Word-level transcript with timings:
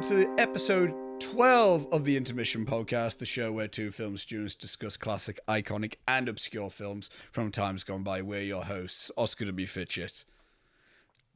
Welcome 0.00 0.16
to 0.16 0.34
episode 0.42 0.94
12 1.20 1.88
of 1.92 2.06
the 2.06 2.16
Intermission 2.16 2.64
Podcast, 2.64 3.18
the 3.18 3.26
show 3.26 3.52
where 3.52 3.68
two 3.68 3.90
film 3.90 4.16
students 4.16 4.54
discuss 4.54 4.96
classic, 4.96 5.38
iconic, 5.46 5.96
and 6.08 6.26
obscure 6.26 6.70
films 6.70 7.10
from 7.32 7.52
times 7.52 7.84
gone 7.84 8.02
by. 8.02 8.22
We're 8.22 8.40
your 8.40 8.64
hosts, 8.64 9.10
Oscar 9.18 9.44
W. 9.44 9.66
Fitchett. 9.66 10.24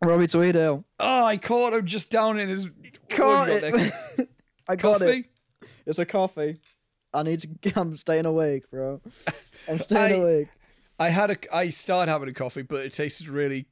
Robbie 0.02 0.24
Tweedale. 0.28 0.82
Oh, 0.98 1.24
I 1.24 1.36
caught 1.36 1.74
him 1.74 1.84
just 1.84 2.08
down 2.08 2.38
in 2.38 2.48
his. 2.48 2.70
Caught 3.10 3.48
what 3.50 3.62
have 3.62 3.62
you 3.64 3.70
got 3.70 3.80
it. 3.80 3.92
there? 4.16 4.26
I 4.66 4.76
got 4.76 5.00
Coffee? 5.00 5.28
it. 5.60 5.68
It's 5.84 5.98
a 5.98 6.06
coffee. 6.06 6.60
I 7.12 7.22
need 7.22 7.40
to. 7.40 7.72
I'm 7.78 7.94
staying 7.94 8.24
awake, 8.24 8.70
bro. 8.70 9.02
I'm 9.68 9.78
staying 9.78 10.14
I- 10.22 10.22
awake. 10.24 10.48
I 10.98 11.10
had 11.10 11.30
a. 11.30 11.54
I 11.54 11.68
started 11.68 12.10
having 12.10 12.30
a 12.30 12.32
coffee, 12.32 12.62
but 12.62 12.86
it 12.86 12.94
tasted 12.94 13.28
really 13.28 13.66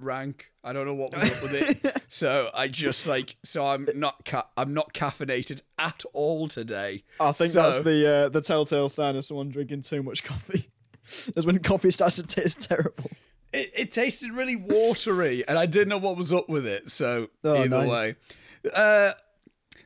rank. 0.00 0.50
I 0.64 0.72
don't 0.72 0.86
know 0.86 0.94
what 0.94 1.14
was 1.14 1.24
up 1.30 1.42
with 1.42 1.54
it. 1.84 2.02
so 2.08 2.50
I 2.54 2.68
just 2.68 3.06
like. 3.06 3.36
So 3.44 3.66
I'm 3.66 3.88
not. 3.94 4.24
Ca- 4.24 4.48
I'm 4.56 4.74
not 4.74 4.92
caffeinated 4.94 5.62
at 5.78 6.04
all 6.12 6.48
today. 6.48 7.04
I 7.20 7.32
think 7.32 7.52
So- 7.52 7.62
that's 7.62 7.80
the 7.80 8.06
uh, 8.26 8.28
the 8.28 8.40
telltale 8.40 8.88
sign 8.88 9.16
of 9.16 9.24
someone 9.24 9.48
drinking 9.50 9.82
too 9.82 10.02
much 10.02 10.24
coffee. 10.24 10.70
Is 11.36 11.46
when 11.46 11.58
coffee 11.60 11.90
starts 11.90 12.16
to 12.16 12.22
taste 12.22 12.68
terrible. 12.68 13.10
It, 13.52 13.72
it 13.74 13.92
tasted 13.92 14.30
really 14.32 14.56
watery, 14.56 15.42
and 15.48 15.58
I 15.58 15.64
didn't 15.64 15.88
know 15.88 15.96
what 15.98 16.16
was 16.18 16.32
up 16.34 16.48
with 16.50 16.66
it. 16.66 16.90
So 16.90 17.28
Oh, 17.44 17.56
either 17.62 17.78
nice. 17.86 17.88
way, 17.88 18.16
uh, 18.74 19.12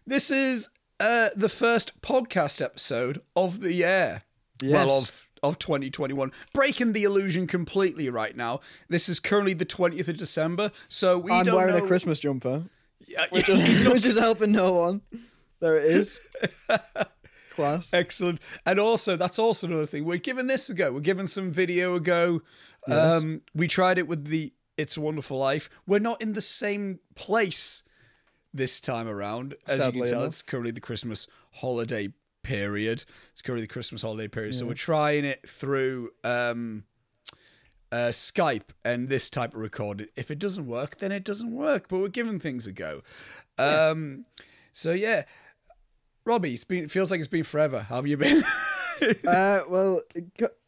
this 0.04 0.32
is 0.32 0.68
uh, 0.98 1.30
the 1.36 1.48
first 1.48 2.00
podcast 2.02 2.60
episode 2.60 3.20
of 3.36 3.60
the 3.60 3.72
year. 3.72 4.22
Well, 4.62 4.88
Yes. 4.88 5.08
of 5.08 5.21
of 5.42 5.58
2021, 5.58 6.30
breaking 6.52 6.92
the 6.92 7.04
illusion 7.04 7.46
completely 7.46 8.08
right 8.08 8.36
now. 8.36 8.60
This 8.88 9.08
is 9.08 9.18
currently 9.20 9.54
the 9.54 9.66
20th 9.66 10.08
of 10.08 10.16
December, 10.16 10.70
so 10.88 11.18
we 11.18 11.32
I'm 11.32 11.44
don't 11.44 11.56
wearing 11.56 11.76
know. 11.76 11.84
a 11.84 11.86
Christmas 11.86 12.20
jumper, 12.20 12.64
Yeah, 13.06 13.26
which 13.30 13.48
yeah, 13.48 13.56
is, 13.56 13.88
which 13.92 14.04
is 14.04 14.18
helping 14.18 14.52
no 14.52 14.72
one. 14.74 15.02
There 15.60 15.76
it 15.76 15.84
is. 15.84 16.20
Class. 17.50 17.92
Excellent. 17.92 18.40
And 18.64 18.80
also, 18.80 19.16
that's 19.16 19.38
also 19.38 19.66
another 19.66 19.84
thing. 19.86 20.04
We're 20.04 20.16
giving 20.16 20.46
this 20.46 20.70
a 20.70 20.74
go. 20.74 20.92
We're 20.92 21.00
giving 21.00 21.26
some 21.26 21.50
video 21.52 21.94
a 21.94 22.00
go. 22.00 22.40
Yes. 22.88 23.22
Um, 23.22 23.42
we 23.54 23.68
tried 23.68 23.98
it 23.98 24.08
with 24.08 24.24
the 24.26 24.52
It's 24.78 24.96
a 24.96 25.00
Wonderful 25.02 25.38
Life. 25.38 25.68
We're 25.86 25.98
not 25.98 26.22
in 26.22 26.32
the 26.32 26.40
same 26.40 26.98
place 27.14 27.82
this 28.54 28.80
time 28.80 29.06
around. 29.06 29.54
As 29.66 29.76
you 29.76 29.82
Sadly 29.84 30.00
can 30.00 30.08
tell, 30.08 30.20
enough. 30.20 30.28
it's 30.32 30.42
currently 30.42 30.70
the 30.72 30.80
Christmas 30.80 31.26
holiday 31.52 32.08
period. 32.42 33.04
It's 33.32 33.42
currently 33.42 33.66
the 33.66 33.72
Christmas 33.72 34.02
holiday 34.02 34.28
period. 34.28 34.54
So 34.54 34.66
we're 34.66 34.74
trying 34.74 35.24
it 35.24 35.48
through 35.48 36.10
um, 36.24 36.84
uh, 37.90 38.10
Skype 38.10 38.70
and 38.84 39.08
this 39.08 39.30
type 39.30 39.54
of 39.54 39.60
recording. 39.60 40.08
If 40.16 40.30
it 40.30 40.38
doesn't 40.38 40.66
work, 40.66 40.98
then 40.98 41.12
it 41.12 41.24
doesn't 41.24 41.52
work. 41.52 41.88
But 41.88 41.98
we're 41.98 42.08
giving 42.08 42.40
things 42.40 42.66
a 42.66 42.72
go. 42.72 43.02
Um, 43.58 44.24
so 44.72 44.92
yeah. 44.92 45.24
Robbie, 46.24 46.54
it's 46.54 46.64
been, 46.64 46.84
it 46.84 46.90
feels 46.90 47.10
like 47.10 47.18
it's 47.18 47.28
been 47.28 47.44
forever. 47.44 47.80
How 47.80 47.96
have 47.96 48.06
you 48.06 48.16
been? 48.16 48.44
uh, 49.26 49.60
well, 49.68 50.02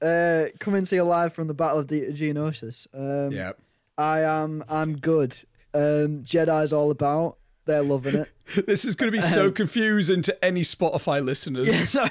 uh, 0.03 0.47
coming 0.59 0.85
to 0.85 0.97
you 0.97 1.05
live 1.05 1.33
from 1.33 1.47
the 1.47 1.55
Battle 1.55 1.79
of 1.79 1.87
De- 1.87 2.13
Geonosis. 2.13 2.87
Um, 2.93 3.33
yeah. 3.33 3.53
I 3.97 4.21
am. 4.21 4.65
I'm 4.69 4.97
good. 4.97 5.39
Um, 5.73 6.25
Jedi's 6.25 6.73
all 6.73 6.91
about. 6.91 7.39
They're 7.67 7.83
loving 7.83 8.17
it. 8.17 8.31
This 8.67 8.85
is 8.85 8.95
going 8.95 9.11
to 9.11 9.17
be 9.17 9.23
so 9.23 9.51
confusing 9.51 10.21
to 10.23 10.45
any 10.45 10.61
Spotify 10.63 11.25
listeners. 11.25 11.67
Yeah, 11.75 11.87
sorry. 11.87 12.11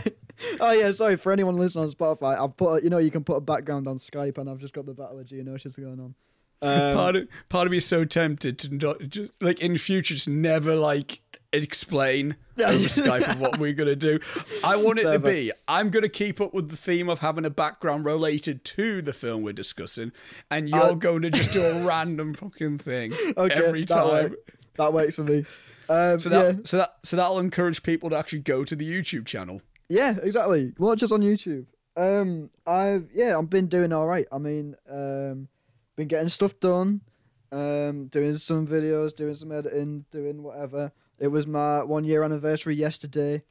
Oh 0.60 0.72
yeah, 0.72 0.90
sorry 0.92 1.16
for 1.16 1.32
anyone 1.32 1.58
listening 1.58 1.84
on 1.84 1.90
Spotify. 1.92 2.38
I've 2.40 2.58
put, 2.58 2.70
a- 2.80 2.84
you 2.84 2.90
know, 2.90 2.98
you 2.98 3.12
can 3.12 3.24
put 3.24 3.36
a 3.36 3.42
background 3.42 3.88
on 3.88 3.98
Skype, 3.98 4.40
and 4.40 4.50
I've 4.50 4.58
just 4.58 4.74
got 4.74 4.88
the 4.88 4.94
Battle 4.96 5.20
of 5.20 5.28
Geonosis 5.28 5.80
going 5.80 6.00
on. 6.00 6.16
Um, 6.64 6.96
part 6.96 7.16
of 7.18 7.28
part 7.50 7.68
of 7.68 7.72
me 7.72 7.78
is 7.80 7.86
so 7.86 8.06
tempted 8.06 8.58
to 8.60 8.74
not 8.74 8.98
just 9.10 9.34
like 9.42 9.60
in 9.60 9.78
future 9.78 10.14
just 10.14 10.30
never 10.30 10.76
like 10.78 11.20
explain 11.52 12.38
over 12.58 12.88
Skype 12.88 13.30
of 13.30 13.42
what 13.42 13.58
we're 13.58 13.74
gonna 13.74 13.98
do. 13.98 14.20
I 14.64 14.78
want 14.78 15.00
it 15.00 15.04
to 15.04 15.20
be. 15.20 15.52
I'm 15.68 15.90
gonna 15.90 16.08
keep 16.08 16.40
up 16.40 16.54
with 16.54 16.70
the 16.70 16.78
theme 16.78 17.10
of 17.10 17.20
having 17.20 17.44
a 17.44 17.50
background 17.50 18.06
related 18.06 18.64
to 18.66 19.02
the 19.02 19.12
film 19.12 19.44
we're 19.44 19.52
discussing, 19.54 20.14
and 20.50 20.70
you're 20.70 20.80
Uh, 20.82 20.94
going 20.94 21.22
to 21.24 21.30
just 21.32 21.52
do 21.52 21.62
a 21.62 21.86
random 21.86 22.34
fucking 22.34 22.78
thing 22.80 23.12
okay, 23.38 23.54
every 23.66 23.84
time. 23.86 24.08
work- 24.32 24.54
that 24.78 24.94
works 24.94 25.16
for 25.16 25.24
me. 25.24 25.46
Um, 25.90 26.20
So 26.20 26.30
that 26.30 26.56
yeah, 26.56 26.62
so 26.64 26.78
that 26.78 26.96
so 27.04 27.18
that'll 27.18 27.40
encourage 27.40 27.84
people 27.84 28.10
to 28.10 28.18
actually 28.18 28.40
go 28.40 28.64
to 28.64 28.76
the 28.76 28.86
YouTube 28.90 29.26
channel. 29.26 29.62
yeah, 29.90 30.16
exactly. 30.22 30.74
Watch 30.78 31.04
us 31.04 31.12
on 31.12 31.22
YouTube. 31.22 31.66
Um, 31.96 32.50
I've 32.66 33.10
yeah, 33.14 33.38
I've 33.38 33.50
been 33.50 33.68
doing 33.68 33.92
all 33.94 34.08
right. 34.08 34.26
I 34.32 34.38
mean, 34.38 34.76
um, 34.90 35.48
been 35.96 36.08
getting 36.08 36.30
stuff 36.30 36.60
done. 36.60 37.02
Um, 37.52 38.08
doing 38.08 38.36
some 38.38 38.66
videos, 38.68 39.16
doing 39.16 39.36
some 39.36 39.52
editing, 39.52 40.06
doing 40.10 40.42
whatever. 40.42 40.92
It 41.20 41.28
was 41.28 41.46
my 41.46 41.84
one 41.84 42.04
year 42.04 42.24
anniversary 42.24 42.76
yesterday 42.76 43.44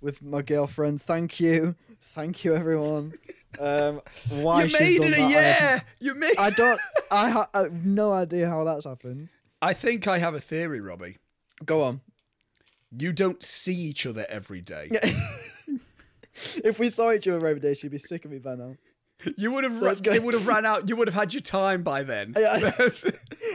with 0.00 0.22
my 0.22 0.40
girlfriend. 0.40 1.02
Thank 1.02 1.38
you, 1.38 1.74
thank 2.00 2.44
you, 2.44 2.54
everyone. 2.54 3.12
Um, 3.60 4.00
why 4.30 4.64
you 4.64 4.72
made 4.72 5.00
it 5.04 5.18
a 5.18 5.28
year. 5.28 5.82
You 6.00 6.14
made. 6.14 6.36
I 6.38 6.48
don't. 6.62 6.80
I, 7.10 7.28
ha- 7.28 7.50
I 7.52 7.58
have 7.64 7.84
no 7.84 8.10
idea 8.12 8.48
how 8.48 8.64
that's 8.64 8.86
happened. 8.86 9.28
I 9.62 9.72
think 9.72 10.06
I 10.06 10.18
have 10.18 10.34
a 10.34 10.40
theory, 10.40 10.80
Robbie. 10.80 11.16
Go 11.64 11.82
on. 11.82 12.00
You 12.90 13.12
don't 13.12 13.42
see 13.42 13.74
each 13.74 14.04
other 14.04 14.26
every 14.28 14.60
day. 14.60 14.90
If 16.64 16.78
we 16.78 16.88
saw 16.88 17.12
each 17.12 17.28
other 17.28 17.46
every 17.46 17.60
day, 17.60 17.74
she'd 17.74 17.90
be 17.90 17.98
sick 17.98 18.24
of 18.24 18.30
me 18.30 18.38
by 18.38 18.54
now. 18.54 18.76
You 19.36 19.52
would 19.52 19.64
have 19.64 19.80
Let's 19.80 20.00
run, 20.00 20.24
would 20.24 20.34
have 20.34 20.48
ran 20.48 20.66
out. 20.66 20.88
You 20.88 20.96
would 20.96 21.08
have 21.08 21.14
had 21.14 21.32
your 21.32 21.42
time 21.42 21.82
by 21.82 22.02
then. 22.02 22.34
Yeah. 22.38 22.70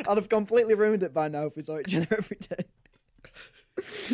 I'd 0.07 0.18
have 0.18 0.29
completely 0.29 0.75
ruined 0.75 1.03
it 1.03 1.13
by 1.13 1.28
now 1.28 1.45
if 1.45 1.56
we 1.56 1.63
saw 1.63 1.79
each 1.79 1.95
other 1.95 2.07
every 2.12 2.38
day. 2.38 2.66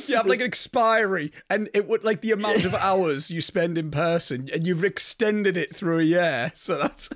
you 0.07 0.15
have 0.15 0.25
like 0.25 0.39
an 0.39 0.45
expiry, 0.45 1.31
and 1.49 1.69
it 1.73 1.87
would 1.87 2.03
like 2.03 2.21
the 2.21 2.31
amount 2.31 2.65
of 2.65 2.73
hours 2.73 3.29
you 3.29 3.41
spend 3.41 3.77
in 3.77 3.91
person, 3.91 4.49
and 4.53 4.65
you've 4.65 4.83
extended 4.83 5.57
it 5.57 5.75
through 5.75 5.99
a 5.99 6.03
year. 6.03 6.51
So 6.55 6.77
that's 6.77 7.09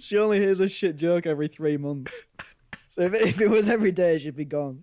She 0.00 0.16
only 0.16 0.38
hears 0.38 0.60
a 0.60 0.68
shit 0.68 0.96
joke 0.96 1.26
every 1.26 1.48
three 1.48 1.76
months. 1.76 2.22
So 2.96 3.02
if 3.02 3.12
it, 3.12 3.22
if 3.28 3.40
it 3.42 3.50
was 3.50 3.68
every 3.68 3.92
day, 3.92 4.18
she'd 4.18 4.36
be 4.36 4.46
gone. 4.46 4.82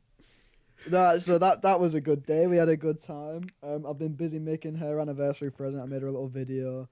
That 0.88 1.24
so 1.24 1.40
that 1.40 1.64
that 1.64 1.80
was 1.80 1.96
a 1.96 2.02
good 2.02 2.28
day. 2.28 2.46
We 2.46 2.58
had 2.58 2.70
a 2.70 2.78
good 2.78 3.02
time. 3.02 3.46
Um, 3.64 3.88
I've 3.88 3.98
been 3.98 4.14
busy 4.14 4.38
making 4.38 4.76
her 4.76 5.00
anniversary 5.00 5.52
present. 5.52 5.82
I 5.82 5.86
made 5.88 6.04
her 6.04 6.10
a 6.10 6.12
little 6.12 6.28
video. 6.28 6.90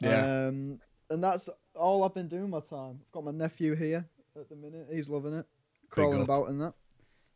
Yeah. 0.00 0.46
Um, 0.46 0.78
and 1.10 1.22
that's 1.22 1.50
all 1.74 2.04
I've 2.04 2.14
been 2.14 2.28
doing 2.28 2.48
my 2.48 2.60
time. 2.60 3.00
I've 3.02 3.12
got 3.12 3.22
my 3.24 3.32
nephew 3.32 3.74
here 3.74 4.06
at 4.34 4.48
the 4.48 4.56
minute. 4.56 4.86
He's 4.90 5.10
loving 5.10 5.34
it, 5.34 5.44
crawling 5.90 6.22
about 6.22 6.48
in 6.48 6.58
that. 6.60 6.72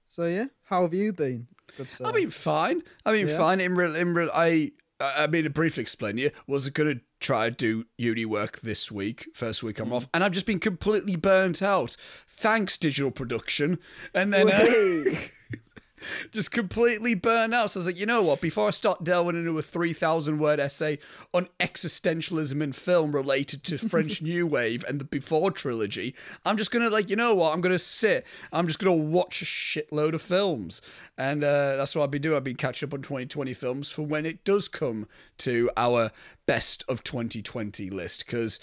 So 0.08 0.24
yeah, 0.24 0.46
how 0.62 0.80
have 0.82 0.94
you 0.94 1.12
been? 1.12 1.46
Good 1.76 1.90
sir. 1.90 2.06
I 2.06 2.12
mean 2.12 2.30
fine. 2.30 2.82
I 3.04 3.12
mean 3.12 3.28
Yeah. 3.28 3.36
fine. 3.36 3.60
In 3.60 3.74
real, 3.74 3.94
in 3.94 4.14
real, 4.14 4.30
I 4.32 4.72
I 4.98 5.26
mean 5.26 5.44
to 5.44 5.50
briefly 5.50 5.82
explain 5.82 6.16
to 6.16 6.22
you 6.22 6.30
was 6.46 6.70
gonna 6.70 7.00
try 7.20 7.50
to 7.50 7.54
do 7.54 7.84
uni 7.98 8.24
work 8.24 8.60
this 8.60 8.90
week, 8.90 9.28
first 9.34 9.62
week 9.62 9.78
I'm 9.78 9.92
off, 9.92 10.08
and 10.14 10.22
I've 10.24 10.32
just 10.32 10.46
been 10.46 10.60
completely 10.60 11.16
burnt 11.16 11.60
out. 11.62 11.96
Thanks 12.36 12.76
digital 12.76 13.10
production, 13.10 13.78
and 14.14 14.32
then. 14.32 14.50
Uh, 14.50 15.18
just 16.30 16.50
completely 16.50 17.14
burn 17.14 17.52
out. 17.52 17.70
So 17.70 17.78
I 17.78 17.80
was 17.80 17.86
like, 17.86 17.98
you 17.98 18.06
know 18.06 18.22
what? 18.22 18.40
Before 18.40 18.68
I 18.68 18.70
start 18.70 19.04
delving 19.04 19.36
into 19.36 19.58
a 19.58 19.62
3,000 19.62 20.38
word 20.38 20.60
essay 20.60 20.98
on 21.32 21.48
existentialism 21.60 22.60
in 22.62 22.72
film 22.72 23.12
related 23.12 23.64
to 23.64 23.78
French 23.78 24.22
New 24.22 24.46
Wave 24.46 24.84
and 24.88 25.00
the 25.00 25.04
Before 25.04 25.50
trilogy, 25.50 26.14
I'm 26.44 26.56
just 26.56 26.70
going 26.70 26.82
to, 26.82 26.90
like, 26.90 27.10
you 27.10 27.16
know 27.16 27.34
what? 27.34 27.52
I'm 27.52 27.60
going 27.60 27.74
to 27.74 27.78
sit. 27.78 28.26
I'm 28.52 28.66
just 28.66 28.78
going 28.78 28.96
to 28.96 29.04
watch 29.04 29.42
a 29.42 29.44
shitload 29.44 30.14
of 30.14 30.22
films. 30.22 30.82
And 31.18 31.42
uh, 31.42 31.76
that's 31.76 31.94
what 31.94 32.02
I'll 32.02 32.08
be 32.08 32.18
doing. 32.18 32.34
I'll 32.34 32.40
be 32.40 32.54
catching 32.54 32.88
up 32.88 32.94
on 32.94 33.02
2020 33.02 33.54
films 33.54 33.90
for 33.90 34.02
when 34.02 34.26
it 34.26 34.44
does 34.44 34.68
come 34.68 35.08
to 35.38 35.70
our 35.76 36.10
best 36.46 36.84
of 36.88 37.02
2020 37.04 37.90
list. 37.90 38.26
Because 38.26 38.60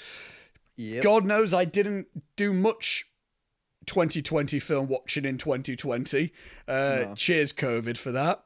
Yep. 0.75 1.03
God 1.03 1.25
knows 1.25 1.53
I 1.53 1.65
didn't 1.65 2.07
do 2.35 2.51
much 2.51 3.05
2020 3.85 4.59
film 4.59 4.87
watching 4.87 5.25
in 5.25 5.37
2020. 5.37 6.31
Uh, 6.67 7.13
Cheers, 7.15 7.53
COVID, 7.53 7.97
for 7.97 8.11
that. 8.11 8.43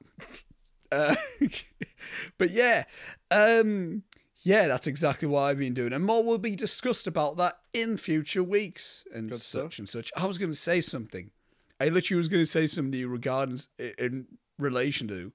Uh, 0.91 1.15
but 2.37 2.51
yeah, 2.51 2.85
um, 3.31 4.03
yeah, 4.41 4.67
that's 4.67 4.87
exactly 4.87 5.27
what 5.27 5.41
I've 5.41 5.59
been 5.59 5.73
doing, 5.73 5.93
and 5.93 6.05
more 6.05 6.23
will 6.23 6.37
be 6.37 6.55
discussed 6.55 7.07
about 7.07 7.37
that 7.37 7.59
in 7.73 7.97
future 7.97 8.43
weeks 8.43 9.05
and 9.13 9.29
such 9.29 9.41
stuff. 9.41 9.79
and 9.79 9.89
such. 9.89 10.11
I 10.15 10.25
was 10.25 10.37
going 10.37 10.51
to 10.51 10.57
say 10.57 10.81
something. 10.81 11.31
I 11.79 11.89
literally 11.89 12.17
was 12.17 12.29
going 12.29 12.43
to 12.43 12.51
say 12.51 12.65
something 12.65 13.07
regarding 13.07 13.59
in 13.77 14.25
relation 14.57 15.07
to 15.09 15.31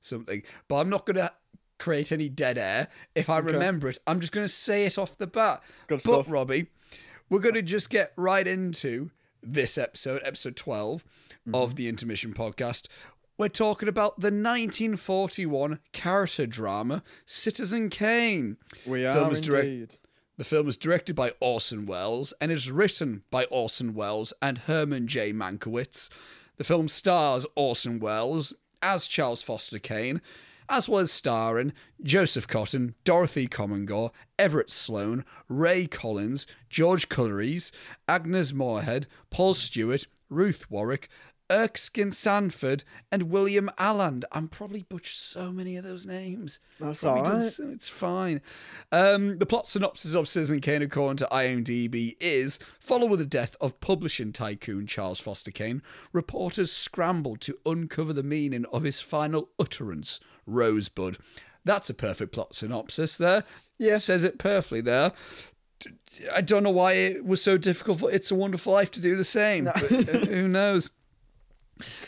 something, 0.00 0.42
but 0.68 0.76
I'm 0.76 0.90
not 0.90 1.06
going 1.06 1.16
to 1.16 1.32
create 1.78 2.12
any 2.12 2.28
dead 2.28 2.58
air. 2.58 2.88
If 3.14 3.30
I 3.30 3.38
remember 3.38 3.88
it, 3.88 3.98
I'm 4.06 4.20
just 4.20 4.32
going 4.32 4.46
to 4.46 4.52
say 4.52 4.84
it 4.84 4.98
off 4.98 5.16
the 5.16 5.26
bat. 5.26 5.62
Good 5.86 5.96
but 5.96 6.00
stuff. 6.00 6.30
Robbie, 6.30 6.66
we're 7.30 7.40
going 7.40 7.54
to 7.54 7.62
just 7.62 7.90
get 7.90 8.12
right 8.16 8.46
into 8.46 9.10
this 9.42 9.76
episode, 9.78 10.22
episode 10.24 10.56
12 10.56 11.04
of 11.54 11.70
Mm-hmm. 11.70 11.74
the 11.76 11.88
Intermission 11.88 12.32
podcast. 12.34 12.86
We're 13.38 13.48
talking 13.48 13.88
about 13.88 14.18
the 14.18 14.28
1941 14.30 15.78
character 15.92 16.46
drama 16.46 17.02
Citizen 17.26 17.90
Kane. 17.90 18.56
We 18.86 19.04
are 19.06 19.30
indeed. 19.32 19.96
The 20.38 20.44
film 20.44 20.68
is 20.68 20.76
directed 20.76 21.14
by 21.16 21.32
Orson 21.40 21.86
Welles 21.86 22.32
and 22.40 22.50
is 22.52 22.70
written 22.70 23.22
by 23.30 23.44
Orson 23.44 23.94
Welles 23.94 24.32
and 24.42 24.58
Herman 24.58 25.06
J. 25.06 25.32
Mankiewicz. 25.32 26.08
The 26.56 26.64
film 26.64 26.88
stars 26.88 27.46
Orson 27.54 28.00
Welles, 28.00 28.52
as 28.82 29.06
Charles 29.06 29.42
Foster 29.42 29.78
Kane, 29.78 30.20
as 30.68 30.88
well 30.88 31.00
as 31.00 31.12
starring 31.12 31.72
Joseph 32.02 32.46
Cotten, 32.48 32.94
Dorothy 33.04 33.46
Comingore, 33.46 34.10
Everett 34.38 34.70
Sloane, 34.70 35.24
Ray 35.48 35.86
Collins, 35.86 36.46
George 36.70 37.08
Coulouris, 37.08 37.70
Agnes 38.08 38.52
Moorehead, 38.52 39.06
Paul 39.30 39.54
Stewart, 39.54 40.06
Ruth 40.28 40.70
Warrick, 40.70 41.08
Erskine 41.48 42.10
Sanford, 42.10 42.82
and 43.12 43.30
William 43.30 43.70
Alland. 43.78 44.24
I'm 44.32 44.48
probably 44.48 44.82
butchered 44.82 45.14
so 45.14 45.52
many 45.52 45.76
of 45.76 45.84
those 45.84 46.04
names. 46.04 46.58
That's 46.80 47.04
all 47.04 47.24
so- 47.40 47.68
It's 47.70 47.88
fine. 47.88 48.40
Um, 48.90 49.38
the 49.38 49.46
plot 49.46 49.68
synopsis 49.68 50.16
of 50.16 50.26
Citizen 50.26 50.60
Kane, 50.60 50.82
according 50.82 51.18
to 51.18 51.28
IMDb, 51.30 52.16
is 52.18 52.58
following 52.80 53.18
the 53.18 53.24
death 53.26 53.54
of 53.60 53.78
publishing 53.78 54.32
tycoon 54.32 54.88
Charles 54.88 55.20
Foster 55.20 55.52
Kane, 55.52 55.82
reporters 56.12 56.72
scramble 56.72 57.36
to 57.36 57.56
uncover 57.64 58.12
the 58.12 58.24
meaning 58.24 58.64
of 58.72 58.82
his 58.82 59.00
final 59.00 59.48
utterance, 59.56 60.18
Rosebud. 60.46 61.18
That's 61.64 61.90
a 61.90 61.94
perfect 61.94 62.32
plot 62.32 62.54
synopsis 62.54 63.18
there. 63.18 63.44
Yeah. 63.78 63.96
Says 63.96 64.24
it 64.24 64.38
perfectly 64.38 64.80
there. 64.80 65.12
I 66.32 66.40
don't 66.40 66.62
know 66.62 66.70
why 66.70 66.92
it 66.92 67.24
was 67.24 67.42
so 67.42 67.58
difficult 67.58 68.00
for 68.00 68.10
It's 68.10 68.30
a 68.30 68.34
Wonderful 68.34 68.72
Life 68.72 68.90
to 68.92 69.00
do 69.00 69.16
the 69.16 69.24
same. 69.24 69.64
but, 69.64 69.82
uh, 69.92 70.26
who 70.26 70.48
knows? 70.48 70.90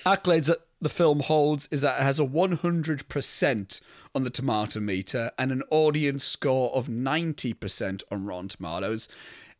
accolades 0.07 0.47
that 0.47 0.59
the 0.81 0.89
film 0.89 1.21
holds 1.21 1.69
is 1.71 1.81
that 1.83 2.01
it 2.01 2.05
has 2.05 2.19
a 2.19 2.25
100% 2.25 3.81
on 4.15 4.25
the 4.25 4.31
tomato 4.31 4.81
meter 4.81 5.31
and 5.39 5.53
an 5.53 5.63
audience 5.71 6.25
score 6.25 6.71
of 6.75 6.87
90% 6.87 8.03
on 8.11 8.25
Rotten 8.25 8.49
Tomatoes. 8.49 9.09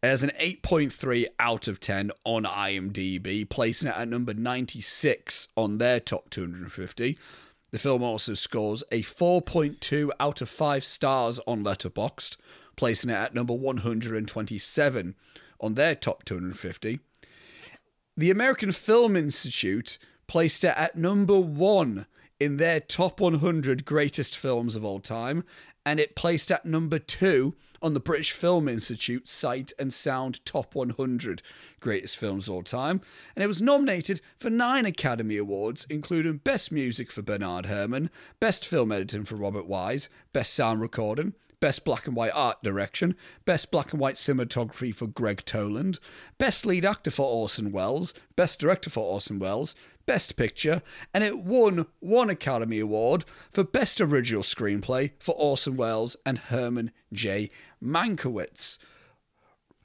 It 0.03 0.07
has 0.07 0.23
an 0.23 0.31
8.3 0.41 1.27
out 1.41 1.67
of 1.67 1.81
10 1.81 2.13
on 2.25 2.45
IMDb, 2.45 3.49
placing 3.49 3.89
it 3.89 3.97
at 3.97 4.09
number 4.09 4.33
96 4.33 5.49
on 5.57 5.79
their 5.79 5.99
top 5.99 6.31
250. 6.31 7.19
The 7.71 7.79
film 7.79 8.03
also 8.03 8.35
scores 8.35 8.83
a 8.91 9.03
4.2 9.03 10.11
out 10.19 10.41
of 10.41 10.49
5 10.49 10.85
stars 10.85 11.39
on 11.47 11.63
Letterboxd, 11.63 12.37
placing 12.77 13.11
it 13.11 13.15
at 13.15 13.35
number 13.35 13.53
127 13.53 15.15
on 15.61 15.75
their 15.75 15.95
top 15.95 16.25
250. 16.25 17.01
The 18.17 18.31
American 18.31 18.73
Film 18.73 19.17
Institute 19.17 19.99
placed 20.27 20.65
it 20.65 20.75
at 20.77 20.97
number 20.97 21.39
one 21.39 22.07
in 22.41 22.57
their 22.57 22.81
top 22.81 23.21
100 23.21 23.85
greatest 23.85 24.37
films 24.37 24.77
of 24.77 24.85
all 24.85 25.01
time, 25.01 25.45
and 25.89 25.99
it 25.99 26.15
placed 26.15 26.53
at 26.53 26.67
number 26.67 26.99
two 26.99 27.55
on 27.81 27.95
the 27.95 28.01
British 28.01 28.33
Film 28.33 28.69
Institute 28.69 29.27
Sight 29.27 29.73
and 29.79 29.91
Sound 29.91 30.45
Top 30.45 30.75
100 30.75 31.41
Greatest 31.81 32.19
Films 32.19 32.47
All 32.47 32.63
Time. 32.63 33.01
And 33.35 33.43
it 33.43 33.47
was 33.47 33.63
nominated 33.63 34.21
for 34.39 34.51
nine 34.51 34.85
Academy 34.85 35.39
Awards, 35.39 35.87
including 35.89 36.39
Best 36.45 36.71
Music 36.71 37.11
for 37.11 37.23
Bernard 37.23 37.65
Herrmann, 37.65 38.11
Best 38.39 38.67
Film 38.67 38.93
Editing 38.93 39.25
for 39.25 39.37
Robert 39.37 39.65
Wise, 39.65 40.11
Best 40.35 40.53
Sound 40.53 40.83
Recording, 40.83 41.33
Best 41.59 41.87
Black 41.87 42.07
and 42.07 42.15
White 42.15 42.33
Art 42.35 42.63
Direction, 42.63 43.17
Best 43.47 43.71
Black 43.71 43.93
and 43.93 44.01
White 44.01 44.17
Cinematography 44.17 44.95
for 44.95 45.07
Gregg 45.07 45.47
Toland, 45.47 45.99
Best 46.37 46.67
Lead 46.67 46.85
Actor 46.85 47.13
for 47.13 47.27
Orson 47.27 47.73
Welles, 47.73 48.13
Best 48.37 48.61
Director 48.61 48.91
for 48.91 49.01
Orson 49.01 49.39
Welles, 49.39 49.75
Best 50.09 50.37
Picture, 50.37 50.81
and 51.13 51.23
it 51.23 51.39
won 51.39 51.85
one 52.01 52.31
Academy 52.31 52.81
Award 52.81 53.27
for 53.53 53.63
Best 53.63 54.01
Original 54.01 54.43
Screenplay 54.43 55.11
for 55.21 55.35
Orson 55.37 55.77
Welles 55.77 56.17
and 56.25 56.39
Herman 56.39 56.93
J. 57.13 57.51
Mankiewicz. 57.85 58.79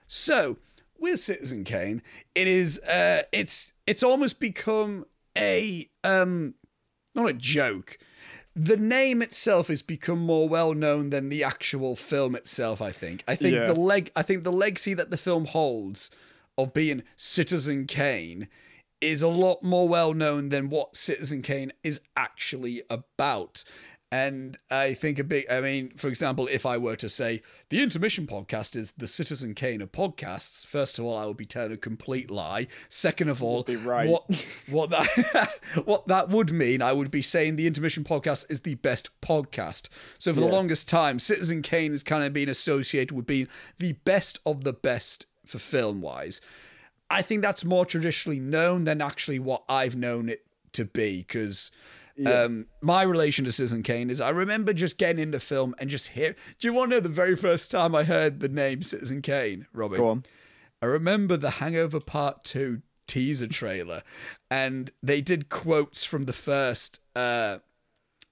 So, 0.08 0.58
with 0.98 1.20
Citizen 1.20 1.66
Kane, 1.66 2.02
it 2.34 2.48
is 2.48 2.80
uh 2.80 3.24
it's 3.34 3.74
it's 3.86 4.02
almost 4.02 4.40
become 4.40 5.06
a 5.38 5.90
um 6.06 6.56
not 7.14 7.30
a 7.30 7.34
joke. 7.34 7.98
The 8.56 8.78
name 8.78 9.22
itself 9.22 9.68
has 9.68 9.82
become 9.82 10.20
more 10.20 10.48
well 10.48 10.74
known 10.74 11.10
than 11.10 11.28
the 11.30 11.44
actual 11.44 11.96
film 11.98 12.34
itself, 12.36 12.82
I 12.82 12.92
think. 12.92 13.24
I 13.28 13.36
think 13.36 13.56
Yeah. 13.56 13.66
the 13.66 13.74
leg 13.76 14.10
I 14.16 14.22
think 14.22 14.46
the 14.46 14.52
legacy 14.54 14.94
that 14.94 15.12
the 15.12 15.18
film 15.18 15.46
holds 15.46 16.10
of 16.58 16.74
being 16.74 17.04
Citizen 17.18 17.88
Kane 17.88 18.48
is 19.04 19.22
a 19.22 19.28
lot 19.28 19.64
more 19.64 19.88
well 19.88 20.14
known 20.14 20.50
than 20.50 20.70
what 20.70 20.98
Citizen 20.98 21.42
Kane 21.42 21.74
is 21.84 22.00
actually 22.16 22.84
about. 22.90 23.64
And 24.14 24.60
I 24.70 24.94
think 24.94 25.18
a 25.18 25.24
big, 25.24 25.50
I 25.50 25.60
mean, 25.60 25.90
for 25.98 26.08
example, 26.08 26.48
if 26.52 26.68
I 26.68 26.78
were 26.78 26.96
to 26.98 27.10
say 27.10 27.42
the 27.70 27.82
intermission 27.82 28.28
podcast 28.28 28.76
is 28.76 28.92
the 28.92 29.08
Citizen 29.08 29.56
Kane 29.56 29.82
of 29.82 29.92
podcasts, 29.92 30.68
first 30.68 31.00
of 31.00 31.06
all, 31.06 31.18
I 31.18 31.26
would 31.26 31.36
be 31.36 31.48
telling 31.48 31.72
a 31.72 31.78
complete 31.78 32.30
lie. 32.30 32.68
Second 32.90 33.30
of 33.30 33.42
all, 33.42 33.66
right. 33.68 34.08
what 34.08 34.46
what 34.70 34.92
that 34.92 35.60
what 35.86 36.08
that 36.10 36.30
would 36.30 36.52
mean, 36.52 36.84
I 36.84 36.94
would 36.94 37.10
be 37.10 37.24
saying 37.24 37.56
the 37.56 37.66
intermission 37.66 38.04
podcast 38.04 38.46
is 38.52 38.60
the 38.60 38.76
best 38.76 39.10
podcast. 39.20 39.90
So 40.20 40.32
for 40.32 40.42
the 40.42 40.46
longest 40.46 40.88
time, 40.88 41.18
Citizen 41.18 41.64
Kane 41.64 41.90
has 41.90 42.04
kind 42.04 42.24
of 42.24 42.34
been 42.34 42.50
associated 42.50 43.16
with 43.16 43.26
being 43.26 43.48
the 43.80 43.94
best 43.94 44.38
of 44.46 44.64
the 44.64 44.74
best 44.74 45.26
for 45.44 45.58
film 45.58 46.02
wise. 46.02 46.40
I 47.10 47.22
think 47.22 47.42
that's 47.42 47.64
more 47.64 47.86
traditionally 47.86 48.40
known 48.40 48.86
than 48.86 49.02
actually 49.02 49.40
what 49.40 49.64
I've 49.70 49.96
known 49.96 50.30
it 50.30 50.46
to 50.74 50.86
be 50.86 51.20
because 51.20 51.72
um, 52.26 52.68
my 52.82 53.04
relation 53.04 53.46
to 53.46 53.52
Citizen 53.52 53.84
Kane 53.84 54.10
is 54.10 54.22
I 54.22 54.30
remember 54.30 54.74
just 54.74 54.98
getting 54.98 55.22
into 55.22 55.40
film 55.40 55.76
and 55.80 55.90
just 55.90 56.10
hear. 56.10 56.36
Do 56.60 56.68
you 56.68 56.74
want 56.74 56.92
to 56.92 56.98
know 56.98 57.02
the 57.02 57.10
very 57.10 57.36
first 57.36 57.72
time 57.72 57.96
I 57.96 58.04
heard 58.04 58.40
the 58.40 58.50
name 58.50 58.84
Citizen 58.84 59.22
Kane, 59.22 59.68
Robin? 59.74 59.98
Go 59.98 60.08
on. 60.10 60.24
I 60.82 60.86
remember 60.86 61.38
the 61.38 61.52
Hangover 61.52 62.00
Part 62.00 62.44
2 62.44 62.82
teaser 63.08 63.48
trailer 63.48 64.04
and 64.50 64.92
they 65.02 65.22
did 65.22 65.50
quotes 65.50 66.04
from 66.04 66.26
the 66.26 66.34
first 66.34 67.00
uh, 67.16 67.60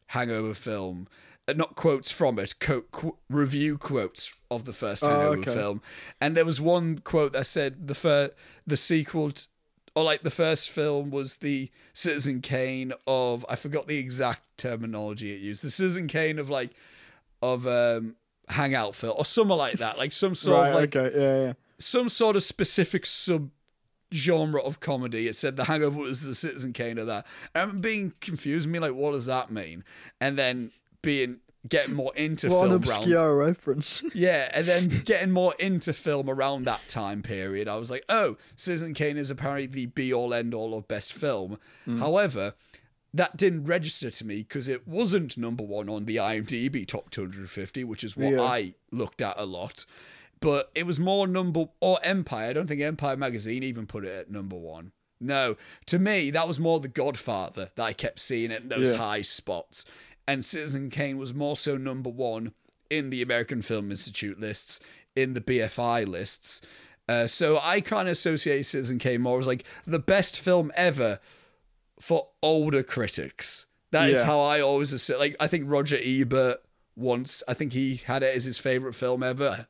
Hangover 0.07 0.53
film. 0.53 1.07
Uh, 1.51 1.57
not 1.57 1.75
quotes 1.75 2.11
from 2.11 2.39
it, 2.39 2.59
co- 2.59 2.81
qu- 2.91 3.17
review 3.29 3.77
quotes 3.77 4.31
of 4.49 4.65
the 4.65 4.73
first 4.73 5.03
Oh, 5.03 5.33
okay. 5.33 5.53
film. 5.53 5.81
And 6.19 6.35
there 6.37 6.45
was 6.45 6.59
one 6.61 6.99
quote 6.99 7.33
that 7.33 7.45
said 7.47 7.87
the 7.87 7.95
fir- 7.95 8.31
the 8.65 8.77
sequel 8.77 9.31
t- 9.31 9.43
or 9.95 10.03
like 10.03 10.23
the 10.23 10.31
first 10.31 10.69
film 10.69 11.09
was 11.11 11.37
the 11.37 11.69
Citizen 11.93 12.41
Kane 12.41 12.93
of 13.05 13.45
I 13.49 13.55
forgot 13.55 13.87
the 13.87 13.97
exact 13.97 14.47
terminology 14.57 15.33
it 15.33 15.41
used. 15.41 15.63
The 15.63 15.69
Citizen 15.69 16.07
Kane 16.07 16.39
of 16.39 16.49
like 16.49 16.71
of 17.41 17.67
um 17.67 18.15
hangout 18.47 18.95
film 18.95 19.15
or 19.17 19.25
something 19.25 19.57
like 19.57 19.77
that. 19.79 19.97
Like 19.97 20.11
some 20.13 20.35
sort 20.35 20.57
Right. 20.59 20.69
of 20.69 20.75
like 20.75 20.95
okay. 20.95 21.17
Yeah. 21.19 21.45
Yeah. 21.47 21.53
some 21.79 22.07
sort 22.09 22.35
of 22.35 22.43
specific 22.43 23.05
sub 23.05 23.49
genre 24.13 24.61
of 24.61 24.79
comedy. 24.81 25.27
It 25.27 25.35
said 25.35 25.55
The 25.55 25.63
Hangover 25.65 25.99
was 25.99 26.21
the 26.21 26.35
Citizen 26.35 26.73
Kane 26.73 26.97
of 26.97 27.07
that. 27.07 27.25
And 27.55 27.81
being 27.81 28.13
confused, 28.21 28.67
me 28.67 28.77
like, 28.79 28.93
what 28.93 29.13
does 29.13 29.25
that 29.27 29.51
mean? 29.51 29.83
And 30.19 30.37
then 30.37 30.71
being 31.01 31.37
getting 31.69 31.93
more 31.93 32.11
into 32.15 32.49
What 32.49 32.63
an 32.65 32.69
film 32.69 32.81
round 32.81 32.83
obscure 32.83 33.35
reference. 33.37 34.01
yeah, 34.15 34.49
and 34.53 34.65
then 34.65 35.01
getting 35.05 35.31
more 35.31 35.53
into 35.59 35.93
film 35.93 36.29
around 36.29 36.65
that 36.65 36.81
time 36.87 37.21
period, 37.21 37.67
I 37.67 37.75
was 37.75 37.91
like, 37.91 38.03
oh, 38.09 38.37
Citizen 38.55 38.93
Kane 38.95 39.17
is 39.17 39.29
apparently 39.29 39.67
the 39.67 39.85
be 39.85 40.11
all 40.13 40.33
end 40.33 40.53
all 40.53 40.73
of 40.73 40.87
best 40.87 41.13
film. 41.13 41.59
Hmm. 41.85 41.99
However, 41.99 42.55
that 43.13 43.37
didn't 43.37 43.65
register 43.65 44.09
to 44.09 44.25
me 44.25 44.37
because 44.37 44.67
it 44.67 44.87
wasn't 44.87 45.37
number 45.37 45.63
one 45.63 45.87
on 45.89 46.05
the 46.05 46.15
IMDb 46.15 46.87
top 46.87 47.11
250, 47.11 47.83
which 47.83 48.03
is 48.03 48.17
what 48.17 48.31
Yeah. 48.33 48.41
I 48.41 48.73
looked 48.91 49.21
at 49.21 49.37
a 49.37 49.45
lot. 49.45 49.85
But 50.39 50.71
it 50.73 50.87
was 50.87 50.99
more 50.99 51.27
number 51.27 51.65
or 51.81 51.99
Empire. 52.03 52.49
I 52.49 52.53
don't 52.53 52.65
think 52.65 52.81
Empire 52.81 53.15
magazine 53.17 53.61
even 53.61 53.85
put 53.85 54.03
it 54.05 54.17
at 54.17 54.31
number 54.31 54.55
one. 54.55 54.91
No, 55.23 55.55
to 55.85 55.99
me 55.99 56.31
that 56.31 56.47
was 56.47 56.59
more 56.59 56.79
The 56.79 56.87
Godfather 56.87 57.69
that 57.75 57.83
I 57.83 57.93
kept 57.93 58.19
seeing 58.19 58.51
at 58.51 58.69
those 58.69 58.89
Yeah. 58.89 58.97
high 58.97 59.21
spots, 59.21 59.85
and 60.31 60.45
Citizen 60.45 60.89
Kane 60.89 61.17
was 61.17 61.33
more 61.33 61.55
so 61.57 61.75
number 61.77 62.09
one 62.09 62.53
in 62.89 63.09
the 63.09 63.21
American 63.21 63.61
Film 63.61 63.91
Institute 63.91 64.39
lists, 64.39 64.79
in 65.15 65.33
the 65.33 65.41
BFI 65.41 66.07
lists. 66.07 66.61
Uh, 67.09 67.27
so 67.27 67.59
I 67.61 67.81
kind 67.81 68.07
of 68.07 68.13
associate 68.13 68.63
Citizen 68.63 68.99
Kane 68.99 69.21
more 69.21 69.39
as 69.39 69.47
like 69.47 69.63
the 69.85 69.99
best 69.99 70.39
film 70.39 70.71
ever 70.75 71.19
for 71.99 72.27
older 72.41 72.83
critics. 72.83 73.67
That 73.91 74.09
is 74.09 74.19
Yeah. 74.19 74.25
how 74.25 74.39
I 74.39 74.61
always. 74.61 75.09
Like 75.09 75.35
I 75.39 75.47
think 75.47 75.65
Roger 75.67 75.97
Ebert 76.01 76.59
once, 76.95 77.43
I 77.47 77.53
think 77.53 77.73
he 77.73 77.97
had 77.97 78.23
it 78.23 78.35
as 78.35 78.45
his 78.45 78.57
favorite 78.57 78.93
film 78.95 79.23
ever. 79.23 79.67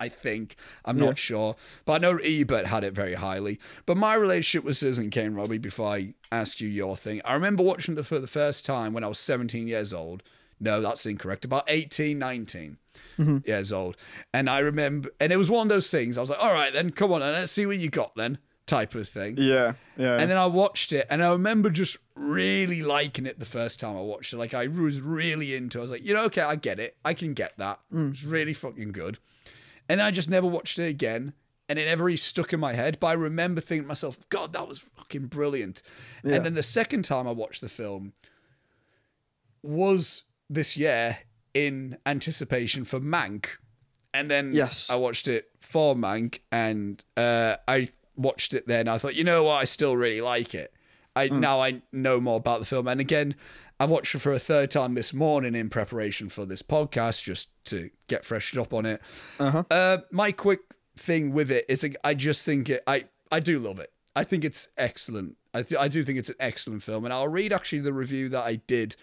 I 0.00 0.08
think 0.08 0.56
I'm 0.84 0.98
Yeah. 0.98 1.06
not 1.06 1.18
sure, 1.18 1.56
but 1.84 1.94
I 1.94 1.98
know 1.98 2.18
Ebert 2.18 2.66
had 2.66 2.84
it 2.84 2.92
very 2.92 3.14
highly. 3.14 3.58
But 3.86 3.96
my 3.96 4.14
relationship 4.14 4.64
with 4.64 4.76
Citizen 4.76 5.10
Kane, 5.10 5.34
Robbie, 5.34 5.58
before 5.58 5.88
I 5.88 6.14
ask 6.30 6.60
you 6.60 6.68
your 6.68 6.96
thing, 6.96 7.20
I 7.24 7.34
remember 7.34 7.62
watching 7.62 7.96
it 7.96 8.06
for 8.06 8.18
the 8.18 8.26
first 8.26 8.64
time 8.64 8.92
when 8.92 9.04
I 9.04 9.08
was 9.08 9.18
17 9.18 9.68
years 9.68 9.92
old. 9.92 10.22
No, 10.60 10.80
that's 10.80 11.04
incorrect. 11.06 11.44
About 11.44 11.64
18, 11.66 12.18
19 12.18 12.78
mm-hmm. 13.18 13.38
years 13.44 13.72
old. 13.72 13.96
And 14.32 14.48
I 14.48 14.60
remember, 14.60 15.10
and 15.18 15.32
it 15.32 15.36
was 15.36 15.50
one 15.50 15.66
of 15.66 15.68
those 15.68 15.90
things. 15.90 16.16
I 16.16 16.20
was 16.20 16.30
like, 16.30 16.42
all 16.42 16.52
right, 16.52 16.72
then, 16.72 16.90
come 16.90 17.12
on, 17.12 17.20
and 17.20 17.32
let's 17.32 17.50
see 17.50 17.66
what 17.66 17.78
you 17.78 17.90
got 17.90 18.14
then, 18.14 18.38
type 18.66 18.94
of 18.94 19.08
thing. 19.08 19.36
Yeah. 19.38 19.72
Yeah. 19.96 20.18
And 20.18 20.30
then 20.30 20.38
I 20.38 20.46
watched 20.46 20.92
it, 20.92 21.06
and 21.10 21.22
I 21.22 21.32
remember 21.32 21.68
just 21.68 21.96
really 22.14 22.82
liking 22.82 23.26
it 23.26 23.38
the 23.38 23.46
first 23.46 23.80
time 23.80 23.96
I 23.96 24.00
watched 24.00 24.32
it. 24.32 24.36
Like 24.36 24.54
I 24.54 24.66
was 24.66 25.00
really 25.00 25.54
into. 25.54 25.78
it. 25.78 25.80
I 25.80 25.82
was 25.82 25.90
like, 25.90 26.04
you 26.04 26.14
know, 26.14 26.24
okay, 26.24 26.42
I 26.42 26.56
get 26.56 26.78
it. 26.78 26.96
I 27.04 27.14
can 27.14 27.34
get 27.34 27.56
that. 27.58 27.80
Mm. 27.92 28.12
It's 28.12 28.24
really 28.24 28.54
fucking 28.54 28.92
good. 28.92 29.18
And 29.88 29.98
then 30.00 30.06
I 30.06 30.10
just 30.10 30.28
never 30.30 30.46
watched 30.46 30.78
it 30.78 30.88
again. 30.88 31.32
and 31.68 31.78
it 31.78 31.86
never 31.86 32.04
really 32.04 32.16
stuck 32.18 32.52
in 32.52 32.60
my 32.60 32.74
head. 32.74 32.98
But 33.00 33.06
I 33.08 33.12
remember 33.14 33.60
thinking 33.60 33.84
to 33.84 33.88
myself, 33.88 34.18
God, 34.28 34.52
that 34.52 34.68
was 34.68 34.78
fucking 34.80 35.26
brilliant. 35.26 35.80
Yeah. 36.22 36.34
And 36.36 36.44
then 36.44 36.54
the 36.54 36.62
second 36.62 37.04
time 37.04 37.26
I 37.26 37.32
watched 37.32 37.60
the 37.62 37.68
film 37.68 38.12
was 39.62 40.24
this 40.50 40.76
year 40.76 41.18
in 41.54 41.96
anticipation 42.06 42.84
for 42.84 43.00
Mank. 43.00 43.46
And 44.14 44.30
then 44.30 44.52
Yes. 44.52 44.90
I 44.90 44.96
watched 44.96 45.28
it 45.28 45.50
for 45.60 45.94
Mank 45.94 46.40
and 46.50 47.02
uh, 47.16 47.56
I 47.66 47.88
watched 48.16 48.54
it 48.54 48.66
then. 48.66 48.88
I 48.88 48.98
thought, 48.98 49.14
you 49.14 49.24
know 49.24 49.44
what, 49.44 49.54
I 49.54 49.64
still 49.64 49.96
really 49.96 50.20
like 50.20 50.54
it. 50.54 50.72
I 51.14 51.28
now 51.28 51.60
I 51.60 51.82
know 51.92 52.20
more 52.20 52.38
about 52.38 52.60
the 52.60 52.66
film. 52.66 52.88
And 52.88 52.98
again, 53.00 53.34
I've 53.82 53.90
watched 53.90 54.14
it 54.14 54.20
for 54.20 54.32
a 54.32 54.38
third 54.38 54.70
time 54.70 54.94
this 54.94 55.12
morning 55.12 55.56
in 55.56 55.68
preparation 55.68 56.28
for 56.28 56.46
this 56.46 56.62
podcast, 56.62 57.24
just 57.24 57.48
to 57.64 57.90
get 58.06 58.24
freshed 58.24 58.56
up 58.56 58.72
on 58.72 58.86
it. 58.86 59.02
Uh-huh. 59.40 59.64
Uh, 59.68 59.98
my 60.12 60.30
quick 60.30 60.60
thing 60.96 61.32
with 61.32 61.50
it 61.50 61.64
is, 61.68 61.84
I 62.04 62.14
just 62.14 62.46
think 62.46 62.70
it. 62.70 62.84
I 62.86 63.06
I 63.32 63.40
do 63.40 63.58
love 63.58 63.80
it. 63.80 63.90
I 64.14 64.22
think 64.22 64.44
it's 64.44 64.68
excellent. 64.78 65.36
I 65.52 65.64
th- 65.64 65.80
I 65.80 65.88
do 65.88 66.04
think 66.04 66.20
it's 66.20 66.28
an 66.28 66.36
excellent 66.38 66.84
film, 66.84 67.04
and 67.04 67.12
I'll 67.12 67.26
read 67.26 67.52
actually 67.52 67.80
the 67.80 67.92
review 67.92 68.28
that 68.28 68.44
I 68.44 68.54
did 68.68 68.94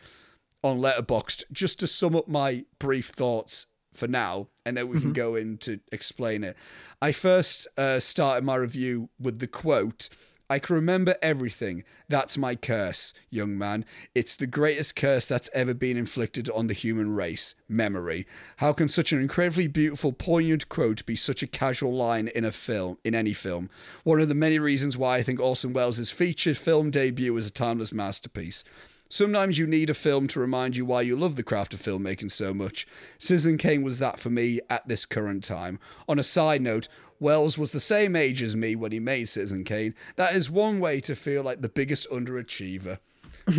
on 0.63 0.79
Letterboxd 0.79 1.43
just 1.51 1.77
to 1.81 1.86
sum 1.86 2.15
up 2.15 2.29
my 2.29 2.63
brief 2.79 3.09
thoughts 3.09 3.67
for 3.93 4.07
now, 4.07 4.48
and 4.65 4.77
then 4.77 4.88
we 4.88 5.01
can 5.01 5.12
go 5.12 5.36
in 5.36 5.57
to 5.57 5.81
explain 5.91 6.41
it. 6.45 6.55
I 7.01 7.12
first 7.12 7.67
uh, 7.75 8.00
started 8.00 8.45
my 8.45 8.55
review 8.55 9.09
with 9.19 9.39
the 9.39 9.48
quote. 9.48 10.07
I 10.50 10.58
can 10.58 10.75
remember 10.75 11.15
everything. 11.22 11.84
That's 12.08 12.38
my 12.38 12.56
curse, 12.56 13.13
young 13.29 13.56
man. 13.56 13.86
It's 14.15 14.36
the 14.36 14.48
greatest 14.48 14.96
curse 14.96 15.27
that's 15.27 15.50
ever 15.53 15.75
been 15.75 15.96
inflicted 15.96 16.50
on 16.50 16.65
the 16.65 16.74
human 16.74 17.13
race 17.13 17.53
memory. 17.68 18.25
How 18.58 18.74
can 18.74 18.89
such 18.89 19.12
an 19.13 19.22
incredibly 19.22 19.68
beautiful, 19.68 20.12
poignant 20.12 20.68
quote 20.68 21.06
be 21.06 21.15
such 21.15 21.44
a 21.44 21.48
casual 21.48 21.94
line 21.94 22.29
in 22.29 22.46
a 22.46 22.51
film, 22.51 22.98
in 23.03 23.13
any 23.13 23.34
film? 23.34 23.70
One 24.03 24.20
of 24.20 24.27
the 24.27 24.34
many 24.34 24.58
reasons 24.58 24.98
why 24.98 25.18
I 25.18 25.24
think 25.24 25.39
Orson 25.39 25.72
Welles' 25.72 26.10
feature 26.10 26.56
film 26.56 26.89
debut 26.89 27.38
is 27.38 27.46
a 27.46 27.51
timeless 27.51 27.91
masterpiece. 27.91 28.63
Sometimes 29.12 29.58
you 29.58 29.65
need 29.65 29.89
a 29.89 29.96
film 29.96 30.27
to 30.27 30.39
remind 30.39 30.77
you 30.77 30.86
why 30.86 31.01
you 31.01 31.15
love 31.15 31.36
the 31.36 31.41
craft 31.41 31.74
of 31.74 31.82
filmmaking 31.82 32.29
so 32.29 32.53
much. 32.53 32.86
Citizen 33.18 33.58
Kane 33.58 33.82
was 33.82 33.98
that 33.98 34.20
for 34.20 34.29
me 34.29 34.62
at 34.70 34.88
this 34.88 35.03
current 35.03 35.44
time. 35.44 35.79
On 36.08 36.20
a 36.20 36.24
side 36.24 36.62
note, 36.62 36.88
Welles 37.19 37.57
was 37.57 37.71
the 37.71 37.79
same 37.79 38.15
age 38.15 38.41
as 38.41 38.55
me 38.55 38.75
when 38.75 38.91
he 38.91 38.99
made 38.99 39.27
Citizen 39.27 39.63
Kane. 39.63 39.93
That 40.15 40.35
is 40.35 40.49
one 40.49 40.79
way 40.79 41.01
to 41.01 41.15
feel 41.15 41.43
like 41.43 41.61
the 41.61 41.69
biggest 41.69 42.09
underachiever. 42.09 42.99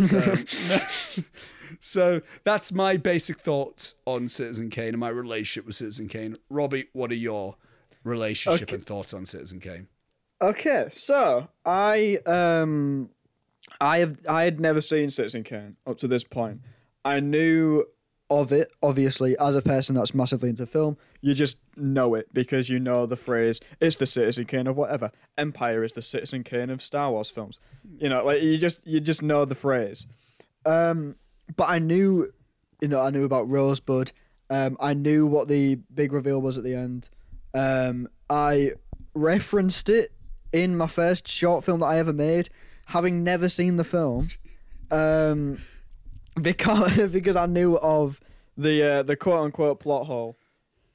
So, 0.07 1.21
so 1.79 2.21
that's 2.43 2.71
my 2.71 2.97
basic 2.97 3.39
thoughts 3.39 3.95
on 4.05 4.29
Citizen 4.29 4.69
Kane 4.69 4.89
and 4.89 4.99
my 4.99 5.09
relationship 5.09 5.65
with 5.65 5.75
Citizen 5.75 6.07
Kane. 6.07 6.37
Robbie, 6.49 6.87
what 6.93 7.11
are 7.11 7.15
your 7.15 7.55
relationship 8.03 8.63
Okay. 8.69 8.75
and 8.75 8.85
thoughts 8.85 9.13
on 9.13 9.25
Citizen 9.25 9.59
Kane? 9.59 9.87
Okay, 10.41 10.87
so 10.89 11.49
I 11.65 12.17
um 12.25 13.09
I 13.79 13.99
have 13.99 14.15
I 14.27 14.43
had 14.43 14.59
never 14.59 14.81
seen 14.81 15.09
Citizen 15.11 15.43
Kane 15.43 15.75
up 15.85 15.97
to 15.99 16.07
this 16.07 16.23
point. 16.23 16.61
I 17.05 17.19
knew 17.19 17.85
of 18.31 18.53
it, 18.53 18.71
obviously, 18.81 19.37
as 19.37 19.57
a 19.57 19.61
person 19.61 19.93
that's 19.93 20.15
massively 20.15 20.47
into 20.49 20.65
film, 20.65 20.97
you 21.19 21.33
just 21.33 21.59
know 21.75 22.15
it 22.15 22.33
because 22.33 22.69
you 22.69 22.79
know 22.79 23.05
the 23.05 23.17
phrase, 23.17 23.59
it's 23.81 23.97
the 23.97 24.05
Citizen 24.05 24.45
Kane 24.45 24.67
of 24.67 24.77
whatever. 24.77 25.11
Empire 25.37 25.83
is 25.83 25.93
the 25.93 26.01
Citizen 26.01 26.45
Kane 26.45 26.69
of 26.69 26.81
Star 26.81 27.11
Wars 27.11 27.29
films. 27.29 27.59
You 27.99 28.07
know, 28.07 28.23
like 28.25 28.41
you 28.41 28.57
just 28.57 28.87
you 28.87 29.01
just 29.01 29.21
know 29.21 29.43
the 29.43 29.53
phrase. 29.53 30.07
Um 30.65 31.17
but 31.57 31.69
I 31.69 31.79
knew 31.79 32.31
you 32.79 32.87
know, 32.87 33.01
I 33.01 33.09
knew 33.09 33.25
about 33.25 33.49
Rosebud. 33.49 34.13
Um 34.49 34.77
I 34.79 34.93
knew 34.93 35.27
what 35.27 35.49
the 35.49 35.75
big 35.93 36.13
reveal 36.13 36.41
was 36.41 36.57
at 36.57 36.63
the 36.63 36.73
end. 36.73 37.09
Um 37.53 38.07
I 38.29 38.71
referenced 39.13 39.89
it 39.89 40.13
in 40.53 40.77
my 40.77 40.87
first 40.87 41.27
short 41.27 41.65
film 41.65 41.81
that 41.81 41.87
I 41.87 41.99
ever 41.99 42.13
made, 42.13 42.47
having 42.85 43.25
never 43.25 43.49
seen 43.49 43.75
the 43.75 43.83
film. 43.83 44.29
Um 44.89 45.59
because 46.41 46.97
because 47.11 47.35
I 47.35 47.45
knew 47.45 47.77
of 47.77 48.19
the 48.57 48.83
uh, 48.83 49.03
the 49.03 49.15
quote 49.15 49.41
unquote 49.45 49.79
plot 49.79 50.07
hole 50.07 50.37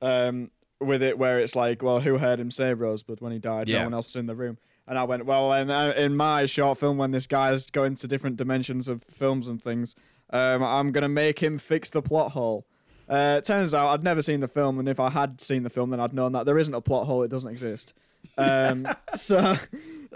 um, 0.00 0.50
with 0.80 1.02
it, 1.02 1.18
where 1.18 1.40
it's 1.40 1.56
like, 1.56 1.82
well, 1.82 2.00
who 2.00 2.18
heard 2.18 2.40
him 2.40 2.50
say 2.50 2.72
Rosebud 2.74 3.20
when 3.20 3.32
he 3.32 3.38
died? 3.38 3.68
Yeah. 3.68 3.78
No 3.78 3.84
one 3.84 3.94
else 3.94 4.06
was 4.08 4.16
in 4.16 4.26
the 4.26 4.36
room. 4.36 4.58
And 4.88 4.98
I 4.98 5.02
went, 5.02 5.26
well, 5.26 5.52
in, 5.52 5.68
uh, 5.68 5.94
in 5.96 6.16
my 6.16 6.46
short 6.46 6.78
film, 6.78 6.96
when 6.96 7.10
this 7.10 7.26
guy's 7.26 7.66
going 7.66 7.96
to 7.96 8.06
different 8.06 8.36
dimensions 8.36 8.86
of 8.86 9.02
films 9.02 9.48
and 9.48 9.60
things, 9.60 9.96
um, 10.30 10.62
I'm 10.62 10.92
gonna 10.92 11.08
make 11.08 11.40
him 11.40 11.58
fix 11.58 11.90
the 11.90 12.02
plot 12.02 12.32
hole. 12.32 12.66
Uh, 13.08 13.36
it 13.38 13.44
turns 13.44 13.74
out 13.74 13.88
I'd 13.88 14.04
never 14.04 14.22
seen 14.22 14.40
the 14.40 14.48
film, 14.48 14.78
and 14.78 14.88
if 14.88 14.98
I 15.00 15.10
had 15.10 15.40
seen 15.40 15.62
the 15.62 15.70
film, 15.70 15.90
then 15.90 16.00
I'd 16.00 16.12
known 16.12 16.32
that 16.32 16.46
there 16.46 16.58
isn't 16.58 16.74
a 16.74 16.80
plot 16.80 17.06
hole; 17.06 17.22
it 17.22 17.28
doesn't 17.28 17.50
exist. 17.50 17.94
Um, 18.38 18.88
so 19.14 19.56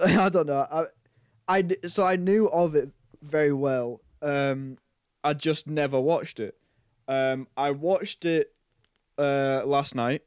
I 0.03 0.29
don't 0.29 0.47
know. 0.47 0.67
I, 0.71 1.59
I 1.59 1.69
so 1.87 2.05
I 2.05 2.17
knew 2.17 2.49
of 2.49 2.75
it 2.75 2.91
very 3.23 3.53
well. 3.53 4.01
Um, 4.23 4.79
I 5.23 5.35
just 5.35 5.67
never 5.67 6.01
watched 6.01 6.41
it. 6.41 6.57
Um, 7.09 7.49
I 7.57 7.71
watched 7.73 8.25
it 8.25 8.55
uh, 9.19 9.63
last 9.65 9.95
night. 9.95 10.23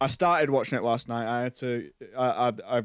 I 0.00 0.06
started 0.06 0.50
watching 0.50 0.78
it 0.78 0.84
last 0.84 1.08
night. 1.08 1.26
I 1.26 1.42
had 1.42 1.54
to. 1.56 1.90
I 2.16 2.52
I, 2.68 2.82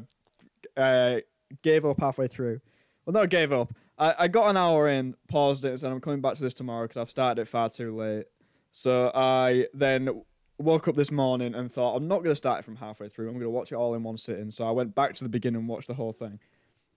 I 0.76 0.80
uh, 0.80 1.20
gave 1.62 1.84
up 1.84 2.00
halfway 2.00 2.28
through. 2.28 2.60
Well, 3.04 3.12
not 3.12 3.30
gave 3.30 3.52
up. 3.52 3.72
I, 3.98 4.14
I 4.20 4.28
got 4.28 4.50
an 4.50 4.56
hour 4.56 4.88
in, 4.88 5.14
paused 5.28 5.64
it, 5.64 5.68
and 5.68 5.80
said 5.80 5.92
I'm 5.92 6.00
coming 6.00 6.20
back 6.20 6.34
to 6.34 6.42
this 6.42 6.54
tomorrow 6.54 6.84
because 6.84 6.96
I've 6.96 7.10
started 7.10 7.42
it 7.42 7.48
far 7.48 7.68
too 7.68 7.94
late. 7.94 8.26
So 8.72 9.12
I 9.14 9.66
then 9.72 10.22
woke 10.58 10.88
up 10.88 10.96
this 10.96 11.12
morning 11.12 11.54
and 11.54 11.70
thought 11.70 11.96
I'm 11.96 12.08
not 12.08 12.18
going 12.18 12.32
to 12.32 12.36
start 12.36 12.60
it 12.60 12.64
from 12.64 12.76
halfway 12.76 13.08
through. 13.08 13.26
I'm 13.26 13.34
going 13.34 13.42
to 13.42 13.50
watch 13.50 13.72
it 13.72 13.76
all 13.76 13.94
in 13.94 14.02
one 14.02 14.16
sitting. 14.16 14.50
So 14.50 14.66
I 14.66 14.72
went 14.72 14.94
back 14.94 15.14
to 15.14 15.24
the 15.24 15.30
beginning 15.30 15.60
and 15.60 15.68
watched 15.68 15.88
the 15.88 15.94
whole 15.94 16.12
thing. 16.12 16.40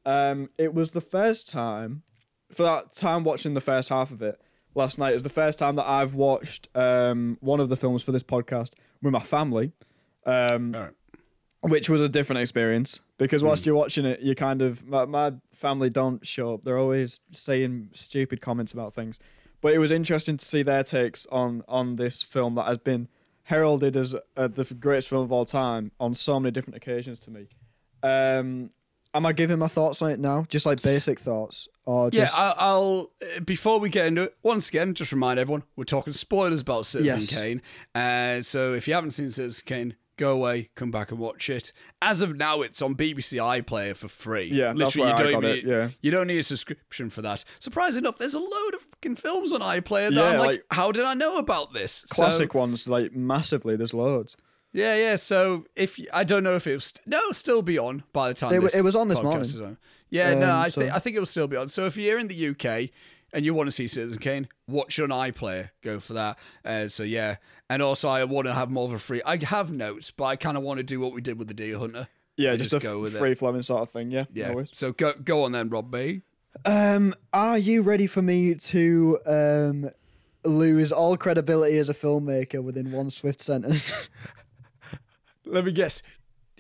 Um, 0.05 0.49
it 0.57 0.73
was 0.73 0.91
the 0.91 1.01
first 1.01 1.49
time 1.49 2.03
for 2.51 2.63
that 2.63 2.93
time 2.93 3.23
watching 3.23 3.53
the 3.53 3.61
first 3.61 3.89
half 3.89 4.11
of 4.11 4.21
it 4.21 4.41
last 4.77 4.97
night. 4.97 5.09
It 5.09 5.15
was 5.15 5.23
the 5.23 5.29
first 5.29 5.59
time 5.59 5.75
that 5.75 5.87
I've 5.87 6.13
watched 6.13 6.69
um, 6.75 7.37
one 7.41 7.59
of 7.59 7.69
the 7.69 7.75
films 7.75 8.03
for 8.03 8.11
this 8.11 8.23
podcast 8.23 8.71
with 9.01 9.11
my 9.11 9.19
family. 9.19 9.73
Um, 10.25 10.73
right. 10.73 10.91
which 11.61 11.89
was 11.89 12.01
a 12.01 12.09
different 12.09 12.41
experience 12.41 12.99
because 13.17 13.45
whilst 13.45 13.65
you're 13.65 13.75
watching 13.75 14.05
it, 14.05 14.19
you 14.19 14.35
kind 14.35 14.61
of 14.61 14.85
my, 14.85 15.05
my 15.05 15.33
family 15.49 15.89
don't 15.89 16.25
show 16.27 16.53
up. 16.53 16.63
They're 16.63 16.77
always 16.77 17.21
saying 17.31 17.89
stupid 17.93 18.41
comments 18.41 18.73
about 18.73 18.91
things, 18.93 19.19
but 19.61 19.73
it 19.73 19.77
was 19.77 19.89
interesting 19.89 20.35
to 20.35 20.45
see 20.45 20.63
their 20.63 20.83
takes 20.83 21.25
on 21.27 21.63
on 21.67 21.95
this 21.95 22.21
film 22.21 22.55
that 22.55 22.67
has 22.67 22.77
been 22.77 23.07
heralded 23.43 23.95
as 23.95 24.15
uh, 24.35 24.49
the 24.49 24.65
greatest 24.77 25.07
film 25.07 25.23
of 25.23 25.31
all 25.31 25.45
time 25.45 25.91
on 25.99 26.13
so 26.13 26.37
many 26.39 26.51
different 26.51 26.75
occasions 26.75 27.17
to 27.19 27.31
me. 27.31 27.47
Um, 28.03 28.71
am 29.17 29.25
I 29.25 29.33
giving 29.33 29.59
my 29.59 29.67
thoughts 29.67 30.01
on 30.01 30.11
it 30.11 30.19
now? 30.19 30.45
Just 30.47 30.65
like 30.65 30.81
basic 30.81 31.19
thoughts, 31.19 31.67
or 31.85 32.09
Yeah, 32.13 32.25
just 32.25 32.39
I- 32.39 32.55
I'll. 32.57 33.11
uh, 33.21 33.39
Before 33.41 33.79
we 33.79 33.89
get 33.89 34.05
into 34.07 34.23
it, 34.23 34.37
once 34.43 34.69
again, 34.69 34.93
just 34.93 35.11
remind 35.11 35.39
everyone 35.39 35.63
we're 35.75 35.83
talking 35.83 36.13
spoilers 36.13 36.61
about 36.61 36.85
Citizen 36.85 37.19
Yes. 37.19 37.35
Kane. 37.37 37.61
Uh, 37.93 38.41
so 38.41 38.73
if 38.73 38.87
you 38.87 38.93
haven't 38.93 39.11
seen 39.11 39.31
Citizen 39.31 39.63
Kane, 39.65 39.95
go 40.17 40.31
away, 40.31 40.69
come 40.75 40.89
back 40.89 41.11
and 41.11 41.19
watch 41.19 41.47
it. 41.49 41.71
As 42.01 42.21
of 42.23 42.35
now, 42.35 42.61
it's 42.61 42.81
on 42.81 42.95
BBC 42.95 43.37
iPlayer 43.37 43.95
for 43.95 44.07
free. 44.07 44.45
Yeah, 44.51 44.71
literally, 44.73 45.11
you 45.11 45.17
don't 45.17 45.27
even 45.43 45.43
it, 45.57 45.63
yeah. 45.63 45.89
you 46.01 46.09
don't 46.09 46.25
need 46.27 46.39
a 46.39 46.43
subscription 46.43 47.09
for 47.11 47.21
that. 47.21 47.43
Surprising 47.59 47.99
enough, 47.99 48.17
there's 48.17 48.33
a 48.33 48.39
load 48.39 48.73
of 48.73 48.81
fucking 48.81 49.17
films 49.17 49.53
on 49.53 49.61
iPlayer 49.61 50.09
that 50.09 50.13
Yeah, 50.13 50.23
I'm 50.31 50.39
like, 50.39 50.47
like- 50.47 50.63
how 50.71 50.91
did 50.91 51.03
I 51.05 51.13
know 51.13 51.37
about 51.37 51.73
this? 51.73 52.03
So- 52.07 52.15
classic 52.15 52.55
ones 52.55 52.87
like 52.87 53.13
massively. 53.13 53.75
There's 53.75 53.93
loads. 53.93 54.35
Yeah, 54.73 54.95
yeah. 54.95 55.15
So 55.15 55.65
if 55.75 55.99
I 56.13 56.23
don't 56.23 56.43
know 56.43 56.55
if 56.55 56.67
it 56.67 56.73
was 56.73 56.85
st- 56.85 57.07
no, 57.07 57.17
it'll 57.19 57.33
still 57.33 57.61
be 57.61 57.77
on 57.77 58.03
by 58.13 58.29
the 58.29 58.33
time 58.35 58.53
It 58.53 58.61
this 58.61 58.75
it 58.75 58.83
was 58.83 58.95
on 58.95 59.07
this 59.07 59.19
podcast 59.19 59.23
morning. 59.23 59.41
is 59.41 59.61
on. 59.61 59.77
Yeah, 60.09 60.33
no, 60.35 60.45
Um, 60.49 60.51
I 60.57 60.69
so- 60.69 60.81
think 60.81 60.93
I 60.93 60.99
think 60.99 61.15
it 61.15 61.19
will 61.19 61.25
still 61.25 61.47
be 61.47 61.57
on. 61.57 61.69
So 61.69 61.85
if 61.85 61.97
you're 61.97 62.19
in 62.19 62.27
the 62.27 62.47
UK 62.49 62.89
and 63.33 63.43
you 63.43 63.53
want 63.53 63.67
to 63.67 63.71
see 63.71 63.87
Citizen 63.87 64.21
Kane, 64.21 64.47
watch 64.67 64.97
it 64.99 65.03
on 65.03 65.09
iPlayer. 65.09 65.69
Go 65.83 65.99
for 65.99 66.13
that. 66.13 66.37
Uh, 66.63 66.87
so 66.87 67.03
yeah, 67.03 67.35
and 67.69 67.81
also 67.81 68.07
I 68.07 68.23
want 68.23 68.47
to 68.47 68.53
have 68.53 68.69
more 68.71 68.85
of 68.85 68.93
a 68.93 68.99
free. 68.99 69.21
I 69.25 69.37
have 69.43 69.71
notes, 69.71 70.11
but 70.11 70.23
I 70.25 70.35
kind 70.37 70.55
of 70.57 70.63
want 70.63 70.77
to 70.77 70.83
do 70.83 70.99
what 70.99 71.11
we 71.13 71.21
did 71.21 71.37
with 71.37 71.47
the 71.49 71.53
Deer 71.53 71.77
Hunter. 71.77 72.07
Yeah, 72.37 72.55
just, 72.55 72.69
just 72.71 72.83
a 72.85 72.87
go 72.87 72.99
with 72.99 73.15
it. 73.15 73.17
free 73.17 73.33
flowing 73.33 73.63
sort 73.63 73.81
of 73.81 73.89
thing. 73.89 74.11
Yeah, 74.11 74.25
Yeah. 74.33 74.51
No 74.51 74.63
so 74.71 74.91
go 74.93 75.13
go 75.13 75.43
on 75.43 75.51
then, 75.53 75.69
Rob 75.69 75.91
B. 75.91 76.21
Um, 76.65 77.13
are 77.33 77.57
you 77.57 77.81
ready 77.81 78.07
for 78.07 78.21
me 78.21 78.53
to 78.55 79.19
um 79.25 79.89
lose 80.45 80.91
all 80.91 81.17
credibility 81.17 81.77
as 81.77 81.89
a 81.89 81.93
filmmaker 81.93 82.63
within 82.63 82.91
one 82.91 83.09
swift 83.09 83.41
sentence? 83.41 83.91
Let 85.47 85.65
me 85.65 85.71
guess. 85.71 86.01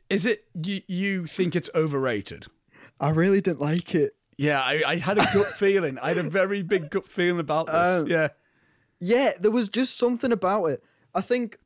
Is 0.09 0.25
it 0.25 0.45
you? 0.53 0.81
You 0.87 1.27
think 1.27 1.55
it's 1.55 1.69
overrated? 1.75 2.47
I 2.99 3.09
really 3.09 3.41
didn't 3.41 3.61
like 3.61 3.93
it. 3.93 4.15
Yeah, 4.37 4.61
I, 4.61 4.83
I 4.85 4.95
had 4.97 5.17
a 5.17 5.25
gut 5.33 5.47
feeling. 5.47 5.97
I 5.99 6.09
had 6.09 6.17
a 6.17 6.29
very 6.29 6.61
big 6.61 6.89
gut 6.89 7.07
feeling 7.07 7.39
about 7.39 7.67
this. 7.67 7.75
Um, 7.75 8.07
yeah. 8.07 8.29
Yeah, 8.99 9.31
there 9.39 9.51
was 9.51 9.69
just 9.69 9.97
something 9.97 10.31
about 10.31 10.65
it. 10.67 10.83
I 11.13 11.21
think 11.21 11.57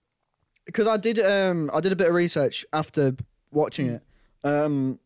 because 0.66 0.88
I 0.88 0.98
did 0.98 1.20
um 1.20 1.70
I 1.74 1.80
did 1.82 1.92
a 1.92 1.96
bit 1.96 2.08
of 2.08 2.14
research 2.14 2.66
after 2.74 3.16
watching 3.52 3.90
it. 3.90 4.04
Um, 4.44 5.00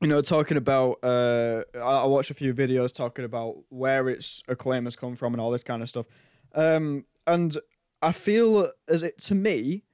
you 0.00 0.08
know, 0.08 0.20
talking 0.20 0.56
about 0.56 0.98
uh, 1.02 1.62
I, 1.74 2.02
I 2.02 2.04
watched 2.04 2.30
a 2.30 2.34
few 2.34 2.52
videos 2.52 2.94
talking 2.94 3.24
about 3.24 3.56
where 3.70 4.08
its 4.08 4.42
acclaim 4.48 4.84
has 4.84 4.96
come 4.96 5.14
from 5.14 5.32
and 5.34 5.40
all 5.40 5.50
this 5.50 5.62
kind 5.62 5.82
of 5.82 5.88
stuff. 5.88 6.06
Um, 6.54 7.04
and 7.26 7.56
I 8.02 8.12
feel 8.12 8.70
as 8.88 9.02
it 9.02 9.18
to 9.22 9.34
me, 9.34 9.84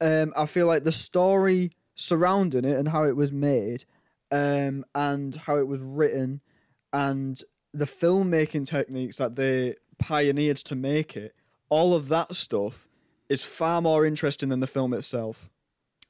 um, 0.00 0.32
I 0.36 0.46
feel 0.46 0.66
like 0.66 0.84
the 0.84 0.92
story 0.92 1.72
surrounding 1.94 2.64
it 2.64 2.76
and 2.78 2.88
how 2.88 3.04
it 3.04 3.16
was 3.16 3.32
made, 3.32 3.84
um, 4.30 4.84
and 4.94 5.34
how 5.34 5.56
it 5.58 5.66
was 5.66 5.80
written, 5.80 6.40
and 6.92 7.40
the 7.72 7.84
filmmaking 7.84 8.66
techniques 8.66 9.18
that 9.18 9.36
they 9.36 9.76
pioneered 9.98 10.56
to 10.56 10.74
make 10.74 11.16
it. 11.16 11.34
All 11.68 11.94
of 11.94 12.08
that 12.08 12.34
stuff 12.34 12.88
is 13.28 13.42
far 13.44 13.80
more 13.80 14.04
interesting 14.04 14.48
than 14.48 14.58
the 14.60 14.66
film 14.66 14.92
itself. 14.92 15.48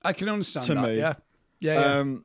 I 0.03 0.15
can 0.15 0.29
understand 0.29 0.65
To 0.67 0.75
that. 0.75 0.83
me. 0.83 0.97
Yeah, 0.99 1.15
yeah, 1.61 1.81
yeah. 1.81 1.99
Um, 1.99 2.25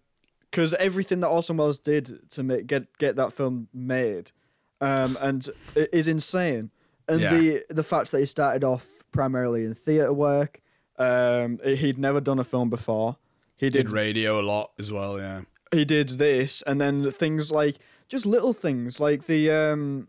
because 0.51 0.73
everything 0.75 1.19
that 1.19 1.27
Orson 1.27 1.57
Welles 1.57 1.77
did 1.79 2.29
to 2.31 2.43
make 2.43 2.65
get 2.67 2.97
get 2.97 3.17
that 3.17 3.33
film 3.33 3.67
made, 3.73 4.31
um, 4.79 5.17
and 5.19 5.49
it 5.75 5.89
is 5.91 6.07
insane. 6.07 6.71
And 7.09 7.19
Yeah. 7.21 7.37
the 7.37 7.63
the 7.69 7.83
fact 7.83 8.11
that 8.11 8.19
he 8.19 8.25
started 8.25 8.63
off 8.63 9.03
primarily 9.11 9.65
in 9.65 9.73
theater 9.73 10.13
work, 10.13 10.61
um, 10.97 11.59
he'd 11.63 11.97
never 11.97 12.21
done 12.21 12.39
a 12.39 12.43
film 12.43 12.69
before. 12.69 13.17
He 13.57 13.69
did 13.69 13.85
did 13.85 13.91
radio 13.91 14.39
a 14.39 14.43
lot 14.43 14.71
as 14.79 14.91
well. 14.91 15.17
Yeah, 15.19 15.41
he 15.71 15.85
did 15.85 16.09
this, 16.09 16.61
and 16.63 16.79
then 16.81 17.09
things 17.11 17.51
like 17.51 17.77
just 18.09 18.25
little 18.25 18.53
things 18.53 18.99
like 18.99 19.25
the 19.25 19.49
um 19.51 20.07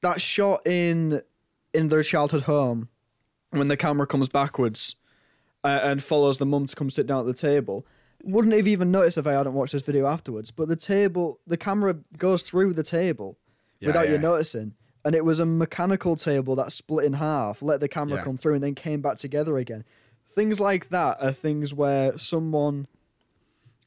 that 0.00 0.20
shot 0.20 0.66
in 0.66 1.22
in 1.74 1.88
their 1.88 2.02
childhood 2.02 2.42
home 2.42 2.88
when 3.50 3.68
the 3.68 3.76
camera 3.76 4.06
comes 4.06 4.28
backwards 4.28 4.96
uh, 5.64 5.80
and 5.82 6.02
follows 6.02 6.38
the 6.38 6.46
mum 6.46 6.66
to 6.66 6.74
come 6.76 6.90
sit 6.90 7.06
down 7.06 7.20
at 7.20 7.26
the 7.26 7.34
table. 7.34 7.86
Wouldn't 8.24 8.52
have 8.54 8.66
even 8.66 8.90
noticed 8.90 9.16
if 9.16 9.26
I 9.26 9.32
hadn't 9.32 9.54
watched 9.54 9.72
this 9.72 9.82
video 9.84 10.06
afterwards. 10.06 10.50
But 10.50 10.68
the 10.68 10.76
table, 10.76 11.38
the 11.46 11.56
camera 11.56 11.96
goes 12.16 12.42
through 12.42 12.72
the 12.74 12.82
table 12.82 13.38
Yeah, 13.80 13.88
without 13.88 14.06
yeah. 14.08 14.14
you 14.14 14.18
noticing, 14.18 14.74
and 15.04 15.14
it 15.14 15.24
was 15.24 15.38
a 15.40 15.46
mechanical 15.46 16.16
table 16.16 16.56
that 16.56 16.72
split 16.72 17.04
in 17.06 17.12
half, 17.14 17.62
let 17.62 17.80
the 17.80 17.88
camera 17.88 18.16
Yeah. 18.18 18.24
come 18.24 18.36
through, 18.36 18.54
and 18.54 18.62
then 18.64 18.74
came 18.74 19.00
back 19.00 19.18
together 19.18 19.56
again. 19.56 19.84
Things 20.38 20.60
like 20.60 20.90
that 20.90 21.16
are 21.20 21.32
things 21.32 21.74
where 21.74 22.16
someone 22.16 22.86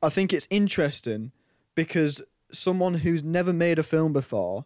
I 0.04 0.10
think 0.10 0.34
it's 0.34 0.48
interesting 0.50 1.32
because 1.76 2.22
someone 2.52 2.96
who's 2.96 3.24
never 3.24 3.54
made 3.54 3.80
a 3.80 3.84
film 3.84 4.12
before 4.12 4.66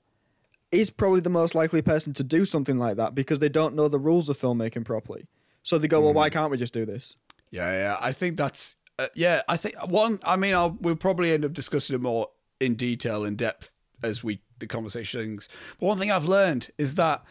is 0.72 0.90
probably 0.90 1.20
the 1.20 1.30
most 1.30 1.54
likely 1.54 1.84
person 1.84 2.12
to 2.14 2.24
do 2.24 2.44
something 2.44 2.80
like 2.80 2.98
that 2.98 3.14
because 3.14 3.38
they 3.38 3.50
don't 3.50 3.76
know 3.76 3.88
the 3.88 4.00
rules 4.00 4.30
of 4.30 4.38
filmmaking 4.40 4.84
properly. 4.84 5.28
So 5.62 5.78
they 5.78 5.88
go, 5.88 6.02
well, 6.02 6.12
Mm. 6.12 6.16
why 6.16 6.30
can't 6.32 6.50
we 6.50 6.58
just 6.58 6.74
do 6.74 6.86
this? 6.88 7.18
yeah, 7.52 7.72
yeah. 7.74 7.98
I 8.02 8.12
think 8.14 8.36
that's 8.38 8.78
uh, 8.98 9.10
yeah. 9.14 9.44
I 9.48 9.56
think 9.56 9.76
one. 9.88 10.20
I 10.24 10.38
mean, 10.38 10.56
I'll, 10.56 10.76
we'll 10.82 10.96
probably 10.96 11.34
end 11.34 11.46
up 11.46 11.54
discussing 11.54 11.96
it 11.96 12.02
more 12.02 12.30
in 12.60 12.74
detail, 12.74 13.24
in 13.26 13.36
depth 13.36 13.72
as 14.02 14.24
we 14.24 14.42
the 14.58 14.66
conversations. 14.66 15.48
But 15.80 15.86
one 15.86 16.00
thing 16.00 16.12
I've 16.12 16.26
learned 16.26 16.70
is 16.80 16.96
that 16.96 17.24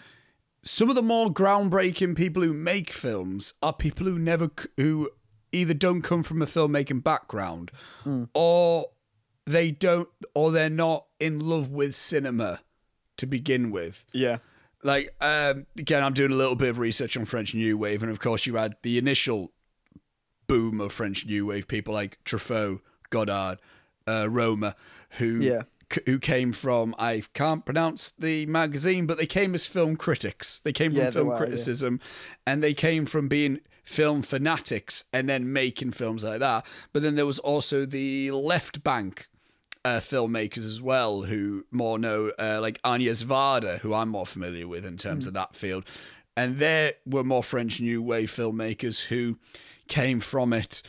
some 0.64 0.88
of 0.88 0.96
the 0.96 1.02
more 1.02 1.30
groundbreaking 1.32 2.16
people 2.16 2.42
who 2.42 2.52
make 2.52 2.90
films 2.90 3.52
are 3.62 3.72
people 3.72 4.06
who 4.06 4.18
never 4.18 4.50
who 4.76 5.10
either 5.52 5.74
don't 5.74 6.02
come 6.02 6.22
from 6.22 6.42
a 6.42 6.46
filmmaking 6.46 7.02
background 7.04 7.70
or 8.34 8.86
they 9.46 9.70
don't 9.70 10.08
or 10.34 10.50
they're 10.50 10.70
not 10.70 11.06
in 11.20 11.38
love 11.38 11.70
with 11.70 11.94
cinema 11.94 12.60
to 13.18 13.26
begin 13.26 13.70
with 13.70 14.04
Yeah. 14.12 14.38
like 14.82 15.14
um 15.20 15.66
again 15.78 16.02
i'm 16.02 16.14
doing 16.14 16.32
a 16.32 16.34
little 16.34 16.56
bit 16.56 16.70
of 16.70 16.78
research 16.78 17.16
on 17.16 17.24
french 17.26 17.54
new 17.54 17.76
wave 17.78 18.02
and 18.02 18.10
of 18.10 18.18
course 18.20 18.46
you 18.46 18.56
had 18.56 18.74
the 18.82 18.98
initial 18.98 19.52
boom 20.46 20.80
of 20.80 20.92
french 20.92 21.24
new 21.26 21.46
wave 21.46 21.68
people 21.68 21.94
like 21.94 22.18
truffaut 22.24 22.80
godard 23.10 23.58
uh 24.06 24.24
Rohmer 24.24 24.74
who 25.18 25.40
Yeah. 25.40 25.62
Who 26.06 26.18
came 26.18 26.52
from 26.52 26.94
i 26.98 27.22
can't 27.34 27.64
pronounce 27.64 28.12
the 28.18 28.46
magazine 28.46 29.06
but 29.06 29.18
they 29.18 29.26
came 29.26 29.54
as 29.54 29.66
film 29.66 29.96
critics 29.96 30.60
they 30.60 30.72
came 30.72 30.92
from 30.92 31.00
Yeah, 31.00 31.10
film 31.10 31.26
were, 31.28 31.34
yeah. 31.34 31.38
criticism 31.38 32.00
and 32.46 32.62
they 32.62 32.74
came 32.74 33.06
from 33.06 33.28
being 33.28 33.60
film 33.84 34.22
fanatics 34.22 35.04
and 35.12 35.28
then 35.28 35.52
making 35.52 35.92
films 35.92 36.24
like 36.24 36.40
that 36.40 36.64
but 36.92 37.02
then 37.02 37.14
there 37.16 37.26
was 37.26 37.38
also 37.38 37.84
the 37.84 38.30
left 38.30 38.82
bank 38.82 39.28
uh, 39.84 40.00
filmmakers 40.00 40.64
as 40.64 40.80
well 40.80 41.24
who 41.24 41.66
more 41.70 41.98
know, 41.98 42.32
uh, 42.38 42.58
like 42.58 42.80
Agnes 42.82 43.22
Varda, 43.22 43.80
who 43.80 43.92
I'm 43.92 44.08
more 44.08 44.24
familiar 44.24 44.66
with 44.66 44.86
in 44.86 44.96
terms 44.96 45.26
of 45.26 45.34
that 45.34 45.54
field. 45.54 45.84
And 46.34 46.56
there 46.56 46.94
were 47.04 47.22
more 47.22 47.42
French 47.42 47.82
New 47.82 48.00
Wave 48.02 48.32
filmmakers 48.32 49.08
who 49.08 49.36
came 49.86 50.20
from 50.20 50.54
it 50.54 50.80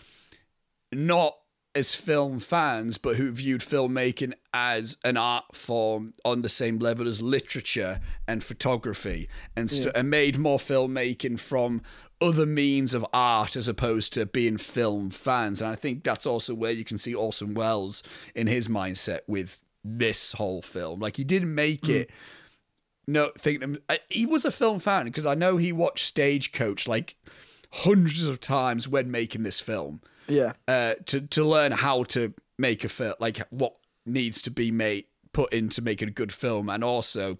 not 0.93 1.35
as 1.75 1.93
film 1.93 2.39
fans, 2.39 2.97
but 2.97 3.17
who 3.17 3.31
viewed 3.31 3.61
filmmaking 3.61 4.33
as 4.53 4.97
an 5.03 5.17
art 5.17 5.55
form 5.55 6.13
on 6.23 6.41
the 6.41 6.49
same 6.49 6.79
level 6.79 7.07
as 7.07 7.21
literature 7.21 7.99
and 8.27 8.43
photography, 8.43 9.27
and 9.55 9.69
st- 9.69 9.95
and 9.95 10.09
made 10.09 10.37
more 10.37 10.57
filmmaking 10.57 11.39
from 11.39 11.81
other 12.21 12.45
means 12.45 12.93
of 12.93 13.05
art 13.13 13.55
as 13.55 13.67
opposed 13.67 14.13
to 14.13 14.25
being 14.25 14.57
film 14.57 15.09
fans. 15.09 15.61
And 15.61 15.69
I 15.69 15.75
think 15.75 16.03
that's 16.03 16.25
also 16.25 16.55
where 16.55 16.71
you 16.71 16.85
can 16.85 16.97
see 16.97 17.13
Orson 17.13 17.53
Welles 17.53 18.01
in 18.33 18.47
his 18.47 18.69
mindset 18.69 19.19
with 19.27 19.59
this 19.83 20.33
whole 20.33 20.61
film. 20.61 21.01
Like 21.01 21.17
he 21.17 21.23
didn't 21.23 21.53
make 21.53 21.83
mm. 21.83 21.95
it 21.95 22.11
no 23.07 23.31
think 23.37 23.63
he 24.09 24.25
was 24.25 24.45
a 24.45 24.51
film 24.51 24.79
fan 24.79 25.05
because 25.05 25.25
I 25.25 25.35
know 25.35 25.57
he 25.57 25.71
watched 25.71 26.07
Stagecoach 26.07 26.87
like 26.87 27.15
hundreds 27.71 28.25
of 28.25 28.39
times 28.39 28.87
when 28.87 29.11
making 29.11 29.43
this 29.43 29.59
film 29.59 30.01
Yeah. 30.27 30.53
uh, 30.67 30.95
to 31.07 31.21
to 31.21 31.43
learn 31.43 31.71
how 31.71 32.03
to 32.05 32.33
make 32.57 32.83
a 32.83 32.89
film, 32.89 33.13
like 33.19 33.39
what 33.49 33.75
needs 34.05 34.41
to 34.43 34.51
be 34.51 34.71
made 34.71 35.05
put 35.33 35.51
into 35.53 35.81
making 35.81 36.07
a 36.07 36.11
good 36.11 36.33
film, 36.33 36.69
and 36.69 36.83
also. 36.83 37.37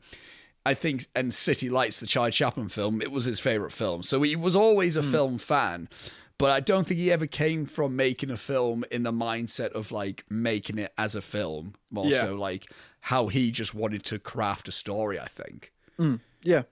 I 0.68 0.74
think, 0.74 1.06
and 1.16 1.32
City 1.32 1.70
Lights, 1.70 2.00
the 2.00 2.08
Charlie 2.08 2.32
Chaplin 2.32 2.70
film, 2.70 3.00
it 3.00 3.12
was 3.12 3.26
his 3.26 3.40
favorite 3.40 3.72
film. 3.72 4.02
So 4.02 4.24
he 4.24 4.36
was 4.36 4.56
always 4.56 4.96
a 4.96 5.04
film 5.04 5.38
fan, 5.38 5.88
but 6.40 6.50
I 6.50 6.60
don't 6.60 6.88
think 6.88 7.00
he 7.00 7.12
ever 7.12 7.28
came 7.28 7.68
from 7.68 7.96
making 7.96 8.32
a 8.32 8.36
film 8.36 8.84
in 8.90 9.04
the 9.04 9.12
mindset 9.12 9.74
of 9.74 9.92
like 9.92 10.26
making 10.28 10.80
it 10.80 10.92
as 10.98 11.14
a 11.16 11.22
film. 11.22 11.76
More 11.92 12.08
Yeah. 12.08 12.22
so 12.22 12.34
like 12.36 12.66
how 13.02 13.28
he 13.28 13.52
just 13.52 13.76
wanted 13.76 14.04
to 14.06 14.18
craft 14.18 14.68
a 14.68 14.72
story. 14.72 15.20
I 15.20 15.28
think. 15.28 15.72
Yeah. 16.42 16.64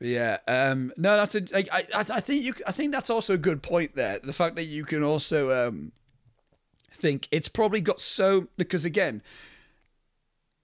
Yeah. 0.00 0.38
Um. 0.48 0.92
No, 0.96 1.16
that's 1.16 1.34
a. 1.34 1.42
Like, 1.52 1.68
I. 1.72 1.84
I 1.92 2.20
think 2.20 2.42
you. 2.42 2.54
I 2.66 2.72
think 2.72 2.92
that's 2.92 3.10
also 3.10 3.34
a 3.34 3.38
good 3.38 3.62
point 3.62 3.94
there. 3.94 4.18
The 4.18 4.32
fact 4.32 4.56
that 4.56 4.64
you 4.64 4.84
can 4.84 5.02
also 5.02 5.68
um 5.68 5.92
think 6.92 7.28
it's 7.30 7.48
probably 7.48 7.80
got 7.80 8.00
so 8.00 8.48
because 8.56 8.84
again, 8.84 9.22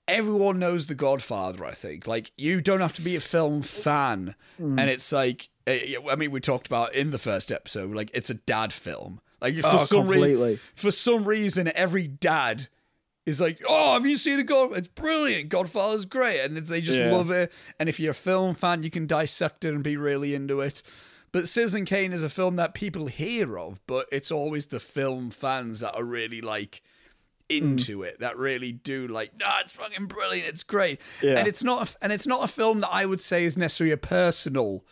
everyone 0.08 0.58
knows 0.58 0.86
The 0.86 0.94
Godfather. 0.94 1.64
I 1.64 1.72
think 1.72 2.06
like 2.06 2.30
you 2.36 2.60
don't 2.60 2.80
have 2.80 2.96
to 2.96 3.02
be 3.02 3.16
a 3.16 3.20
film 3.20 3.62
fan, 3.62 4.34
and 4.58 4.80
it's 4.80 5.12
like 5.12 5.48
eh, 5.66 5.96
I 6.08 6.16
mean 6.16 6.30
we 6.30 6.40
talked 6.40 6.66
about 6.66 6.94
in 6.94 7.10
the 7.10 7.18
first 7.18 7.50
episode 7.52 7.94
like 7.94 8.10
it's 8.14 8.30
a 8.30 8.34
dad 8.34 8.72
film. 8.72 9.20
Like 9.40 9.54
for 9.60 9.68
Oh, 9.68 9.76
some 9.84 10.06
reason, 10.06 10.28
completely. 10.30 10.58
for 10.74 10.90
some 10.90 11.24
reason, 11.24 11.70
every 11.74 12.06
dad 12.06 12.68
is 13.26 13.40
like, 13.40 13.60
"Oh, 13.68 13.94
have 13.94 14.06
you 14.06 14.16
seen 14.16 14.38
a 14.38 14.44
God? 14.44 14.76
It's 14.76 14.88
brilliant. 14.88 15.50
Godfather's 15.50 16.06
great," 16.06 16.40
and 16.40 16.56
they 16.56 16.80
just 16.80 16.98
Yeah. 16.98 17.12
love 17.12 17.30
it. 17.30 17.52
And 17.78 17.88
if 17.88 18.00
you're 18.00 18.12
a 18.12 18.14
film 18.14 18.54
fan, 18.54 18.82
you 18.82 18.90
can 18.90 19.06
dissect 19.06 19.64
it 19.64 19.74
and 19.74 19.82
be 19.84 19.96
really 19.96 20.34
into 20.34 20.60
it. 20.60 20.82
But 21.32 21.48
Citizen 21.48 21.84
Kane 21.84 22.12
is 22.12 22.22
a 22.22 22.30
film 22.30 22.56
that 22.56 22.72
people 22.72 23.08
hear 23.08 23.58
of, 23.58 23.80
but 23.86 24.08
it's 24.10 24.30
always 24.30 24.66
the 24.68 24.80
film 24.80 25.30
fans 25.30 25.80
that 25.80 25.94
are 25.94 26.04
really 26.04 26.40
like 26.40 26.82
into 27.48 27.98
hmm. 27.98 28.04
it 28.04 28.18
that 28.18 28.36
really 28.36 28.72
do 28.72 29.06
like 29.06 29.30
no 29.38 29.46
it's 29.60 29.70
fucking 29.70 30.06
brilliant 30.06 30.48
it's 30.48 30.64
great 30.64 31.00
Yeah. 31.22 31.38
and 31.38 31.46
it's 31.46 31.62
not 31.62 31.88
a, 31.88 31.96
and 32.02 32.12
it's 32.12 32.26
not 32.26 32.42
a 32.42 32.48
film 32.48 32.80
that 32.80 32.92
i 32.92 33.06
would 33.06 33.20
say 33.20 33.44
is 33.44 33.56
necessarily 33.56 33.92
a 33.92 33.96
personal 33.96 34.84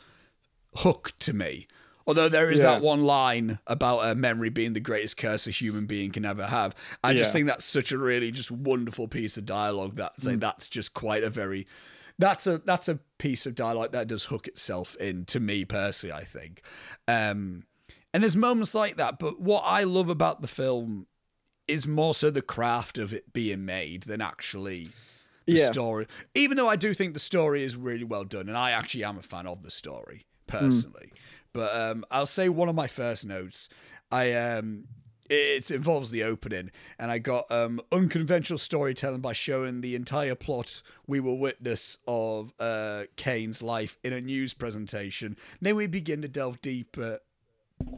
hook 0.79 1.12
to 1.20 1.33
me. 1.33 1.66
Although 2.06 2.28
there 2.28 2.50
is 2.50 2.60
Yeah. 2.60 2.66
that 2.74 2.82
one 2.82 3.02
line 3.04 3.58
about 3.66 4.00
a 4.00 4.14
memory 4.14 4.50
being 4.50 4.74
the 4.74 4.80
greatest 4.80 5.16
curse 5.16 5.46
a 5.46 5.50
human 5.50 5.86
being 5.86 6.10
can 6.12 6.24
ever 6.24 6.46
have. 6.46 6.74
I 7.02 7.14
just 7.14 7.32
think 7.32 7.46
that's 7.46 7.64
such 7.64 7.92
a 7.92 7.98
really 7.98 8.30
just 8.30 8.50
wonderful 8.50 9.08
piece 9.08 9.36
of 9.38 9.46
dialogue. 9.46 9.96
That's 9.96 10.24
Mm. 10.24 10.26
like 10.32 10.40
that's 10.40 10.68
just 10.68 10.92
quite 10.94 11.24
a 11.24 11.30
very 11.30 11.66
that's 12.18 12.46
a 12.46 12.58
that's 12.58 12.88
a 12.88 12.96
piece 13.18 13.44
of 13.46 13.54
dialogue 13.54 13.92
that 13.92 14.06
does 14.06 14.24
hook 14.26 14.46
itself 14.46 14.94
in 14.96 15.24
to 15.26 15.40
me 15.40 15.64
personally, 15.64 16.12
I 16.14 16.24
think. 16.24 16.60
Um 17.08 17.64
and 18.12 18.22
there's 18.22 18.36
moments 18.36 18.74
like 18.74 18.96
that, 18.96 19.18
but 19.18 19.40
what 19.40 19.62
I 19.66 19.82
love 19.84 20.08
about 20.08 20.40
the 20.42 20.46
film 20.48 21.06
is 21.66 21.86
more 21.86 22.14
so 22.14 22.30
the 22.30 22.42
craft 22.42 22.98
of 22.98 23.12
it 23.14 23.32
being 23.32 23.64
made 23.64 24.02
than 24.04 24.20
actually 24.20 24.88
the 25.46 25.54
Yeah. 25.54 25.72
story. 25.72 26.06
Even 26.34 26.56
though 26.58 26.68
I 26.68 26.76
do 26.76 26.92
think 26.94 27.14
the 27.14 27.20
story 27.20 27.62
is 27.64 27.74
really 27.76 28.04
well 28.04 28.24
done, 28.24 28.48
and 28.48 28.56
I 28.56 28.70
actually 28.72 29.02
am 29.04 29.18
a 29.18 29.22
fan 29.22 29.46
of 29.46 29.62
the 29.62 29.70
story 29.70 30.26
personally. 30.46 31.10
But 31.54 31.74
um, 31.74 32.04
I'll 32.10 32.26
say 32.26 32.50
one 32.50 32.68
of 32.68 32.74
my 32.74 32.86
first 32.86 33.24
notes. 33.24 33.70
I 34.12 34.32
um, 34.34 34.84
it 35.30 35.70
involves 35.70 36.10
the 36.10 36.22
opening, 36.24 36.70
and 36.98 37.10
I 37.10 37.18
got 37.18 37.50
um, 37.50 37.80
unconventional 37.90 38.58
storytelling 38.58 39.20
by 39.22 39.32
showing 39.32 39.80
the 39.80 39.94
entire 39.94 40.34
plot 40.34 40.82
we 41.06 41.18
will 41.20 41.38
witness 41.38 41.96
of 42.06 42.52
uh, 42.60 43.04
Kane's 43.16 43.62
life 43.62 43.96
in 44.04 44.12
a 44.12 44.20
news 44.20 44.52
presentation. 44.52 45.38
Then 45.62 45.76
we 45.76 45.86
begin 45.86 46.20
to 46.20 46.28
delve 46.28 46.60
deeper 46.60 47.20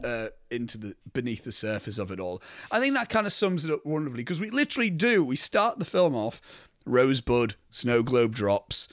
uh, 0.03 0.29
into 0.49 0.77
the 0.77 0.95
beneath 1.11 1.43
the 1.43 1.51
surface 1.51 1.97
of 1.97 2.11
it 2.11 2.19
all. 2.19 2.41
I 2.71 2.79
think 2.79 2.93
that 2.93 3.09
kind 3.09 3.25
of 3.27 3.33
sums 3.33 3.65
it 3.65 3.71
up 3.71 3.85
wonderfully 3.85 4.23
because 4.23 4.39
we 4.39 4.49
literally 4.49 4.89
do. 4.89 5.23
We 5.23 5.35
start 5.35 5.79
the 5.79 5.85
film 5.85 6.15
off, 6.15 6.39
Rosebud, 6.85 7.55
snow 7.71 8.03
globe 8.03 8.33
drops, 8.35 8.87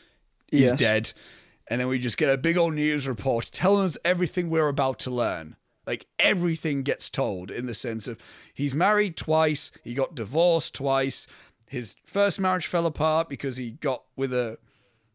he's 0.51 0.71
Yes. 0.71 0.79
dead, 0.79 1.13
and 1.69 1.81
then 1.81 1.89
we 1.89 1.99
just 1.99 2.19
get 2.19 2.29
a 2.29 2.37
big 2.39 2.57
old 2.57 2.75
news 2.75 3.07
report 3.09 3.51
telling 3.53 3.85
us 3.87 3.99
everything 4.05 4.51
we're 4.51 4.69
about 4.69 4.99
to 5.01 5.11
learn. 5.11 5.57
Like 5.87 6.07
everything 6.19 6.83
gets 6.83 7.11
told 7.11 7.51
in 7.51 7.67
the 7.67 7.75
sense 7.75 8.09
of 8.09 8.19
he's 8.55 8.75
married 8.75 9.17
twice, 9.17 9.71
he 9.83 9.93
got 9.95 10.15
divorced 10.15 10.75
twice. 10.75 11.27
His 11.69 11.97
first 12.05 12.39
marriage 12.41 12.67
fell 12.67 12.87
apart 12.87 13.29
because 13.29 13.57
he 13.57 13.73
got 13.73 14.03
with 14.17 14.33
a 14.33 14.59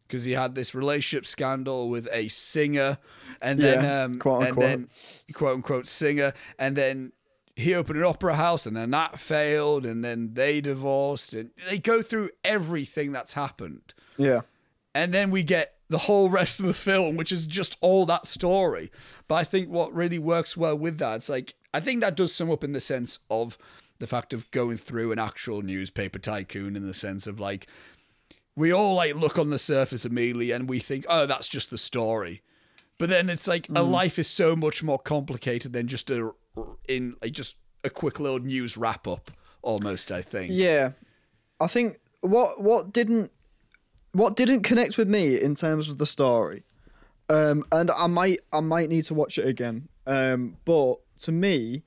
because 0.06 0.24
he 0.24 0.32
had 0.32 0.54
this 0.56 0.74
relationship 0.74 1.24
scandal 1.24 1.88
with 1.88 2.08
a 2.12 2.26
singer, 2.28 2.98
and 3.40 3.60
then 3.60 3.82
Yeah, 3.84 4.02
um, 4.04 4.18
quote, 4.18 4.42
and 4.48 4.56
then 4.60 4.88
quote 5.32 5.54
unquote 5.56 5.86
singer, 5.86 6.32
and 6.58 6.76
then 6.76 7.12
he 7.54 7.74
opened 7.74 7.98
an 7.98 8.04
opera 8.04 8.34
house, 8.34 8.66
and 8.66 8.76
then 8.76 8.90
that 8.90 9.20
failed, 9.20 9.86
and 9.86 10.02
then 10.04 10.34
they 10.34 10.60
divorced, 10.60 11.32
and 11.34 11.50
they 11.68 11.78
go 11.78 12.02
through 12.02 12.30
everything 12.44 13.12
that's 13.12 13.34
happened, 13.34 13.94
Yeah. 14.18 14.40
and 14.96 15.12
then 15.14 15.30
we 15.30 15.44
get 15.44 15.74
the 15.90 15.98
whole 15.98 16.30
rest 16.30 16.60
of 16.60 16.66
the 16.66 16.74
film, 16.74 17.16
which 17.16 17.32
is 17.32 17.46
just 17.46 17.76
all 17.82 18.06
that 18.06 18.26
story. 18.26 18.90
But 19.28 19.34
I 19.34 19.44
think 19.44 19.68
what 19.68 19.94
really 19.94 20.18
works 20.18 20.56
well 20.56 20.78
with 20.78 20.98
that, 20.98 21.16
it's 21.16 21.28
like 21.28 21.54
I 21.74 21.80
think 21.80 22.00
that 22.00 22.16
does 22.16 22.34
sum 22.34 22.50
up 22.50 22.64
in 22.64 22.72
the 22.72 22.80
sense 22.80 23.18
of 23.28 23.58
the 23.98 24.06
fact 24.06 24.32
of 24.32 24.50
going 24.50 24.78
through 24.78 25.12
an 25.12 25.18
actual 25.18 25.60
newspaper 25.60 26.18
tycoon 26.18 26.74
in 26.74 26.86
the 26.86 26.94
sense 26.94 27.26
of 27.26 27.38
like 27.38 27.66
we 28.56 28.72
all 28.72 28.94
like 28.94 29.14
look 29.14 29.38
on 29.38 29.50
the 29.50 29.58
surface 29.58 30.04
immediately 30.04 30.52
and 30.52 30.68
we 30.68 30.78
think, 30.78 31.04
oh, 31.08 31.26
that's 31.26 31.48
just 31.48 31.70
the 31.70 31.78
story. 31.78 32.42
But 32.96 33.08
then 33.08 33.28
it's 33.28 33.48
like 33.48 33.68
a 33.68 33.72
mm. 33.72 33.90
life 33.90 34.18
is 34.18 34.28
so 34.28 34.54
much 34.54 34.82
more 34.82 34.98
complicated 34.98 35.72
than 35.72 35.88
just 35.88 36.10
a 36.10 36.32
in 36.88 37.16
like 37.20 37.32
just 37.32 37.56
a 37.82 37.90
quick 37.90 38.20
little 38.20 38.38
news 38.38 38.76
wrap 38.76 39.08
up 39.08 39.30
almost, 39.62 40.12
I 40.12 40.22
think. 40.22 40.50
Yeah, 40.52 40.92
I 41.58 41.66
think 41.66 41.98
what 42.20 42.62
what 42.62 42.92
didn't 42.92 43.32
what 44.12 44.36
didn't 44.36 44.62
connect 44.62 44.98
with 44.98 45.08
me 45.08 45.40
in 45.40 45.54
terms 45.54 45.88
of 45.88 45.98
the 45.98 46.06
story, 46.06 46.64
um, 47.28 47.64
and 47.72 47.90
I 47.90 48.06
might 48.06 48.40
I 48.52 48.60
might 48.60 48.88
need 48.88 49.04
to 49.04 49.14
watch 49.14 49.38
it 49.38 49.46
again. 49.46 49.88
Um, 50.06 50.56
but 50.64 50.96
to 51.20 51.32
me, 51.32 51.82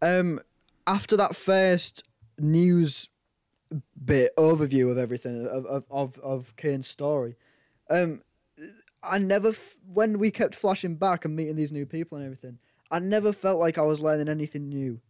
um, 0.00 0.40
after 0.86 1.16
that 1.16 1.36
first 1.36 2.04
news 2.38 3.08
bit 4.02 4.34
overview 4.36 4.90
of 4.90 4.98
everything 4.98 5.46
of 5.46 5.66
of 5.66 5.84
of, 5.90 6.18
of 6.20 6.56
Kane's 6.56 6.88
story, 6.88 7.36
um, 7.90 8.22
I 9.02 9.18
never 9.18 9.48
f- 9.48 9.78
when 9.86 10.18
we 10.18 10.30
kept 10.30 10.54
flashing 10.54 10.96
back 10.96 11.24
and 11.24 11.36
meeting 11.36 11.56
these 11.56 11.72
new 11.72 11.86
people 11.86 12.16
and 12.16 12.24
everything, 12.24 12.58
I 12.90 12.98
never 12.98 13.32
felt 13.32 13.60
like 13.60 13.78
I 13.78 13.82
was 13.82 14.00
learning 14.00 14.28
anything 14.28 14.68
new 14.68 15.00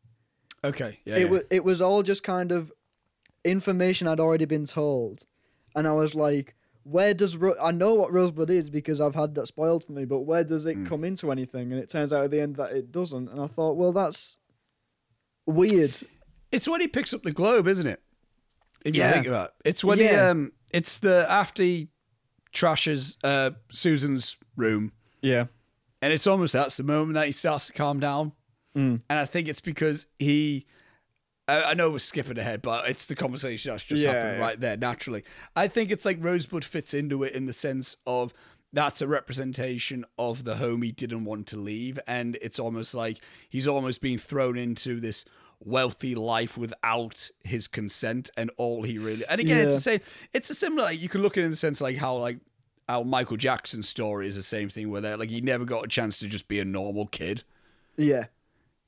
Okay. 0.64 0.98
Yeah. 1.04 1.16
it 1.16 1.20
yeah. 1.20 1.30
was 1.30 1.42
it 1.50 1.64
was 1.64 1.82
all 1.82 2.02
just 2.02 2.22
kind 2.22 2.52
of 2.52 2.72
information 3.44 4.08
I'd 4.08 4.20
already 4.20 4.44
been 4.44 4.64
told, 4.64 5.24
and 5.78 5.86
I 5.86 5.92
was 5.92 6.14
like, 6.14 6.54
where 6.82 7.12
does 7.14 7.36
Ro- 7.36 7.54
I 7.62 7.70
know 7.70 7.94
what 7.94 8.12
Rosebud 8.12 8.50
is 8.50 8.70
because 8.70 9.00
I've 9.00 9.14
had 9.14 9.34
that 9.36 9.46
spoiled 9.46 9.84
for 9.84 9.92
me, 9.92 10.04
but 10.04 10.20
where 10.20 10.42
does 10.44 10.64
it 10.66 10.86
come 10.86 11.04
into 11.04 11.30
anything? 11.30 11.70
And 11.72 11.80
it 11.80 11.88
turns 11.90 12.12
out 12.12 12.24
at 12.24 12.30
the 12.30 12.40
end 12.40 12.56
that 12.56 12.72
it 12.72 12.90
doesn't, 12.92 13.28
and 13.28 13.40
I 13.40 13.46
thought, 13.46 13.76
well, 13.76 13.92
that's 13.92 14.38
weird. 15.46 15.96
It's 16.52 16.68
when 16.68 16.80
he 16.80 16.88
picks 16.88 17.12
up 17.12 17.22
the 17.22 17.32
globe, 17.32 17.66
isn't 17.68 17.86
it? 17.86 18.02
If 18.84 18.94
you 18.96 19.02
Yeah. 19.02 19.12
think 19.12 19.26
about 19.26 19.48
it. 19.48 19.54
It's 19.70 19.84
when 19.84 19.98
he 19.98 20.04
Yeah. 20.04 20.30
um 20.30 20.52
it's 20.72 20.98
the 20.98 21.26
after 21.30 21.62
he 21.62 21.88
trashes 22.52 23.16
uh 23.24 23.50
Susan's 23.70 24.36
room 24.56 24.92
Yeah, 25.20 25.46
and 26.00 26.12
it's 26.12 26.26
almost 26.26 26.52
that's 26.52 26.76
the 26.76 26.82
moment 26.84 27.14
that 27.14 27.26
he 27.26 27.32
starts 27.32 27.66
to 27.68 27.72
calm 27.72 28.00
down. 28.00 28.32
Mm. 28.76 29.02
And 29.10 29.18
I 29.18 29.24
think 29.24 29.48
it's 29.48 29.60
because 29.60 30.06
he 30.18 30.66
I, 31.48 31.74
know 31.74 31.90
we're 31.90 31.98
skipping 31.98 32.38
ahead, 32.38 32.62
but 32.62 32.88
it's 32.88 33.06
the 33.06 33.14
conversation 33.14 33.70
that's 33.70 33.84
just 33.84 34.02
Yeah, 34.02 34.12
happened 34.12 34.38
yeah. 34.38 34.44
right 34.44 34.60
there 34.60 34.76
naturally. 34.76 35.24
I 35.56 35.68
think 35.68 35.90
it's 35.90 36.04
like 36.04 36.18
Rosebud 36.20 36.64
fits 36.64 36.92
into 36.94 37.22
it 37.22 37.32
in 37.32 37.46
the 37.46 37.52
sense 37.52 37.96
of 38.06 38.34
that's 38.72 39.00
a 39.00 39.08
representation 39.08 40.04
of 40.18 40.44
the 40.44 40.56
home 40.56 40.82
he 40.82 40.92
didn't 40.92 41.24
want 41.24 41.46
to 41.48 41.56
leave, 41.56 41.98
and 42.06 42.36
it's 42.42 42.58
almost 42.58 42.94
like 42.94 43.18
he's 43.48 43.66
almost 43.66 44.00
being 44.00 44.18
thrown 44.18 44.58
into 44.58 45.00
this 45.00 45.24
wealthy 45.60 46.14
life 46.14 46.58
without 46.58 47.30
his 47.42 47.66
consent, 47.66 48.30
and 48.36 48.50
all 48.58 48.82
he 48.82 48.98
really. 48.98 49.24
And 49.28 49.40
again, 49.40 49.58
it's 49.58 49.74
the 49.74 49.80
same. 49.80 50.00
It's 50.34 50.50
a 50.50 50.54
similar. 50.54 50.84
Like, 50.84 51.00
you 51.00 51.08
can 51.08 51.22
look 51.22 51.38
at 51.38 51.42
it 51.42 51.46
in 51.46 51.50
the 51.50 51.56
sense 51.56 51.80
like 51.80 51.96
how 51.96 52.16
like 52.18 52.38
how 52.88 53.02
Michael 53.02 53.36
Jackson's 53.38 53.88
story 53.88 54.28
is 54.28 54.36
the 54.36 54.42
same 54.42 54.68
thing, 54.68 54.90
where 54.90 55.00
they're 55.00 55.16
like 55.16 55.30
he 55.30 55.40
never 55.40 55.64
got 55.64 55.84
a 55.84 55.88
chance 55.88 56.18
to 56.18 56.28
just 56.28 56.46
be 56.46 56.60
a 56.60 56.64
normal 56.64 57.06
kid 57.06 57.44
yeah, 57.96 58.26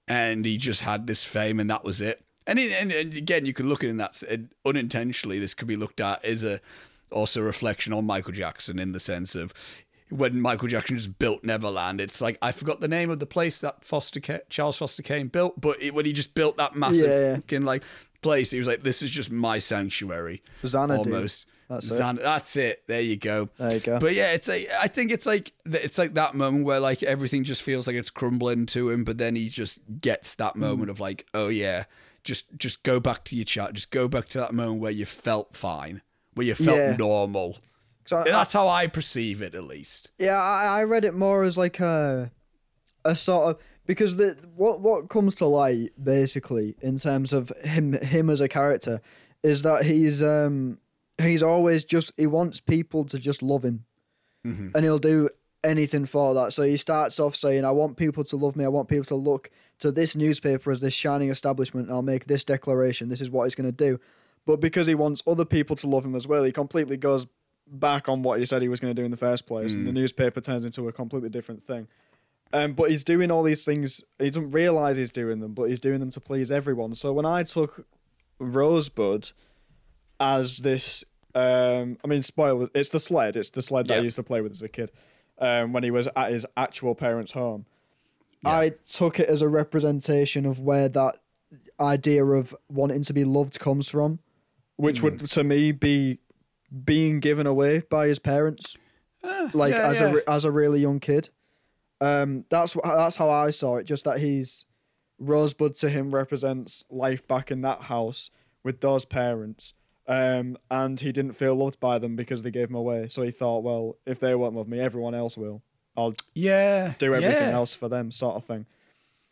and 0.06 0.44
he 0.44 0.56
just 0.56 0.82
had 0.82 1.06
this 1.06 1.24
fame 1.24 1.58
and 1.58 1.70
that 1.70 1.84
was 1.84 2.00
it. 2.00 2.22
And, 2.46 2.58
it, 2.58 2.72
and, 2.72 2.90
and 2.90 3.16
again, 3.16 3.46
you 3.46 3.52
could 3.52 3.66
look 3.66 3.84
at 3.84 3.88
it 3.88 3.90
in 3.90 3.96
that 3.98 4.22
unintentionally. 4.64 5.38
This 5.38 5.54
could 5.54 5.68
be 5.68 5.76
looked 5.76 6.00
at 6.00 6.24
as 6.24 6.42
a 6.42 6.60
also 7.10 7.40
a 7.40 7.44
reflection 7.44 7.92
on 7.92 8.06
Michael 8.06 8.32
Jackson 8.32 8.78
in 8.78 8.92
the 8.92 9.00
sense 9.00 9.34
of 9.34 9.52
when 10.10 10.40
Michael 10.40 10.68
Jackson 10.68 10.96
just 10.96 11.18
built 11.18 11.44
Neverland. 11.44 12.00
It's 12.00 12.20
like 12.20 12.38
I 12.42 12.52
forgot 12.52 12.80
the 12.80 12.88
name 12.88 13.10
of 13.10 13.18
the 13.18 13.26
place 13.26 13.60
that 13.60 13.84
Foster 13.84 14.20
Charles 14.48 14.76
Foster 14.76 15.02
Kane 15.02 15.28
built, 15.28 15.60
but 15.60 15.80
it, 15.80 15.94
when 15.94 16.06
he 16.06 16.12
just 16.12 16.34
built 16.34 16.56
that 16.56 16.74
massive 16.74 17.08
Yeah. 17.08 17.34
fucking 17.36 17.64
like 17.64 17.82
place, 18.22 18.50
he 18.50 18.58
was 18.58 18.66
like, 18.66 18.82
"This 18.82 19.02
is 19.02 19.10
just 19.10 19.30
my 19.30 19.58
sanctuary." 19.58 20.42
Xanadu. 20.64 21.12
almost. 21.12 21.46
That's 21.68 21.88
it. 21.88 22.00
Xan- 22.00 22.22
That's 22.22 22.56
it. 22.56 22.82
There 22.88 23.00
you 23.00 23.16
go. 23.16 23.48
There 23.56 23.74
you 23.74 23.80
go. 23.80 24.00
But 24.00 24.14
yeah, 24.14 24.32
it's 24.32 24.48
a. 24.48 24.66
I 24.80 24.88
think 24.88 25.12
it's 25.12 25.24
like 25.24 25.52
it's 25.64 25.98
like 25.98 26.14
that 26.14 26.34
moment 26.34 26.64
where 26.64 26.80
like 26.80 27.02
everything 27.04 27.44
just 27.44 27.62
feels 27.62 27.86
like 27.86 27.94
it's 27.94 28.10
crumbling 28.10 28.66
to 28.66 28.90
him, 28.90 29.04
but 29.04 29.18
then 29.18 29.36
he 29.36 29.48
just 29.48 29.78
gets 30.00 30.34
that 30.34 30.56
moment 30.56 30.88
mm. 30.88 30.90
of 30.90 31.00
like, 31.00 31.26
oh 31.32 31.46
yeah, 31.46 31.84
just 32.24 32.56
just 32.56 32.82
go 32.82 33.00
back 33.00 33.24
to 33.24 33.36
your 33.36 33.44
chat, 33.44 33.72
just 33.74 33.90
go 33.90 34.08
back 34.08 34.28
to 34.30 34.38
that 34.38 34.52
moment 34.52 34.80
where 34.80 34.90
you 34.92 35.06
felt 35.06 35.56
fine, 35.56 36.02
where 36.34 36.46
you 36.46 36.54
felt 36.54 36.78
Yeah. 36.78 36.96
normal. 36.96 37.58
So 38.06 38.18
I- 38.18 38.24
That's 38.24 38.52
how 38.52 38.66
I 38.68 38.86
perceive 38.86 39.40
it, 39.42 39.54
at 39.54 39.64
least. 39.64 40.10
Yeah, 40.18 40.40
I, 40.40 40.80
I 40.80 40.84
read 40.84 41.04
it 41.04 41.14
more 41.14 41.42
as 41.44 41.56
like 41.58 41.80
a 41.80 42.30
a 43.04 43.14
sort 43.16 43.50
of 43.50 43.62
because 43.86 44.16
the 44.16 44.36
what 44.56 44.80
what 44.80 45.08
comes 45.08 45.34
to 45.36 45.46
light 45.46 45.92
basically 46.02 46.76
in 46.80 46.96
terms 46.98 47.32
of 47.32 47.50
him 47.64 47.92
him 47.94 48.28
as 48.30 48.40
a 48.40 48.48
character 48.48 49.00
is 49.42 49.62
that 49.62 49.84
he's 49.86 50.22
um 50.22 50.78
he's 51.18 51.42
always 51.42 51.82
just 51.84 52.12
he 52.18 52.26
wants 52.26 52.60
people 52.60 53.04
to 53.06 53.18
just 53.18 53.42
love 53.42 53.64
him 53.64 53.84
and 54.44 54.84
he'll 54.84 54.98
do 54.98 55.28
anything 55.64 56.04
for 56.06 56.32
that 56.34 56.52
so 56.52 56.62
he 56.62 56.76
starts 56.76 57.20
off 57.20 57.34
saying 57.36 57.62
i 57.64 57.70
want 57.70 57.96
people 57.98 58.24
to 58.24 58.36
love 58.36 58.56
me 58.56 58.64
i 58.64 58.68
want 58.68 58.88
people 58.88 59.04
to 59.04 59.14
look 59.14 59.50
to 59.80 59.90
this 59.90 60.14
newspaper 60.14 60.70
as 60.70 60.80
this 60.80 60.94
shining 60.94 61.30
establishment 61.30 61.88
and 61.88 61.94
i'll 61.94 62.02
make 62.02 62.26
this 62.26 62.44
declaration. 62.44 63.08
This 63.08 63.20
is 63.20 63.30
what 63.30 63.44
he's 63.44 63.54
going 63.54 63.68
to 63.68 63.72
do. 63.72 64.00
But 64.46 64.60
because 64.60 64.86
he 64.86 64.94
wants 64.94 65.22
other 65.26 65.44
people 65.44 65.76
to 65.76 65.86
love 65.86 66.04
him 66.04 66.14
as 66.14 66.26
well 66.26 66.44
he 66.44 66.52
completely 66.52 66.96
goes 66.96 67.26
back 67.66 68.08
on 68.08 68.22
what 68.22 68.38
he 68.38 68.46
said 68.46 68.62
he 68.62 68.68
was 68.68 68.80
going 68.80 68.94
to 68.94 69.00
do 69.00 69.04
in 69.04 69.10
the 69.10 69.16
first 69.16 69.46
place 69.46 69.74
and 69.74 69.86
the 69.86 69.92
newspaper 69.92 70.40
turns 70.40 70.64
into 70.64 70.88
a 70.88 70.92
completely 70.92 71.28
different 71.28 71.62
thing. 71.62 71.88
Um, 72.52 72.72
but 72.72 72.90
he's 72.90 73.04
doing 73.04 73.30
all 73.30 73.42
these 73.42 73.64
things 73.64 74.02
he 74.18 74.30
doesn't 74.30 74.50
realize 74.50 74.96
he's 74.96 75.12
doing 75.12 75.40
them 75.40 75.54
but 75.54 75.64
he's 75.64 75.78
doing 75.78 76.00
them 76.00 76.10
to 76.10 76.20
please 76.20 76.50
everyone. 76.50 76.94
So 76.94 77.12
when 77.12 77.26
i 77.26 77.42
took 77.42 77.86
rosebud 78.38 79.30
as 80.18 80.58
this 80.58 81.04
um 81.34 81.96
i 82.04 82.08
mean 82.08 82.22
spoiler 82.22 82.68
it's 82.74 82.88
the 82.88 82.98
sled 82.98 83.36
it's 83.36 83.50
the 83.50 83.62
sled 83.62 83.86
that 83.86 83.98
i 83.98 84.00
used 84.00 84.16
to 84.16 84.22
play 84.22 84.40
with 84.40 84.50
as 84.50 84.62
a 84.62 84.68
kid 84.68 84.90
um 85.38 85.72
when 85.72 85.84
he 85.84 85.90
was 85.90 86.08
at 86.16 86.32
his 86.32 86.44
actual 86.56 86.94
parents 86.94 87.32
home 87.32 87.66
i 88.44 88.72
took 88.88 89.20
it 89.20 89.28
as 89.28 89.42
a 89.42 89.48
representation 89.48 90.46
of 90.46 90.60
where 90.60 90.88
that 90.88 91.16
idea 91.80 92.24
of 92.24 92.54
wanting 92.68 93.02
to 93.02 93.12
be 93.12 93.24
loved 93.24 93.58
comes 93.58 93.88
from 93.88 94.18
which 94.76 95.02
would 95.02 95.18
to 95.28 95.44
me 95.44 95.72
be 95.72 96.18
being 96.84 97.20
given 97.20 97.46
away 97.46 97.82
by 97.90 98.06
his 98.06 98.18
parents 98.18 98.76
like 99.52 99.72
yeah, 99.72 99.88
as 99.88 100.00
yeah. 100.00 100.14
a 100.26 100.30
as 100.30 100.44
a 100.44 100.50
really 100.50 100.80
young 100.80 101.00
kid. 101.00 101.28
Um 102.00 102.44
that's 102.48 102.76
that's 102.82 103.16
how 103.16 103.28
i 103.28 103.50
saw 103.50 103.76
it 103.76 103.84
just 103.84 104.04
that 104.04 104.20
he's 104.20 104.66
rosebud 105.18 105.74
to 105.76 105.90
him 105.90 106.14
represents 106.14 106.86
life 106.90 107.26
back 107.28 107.50
in 107.50 107.60
that 107.60 107.82
house 107.82 108.30
with 108.64 108.80
those 108.80 109.04
parents 109.04 109.74
um 110.08 110.56
and 110.70 111.00
he 111.00 111.12
didn't 111.12 111.34
feel 111.34 111.54
loved 111.54 111.78
by 111.78 111.98
them 111.98 112.16
because 112.16 112.42
they 112.42 112.50
gave 112.50 112.70
him 112.70 112.74
away. 112.74 113.06
So 113.08 113.22
he 113.22 113.30
thought 113.30 113.62
well 113.62 113.98
if 114.06 114.18
they 114.18 114.34
won't 114.34 114.56
love 114.56 114.68
me 114.68 114.80
everyone 114.80 115.14
else 115.14 115.36
will 115.36 115.62
i'll 116.00 116.14
Yeah. 116.34 116.94
do 116.98 117.14
everything 117.14 117.48
yeah, 117.48 117.54
else 117.54 117.74
for 117.74 117.88
them 117.88 118.10
sort 118.10 118.36
of 118.36 118.44
thing 118.44 118.66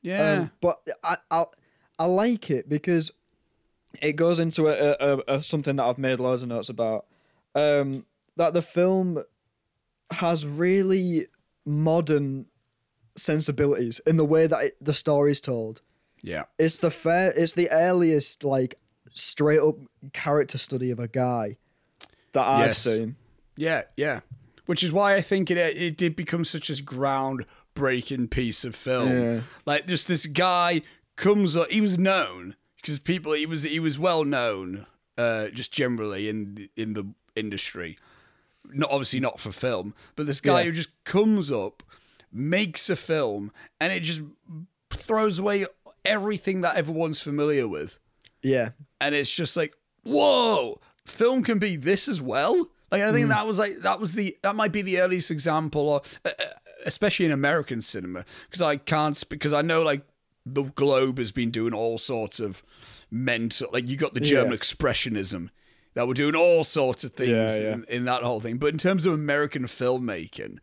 Yeah. 0.03 0.33
um, 0.33 0.51
but 0.61 0.81
I, 1.03 1.17
I 1.31 1.45
I 1.99 2.05
like 2.07 2.51
it 2.51 2.69
because 2.69 3.11
it 4.03 4.13
goes 4.17 4.39
into 4.39 4.69
a, 4.69 4.97
a, 5.01 5.37
a, 5.37 5.41
something 5.41 5.77
that 5.77 5.85
I've 5.85 5.99
made 5.99 6.21
loads 6.21 6.43
of 6.43 6.49
notes 6.49 6.69
about. 6.69 7.07
Um, 7.55 8.05
that 8.37 8.53
the 8.53 8.61
film 8.63 9.25
has 10.13 10.45
really 10.47 11.27
modern 11.67 12.47
sensibilities 13.17 14.01
in 14.07 14.17
the 14.17 14.25
way 14.25 14.47
that 14.47 14.65
it, 14.65 14.77
the 14.81 14.95
story's 14.95 15.41
told. 15.41 15.81
yeah. 16.23 16.45
It's 16.59 16.79
the 16.79 16.91
fair. 16.91 17.33
It's 17.37 17.55
the 17.55 17.71
earliest 17.71 18.45
like 18.45 18.79
straight 19.15 19.61
up 19.61 19.77
character 20.13 20.59
study 20.59 20.91
of 20.91 21.01
a 21.01 21.09
guy 21.09 21.57
that 22.35 22.47
I've 22.47 22.67
Yes. 22.69 22.79
seen. 22.79 23.17
Yeah, 23.57 23.83
yeah. 23.97 24.21
Which 24.69 24.83
is 24.83 24.93
why 24.93 25.15
I 25.17 25.23
think 25.23 25.51
it 25.51 25.57
it 25.57 25.97
did 25.97 26.15
become 26.15 26.45
such 26.45 26.69
a 26.69 26.75
groundbreaking 26.75 28.31
piece 28.31 28.65
of 28.65 28.75
film. 28.77 29.11
Yeah. 29.11 29.41
Like 29.67 29.87
just 29.87 30.07
this 30.09 30.27
guy 30.27 30.83
comes 31.17 31.57
up. 31.57 31.71
He 31.71 31.81
was 31.81 31.99
known 31.99 32.55
because 32.77 32.99
people. 32.99 33.33
He 33.33 33.47
was 33.47 33.63
he 33.63 33.81
was 33.81 33.99
well 33.99 34.25
known, 34.25 34.87
uh, 35.17 35.49
just 35.49 35.73
generally 35.73 36.29
in 36.29 36.69
in 36.77 36.93
the 36.95 37.07
industry. 37.35 37.99
Not 38.71 38.91
obviously 38.91 39.21
not 39.21 39.41
for 39.41 39.53
film, 39.53 39.95
but 40.17 40.27
this 40.27 40.41
guy 40.43 40.61
Yeah. 40.61 40.67
who 40.67 40.73
just 40.73 40.91
comes 41.05 41.51
up, 41.51 41.83
makes 42.31 42.91
a 42.91 42.97
film, 42.97 43.51
and 43.81 43.91
it 43.93 44.01
just 44.01 44.21
throws 44.91 45.39
away 45.39 45.65
everything 46.05 46.61
that 46.61 46.77
everyone's 46.77 47.21
familiar 47.23 47.67
with, 47.67 47.99
Yeah. 48.43 48.71
and 49.01 49.15
it's 49.15 49.31
just 49.31 49.57
like, 49.57 49.75
whoa, 50.03 50.81
film 51.07 51.43
can 51.43 51.59
be 51.59 51.77
this 51.77 52.09
as 52.09 52.21
well. 52.21 52.69
Like 52.91 53.03
I 53.03 53.13
think 53.13 53.27
Mm. 53.27 53.31
that 53.31 53.47
was 53.47 53.59
like 53.59 53.81
that 53.81 54.01
was 54.01 54.15
the 54.15 54.37
that 54.43 54.55
might 54.55 54.73
be 54.73 54.83
the 54.83 55.01
earliest 55.01 55.31
example, 55.31 55.89
or 55.89 56.03
uh, 56.25 56.31
uh, 56.39 56.45
especially 56.87 57.27
in 57.27 57.33
American 57.33 57.83
cinema, 57.83 58.25
because 58.49 58.63
I 58.63 58.77
can't 58.77 59.23
because 59.29 59.53
I 59.53 59.63
know 59.63 59.83
like 59.83 60.03
the 60.47 60.63
globe 60.63 61.19
has 61.19 61.31
been 61.33 61.51
doing 61.51 61.75
all 61.75 61.99
sorts 61.99 62.41
of 62.41 62.63
mental, 63.11 63.69
like 63.73 63.89
you 63.89 63.97
got 63.97 64.15
the 64.15 64.21
German 64.21 64.53
Yeah. 64.53 64.59
expressionism 64.59 65.51
that 65.95 66.07
were 66.09 66.15
doing 66.15 66.35
all 66.35 66.65
sorts 66.65 67.05
of 67.05 67.13
things 67.13 67.31
Yeah, 67.31 67.57
yeah. 67.59 67.73
In, 67.75 67.85
in 67.89 68.05
that 68.05 68.23
whole 68.23 68.41
thing. 68.41 68.59
But 68.59 68.69
in 68.73 68.79
terms 68.79 69.05
of 69.05 69.13
American 69.13 69.65
filmmaking, 69.65 70.59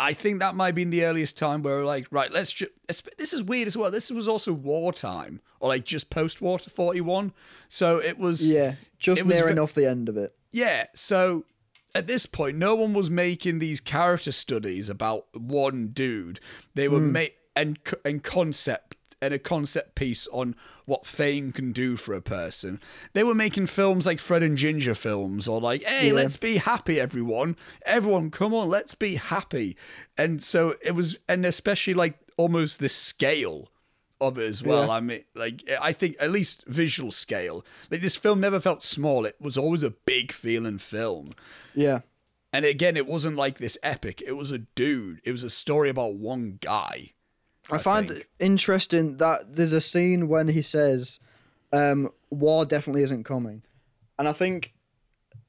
I 0.00 0.12
think 0.12 0.38
that 0.40 0.54
might 0.54 0.74
be 0.76 0.84
the 0.84 1.04
earliest 1.04 1.36
time 1.36 1.62
where 1.62 1.84
like, 1.84 2.06
right, 2.12 2.30
let's 2.30 2.52
just. 2.52 2.70
This 3.16 3.32
is 3.32 3.42
weird 3.42 3.66
as 3.66 3.76
well. 3.76 3.90
This 3.90 4.10
was 4.10 4.28
also 4.28 4.52
wartime, 4.52 5.40
or 5.58 5.70
like 5.70 5.84
just 5.84 6.08
post-war 6.10 6.60
to 6.60 6.70
forty-one. 6.70 7.32
So 7.68 7.98
it 7.98 8.16
was. 8.18 8.48
Yeah. 8.48 8.74
Just 9.00 9.22
It 9.22 9.26
was 9.26 9.34
nearing 9.34 9.56
ve- 9.56 9.60
off 9.60 9.74
the 9.74 9.88
end 9.88 10.08
of 10.08 10.16
it. 10.16 10.34
Yeah, 10.50 10.86
so 10.94 11.44
at 11.94 12.06
this 12.06 12.26
point, 12.26 12.56
no 12.56 12.74
one 12.74 12.92
was 12.92 13.10
making 13.10 13.58
these 13.58 13.80
character 13.80 14.32
studies 14.32 14.88
about 14.88 15.26
one 15.34 15.88
dude. 15.88 16.40
They 16.74 16.88
were 16.88 17.00
hmm. 17.00 17.12
ma- 17.12 17.24
and 17.56 17.78
and 18.04 18.22
concept 18.22 18.96
and 19.20 19.34
a 19.34 19.38
concept 19.38 19.94
piece 19.96 20.28
on 20.28 20.54
what 20.84 21.04
fame 21.04 21.52
can 21.52 21.72
do 21.72 21.96
for 21.96 22.14
a 22.14 22.22
person. 22.22 22.80
They 23.12 23.24
were 23.24 23.34
making 23.34 23.66
films 23.66 24.06
like 24.06 24.20
Fred 24.20 24.42
and 24.42 24.56
Ginger 24.56 24.94
films, 24.94 25.48
or 25.48 25.60
like, 25.60 25.82
hey, 25.82 26.08
Yeah. 26.08 26.12
let's 26.14 26.36
be 26.36 26.58
happy, 26.58 27.00
everyone, 27.00 27.56
everyone, 27.82 28.30
come 28.30 28.54
on, 28.54 28.68
let's 28.68 28.94
be 28.94 29.16
happy. 29.16 29.76
And 30.16 30.42
so 30.42 30.76
it 30.82 30.92
was, 30.92 31.18
and 31.28 31.44
especially 31.44 31.94
like 31.94 32.18
almost 32.36 32.78
this 32.80 32.94
scale 32.94 33.68
of 34.20 34.38
it 34.38 34.48
as 34.48 34.62
well. 34.62 34.86
Yeah. 34.86 34.92
I 34.92 35.00
mean, 35.00 35.24
like 35.34 35.68
I 35.80 35.92
think 35.92 36.16
at 36.20 36.30
least 36.30 36.64
visual 36.66 37.10
scale. 37.10 37.64
Like 37.90 38.02
this 38.02 38.16
film 38.16 38.40
never 38.40 38.60
felt 38.60 38.82
small. 38.82 39.24
It 39.24 39.36
was 39.40 39.56
always 39.56 39.82
a 39.82 39.90
big 39.90 40.32
feeling 40.32 40.78
film. 40.78 41.30
Yeah. 41.74 42.00
And 42.52 42.64
again, 42.64 42.96
it 42.96 43.06
wasn't 43.06 43.36
like 43.36 43.58
this 43.58 43.76
epic. 43.82 44.22
It 44.24 44.32
was 44.32 44.50
a 44.50 44.58
dude. 44.58 45.20
It 45.24 45.32
was 45.32 45.44
a 45.44 45.50
story 45.50 45.90
about 45.90 46.14
one 46.14 46.58
guy. 46.60 47.12
I, 47.70 47.78
find 47.78 48.08
think. 48.08 48.20
it 48.20 48.28
interesting 48.38 49.18
that 49.18 49.54
there's 49.54 49.74
a 49.74 49.80
scene 49.80 50.28
when 50.28 50.48
he 50.48 50.62
says, 50.62 51.20
um, 51.72 52.10
"War 52.30 52.64
definitely 52.64 53.02
isn't 53.02 53.24
coming," 53.24 53.62
and 54.18 54.26
I 54.26 54.32
think, 54.32 54.74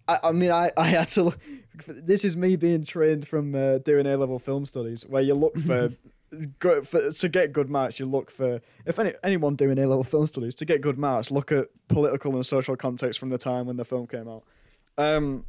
I, 0.08 0.20
I 0.24 0.32
mean, 0.34 0.52
I, 0.52 0.72
I 0.76 0.88
had 0.88 1.08
to. 1.10 1.24
Look, 1.24 1.40
this 1.88 2.26
is 2.26 2.36
me 2.36 2.58
being 2.58 2.84
trained 2.84 3.28
from 3.28 3.56
uh, 3.56 3.78
doing 3.78 4.06
A 4.06 4.18
level 4.18 4.40
film 4.40 4.66
studies, 4.66 5.06
where 5.08 5.22
you 5.22 5.34
look 5.34 5.58
for, 5.58 5.92
good, 6.60 6.88
for 6.88 7.12
to 7.12 7.30
get 7.30 7.54
good 7.54 7.70
marks. 7.70 8.00
You 8.00 8.06
look 8.06 8.30
for 8.32 8.62
if 8.86 9.00
any 9.00 9.14
anyone 9.24 9.56
doing 9.56 9.78
A 9.78 9.88
level 9.88 10.04
film 10.04 10.28
studies 10.28 10.56
to 10.56 10.66
get 10.66 10.82
good 10.82 10.98
marks, 10.98 11.32
look 11.32 11.52
at 11.52 11.68
political 11.88 12.36
and 12.36 12.46
social 12.46 12.76
context 12.76 13.20
from 13.20 13.30
the 13.30 13.38
time 13.38 13.66
when 13.68 13.78
the 13.78 13.86
film 13.86 14.08
came 14.08 14.28
out. 14.28 14.44
Um, 14.98 15.46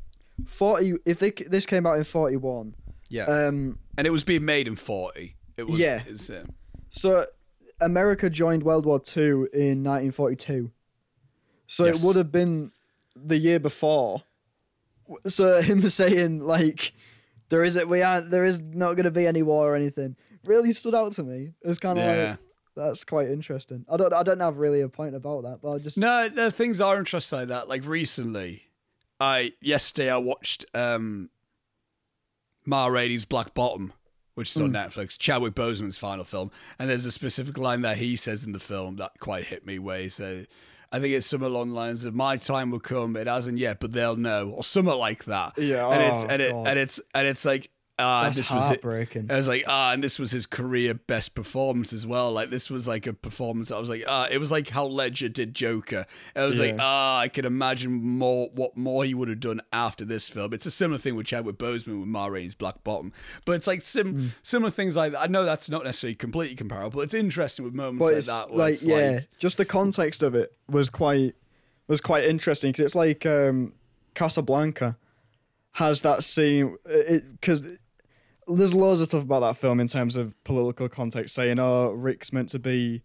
forty. 0.46 0.94
If 1.04 1.18
they, 1.18 1.30
this 1.30 1.66
came 1.66 1.86
out 1.86 1.98
in 1.98 2.04
forty 2.04 2.36
one. 2.36 2.74
Yeah. 3.08 3.24
Um, 3.24 3.78
and 3.98 4.06
it 4.06 4.10
was 4.10 4.22
being 4.22 4.44
made 4.44 4.68
in 4.68 4.76
40. 4.76 5.34
It 5.56 5.68
was, 5.68 5.80
Yeah. 5.80 6.02
It's, 6.06 6.30
uh, 6.30 6.44
So 6.90 7.26
America 7.80 8.30
joined 8.30 8.62
World 8.62 8.86
War 8.86 9.00
Two 9.00 9.48
in 9.52 9.82
1942. 9.82 10.70
So 11.66 11.86
Yes. 11.86 12.00
it 12.02 12.06
would 12.06 12.14
have 12.16 12.30
been 12.30 12.70
the 13.16 13.36
year 13.36 13.58
before. 13.58 14.22
So 15.26 15.60
him 15.60 15.88
saying 15.88 16.38
like 16.40 16.92
there 17.48 17.64
isn't 17.64 17.88
we 17.88 18.00
aren't 18.02 18.30
there 18.30 18.44
is 18.44 18.60
not 18.60 18.94
going 18.94 19.04
to 19.04 19.10
be 19.10 19.26
any 19.26 19.42
war 19.42 19.72
or 19.72 19.74
anything 19.76 20.14
really 20.44 20.72
stood 20.72 20.94
out 20.94 21.12
to 21.12 21.22
me. 21.22 21.52
It 21.62 21.68
was 21.68 21.78
kind 21.78 21.98
of 21.98 22.04
Yeah. 22.04 22.30
like 22.30 22.38
that's 22.76 23.04
quite 23.04 23.28
interesting. 23.28 23.84
I 23.90 23.96
don't 23.96 24.12
I 24.12 24.22
don't 24.22 24.40
have 24.40 24.58
really 24.58 24.80
a 24.80 24.88
point 24.88 25.14
about 25.14 25.42
that, 25.42 25.60
but 25.60 25.74
I 25.74 25.78
just 25.78 25.98
No, 25.98 26.28
no, 26.28 26.50
things 26.50 26.80
are 26.80 26.96
interesting 26.98 27.40
like 27.40 27.48
that. 27.48 27.68
Like 27.68 27.84
recently, 27.86 28.64
I 29.18 29.52
yesterday 29.60 30.10
I 30.10 30.16
watched 30.16 30.64
um 30.74 31.30
Ma 32.66 32.86
Rainey's 32.86 33.24
Black 33.24 33.54
Bottom, 33.54 33.92
which 34.34 34.54
is 34.54 34.60
on 34.62 34.70
Netflix, 34.70 35.18
Chadwick 35.18 35.54
Boseman's 35.54 35.98
final 35.98 36.24
film, 36.24 36.50
and 36.78 36.88
there's 36.88 37.06
a 37.06 37.12
specific 37.12 37.58
line 37.58 37.80
that 37.82 37.98
he 37.98 38.16
says 38.16 38.44
in 38.44 38.52
the 38.52 38.60
film 38.60 38.96
that 38.96 39.12
quite 39.18 39.44
hit 39.46 39.66
me 39.66 39.78
where 39.78 40.00
he 40.00 40.08
said 40.08 40.46
I 40.92 40.98
think 40.98 41.14
it's 41.14 41.26
something 41.26 41.46
along 41.46 41.68
the 41.68 41.74
lines 41.74 42.04
of 42.04 42.14
"My 42.14 42.36
time 42.36 42.70
will 42.70 42.80
come. 42.80 43.14
It 43.16 43.26
hasn't 43.28 43.58
yet, 43.58 43.78
but 43.80 43.92
they'll 43.92 44.16
know," 44.16 44.50
or 44.50 44.64
something 44.64 44.94
like 44.94 45.24
that. 45.26 45.56
Yeah, 45.56 45.88
and 45.88 46.02
it's 46.02 46.24
oh, 46.24 46.28
and 46.28 46.42
it 46.42 46.54
and 46.54 46.78
it's 46.78 47.00
and 47.14 47.28
it's 47.28 47.44
like 47.44 47.70
ah, 48.00 48.22
That's 48.24 48.36
this 48.38 48.50
was 48.50 48.64
it. 48.64 48.66
heartbreaking. 48.66 49.30
I 49.30 49.36
was 49.36 49.46
like, 49.48 49.64
ah, 49.68 49.92
and 49.92 50.02
this 50.02 50.18
was 50.18 50.30
his 50.30 50.46
career 50.46 50.94
best 50.94 51.34
performance 51.34 51.92
as 51.92 52.06
well. 52.06 52.32
Like 52.32 52.50
this 52.50 52.70
was 52.70 52.88
like 52.88 53.06
a 53.06 53.12
performance. 53.12 53.70
I 53.70 53.78
was 53.78 53.88
like, 53.90 54.04
ah, 54.08 54.26
it 54.30 54.38
was 54.38 54.50
like 54.50 54.68
how 54.70 54.86
Ledger 54.86 55.28
did 55.28 55.54
Joker. 55.54 56.06
I 56.34 56.44
was 56.46 56.58
like, 56.58 56.76
ah, 56.78 57.18
I 57.20 57.28
can 57.28 57.44
imagine 57.44 57.92
more 57.92 58.50
what 58.54 58.76
more 58.76 59.04
he 59.04 59.14
would 59.14 59.28
have 59.28 59.40
done 59.40 59.60
after 59.72 60.04
this 60.04 60.28
film. 60.28 60.52
It's 60.52 60.66
a 60.66 60.70
similar 60.70 60.98
thing 60.98 61.14
with 61.14 61.26
Chadwick 61.26 61.58
Boseman 61.58 62.00
with 62.00 62.08
Ma 62.08 62.26
Rainey's 62.26 62.54
Black 62.54 62.82
Bottom, 62.82 63.12
but 63.44 63.52
it's 63.52 63.66
like 63.66 63.82
sim- 63.82 64.14
Hmm. 64.14 64.26
similar 64.42 64.70
things 64.70 64.96
like 64.96 65.12
that. 65.12 65.20
I 65.20 65.26
know 65.26 65.44
that's 65.44 65.68
not 65.70 65.84
necessarily 65.84 66.14
completely 66.14 66.56
comparable, 66.56 66.90
but 66.90 67.00
it's 67.00 67.14
interesting 67.14 67.64
with 67.64 67.74
moments 67.74 67.98
but 68.00 68.06
like 68.06 68.16
it's 68.16 68.26
that. 68.26 68.56
Like 68.56 68.82
yeah, 68.82 69.10
like, 69.18 69.28
just 69.38 69.56
the 69.58 69.64
context 69.64 70.22
of 70.22 70.34
it 70.34 70.52
was 70.68 70.88
quite 70.90 71.34
was 71.86 72.00
quite 72.00 72.24
interesting 72.24 72.70
because 72.72 72.84
it's 72.86 72.94
like 72.94 73.26
um, 73.26 73.72
Casablanca 74.14 74.96
has 75.74 76.00
that 76.02 76.24
scene 76.24 76.76
because 77.40 77.66
there's 78.56 78.74
loads 78.74 79.00
of 79.00 79.08
stuff 79.08 79.22
about 79.22 79.40
that 79.40 79.56
film 79.56 79.80
in 79.80 79.86
terms 79.86 80.16
of 80.16 80.42
political 80.44 80.88
context, 80.88 81.34
saying 81.34 81.58
oh 81.58 81.90
Rick's 81.90 82.32
meant 82.32 82.48
to 82.50 82.58
be 82.58 83.02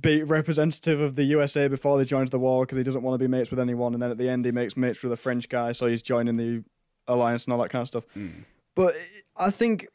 be 0.00 0.22
representative 0.22 1.00
of 1.00 1.14
the 1.14 1.22
USA 1.24 1.68
before 1.68 1.96
they 1.96 2.04
joined 2.04 2.28
the 2.28 2.38
war 2.38 2.64
because 2.64 2.76
he 2.76 2.82
doesn't 2.82 3.02
want 3.02 3.14
to 3.14 3.18
be 3.18 3.28
mates 3.28 3.50
with 3.50 3.60
anyone, 3.60 3.94
and 3.94 4.02
then 4.02 4.10
at 4.10 4.18
the 4.18 4.28
end 4.28 4.44
he 4.44 4.52
makes 4.52 4.76
mates 4.76 5.02
with 5.02 5.12
a 5.12 5.16
French 5.16 5.48
guy, 5.48 5.72
so 5.72 5.86
he's 5.86 6.02
joining 6.02 6.36
the 6.36 6.64
alliance 7.06 7.44
and 7.44 7.52
all 7.52 7.60
that 7.60 7.70
kind 7.70 7.82
of 7.82 7.88
stuff. 7.88 8.04
Mm. 8.16 8.44
But 8.74 8.94
I 9.36 9.50
think 9.50 9.86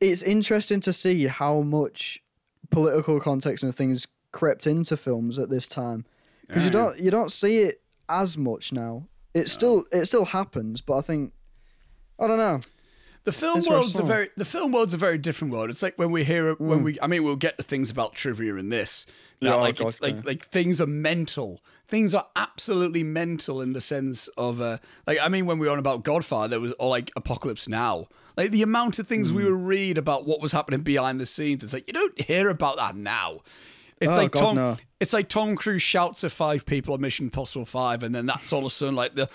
it's 0.00 0.22
interesting 0.22 0.80
to 0.80 0.92
see 0.92 1.26
how 1.26 1.60
much 1.60 2.22
political 2.70 3.20
context 3.20 3.64
and 3.64 3.74
things 3.74 4.06
crept 4.32 4.66
into 4.66 4.96
films 4.96 5.38
at 5.38 5.50
this 5.50 5.66
time 5.66 6.04
because 6.46 6.64
you 6.64 6.70
don't 6.70 6.98
you 6.98 7.10
don't 7.10 7.32
see 7.32 7.58
it 7.58 7.80
as 8.08 8.36
much 8.38 8.72
now. 8.72 9.06
It 9.34 9.48
still 9.48 9.84
it 9.92 10.06
still 10.06 10.26
happens, 10.26 10.80
but 10.80 10.98
I 10.98 11.00
think 11.02 11.32
I 12.18 12.26
don't 12.26 12.38
know. 12.38 12.60
The 13.24 13.32
film 13.32 13.58
It's 13.58 13.68
world's 13.68 13.98
a 13.98 14.02
very 14.02 14.30
the 14.36 14.44
film 14.46 14.72
world's 14.72 14.94
a 14.94 14.96
very 14.96 15.18
different 15.18 15.52
world. 15.52 15.68
It's 15.70 15.82
like 15.82 15.98
when 15.98 16.10
we 16.10 16.24
hear 16.24 16.54
when 16.54 16.82
we 16.82 16.98
I 17.02 17.06
mean 17.06 17.22
we'll 17.22 17.36
get 17.36 17.56
the 17.58 17.62
things 17.62 17.90
about 17.90 18.14
trivia 18.14 18.56
in 18.56 18.70
this. 18.70 19.06
That 19.06 19.46
Mm. 19.46 19.48
Yeah, 19.48 19.54
oh 19.54 19.60
like 19.60 19.76
God, 19.78 19.88
it's 19.88 20.00
like 20.00 20.14
yeah. 20.16 20.22
like 20.24 20.44
things 20.46 20.80
are 20.80 20.86
mental. 20.86 21.60
Things 21.88 22.14
are 22.14 22.26
absolutely 22.36 23.02
mental 23.02 23.60
in 23.60 23.72
the 23.72 23.80
sense 23.80 24.28
of 24.38 24.60
uh 24.60 24.78
like 25.06 25.18
I 25.20 25.28
mean 25.28 25.44
when 25.46 25.58
we 25.58 25.66
were 25.66 25.72
on 25.72 25.78
about 25.78 26.02
Godfather 26.02 26.48
there 26.48 26.60
was 26.60 26.72
or 26.78 26.88
like 26.88 27.10
Apocalypse 27.16 27.68
Now. 27.68 28.08
Like 28.36 28.52
the 28.52 28.62
amount 28.62 28.98
of 28.98 29.06
things 29.06 29.30
Mm. 29.30 29.34
we 29.34 29.44
would 29.44 29.60
read 29.66 29.98
about 29.98 30.26
what 30.26 30.40
was 30.40 30.52
happening 30.52 30.80
behind 30.80 31.20
the 31.20 31.26
scenes. 31.26 31.62
It's 31.62 31.72
like 31.74 31.86
you 31.86 31.92
don't 31.92 32.18
hear 32.22 32.48
about 32.48 32.76
that 32.76 32.96
now. 32.96 33.40
It's 34.00 34.14
Oh, 34.14 34.16
like 34.16 34.30
God, 34.32 34.40
Tom 34.40 34.56
no. 34.56 34.76
it's 34.98 35.12
like 35.12 35.28
Tom 35.28 35.56
Cruise 35.56 35.82
shouts 35.82 36.24
at 36.24 36.32
five 36.32 36.64
people 36.64 36.94
on 36.94 37.02
Mission 37.02 37.26
Impossible 37.26 37.66
Five 37.66 38.02
and 38.02 38.14
then 38.14 38.24
that's 38.24 38.50
all 38.52 38.60
of 38.60 38.64
a 38.66 38.70
sudden 38.70 38.94
like 38.94 39.14
the 39.14 39.28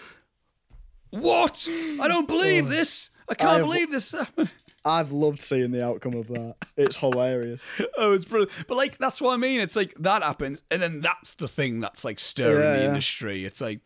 what? 1.11 1.67
I 2.01 2.07
don't 2.07 2.27
believe 2.27 2.67
this. 2.69 3.09
I 3.29 3.33
can't 3.35 3.51
have- 3.51 3.61
believe 3.61 3.91
this 3.91 4.11
happened. 4.11 4.51
I've 4.87 5.11
loved 5.11 5.41
seeing 5.41 5.71
the 5.71 5.83
outcome 5.83 6.13
of 6.13 6.27
that. 6.27 6.57
It's 6.77 6.97
hilarious. 6.97 7.67
oh, 7.97 8.13
it's 8.13 8.25
brilliant. 8.25 8.51
But 8.67 8.77
like 8.77 8.99
that's 8.99 9.19
what 9.19 9.33
I 9.33 9.37
mean. 9.37 9.59
It's 9.59 9.75
like 9.75 9.95
that 9.99 10.21
happens, 10.21 10.61
and 10.69 10.79
then 10.79 11.01
that's 11.01 11.33
the 11.33 11.47
thing 11.47 11.79
that's 11.79 12.05
like 12.05 12.19
stirring 12.19 12.61
Yeah, 12.61 12.73
the 12.73 12.79
yeah. 12.83 12.89
industry. 12.89 13.45
It's 13.45 13.61
like 13.61 13.79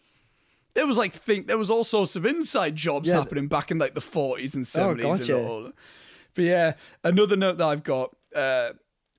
there 0.73 0.85
was 0.85 0.97
like 0.97 1.13
think 1.13 1.47
there 1.47 1.57
was 1.57 1.71
all 1.71 1.85
sorts 1.85 2.17
of 2.17 2.25
inside 2.25 2.75
jobs 2.75 3.07
Yeah. 3.07 3.15
happening 3.15 3.47
back 3.47 3.71
in 3.71 3.77
like 3.77 3.95
the 3.95 4.01
forties 4.01 4.55
and 4.55 4.67
seventies 4.67 5.05
Oh, 5.05 5.09
seventies 5.11 5.27
gotcha. 5.29 5.39
and 5.39 5.47
all. 5.49 5.71
But 6.35 6.43
yeah, 6.43 6.73
another 7.05 7.37
note 7.37 7.57
that 7.59 7.65
I've 7.65 7.83
got 7.83 8.13
uh, 8.35 8.71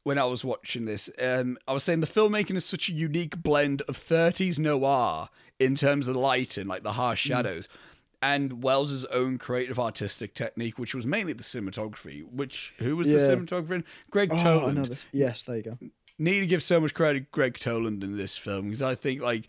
when 0.05 0.19
I 0.19 0.25
was 0.25 0.45
watching 0.45 0.85
this, 0.85 1.09
um, 1.19 1.57
I 1.67 1.73
was 1.73 1.83
saying 1.83 2.01
the 2.01 2.07
filmmaking 2.07 2.57
is 2.57 2.65
such 2.67 2.91
a 2.91 2.93
unique 2.93 3.43
blend 3.43 3.81
of 3.89 3.97
thirties 3.97 4.59
noir 4.59 5.31
in 5.59 5.77
terms 5.77 6.07
of 6.09 6.17
lighting, 6.17 6.67
like 6.67 6.83
the 6.83 6.93
harsh 6.93 7.27
Mm. 7.27 7.31
And 8.23 8.63
Welles's 8.63 9.07
own 9.07 9.39
creative 9.39 9.79
artistic 9.81 10.35
technique, 10.35 10.79
which 10.79 10.95
was 10.95 11.07
mainly 11.07 11.33
the 11.33 11.43
cinematography. 11.43 12.23
Which 12.31 12.75
who 12.79 12.97
was 12.97 13.07
the 13.09 13.15
cinematographer? 13.15 13.71
in? 13.77 13.85
Gregg 14.11 14.31
Oh, 14.33 14.37
Toland. 14.37 15.05
Yes, 15.13 15.43
there 15.45 15.57
you 15.57 15.63
go. 15.63 15.79
need 16.19 16.41
to 16.41 16.47
give 16.47 16.63
so 16.63 16.79
much 16.81 16.93
credit 16.93 17.21
to 17.21 17.27
Gregg 17.31 17.59
Toland 17.59 18.05
in 18.05 18.19
this 18.19 18.37
film 18.37 18.67
because 18.67 18.83
I 18.83 18.95
think 18.95 19.23
like 19.23 19.49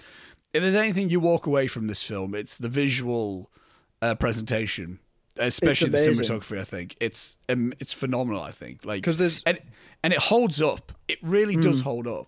if 0.54 0.62
there's 0.62 0.76
anything 0.76 1.10
you 1.10 1.20
walk 1.20 1.46
away 1.48 1.68
from 1.68 1.88
this 1.88 2.02
film, 2.02 2.34
it's 2.34 2.56
the 2.56 2.70
visual 2.70 3.50
uh, 4.02 4.16
presentation, 4.16 5.00
especially 5.38 5.90
the 5.90 5.98
cinematography. 5.98 6.58
I 6.58 6.64
think 6.64 6.96
it's 7.02 7.38
um, 7.50 7.74
it's 7.80 7.92
phenomenal. 7.92 8.42
I 8.42 8.52
think 8.52 8.86
like 8.86 9.02
because 9.02 9.18
there's- 9.18 9.44
and 9.46 9.60
and 10.02 10.14
it 10.14 10.20
holds 10.20 10.62
up. 10.62 10.94
It 11.10 11.20
really 11.22 11.56
Hmm. 11.56 11.62
does 11.62 11.82
hold 11.82 12.08
up. 12.08 12.28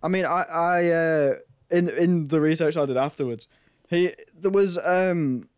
I 0.00 0.08
mean, 0.08 0.24
I, 0.26 0.42
I, 0.48 0.88
uh, 0.90 1.34
in 1.70 1.88
in 1.88 2.28
the 2.28 2.40
research 2.40 2.76
I 2.76 2.86
did 2.86 2.96
afterwards, 2.96 3.48
he 3.88 4.12
there 4.32 4.50
was 4.52 4.78
um, 4.78 5.48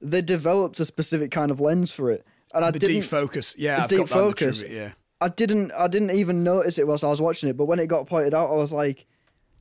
they 0.00 0.22
developed 0.22 0.78
a 0.80 0.84
specific 0.84 1.30
kind 1.30 1.50
of 1.50 1.60
lens 1.60 1.92
for 1.92 2.10
it, 2.10 2.24
and 2.54 2.64
I 2.64 2.70
The 2.70 2.78
didn't. 2.78 3.02
defocus, 3.02 3.54
yeah, 3.58 3.82
I've 3.82 3.88
deep 3.88 3.98
got 4.00 4.08
focus. 4.08 4.64
yeah. 4.68 4.92
I 5.20 5.28
didn't 5.28 5.72
I 5.72 5.88
didn't 5.88 6.12
even 6.12 6.44
notice 6.44 6.78
it 6.78 6.86
whilst 6.86 7.02
I 7.04 7.08
was 7.08 7.20
watching 7.20 7.48
it, 7.48 7.56
but 7.56 7.64
when 7.64 7.78
it 7.80 7.86
got 7.88 8.06
pointed 8.06 8.34
out, 8.34 8.50
I 8.50 8.54
was 8.54 8.72
like, 8.72 9.06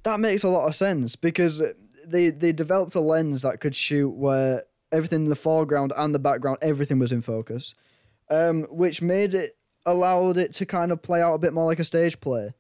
that 0.04 0.20
makes 0.20 0.44
a 0.44 0.50
lot 0.50 0.68
of 0.68 0.76
sense 0.76 1.16
because 1.16 1.64
they 2.06 2.30
they 2.30 2.52
developed 2.52 2.94
a 2.96 3.00
lens 3.02 3.42
that 3.42 3.60
could 3.60 3.76
shoot 3.76 4.10
where 4.12 4.64
everything 4.92 5.24
in 5.24 5.30
the 5.30 5.36
foreground 5.36 5.92
and 5.98 6.14
the 6.14 6.20
background, 6.20 6.60
everything 6.62 7.00
was 7.00 7.12
in 7.12 7.22
focus, 7.22 7.74
um, 8.30 8.64
which 8.70 9.02
made 9.02 9.34
it 9.34 9.58
allowed 9.86 10.38
it 10.38 10.54
to 10.54 10.66
kind 10.66 10.92
of 10.92 11.02
play 11.02 11.22
out 11.22 11.34
a 11.34 11.38
bit 11.40 11.54
more 11.54 11.66
like 11.66 11.80
a 11.80 11.84
stage 11.84 12.20
play 12.20 12.54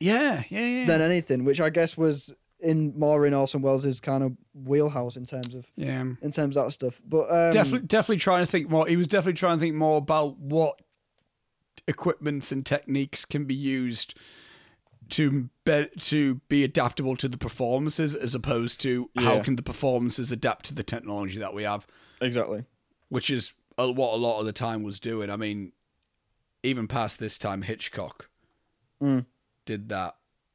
Yeah, 0.00 0.42
yeah, 0.48 0.66
yeah. 0.66 0.86
than 0.86 1.00
anything, 1.00 1.44
which 1.44 1.60
I 1.60 1.70
guess 1.70 1.96
was 1.96 2.34
in 2.64 2.98
more 2.98 3.26
in 3.26 3.34
Orson 3.34 3.62
Welles' 3.62 4.00
kind 4.00 4.24
of 4.24 4.32
wheelhouse 4.54 5.16
in 5.16 5.24
terms 5.24 5.54
of 5.54 5.70
yeah. 5.76 6.00
in 6.00 6.32
terms 6.32 6.56
of 6.56 6.64
that 6.64 6.70
stuff. 6.72 7.00
But 7.06 7.30
um, 7.30 7.52
definitely 7.52 7.86
definitely 7.86 8.18
trying 8.18 8.42
to 8.44 8.50
think 8.50 8.68
more 8.68 8.86
he 8.86 8.96
was 8.96 9.06
definitely 9.06 9.38
trying 9.38 9.58
to 9.58 9.60
think 9.60 9.74
more 9.76 9.98
about 9.98 10.38
what 10.38 10.80
equipments 11.86 12.50
and 12.50 12.64
techniques 12.64 13.24
can 13.24 13.44
be 13.44 13.54
used 13.54 14.14
to 15.10 15.50
be, 15.64 15.86
to 16.00 16.36
be 16.48 16.64
adaptable 16.64 17.14
to 17.16 17.28
the 17.28 17.36
performances 17.36 18.14
as 18.14 18.34
opposed 18.34 18.80
to 18.80 19.10
how 19.16 19.40
can 19.42 19.56
the 19.56 19.62
performances 19.62 20.32
adapt 20.32 20.64
to 20.64 20.74
the 20.74 20.82
technology 20.82 21.38
that 21.38 21.52
we 21.52 21.62
have 21.62 21.86
exactly. 22.22 22.64
which 23.10 23.28
is 23.28 23.52
what 23.76 24.14
a 24.14 24.16
lot 24.16 24.40
of 24.40 24.46
the 24.46 24.52
time 24.52 24.82
was 24.82 24.98
doing 24.98 25.28
i 25.28 25.36
mean 25.36 25.72
even 26.62 26.88
past 26.88 27.18
this 27.20 27.36
time 27.38 27.62
hitchcock 27.62 28.30
Mm. 29.02 29.26
did 29.66 29.90
that 29.90 30.14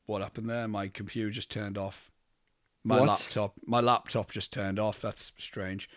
what 0.10 0.22
happened 0.22 0.50
there 0.50 0.68
my 0.68 0.88
computer 0.88 1.30
just 1.30 1.50
turned 1.52 1.78
off 1.78 2.12
my 2.84 3.00
What? 3.00 3.08
laptop 3.10 3.54
my 3.66 3.80
laptop 3.80 4.32
just 4.32 4.52
turned 4.52 4.80
off 4.80 5.00
that's 5.00 5.32
strange 5.38 5.88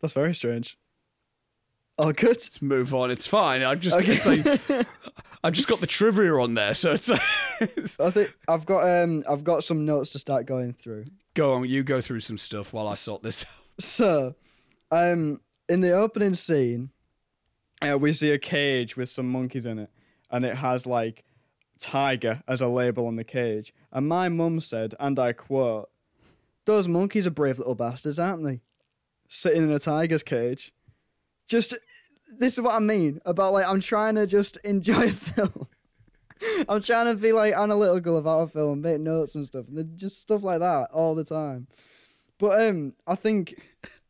That's 0.00 0.12
very 0.12 0.34
strange. 0.34 0.76
Oh, 1.98 2.12
good. 2.12 2.26
let's 2.28 2.60
move 2.60 2.92
on. 2.94 3.10
It's 3.10 3.26
fine. 3.26 3.62
I've 3.62 3.80
just 3.80 3.96
Okay. 3.96 4.18
like 4.44 4.86
I've 5.42 5.54
just 5.54 5.66
got 5.66 5.80
the 5.80 5.86
trivia 5.86 6.34
on 6.34 6.52
there, 6.52 6.74
so 6.74 6.92
it's, 6.92 7.10
it's 7.60 7.98
I 8.08 8.10
think 8.10 8.36
I've 8.46 8.66
got 8.66 8.82
um 9.02 9.24
I've 9.28 9.44
got 9.44 9.64
some 9.64 9.86
notes 9.86 10.12
to 10.12 10.18
start 10.18 10.44
going 10.44 10.74
through. 10.74 11.06
go 11.32 11.54
on. 11.54 11.66
You 11.66 11.82
go 11.82 12.02
through 12.02 12.20
some 12.20 12.36
stuff 12.36 12.74
while 12.74 12.86
I 12.88 12.92
sort 12.92 13.22
this. 13.22 13.44
out. 13.46 13.50
So, 13.82 14.34
um, 14.90 15.40
in 15.70 15.80
the 15.80 15.92
opening 15.92 16.34
scene, 16.34 16.90
uh, 17.80 17.96
we 17.98 18.12
see 18.12 18.30
a 18.30 18.38
cage 18.38 18.96
with 18.98 19.08
some 19.08 19.30
monkeys 19.32 19.64
in 19.64 19.78
it, 19.78 19.90
and 20.30 20.44
it 20.44 20.56
has 20.56 20.86
like 20.86 21.24
tiger 21.78 22.42
as 22.48 22.60
a 22.60 22.68
label 22.68 23.06
on 23.06 23.16
the 23.16 23.24
cage. 23.24 23.74
And 23.92 24.08
my 24.08 24.28
mum 24.28 24.60
said, 24.60 24.94
and 24.98 25.18
I 25.18 25.32
quote, 25.32 25.90
"Those 26.64 26.88
monkeys 26.88 27.26
are 27.26 27.30
brave 27.30 27.58
little 27.58 27.74
bastards, 27.74 28.18
aren't 28.18 28.44
they? 28.44 28.60
Sitting 29.28 29.64
in 29.64 29.70
a 29.70 29.78
tiger's 29.78 30.22
cage." 30.22 30.72
Just 31.48 31.74
this 32.38 32.54
is 32.54 32.60
what 32.60 32.74
I 32.74 32.80
mean 32.80 33.20
about 33.24 33.52
like 33.52 33.66
I'm 33.66 33.80
trying 33.80 34.16
to 34.16 34.26
just 34.26 34.56
enjoy 34.58 35.06
a 35.06 35.10
film. 35.12 35.68
I'm 36.68 36.82
trying 36.82 37.06
to 37.06 37.14
be 37.14 37.32
like 37.32 37.54
analytical 37.54 38.18
about 38.18 38.40
a 38.40 38.48
film, 38.48 38.82
make 38.82 39.00
notes 39.00 39.34
and 39.34 39.44
stuff, 39.44 39.66
and 39.68 39.96
just 39.96 40.20
stuff 40.20 40.42
like 40.42 40.60
that 40.60 40.90
all 40.92 41.14
the 41.14 41.24
time. 41.24 41.66
But 42.38 42.68
um, 42.68 42.92
I 43.06 43.14
think 43.14 43.62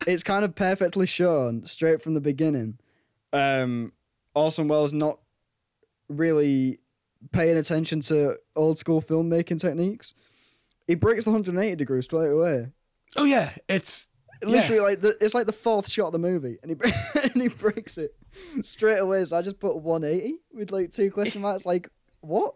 it's 0.06 0.24
kind 0.24 0.44
of 0.44 0.54
perfectly 0.56 1.06
shown 1.06 1.66
straight 1.66 2.02
from 2.02 2.14
the 2.14 2.20
beginning. 2.20 2.78
Um, 3.32 3.92
Orson 4.34 4.66
Welles 4.66 4.92
not 4.92 5.20
really 6.08 6.80
paying 7.32 7.56
attention 7.56 8.00
to 8.02 8.36
old 8.54 8.78
school 8.78 9.02
filmmaking 9.02 9.60
techniques. 9.60 10.14
He 10.86 10.94
breaks 10.94 11.24
the 11.24 11.30
180 11.30 11.76
degrees 11.76 12.04
straight 12.04 12.30
away. 12.30 12.68
Oh 13.16 13.24
yeah, 13.24 13.52
it's 13.68 14.06
Literally, 14.44 14.80
like 14.80 15.00
the, 15.00 15.16
it's 15.20 15.34
like 15.34 15.46
the 15.46 15.52
fourth 15.52 15.90
shot 15.90 16.08
of 16.08 16.12
the 16.12 16.18
movie, 16.18 16.58
and 16.62 16.70
he 16.70 16.76
and 17.22 17.42
he 17.42 17.48
breaks 17.48 17.98
it 17.98 18.14
straight 18.62 18.98
away. 18.98 19.24
So 19.24 19.36
I 19.36 19.42
just 19.42 19.58
put 19.58 19.76
180 19.76 20.36
with 20.52 20.72
like 20.72 20.90
two 20.90 21.10
question 21.10 21.42
marks. 21.42 21.64
Like 21.76 21.88
what? 22.20 22.54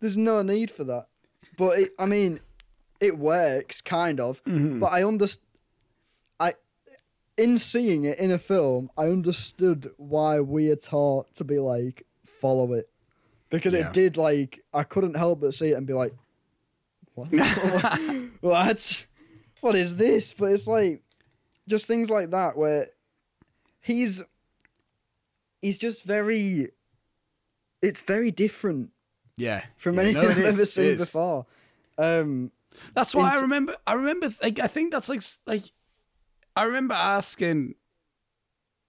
There's 0.00 0.16
no 0.16 0.42
need 0.42 0.70
for 0.70 0.84
that. 0.84 1.06
But 1.56 1.78
it, 1.78 1.92
I 1.98 2.06
mean, 2.06 2.40
it 3.00 3.16
works 3.16 3.80
kind 3.80 4.20
of. 4.20 4.42
Mm-hmm. 4.44 4.80
But 4.80 4.92
I 4.92 5.04
understand. 5.04 5.46
I 6.40 6.54
in 7.36 7.58
seeing 7.58 8.04
it 8.04 8.18
in 8.18 8.30
a 8.30 8.38
film, 8.38 8.90
I 8.96 9.06
understood 9.06 9.90
why 9.96 10.40
we 10.40 10.70
are 10.70 10.76
taught 10.76 11.34
to 11.36 11.44
be 11.44 11.58
like 11.58 12.04
follow 12.24 12.72
it 12.72 12.90
because 13.52 13.72
Yeah. 13.74 13.86
it 13.86 13.92
did 13.92 14.16
like 14.16 14.64
I 14.74 14.82
couldn't 14.82 15.14
help 15.16 15.40
but 15.40 15.54
see 15.54 15.70
it 15.70 15.74
and 15.74 15.86
be 15.86 15.92
like, 15.92 16.14
what? 17.14 17.28
what? 18.40 19.06
What 19.60 19.76
is 19.76 19.94
this? 19.96 20.32
But 20.32 20.52
it's 20.52 20.66
like 20.66 21.02
just 21.68 21.86
things 21.86 22.10
like 22.10 22.30
that 22.30 22.56
where 22.56 22.88
he's 23.80 24.22
he's 25.60 25.78
just 25.78 26.04
very. 26.04 26.70
It's 27.80 28.00
very 28.00 28.30
different 28.30 28.90
yeah 29.36 29.64
from 29.76 29.96
Yeah, 29.96 30.02
anything 30.02 30.24
it 30.24 30.30
I've 30.30 30.38
is, 30.38 30.54
ever 30.54 30.64
seen 30.66 30.96
before. 30.98 31.46
Um, 31.98 32.52
That's 32.94 33.14
why 33.14 33.34
I 33.36 33.40
remember. 33.40 33.76
I 33.86 33.94
remember. 33.94 34.30
Like, 34.42 34.58
I 34.60 34.66
think 34.66 34.92
that's 34.92 35.08
like 35.08 35.22
like. 35.46 35.64
I 36.54 36.62
remember 36.64 36.94
asking 36.94 37.74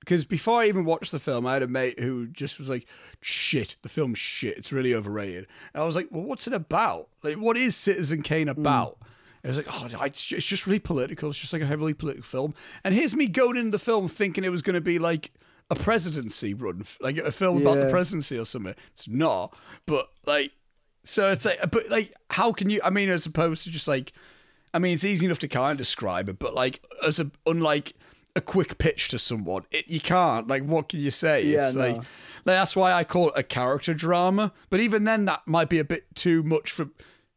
because 0.04 0.26
before 0.26 0.62
I 0.62 0.68
even 0.68 0.84
watched 0.84 1.14
the 1.14 1.20
film, 1.20 1.46
I 1.48 1.54
had 1.54 1.64
a 1.64 1.68
mate 1.68 1.98
who 2.00 2.28
just 2.28 2.60
was 2.60 2.70
like, 2.70 2.86
"Shit, 3.22 3.78
the 3.84 3.90
film's 3.90 4.20
shit. 4.20 4.58
It's 4.58 4.74
really 4.74 4.94
overrated." 4.94 5.48
And 5.74 5.82
I 5.82 5.86
was 5.86 5.96
like, 5.96 6.10
"Well, 6.12 6.24
what's 6.24 6.46
it 6.46 6.54
about? 6.54 7.08
Like, 7.24 7.38
what 7.38 7.56
is 7.56 7.76
Citizen 7.76 8.22
Kane 8.22 8.48
mm. 8.48 8.52
about?" 8.52 8.98
And 9.42 9.54
it 9.54 9.56
was 9.56 9.58
like, 9.58 9.68
"Oh, 10.02 10.06
it's 10.06 10.26
ju- 10.26 10.36
it's 10.36 10.46
just 10.46 10.68
really 10.68 10.80
political. 10.80 11.30
It's 11.30 11.40
just 11.40 11.54
like 11.54 11.62
a 11.62 11.66
heavily 11.66 11.94
political 11.94 12.24
film." 12.24 12.54
And 12.84 12.94
here's 12.94 13.16
me 13.16 13.28
going 13.28 13.56
into 13.56 13.72
the 13.72 13.80
film 13.80 14.10
thinking 14.10 14.44
it 14.44 14.50
was 14.50 14.62
going 14.62 14.76
to 14.76 14.82
be 14.82 15.00
like 15.00 15.32
a 15.70 15.76
presidency 15.76 16.54
run, 16.54 16.86
like 17.00 17.18
a 17.18 17.32
film 17.32 17.62
about 17.62 17.78
the 17.78 17.90
presidency 17.90 18.38
or 18.38 18.46
something. 18.46 18.76
It's 18.92 19.08
not, 19.08 19.58
but 19.86 20.10
like, 20.26 20.52
so 21.06 21.32
it's 21.32 21.46
like, 21.46 21.60
but 21.72 21.90
like, 21.90 22.14
how 22.30 22.52
can 22.52 22.70
you? 22.70 22.82
I 22.84 22.90
mean, 22.90 23.10
as 23.10 23.26
opposed 23.26 23.64
to 23.64 23.72
just 23.72 23.88
like, 23.88 24.12
I 24.74 24.80
mean, 24.80 24.96
it's 24.96 25.06
easy 25.06 25.26
enough 25.26 25.40
to 25.40 25.48
kind 25.48 25.72
of 25.72 25.78
describe 25.78 26.28
it, 26.28 26.40
but 26.40 26.54
like, 26.54 26.84
as 27.06 27.22
a 27.22 27.32
unlike 27.46 27.94
a 28.36 28.42
quick 28.42 28.78
pitch 28.78 29.10
to 29.10 29.20
someone, 29.20 29.66
it, 29.72 29.88
you 29.88 30.00
can't. 30.00 30.48
Like, 30.48 30.64
what 30.64 30.90
can 30.90 31.00
you 31.00 31.12
say? 31.12 31.44
Yeah, 31.44 31.68
it's 31.68 31.76
no. 31.76 31.82
like, 31.82 31.96
like 31.96 32.06
that's 32.46 32.76
why 32.76 32.94
I 32.94 33.04
call 33.04 33.30
it 33.30 33.34
a 33.38 33.44
character 33.44 33.94
drama. 33.94 34.54
But 34.70 34.80
even 34.80 35.04
then, 35.04 35.26
that 35.26 35.48
might 35.48 35.70
be 35.70 35.80
a 35.80 35.86
bit 35.86 36.16
too 36.16 36.44
much 36.44 36.72
for. 36.72 36.90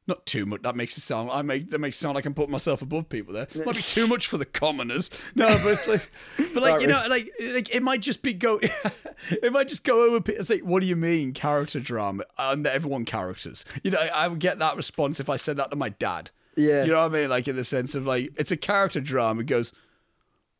Not 0.08 0.24
too 0.24 0.46
much. 0.46 0.62
That 0.62 0.76
makes 0.76 0.96
it 0.96 1.00
sound. 1.00 1.32
I 1.32 1.42
make 1.42 1.70
that 1.70 1.80
makes 1.80 1.96
it 1.96 2.00
sound 2.00 2.14
like 2.14 2.26
I'm 2.26 2.34
putting 2.34 2.52
myself 2.52 2.80
above 2.80 3.08
people. 3.08 3.34
There 3.34 3.48
might 3.64 3.74
be 3.74 3.82
too 3.82 4.06
much 4.06 4.28
for 4.28 4.38
the 4.38 4.44
commoners. 4.44 5.10
No, 5.34 5.48
but 5.48 5.66
it's 5.66 5.88
like, 5.88 6.08
but 6.54 6.62
like 6.62 6.80
you 6.80 6.86
know, 6.86 7.04
like 7.08 7.32
like 7.40 7.74
it 7.74 7.82
might 7.82 8.02
just 8.02 8.22
be 8.22 8.32
go. 8.32 8.60
it 9.30 9.52
might 9.52 9.66
just 9.66 9.82
go 9.82 10.04
over. 10.04 10.22
It's 10.30 10.48
like, 10.48 10.62
what 10.62 10.78
do 10.78 10.86
you 10.86 10.94
mean 10.94 11.32
character 11.32 11.80
drama? 11.80 12.22
And 12.38 12.64
everyone 12.68 13.04
characters. 13.04 13.64
You 13.82 13.90
know, 13.90 13.98
I, 13.98 14.06
I 14.06 14.28
would 14.28 14.38
get 14.38 14.60
that 14.60 14.76
response 14.76 15.18
if 15.18 15.28
I 15.28 15.34
said 15.34 15.56
that 15.56 15.70
to 15.70 15.76
my 15.76 15.88
dad. 15.88 16.30
Yeah. 16.56 16.84
You 16.84 16.92
know 16.92 17.02
what 17.02 17.12
I 17.12 17.20
mean? 17.20 17.28
Like 17.28 17.48
in 17.48 17.56
the 17.56 17.64
sense 17.64 17.96
of 17.96 18.06
like 18.06 18.30
it's 18.36 18.52
a 18.52 18.56
character 18.56 19.00
drama. 19.00 19.40
It 19.40 19.46
goes, 19.46 19.72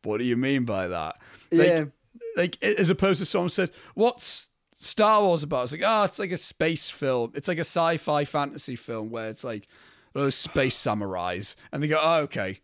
what 0.07 0.17
do 0.19 0.23
you 0.25 0.37
mean 0.37 0.63
by 0.65 0.87
that? 0.87 1.17
Like, 1.51 1.67
Yeah. 1.67 1.85
Like 2.35 2.63
as 2.63 2.89
opposed 2.89 3.19
to 3.19 3.25
someone 3.25 3.49
said, 3.49 3.71
what's 3.95 4.47
Star 4.79 5.21
Wars 5.23 5.41
about? 5.43 5.63
It's 5.63 5.71
like, 5.71 5.81
oh, 5.83 6.03
it's 6.03 6.19
like 6.19 6.31
a 6.31 6.37
space 6.37 6.89
film. 6.89 7.31
It's 7.33 7.47
like 7.47 7.57
a 7.57 7.61
sci-fi 7.61 8.25
fantasy 8.25 8.75
film 8.75 9.09
where 9.09 9.29
it's 9.29 9.43
like 9.43 9.67
those 10.13 10.35
space 10.35 10.77
samurais, 10.79 11.55
and 11.71 11.81
they 11.81 11.87
go, 11.87 11.99
oh, 12.01 12.19
okay. 12.21 12.59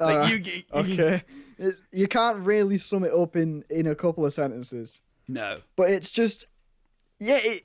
Like 0.00 0.16
Alright. 0.16 0.30
you, 0.30 0.52
you, 0.52 0.62
okay, 0.74 1.22
it's, 1.58 1.80
you 1.92 2.08
can't 2.08 2.38
really 2.38 2.78
sum 2.78 3.04
it 3.04 3.12
up 3.12 3.36
in 3.36 3.64
in 3.70 3.86
a 3.86 3.94
couple 3.94 4.26
of 4.26 4.32
sentences. 4.32 5.00
no, 5.28 5.60
but 5.76 5.90
it's 5.90 6.10
just 6.10 6.46
yeah 7.20 7.38
it, 7.40 7.62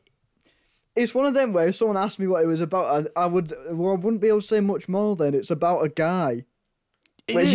it's 0.96 1.16
one 1.16 1.26
of 1.26 1.34
them 1.34 1.52
where 1.54 1.68
if 1.70 1.76
someone 1.76 1.98
asked 1.98 2.20
me 2.20 2.28
what 2.28 2.44
it 2.44 2.48
was 2.48 2.62
about 2.62 3.10
I, 3.18 3.24
I 3.24 3.26
would 3.26 3.52
well, 3.72 3.94
I 3.94 3.96
wouldn't 3.96 4.22
be 4.22 4.28
able 4.28 4.42
to 4.42 4.48
say 4.48 4.60
much 4.60 4.88
more 4.88 5.16
than 5.16 5.34
it's 5.34 5.50
about 5.50 5.80
a 5.84 5.90
guy 5.90 6.46
It 7.28 7.36
Well, 7.36 7.46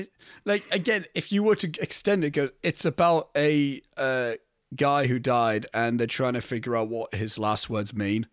It 0.00 0.10
like 0.44 0.64
again, 0.72 1.06
if 1.14 1.30
you 1.32 1.42
were 1.42 1.56
to 1.56 1.70
extend 1.80 2.24
it. 2.24 2.54
It's 2.62 2.84
about 2.84 3.30
a 3.36 3.80
uh, 3.96 4.34
guy 4.74 5.06
who 5.06 5.18
died, 5.18 5.66
and 5.72 5.98
they're 6.00 6.06
trying 6.06 6.34
to 6.34 6.40
figure 6.40 6.76
out 6.76 6.88
what 6.88 7.14
his 7.14 7.38
last 7.38 7.70
words 7.70 7.94
mean. 7.94 8.26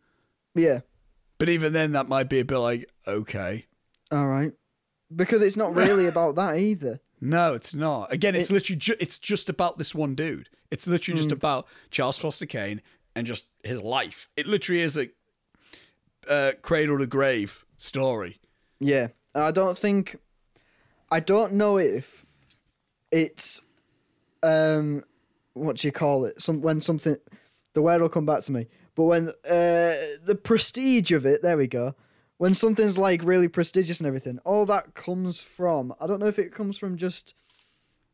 yeah 0.55 0.79
But 1.37 1.49
even 1.49 1.73
then, 1.73 1.91
that 1.91 2.07
might 2.09 2.29
be 2.29 2.39
a 2.39 2.45
bit 2.45 2.57
like, 2.57 2.89
okay, 3.07 3.65
all 4.11 4.27
right 4.27 4.53
because 5.15 5.41
it's 5.41 5.57
not 5.57 5.73
really 5.75 6.05
about 6.13 6.35
that 6.35 6.57
either 6.57 6.99
no, 7.21 7.53
it's 7.53 7.73
not. 7.73 8.13
Again, 8.13 8.33
it's 8.33 8.49
literally 8.49 8.77
ju- 8.79 8.95
it's 8.99 9.17
just 9.17 9.49
about 9.49 9.77
this 9.77 9.93
one 9.93 10.15
dude. 10.15 10.47
It's 10.71 10.87
literally 10.87 11.17
Hmm. 11.19 11.23
just 11.23 11.33
about 11.33 11.67
Charles 11.91 12.17
Foster 12.17 12.45
Kane 12.45 12.81
and 13.13 13.27
just 13.27 13.45
his 13.63 13.81
life. 13.81 14.29
It 14.37 14.47
literally 14.47 14.79
is 14.81 14.95
a 14.97 15.09
uh, 16.29 16.53
cradle 16.61 16.97
to 16.99 17.07
grave 17.07 17.65
story. 17.77 18.39
yeah 18.79 19.07
i 19.35 19.51
don't 19.51 19.77
think 19.77 20.17
i 21.11 21.19
don't 21.19 21.53
know 21.53 21.77
if 21.77 22.25
it's 23.11 23.61
um 24.43 25.03
what 25.53 25.77
do 25.77 25.87
you 25.87 25.91
call 25.91 26.25
it 26.25 26.41
some 26.41 26.61
when 26.61 26.79
something 26.79 27.17
the 27.73 27.81
word 27.81 28.01
will 28.01 28.09
come 28.09 28.25
back 28.25 28.43
to 28.43 28.51
me 28.51 28.67
but 28.95 29.03
when 29.03 29.29
uh 29.29 29.93
the 30.23 30.39
prestige 30.43 31.11
of 31.11 31.25
it 31.25 31.41
there 31.41 31.57
we 31.57 31.67
go 31.67 31.95
when 32.37 32.53
something's 32.53 32.97
like 32.97 33.23
really 33.23 33.47
prestigious 33.47 33.99
and 33.99 34.07
everything 34.07 34.39
all 34.45 34.65
that 34.65 34.93
comes 34.93 35.39
from 35.39 35.93
i 35.99 36.07
don't 36.07 36.19
know 36.19 36.27
if 36.27 36.39
it 36.39 36.53
comes 36.53 36.77
from 36.77 36.97
just 36.97 37.33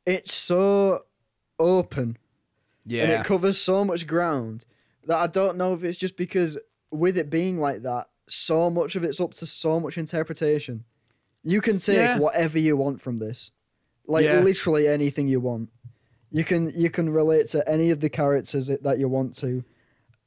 it's 0.06 0.34
so 0.34 1.04
open 1.60 2.18
Yeah. 2.86 3.04
and 3.04 3.12
it 3.14 3.26
covers 3.26 3.60
so 3.62 3.84
much 3.86 4.08
ground 4.08 4.66
that 5.08 5.18
I 5.18 5.28
don't 5.28 5.58
know 5.58 5.74
if 5.74 5.84
it's 5.84 5.98
just 5.98 6.18
because 6.18 6.58
with 6.92 7.16
it 7.18 7.30
being 7.30 7.60
like 7.60 7.84
that, 7.84 8.08
so 8.28 8.70
much 8.72 8.96
of 8.96 9.04
it's 9.04 9.20
up 9.20 9.34
to 9.36 9.46
so 9.46 9.80
much 9.80 9.98
interpretation. 9.98 10.84
You 11.46 11.62
can 11.62 11.78
take 11.78 11.96
Yeah. 11.98 12.18
whatever 12.20 12.58
you 12.60 12.76
want 12.76 13.00
from 13.02 13.20
this, 13.20 13.52
like 14.08 14.26
Yeah. 14.26 14.42
literally 14.42 14.88
anything 14.88 15.28
you 15.28 15.40
want. 15.40 15.70
You 16.32 16.44
can 16.44 16.72
you 16.76 16.90
can 16.90 17.10
relate 17.10 17.48
to 17.50 17.68
any 17.70 17.92
of 17.92 18.00
the 18.02 18.10
characters 18.10 18.68
that 18.82 18.98
you 19.00 19.08
want 19.08 19.36
to, 19.38 19.64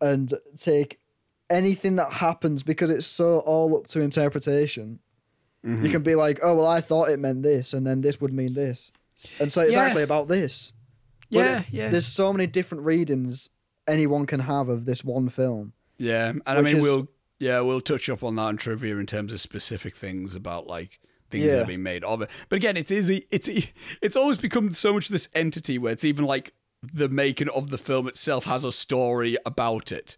and 0.01 0.33
take 0.57 1.01
anything 1.51 1.97
that 1.97 2.13
happens 2.13 2.63
because 2.63 2.89
it's 2.89 3.07
so 3.07 3.41
all 3.41 3.77
up 3.77 3.87
to 3.89 4.01
interpretation. 4.01 5.01
Mm-hmm. 5.65 5.85
You 5.85 5.91
can 5.91 6.03
be 6.03 6.15
like, 6.15 6.39
oh 6.43 6.55
well, 6.55 6.67
I 6.67 6.81
thought 6.81 7.11
it 7.11 7.19
meant 7.19 7.43
this, 7.43 7.75
and 7.75 7.87
then 7.87 8.01
this 8.01 8.21
would 8.21 8.33
mean 8.33 8.55
this, 8.55 8.93
and 9.41 9.53
so 9.53 9.63
it's 9.63 9.73
Yeah. 9.73 9.83
actually 9.83 10.05
about 10.05 10.29
this. 10.29 10.73
But 11.31 11.39
Yeah, 11.39 11.61
it- 11.61 11.67
yeah. 11.73 11.89
There's 11.91 12.07
so 12.07 12.33
many 12.33 12.47
different 12.47 12.85
readings 12.85 13.51
anyone 13.87 14.25
can 14.27 14.41
have 14.41 14.69
of 14.69 14.85
this 14.85 15.05
one 15.05 15.29
film. 15.29 15.73
Yeah, 15.99 16.29
and 16.31 16.43
I 16.47 16.61
mean 16.63 16.77
is- 16.77 16.83
we'll 16.83 17.09
yeah 17.41 17.61
we'll 17.61 17.81
touch 17.81 18.09
up 18.09 18.23
on 18.23 18.37
that 18.37 18.49
in 18.51 18.57
trivia 18.57 18.97
in 18.99 19.07
terms 19.07 19.33
of 19.33 19.41
specific 19.41 19.95
things 19.97 20.35
about 20.37 20.67
like 20.69 21.01
things 21.31 21.45
that 21.45 21.51
Yeah. 21.51 21.57
have 21.59 21.67
been 21.67 21.83
made 21.83 22.05
of 22.05 22.23
it. 22.23 22.31
But 22.49 22.57
again, 22.57 22.77
it's 22.77 22.93
easy. 22.93 23.27
It's 23.31 23.49
it's 24.03 24.17
always 24.17 24.39
become 24.39 24.73
so 24.73 24.93
much 24.95 25.09
this 25.09 25.29
entity 25.35 25.79
where 25.79 25.93
it's 25.93 26.05
even 26.05 26.25
like 26.25 26.53
the 26.83 27.09
making 27.09 27.49
of 27.51 27.71
the 27.71 27.79
film 27.79 28.07
itself 28.09 28.45
has 28.45 28.65
a 28.65 28.73
story 28.73 29.37
about 29.45 29.91
it. 29.93 30.17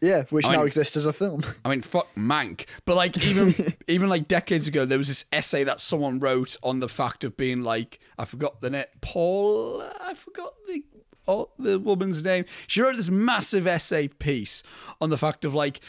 Yeah, 0.00 0.22
which 0.30 0.46
I 0.46 0.52
now 0.52 0.58
mean- 0.58 0.66
exists 0.68 0.96
as 0.96 1.06
a 1.06 1.12
film. 1.12 1.42
I 1.64 1.70
mean, 1.70 1.82
fuck 1.82 2.14
Mank. 2.14 2.66
But 2.84 2.94
like 2.96 3.18
even 3.24 3.74
even 3.88 4.08
like 4.08 4.28
decades 4.28 4.68
ago, 4.68 4.84
there 4.84 4.96
was 4.98 5.08
this 5.08 5.24
essay 5.32 5.64
that 5.64 5.80
someone 5.80 6.20
wrote 6.20 6.56
on 6.62 6.78
the 6.80 6.88
fact 6.88 7.24
of 7.24 7.36
being 7.36 7.62
like, 7.62 7.98
I 8.16 8.24
forgot 8.24 8.60
the 8.60 8.70
net 8.70 9.00
Paul. 9.00 9.82
I 10.00 10.14
forgot 10.14 10.54
the 10.68 10.84
oh, 11.26 11.50
the 11.58 11.78
woman's 11.80 12.22
name. 12.22 12.44
She 12.68 12.80
wrote 12.80 12.94
this 12.96 13.10
massive 13.10 13.66
essay 13.66 14.06
piece 14.08 14.62
on 15.00 15.10
the 15.10 15.16
fact 15.18 15.44
of 15.44 15.52
like 15.52 15.80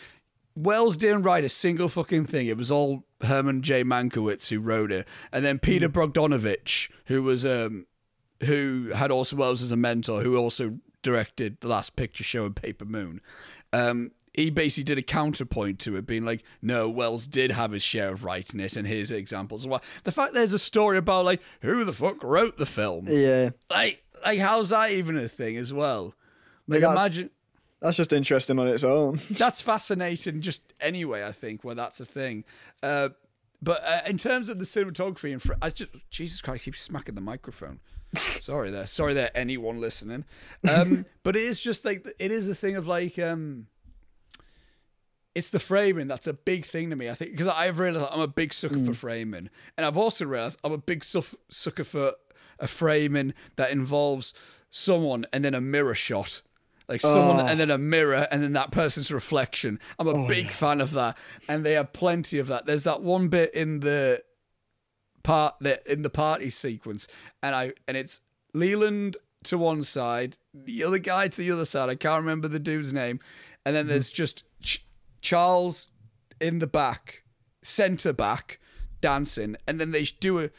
Welles 0.55 0.97
didn't 0.97 1.23
write 1.23 1.43
a 1.43 1.49
single 1.49 1.87
fucking 1.87 2.25
thing. 2.25 2.47
It 2.47 2.57
was 2.57 2.71
all 2.71 3.03
Herman 3.21 3.61
J. 3.61 3.83
Mankiewicz 3.83 4.49
who 4.49 4.59
wrote 4.59 4.91
it, 4.91 5.07
and 5.31 5.45
then 5.45 5.59
Peter 5.59 5.89
Bogdanovich, 5.89 6.89
who 7.05 7.23
was 7.23 7.45
um 7.45 7.85
who 8.45 8.91
had 8.93 9.11
also 9.11 9.35
Welles 9.35 9.61
as 9.61 9.71
a 9.71 9.77
mentor, 9.77 10.21
who 10.21 10.37
also 10.37 10.79
directed 11.01 11.57
the 11.61 11.67
Last 11.67 11.95
Picture 11.95 12.23
Show 12.23 12.45
and 12.45 12.55
Paper 12.55 12.85
Moon. 12.85 13.21
Um, 13.73 14.11
he 14.33 14.49
basically 14.49 14.83
did 14.83 14.97
a 14.97 15.01
counterpoint 15.03 15.79
to 15.79 15.95
it, 15.95 16.05
being 16.05 16.23
like, 16.23 16.43
"No, 16.61 16.89
Welles 16.89 17.27
did 17.27 17.51
have 17.51 17.71
his 17.71 17.83
share 17.83 18.13
of 18.13 18.23
writing 18.23 18.59
it, 18.59 18.75
and 18.75 18.87
here's 18.87 19.11
examples." 19.11 19.67
why." 19.67 19.79
the 20.03 20.11
fact 20.11 20.33
there's 20.33 20.53
a 20.53 20.59
story 20.59 20.97
about 20.97 21.25
like 21.25 21.41
who 21.61 21.83
the 21.83 21.93
fuck 21.93 22.23
wrote 22.23 22.57
the 22.57 22.65
film, 22.65 23.07
yeah, 23.09 23.49
like, 23.69 24.03
like 24.23 24.39
how's 24.39 24.69
that 24.69 24.91
even 24.91 25.17
a 25.17 25.27
thing 25.27 25.57
as 25.57 25.73
well? 25.73 26.13
Like, 26.67 26.83
imagine 26.83 27.31
that's 27.81 27.97
just 27.97 28.13
interesting 28.13 28.59
on 28.59 28.67
its 28.67 28.83
own. 28.83 29.19
that's 29.31 29.61
fascinating 29.61 30.41
just 30.41 30.61
anyway 30.81 31.23
i 31.23 31.31
think 31.31 31.63
where 31.63 31.75
that's 31.75 31.99
a 31.99 32.05
thing. 32.05 32.43
Uh, 32.83 33.09
but 33.61 33.83
uh, 33.83 34.01
in 34.07 34.17
terms 34.17 34.47
of 34.49 34.57
the 34.57 34.65
cinematography 34.65 35.31
and 35.33 35.41
fr- 35.41 35.53
i 35.61 35.69
just 35.69 35.91
jesus 36.09 36.41
christ 36.41 36.61
I 36.61 36.65
keep 36.65 36.75
smacking 36.77 37.15
the 37.15 37.21
microphone. 37.21 37.79
Sorry 38.15 38.71
there 38.71 38.87
sorry 38.87 39.13
there 39.13 39.31
anyone 39.35 39.79
listening. 39.79 40.25
Um, 40.67 41.05
but 41.23 41.35
it 41.35 41.43
is 41.43 41.59
just 41.59 41.85
like 41.85 42.07
it 42.19 42.31
is 42.31 42.47
a 42.47 42.55
thing 42.55 42.75
of 42.75 42.87
like 42.87 43.19
um 43.19 43.67
it's 45.35 45.51
the 45.51 45.59
framing 45.59 46.07
that's 46.07 46.27
a 46.27 46.33
big 46.33 46.65
thing 46.65 46.89
to 46.89 46.95
me. 46.95 47.09
I 47.09 47.13
think 47.13 47.31
because 47.31 47.47
I've 47.47 47.79
realized 47.79 48.07
I'm 48.11 48.19
a 48.19 48.27
big 48.27 48.53
sucker 48.53 48.79
for 48.79 48.93
framing, 48.93 49.49
and 49.77 49.85
I've 49.85 49.95
also 49.97 50.25
realized 50.25 50.59
I'm 50.63 50.71
a 50.71 50.77
big 50.77 51.03
suff- 51.03 51.35
sucker 51.49 51.83
for 51.83 52.13
a 52.59 52.67
framing 52.67 53.33
that 53.55 53.71
involves 53.71 54.33
someone 54.69 55.25
and 55.31 55.45
then 55.45 55.53
a 55.53 55.61
mirror 55.61 55.95
shot, 55.95 56.41
like 56.89 57.01
someone 57.01 57.39
Oh. 57.39 57.47
and 57.47 57.59
then 57.59 57.69
a 57.69 57.77
mirror 57.77 58.27
and 58.31 58.41
then 58.41 58.53
that 58.53 58.71
person's 58.71 59.11
reflection. 59.11 59.79
I'm 59.99 60.07
a 60.07 60.23
oh, 60.23 60.27
big 60.27 60.51
fan 60.51 60.81
of 60.81 60.91
that, 60.91 61.17
and 61.47 61.63
they 61.63 61.73
have 61.73 61.93
plenty 61.93 62.39
of 62.39 62.47
that. 62.47 62.65
There's 62.65 62.83
that 62.83 63.01
one 63.01 63.29
bit 63.29 63.53
in 63.53 63.81
the 63.81 64.23
part 65.23 65.55
that 65.61 65.85
in 65.85 66.01
the 66.01 66.09
party 66.09 66.49
sequence, 66.49 67.07
and 67.43 67.55
I 67.55 67.73
and 67.87 67.95
it's 67.95 68.21
Leland 68.53 69.17
to 69.43 69.57
one 69.57 69.83
side, 69.83 70.37
the 70.53 70.83
other 70.83 70.97
guy 70.97 71.27
to 71.27 71.37
the 71.37 71.51
other 71.51 71.65
side. 71.65 71.89
I 71.89 71.95
can't 71.95 72.21
remember 72.21 72.47
the 72.47 72.59
dude's 72.59 72.91
name, 72.91 73.19
and 73.65 73.75
then 73.75 73.83
mm-hmm. 73.83 73.91
there's 73.91 74.09
just 74.09 74.43
Ch- 74.61 74.85
Charles 75.21 75.89
in 76.41 76.59
the 76.59 76.67
back, 76.67 77.23
center 77.61 78.13
back, 78.13 78.59
dancing, 78.99 79.55
and 79.67 79.79
then 79.79 79.91
they 79.91 80.03
do 80.03 80.39
a. 80.39 80.49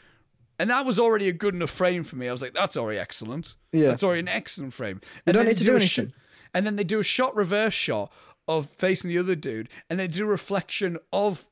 And 0.61 0.69
that 0.69 0.85
was 0.85 0.99
already 0.99 1.27
a 1.27 1.33
good 1.33 1.55
enough 1.55 1.71
frame 1.71 2.03
for 2.03 2.17
me. 2.17 2.29
I 2.29 2.31
was 2.31 2.43
like, 2.43 2.53
"That's 2.53 2.77
already 2.77 2.99
excellent. 2.99 3.55
Yeah. 3.71 3.87
that's 3.87 4.03
already 4.03 4.19
an 4.19 4.27
excellent 4.27 4.75
frame." 4.75 5.01
And 5.25 5.33
don't 5.33 5.45
then 5.45 5.47
need 5.53 5.57
to 5.57 5.63
they 5.63 5.69
do 5.71 5.75
a 5.75 5.79
sh- 5.79 5.97
anything. 5.97 6.13
and 6.53 6.67
then 6.67 6.75
they 6.75 6.83
do 6.83 6.99
a 6.99 7.03
shot 7.03 7.35
reverse 7.35 7.73
shot 7.73 8.13
of 8.47 8.69
facing 8.69 9.09
the 9.09 9.17
other 9.17 9.35
dude, 9.35 9.69
and 9.89 9.99
they 9.99 10.07
do 10.07 10.23
a 10.23 10.27
reflection 10.27 10.99
of 11.11 11.47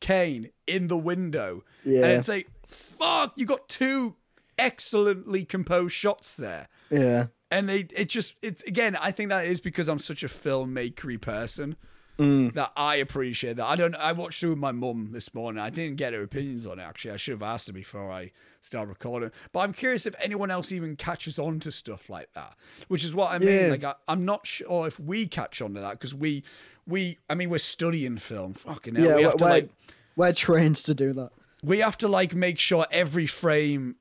Kane 0.00 0.50
in 0.66 0.88
the 0.88 0.96
window. 0.98 1.64
Yeah. 1.86 2.00
And 2.00 2.18
it's 2.18 2.28
like, 2.28 2.48
fuck, 2.66 3.32
you 3.36 3.46
got 3.46 3.66
two 3.70 4.16
excellently 4.58 5.46
composed 5.46 5.94
shots 5.94 6.34
there. 6.34 6.68
Yeah. 6.90 7.28
And 7.50 7.66
they 7.66 7.86
it 7.96 8.10
just 8.10 8.34
it's 8.42 8.62
again, 8.64 8.94
I 8.96 9.10
think 9.10 9.30
that 9.30 9.46
is 9.46 9.58
because 9.58 9.88
I'm 9.88 9.98
such 9.98 10.22
a 10.22 10.28
filmmakery 10.28 11.18
person 11.18 11.76
Mm. 12.22 12.54
that 12.54 12.72
I 12.76 12.96
appreciate 12.96 13.56
that. 13.56 13.64
I 13.66 13.76
don't 13.76 13.94
I 13.94 14.12
watched 14.12 14.42
it 14.42 14.48
with 14.48 14.58
my 14.58 14.72
mum 14.72 15.10
this 15.12 15.32
morning. 15.34 15.60
I 15.62 15.70
didn't 15.70 15.96
get 15.96 16.12
her 16.12 16.22
opinions 16.22 16.66
on 16.66 16.78
it 16.78 16.82
actually. 16.82 17.12
I 17.12 17.16
should 17.16 17.32
have 17.32 17.42
asked 17.42 17.66
her 17.66 17.72
before 17.72 18.10
I 18.10 18.32
start 18.60 18.88
recording. 18.88 19.30
But 19.52 19.60
I'm 19.60 19.72
curious 19.72 20.06
if 20.06 20.14
anyone 20.20 20.50
else 20.50 20.72
even 20.72 20.96
catches 20.96 21.38
on 21.38 21.60
to 21.60 21.72
stuff 21.72 22.08
like 22.08 22.32
that. 22.34 22.54
Which 22.88 23.04
is 23.04 23.14
what 23.14 23.32
I 23.32 23.38
mean. 23.38 23.48
Yeah. 23.48 23.66
Like 23.68 23.84
I, 23.84 23.94
I'm 24.08 24.24
not 24.24 24.46
sure 24.46 24.86
if 24.86 24.98
we 25.00 25.26
catch 25.26 25.60
on 25.60 25.74
to 25.74 25.80
that 25.80 25.92
because 25.92 26.14
we 26.14 26.44
we 26.86 27.18
I 27.28 27.34
mean 27.34 27.50
we're 27.50 27.58
studying 27.58 28.18
film. 28.18 28.54
Fucking 28.54 28.94
hell. 28.94 29.04
Yeah, 29.04 29.16
we 29.16 29.22
we're, 29.24 29.28
have 29.30 29.36
to 29.38 29.44
we're, 29.44 29.50
like 29.50 29.70
we're 30.16 30.32
trained 30.32 30.76
to 30.76 30.94
do 30.94 31.12
that. 31.14 31.30
we 31.62 31.78
have 31.78 31.96
to 31.98 32.08
like 32.08 32.34
make 32.34 32.58
sure 32.58 32.86
every 32.90 33.26
frame 33.26 33.96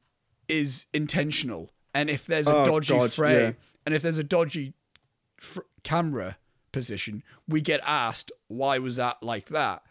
is 0.48 0.86
intentional 0.94 1.72
and 1.94 2.10
if 2.10 2.26
there's 2.26 2.48
a 2.48 2.54
Oh, 2.56 2.66
dodgy 2.66 2.98
God, 2.98 3.14
frame 3.14 3.40
yeah. 3.42 3.52
and 3.86 3.96
if 3.96 4.02
there's 4.02 4.18
a 4.18 4.24
dodgy 4.24 4.74
fr- 5.40 5.62
camera 5.84 6.38
position 6.72 7.24
we 7.48 7.62
get 7.62 7.82
asked 7.86 8.32
why 8.48 8.78
was 8.80 8.96
that 8.96 9.22
like 9.22 9.48
that 9.50 9.84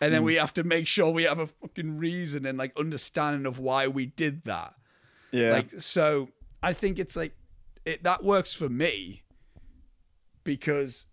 and 0.00 0.14
then 0.14 0.22
we 0.22 0.36
have 0.36 0.54
to 0.54 0.62
make 0.62 0.86
sure 0.86 1.10
we 1.10 1.24
have 1.24 1.38
a 1.40 1.46
fucking 1.48 1.98
reason 1.98 2.46
and 2.46 2.56
like 2.56 2.72
understanding 2.78 3.44
of 3.46 3.58
why 3.58 3.86
we 3.88 4.06
did 4.06 4.44
that 4.44 4.74
Yeah. 5.32 5.52
like 5.52 5.80
so 5.80 6.28
i 6.62 6.72
think 6.72 6.98
it's 6.98 7.16
like 7.16 7.34
it 7.84 8.02
that 8.04 8.22
works 8.22 8.52
for 8.54 8.68
me 8.68 9.22
because 10.44 11.06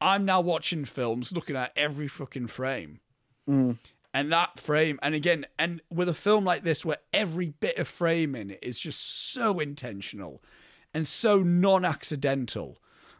i'm 0.00 0.24
now 0.24 0.40
watching 0.40 0.84
films 0.84 1.32
looking 1.32 1.56
at 1.56 1.72
every 1.76 2.08
fucking 2.08 2.46
frame 2.48 3.00
Mm. 3.48 3.78
and 4.12 4.32
that 4.32 4.58
frame 4.58 4.98
and 5.04 5.14
again 5.14 5.46
and 5.56 5.80
with 5.88 6.08
a 6.08 6.14
film 6.14 6.44
like 6.44 6.64
this 6.64 6.84
where 6.84 6.96
every 7.12 7.50
bit 7.50 7.78
of 7.78 7.86
framing 7.86 8.50
is 8.60 8.80
just 8.80 9.32
so 9.32 9.60
intentional 9.60 10.42
and 10.92 11.06
so 11.06 11.38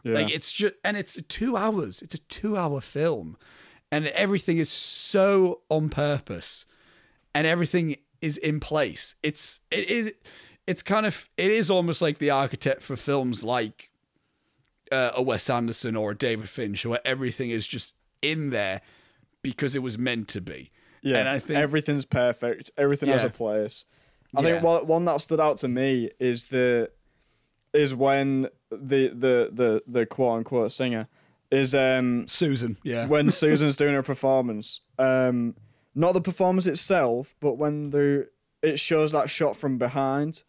non-accidental 0.07 0.23
like 0.25 0.33
it's 0.33 0.51
just 0.51 0.75
and 0.83 0.97
it's 0.97 1.21
two 1.27 1.57
hours. 1.57 2.01
It's 2.01 2.15
a 2.15 2.19
two 2.19 2.57
hour 2.57 2.81
film. 2.81 3.37
And 3.89 4.07
everything 4.07 4.57
is 4.57 4.69
so 4.69 5.61
on 5.69 5.89
purpose. 5.89 6.65
And 7.33 7.47
everything 7.47 7.95
is 8.21 8.37
in 8.37 8.59
place. 8.59 9.15
It's 9.23 9.61
it 9.71 9.89
is 9.89 10.11
it's 10.65 10.81
kind 10.83 11.05
of 11.05 11.29
it 11.37 11.51
is 11.51 11.71
almost 11.71 12.01
like 12.01 12.17
the 12.17 12.29
architect 12.29 12.81
for 12.81 12.95
films 12.95 13.43
like 13.45 13.89
uh, 14.91 15.11
a 15.15 15.21
Wes 15.21 15.49
Anderson 15.49 15.95
or 15.95 16.11
a 16.11 16.15
David 16.15 16.49
Finch 16.49 16.85
where 16.85 16.99
everything 17.05 17.49
is 17.49 17.65
just 17.67 17.93
in 18.21 18.49
there 18.49 18.81
because 19.41 19.75
it 19.75 19.79
was 19.83 19.97
meant 19.97 20.27
to 20.29 20.41
be. 20.41 20.71
Yeah, 21.01 21.17
and 21.19 21.29
I 21.29 21.39
think 21.39 21.59
everything's 21.59 22.05
perfect. 22.05 22.71
Everything 22.77 23.09
has 23.09 23.23
a 23.23 23.29
place. 23.29 23.85
I 24.35 24.41
Yeah. 24.41 24.47
think 24.51 24.63
one 24.63 24.87
one 24.87 25.05
that 25.05 25.21
stood 25.21 25.39
out 25.39 25.57
to 25.57 25.67
me 25.69 26.09
is 26.19 26.45
the 26.45 26.89
is 27.73 27.93
when 27.95 28.49
the 28.69 29.09
the 29.09 29.49
the 29.51 29.83
the 29.87 30.05
quote 30.05 30.37
unquote 30.37 30.71
singer 30.71 31.07
is 31.51 31.73
um 31.73 32.27
Susan 32.27 32.77
yeah 32.83 33.07
when 33.07 33.31
Susan's 33.31 33.77
doing 33.77 33.93
her 33.93 34.03
performance. 34.03 34.81
Um, 34.99 35.55
not 35.95 36.13
the 36.13 36.21
performance 36.21 36.67
itself, 36.67 37.33
but 37.39 37.53
when 37.53 37.89
the 37.89 38.29
it 38.61 38.79
shows 38.79 39.11
that 39.11 39.29
shot 39.29 39.55
from 39.55 39.77
behind, 39.77 40.43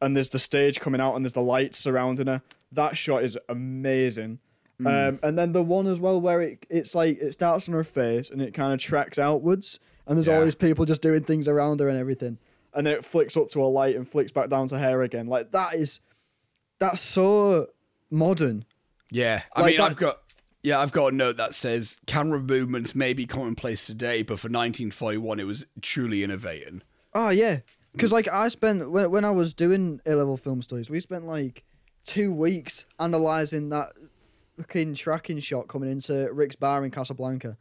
and 0.00 0.14
there's 0.14 0.30
the 0.30 0.38
stage 0.38 0.80
coming 0.80 1.00
out 1.00 1.16
and 1.16 1.24
there's 1.24 1.32
the 1.34 1.42
lights 1.42 1.78
surrounding 1.78 2.26
her. 2.26 2.42
That 2.72 2.96
shot 2.96 3.22
is 3.24 3.38
amazing. 3.48 4.40
Um, 4.84 5.18
and 5.22 5.38
then 5.38 5.52
the 5.52 5.62
one 5.62 5.86
as 5.86 6.00
well 6.00 6.20
where 6.20 6.42
it 6.42 6.66
it's 6.68 6.94
like 6.94 7.18
it 7.18 7.32
starts 7.32 7.66
on 7.66 7.74
her 7.74 7.84
face 7.84 8.28
and 8.28 8.42
it 8.42 8.52
kind 8.52 8.74
of 8.74 8.78
tracks 8.78 9.18
outwards, 9.18 9.80
and 10.06 10.16
there's 10.16 10.28
all 10.28 10.44
these 10.44 10.54
people 10.54 10.84
just 10.84 11.00
doing 11.00 11.24
things 11.24 11.48
around 11.48 11.80
her 11.80 11.88
and 11.88 11.98
everything, 11.98 12.36
and 12.74 12.86
then 12.86 12.92
it 12.94 13.04
flicks 13.04 13.38
up 13.38 13.48
to 13.48 13.62
a 13.62 13.64
light 13.64 13.96
and 13.96 14.06
flicks 14.06 14.32
back 14.32 14.50
down 14.50 14.66
to 14.68 14.78
her 14.78 15.00
again. 15.00 15.28
Like 15.28 15.52
that 15.52 15.74
is, 15.74 16.00
that's 16.78 17.00
so 17.00 17.68
modern. 18.10 18.64
Yeah, 19.10 19.42
I 19.54 19.60
Like 19.62 19.70
mean, 19.72 19.78
that- 19.78 19.90
I've 19.90 19.96
got 19.96 20.18
yeah, 20.62 20.80
I've 20.80 20.90
got 20.90 21.12
a 21.12 21.16
note 21.16 21.36
that 21.36 21.54
says 21.54 21.96
camera 22.06 22.40
movements 22.40 22.92
may 22.94 23.12
be 23.12 23.24
commonplace 23.24 23.86
today, 23.86 24.22
but 24.22 24.40
for 24.40 24.48
1941, 24.48 25.38
it 25.38 25.44
was 25.44 25.64
truly 25.80 26.24
innovating. 26.24 26.82
Oh 27.14 27.28
yeah, 27.28 27.60
because 27.92 28.10
like 28.12 28.26
I 28.28 28.48
spent 28.48 28.90
when 28.90 29.10
when 29.10 29.24
I 29.24 29.30
was 29.30 29.54
doing 29.54 30.00
A 30.06 30.14
level 30.16 30.36
film 30.36 30.62
studies, 30.62 30.90
we 30.90 30.98
spent 31.00 31.24
like 31.26 31.64
two 32.04 32.32
weeks 32.32 32.84
analyzing 32.98 33.68
that 33.70 33.92
fucking 34.56 34.94
tracking 34.94 35.38
shot 35.38 35.68
coming 35.68 35.90
into 35.90 36.28
Rick's 36.32 36.56
bar 36.56 36.84
in 36.84 36.90
Casablanca. 36.90 37.56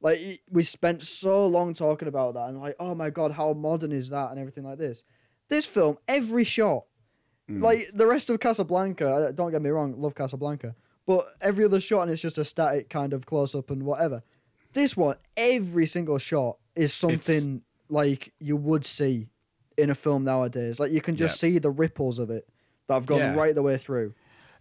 Like 0.00 0.40
we 0.50 0.62
spent 0.62 1.02
so 1.04 1.46
long 1.46 1.74
talking 1.74 2.08
about 2.08 2.34
that 2.34 2.48
and 2.48 2.58
like, 2.58 2.76
oh 2.80 2.94
my 2.94 3.10
god, 3.10 3.32
how 3.32 3.52
modern 3.52 3.92
is 3.92 4.08
that 4.10 4.30
and 4.30 4.38
everything 4.38 4.64
like 4.64 4.78
this. 4.78 5.02
This 5.48 5.66
film, 5.66 5.98
every 6.08 6.44
shot, 6.44 6.84
like 7.48 7.90
the 7.94 8.06
rest 8.06 8.28
of 8.30 8.40
Casablanca. 8.40 9.08
uh, 9.08 9.30
Don't 9.32 9.50
get 9.52 9.62
me 9.62 9.70
wrong, 9.70 9.94
love 10.00 10.14
Casablanca, 10.14 10.74
but 11.06 11.24
every 11.40 11.64
other 11.64 11.80
shot 11.80 12.02
and 12.02 12.10
it's 12.10 12.20
just 12.22 12.38
a 12.38 12.44
static 12.44 12.88
kind 12.90 13.12
of 13.12 13.24
close 13.26 13.54
up 13.54 13.70
and 13.70 13.82
whatever. 13.84 14.22
This 14.72 14.96
one, 14.96 15.16
every 15.36 15.86
single 15.86 16.18
shot 16.18 16.58
is 16.74 16.92
something 16.92 17.62
like 17.88 18.32
you 18.40 18.56
would 18.56 18.84
see 18.84 19.28
in 19.78 19.90
a 19.90 19.94
film 19.94 20.24
nowadays. 20.24 20.80
Like 20.80 20.90
you 20.92 21.00
can 21.00 21.16
just 21.16 21.38
see 21.40 21.58
the 21.58 21.70
ripples 21.70 22.18
of 22.18 22.30
it 22.30 22.48
that 22.88 22.94
have 22.94 23.06
gone 23.06 23.18
Yeah. 23.18 23.34
right 23.34 23.54
the 23.54 23.62
way 23.62 23.78
through. 23.78 24.14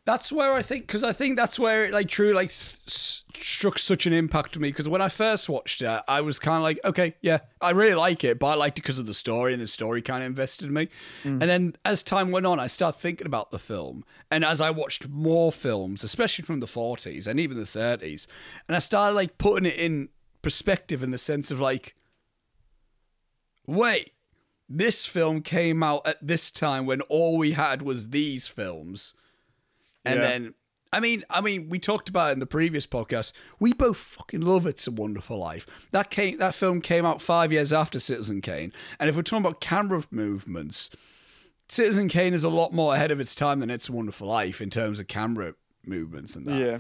That's 0.06 0.32
where 0.32 0.54
I 0.54 0.62
think, 0.62 0.86
because 0.86 1.04
I 1.04 1.14
think 1.14 1.36
that's 1.36 1.58
where 1.58 1.86
it 1.86 1.92
like 1.92 2.08
true 2.08 2.32
like 2.32 2.50
s- 2.50 3.24
struck 3.36 3.80
such 3.80 4.06
an 4.06 4.14
impact 4.14 4.56
on 4.56 4.62
me. 4.62 4.70
Because 4.70 4.88
when 4.88 5.02
I 5.02 5.10
first 5.10 5.50
watched 5.50 5.82
it, 5.82 6.02
I 6.08 6.22
was 6.22 6.38
kind 6.38 6.58
of 6.58 6.62
like, 6.62 6.80
okay, 6.86 7.16
yeah, 7.22 7.40
I 7.60 7.72
really 7.72 7.96
like 7.96 8.24
it, 8.24 8.38
but 8.38 8.48
I 8.48 8.54
liked 8.54 8.78
it 8.78 8.84
because 8.84 9.00
of 9.00 9.08
the 9.08 9.16
story, 9.16 9.54
and 9.54 9.62
the 9.62 9.68
story 9.68 10.04
kind 10.04 10.22
of 10.22 10.28
invested 10.28 10.68
in 10.68 10.74
me. 10.74 10.90
Mm. 11.24 11.42
And 11.42 11.42
then 11.42 11.76
as 11.84 12.04
time 12.04 12.30
went 12.30 12.46
on, 12.46 12.60
I 12.60 12.68
started 12.68 13.00
thinking 13.00 13.26
about 13.26 13.50
the 13.50 13.58
film, 13.58 14.06
and 14.30 14.46
as 14.46 14.62
I 14.62 14.70
watched 14.70 15.08
more 15.08 15.52
films, 15.52 16.04
especially 16.04 16.46
from 16.46 16.60
the 16.60 16.68
forties 16.68 17.26
and 17.26 17.40
even 17.40 17.58
the 17.58 17.66
thirties, 17.66 18.28
and 18.68 18.76
I 18.76 18.80
started 18.80 19.16
like 19.16 19.40
putting 19.40 19.66
it 19.66 19.76
in 19.76 20.10
perspective 20.44 21.02
in 21.02 21.10
the 21.10 21.18
sense 21.18 21.50
of 21.50 21.60
like, 21.60 21.96
wait, 23.66 24.12
this 24.70 25.04
film 25.08 25.42
came 25.42 25.82
out 25.82 26.06
at 26.06 26.18
this 26.22 26.52
time 26.52 26.86
when 26.86 27.02
all 27.02 27.40
we 27.40 27.54
had 27.54 27.82
was 27.82 28.10
these 28.10 28.46
films. 28.46 29.16
And 30.06 30.20
Yeah. 30.20 30.28
then 30.28 30.54
I 30.94 31.02
mean, 31.02 31.24
I 31.30 31.42
mean, 31.42 31.68
we 31.68 31.78
talked 31.78 32.08
about 32.08 32.30
it 32.30 32.34
in 32.34 32.40
the 32.40 32.46
previous 32.46 32.88
podcast. 32.88 33.34
We 33.60 33.74
both 33.74 33.98
fucking 33.98 34.40
love 34.40 34.66
It's 34.66 34.88
a 34.88 34.92
Wonderful 34.92 35.38
Life. 35.38 35.66
That 35.92 36.10
came 36.10 36.38
that 36.38 36.56
film 36.56 36.80
came 36.80 37.06
out 37.06 37.22
five 37.22 37.52
years 37.52 37.74
after 37.74 38.00
Citizen 38.00 38.40
Kane. 38.40 38.72
And 38.98 39.10
if 39.10 39.16
we're 39.16 39.24
talking 39.24 39.46
about 39.46 39.60
camera 39.60 40.04
movements, 40.10 40.90
Citizen 41.68 42.08
Kane 42.08 42.34
is 42.34 42.46
a 42.46 42.50
lot 42.50 42.72
more 42.72 42.94
ahead 42.96 43.12
of 43.12 43.20
its 43.20 43.36
time 43.36 43.60
than 43.60 43.70
It's 43.70 43.90
a 43.90 43.92
Wonderful 43.92 44.28
Life 44.28 44.62
in 44.62 44.70
terms 44.70 45.00
of 45.02 45.08
camera 45.08 45.56
movements 45.86 46.36
and 46.36 46.46
that. 46.46 46.58
Yeah. 46.60 46.78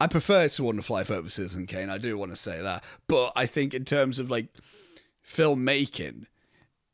I 0.00 0.06
prefer 0.06 0.44
It's 0.44 0.58
a 0.58 0.62
Wonderful 0.64 0.94
Life 0.96 1.10
over 1.10 1.28
Citizen 1.28 1.66
Kane. 1.66 1.90
I 1.90 1.98
do 1.98 2.16
want 2.16 2.30
to 2.30 2.36
say 2.36 2.62
that. 2.62 2.82
But 3.06 3.32
I 3.36 3.44
think 3.44 3.74
in 3.74 3.84
terms 3.84 4.18
of 4.18 4.30
like 4.30 4.46
filmmaking, 5.26 6.26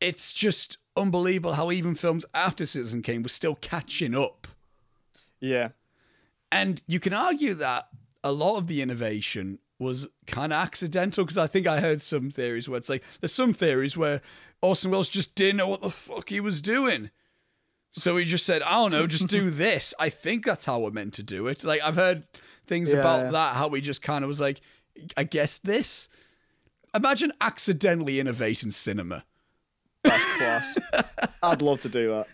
it's 0.01 0.33
just 0.33 0.79
unbelievable 0.97 1.55
how 1.55 1.71
even 1.71 1.95
films 1.95 2.25
after 2.35 2.67
Citizen 2.67 3.03
Kane 3.03 3.23
were 3.23 3.29
still 3.29 3.55
catching 3.57 4.15
up. 4.15 4.49
Yeah. 5.45 5.69
And 6.51 6.83
you 6.87 7.01
can 7.01 7.13
argue 7.13 7.55
that 7.55 7.89
a 8.23 8.33
lot 8.33 8.57
of 8.57 8.67
the 8.67 8.81
innovation 8.81 9.59
was 9.79 10.09
kind 10.27 10.53
of 10.53 10.57
accidental 10.59 11.25
because 11.25 11.37
I 11.39 11.47
think 11.47 11.67
I 11.67 11.81
heard 11.81 12.01
some 12.01 12.31
theories 12.31 12.69
where 12.69 12.79
it's 12.79 12.89
like 12.89 13.03
there's 13.21 13.35
some 13.35 13.53
theories 13.53 13.97
where 13.97 14.21
Orson 14.63 14.91
Welles 14.91 15.09
just 15.09 15.35
didn't 15.35 15.57
know 15.59 15.69
what 15.69 15.83
the 15.83 15.91
fuck 15.91 16.29
he 16.31 16.41
was 16.41 16.61
doing. 16.61 17.11
So 17.91 18.17
he 18.17 18.25
just 18.25 18.47
said, 18.47 18.63
I 18.63 18.71
don't 18.71 18.93
know, 18.93 19.07
just 19.07 19.27
do 19.27 19.51
this. 19.65 19.93
I 19.99 20.09
think 20.09 20.45
that's 20.45 20.65
how 20.65 20.79
we're 20.81 20.91
meant 20.91 21.15
to 21.15 21.23
do 21.23 21.47
it. 21.49 21.65
Like 21.65 21.81
I've 21.83 21.97
heard 21.97 22.25
things 22.67 22.93
Yeah, 22.93 23.01
about 23.01 23.25
yeah. 23.27 23.31
that, 23.33 23.57
how 23.57 23.69
he 23.71 23.81
just 23.81 24.01
kind 24.03 24.25
of 24.25 24.29
was 24.29 24.41
like, 24.41 24.61
I 25.17 25.25
guess 25.25 25.59
this. 25.59 26.09
Imagine 26.95 27.33
accidentally 27.41 28.21
innovating 28.21 28.71
cinema. 28.71 29.25
That's 30.05 30.25
class. 30.37 30.79
I'd 31.43 31.63
love 31.63 31.81
to 31.81 31.89
do 31.89 32.09
that. 32.11 32.27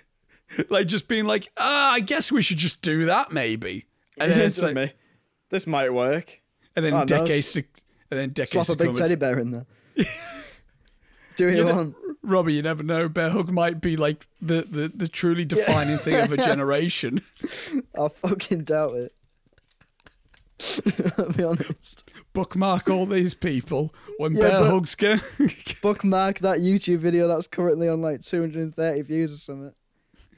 Like 0.68 0.86
just 0.88 1.06
being 1.08 1.24
like, 1.26 1.50
ah, 1.56 1.92
I 1.92 2.00
guess 2.00 2.32
we 2.32 2.42
should 2.42 2.58
just 2.58 2.82
do 2.82 3.04
that 3.06 3.32
maybe. 3.32 3.86
And 4.18 4.32
then, 4.32 4.40
it's 4.40 4.60
like, 4.60 4.74
me. 4.74 4.92
This 5.50 5.66
might 5.66 5.92
work. 5.94 6.40
and 6.76 6.84
then 6.84 6.92
Oh, 6.92 6.98
no, 7.00 7.04
decades 7.04 7.52
to, 7.52 7.64
and 8.10 8.20
then 8.20 8.28
decades 8.30 8.66
Slap 8.66 8.80
a 8.80 8.84
big 8.84 8.94
teddy 8.94 9.14
bear 9.14 9.38
in 9.38 9.50
there. 9.52 9.66
Do 11.36 11.48
you 11.48 11.58
You 11.58 11.64
know- 11.64 11.74
want? 11.74 11.96
Robbie, 12.22 12.52
you 12.54 12.62
never 12.62 12.82
know. 12.82 13.08
Bear 13.08 13.30
hug 13.30 13.50
might 13.50 13.80
be 13.80 13.96
like 13.96 14.26
the, 14.42 14.62
the, 14.70 14.88
the 14.94 15.08
truly 15.08 15.44
defining 15.46 15.96
thing 15.96 16.16
of 16.16 16.30
a 16.32 16.36
generation. 16.44 17.22
I 17.98 18.08
fucking 18.08 18.64
doubt 18.64 18.94
it. 18.96 19.14
I'll 21.18 21.30
be 21.32 21.42
honest. 21.42 22.12
Bookmark 22.34 22.90
all 22.90 23.06
these 23.06 23.32
people 23.32 23.94
when 24.18 24.34
Yeah, 24.34 24.42
bear 24.42 24.64
hugs 24.64 24.94
go. 24.94 25.16
Bookmark 25.80 26.40
that 26.40 26.58
YouTube 26.58 26.98
video 26.98 27.26
that's 27.26 27.46
currently 27.48 27.88
on 27.88 28.02
like 28.02 28.20
230 28.22 29.00
views 29.02 29.32
or 29.32 29.36
something. 29.38 29.72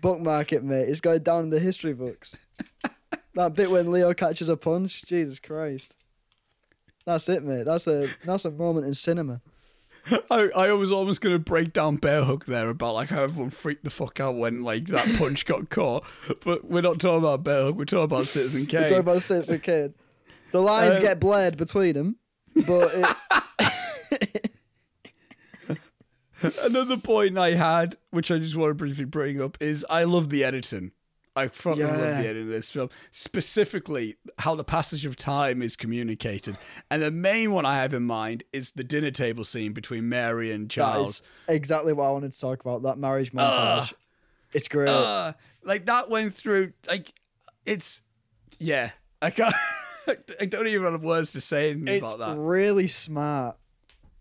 Bookmark 0.02 0.52
it, 0.52 0.62
mate. 0.62 0.88
It's 0.88 1.00
going 1.00 1.22
down 1.22 1.44
in 1.44 1.50
the 1.50 1.60
history 1.60 1.94
books. 1.94 2.38
that 3.34 3.54
bit 3.54 3.70
when 3.70 3.90
Leo 3.90 4.12
catches 4.12 4.50
a 4.50 4.56
punch, 4.58 5.04
Jesus 5.06 5.38
Christ. 5.38 5.96
That's 7.06 7.28
it, 7.28 7.42
mate. 7.42 7.64
That's 7.64 7.86
a 7.86 8.08
that's 8.24 8.44
a 8.44 8.50
moment 8.50 8.86
in 8.86 8.94
cinema. 8.94 9.40
I, 10.30 10.50
I 10.56 10.72
was 10.72 10.90
almost 10.90 11.20
going 11.20 11.36
to 11.36 11.38
break 11.38 11.72
down 11.72 11.96
bear 11.96 12.24
hug 12.24 12.46
there 12.46 12.68
about 12.68 12.94
like 12.94 13.10
how 13.10 13.22
everyone 13.22 13.50
freaked 13.50 13.84
the 13.84 13.90
fuck 13.90 14.18
out 14.18 14.34
when 14.34 14.62
like 14.62 14.86
that 14.88 15.08
punch 15.18 15.46
got 15.46 15.70
caught. 15.70 16.04
But 16.44 16.64
we're 16.68 16.82
not 16.82 16.98
talking 16.98 17.20
about 17.20 17.44
bear 17.44 17.62
hug. 17.62 17.78
We're 17.78 17.84
talking 17.84 18.04
about 18.04 18.26
Citizen 18.26 18.66
Kane. 18.66 18.80
We're 18.82 18.88
talking 18.88 18.98
about 19.00 19.22
Citizen 19.22 19.60
Kane. 19.60 19.94
The 20.50 20.60
lines 20.60 20.96
Um, 20.96 21.02
get 21.02 21.20
blurred 21.20 21.56
between 21.56 21.94
them, 21.94 22.16
but 22.66 23.16
it, 24.10 24.51
Another 26.62 26.96
point 26.96 27.38
I 27.38 27.50
had, 27.54 27.96
which 28.10 28.30
I 28.30 28.38
just 28.38 28.56
want 28.56 28.70
to 28.70 28.74
briefly 28.74 29.04
bring 29.04 29.40
up, 29.40 29.56
is 29.60 29.84
I 29.88 30.04
love 30.04 30.30
the 30.30 30.44
editing. 30.44 30.92
I 31.34 31.48
fucking 31.48 31.82
love 31.82 31.96
the 31.96 32.06
editing 32.06 32.42
of 32.42 32.48
this 32.48 32.70
film. 32.70 32.90
Specifically, 33.10 34.16
how 34.38 34.54
the 34.54 34.64
passage 34.64 35.06
of 35.06 35.16
time 35.16 35.62
is 35.62 35.76
communicated. 35.76 36.58
And 36.90 37.00
the 37.02 37.10
main 37.10 37.52
one 37.52 37.64
I 37.64 37.76
have 37.76 37.94
in 37.94 38.02
mind 38.02 38.44
is 38.52 38.72
the 38.72 38.84
dinner 38.84 39.10
table 39.10 39.44
scene 39.44 39.72
between 39.72 40.08
Mary 40.08 40.52
and 40.52 40.68
Charles. 40.70 41.22
exactly 41.48 41.94
what 41.94 42.04
I 42.04 42.10
wanted 42.10 42.32
to 42.32 42.40
talk 42.40 42.60
about. 42.60 42.82
That 42.82 42.98
marriage 42.98 43.32
montage. 43.32 43.94
it's 44.52 44.68
great. 44.68 44.88
Uh, 44.88 45.32
like 45.64 45.86
that 45.86 46.10
went 46.10 46.34
through 46.34 46.74
like 46.86 47.12
it's 47.64 48.02
yeah. 48.58 48.90
I 49.22 49.30
can't 49.30 49.54
I 50.40 50.44
don't 50.44 50.66
even 50.66 50.92
have 50.92 51.02
words 51.02 51.32
to 51.32 51.40
say 51.40 51.70
anything 51.70 51.88
it's 51.88 52.12
about 52.12 52.18
that. 52.18 52.30
It's 52.32 52.38
really 52.38 52.88
smart. 52.88 53.56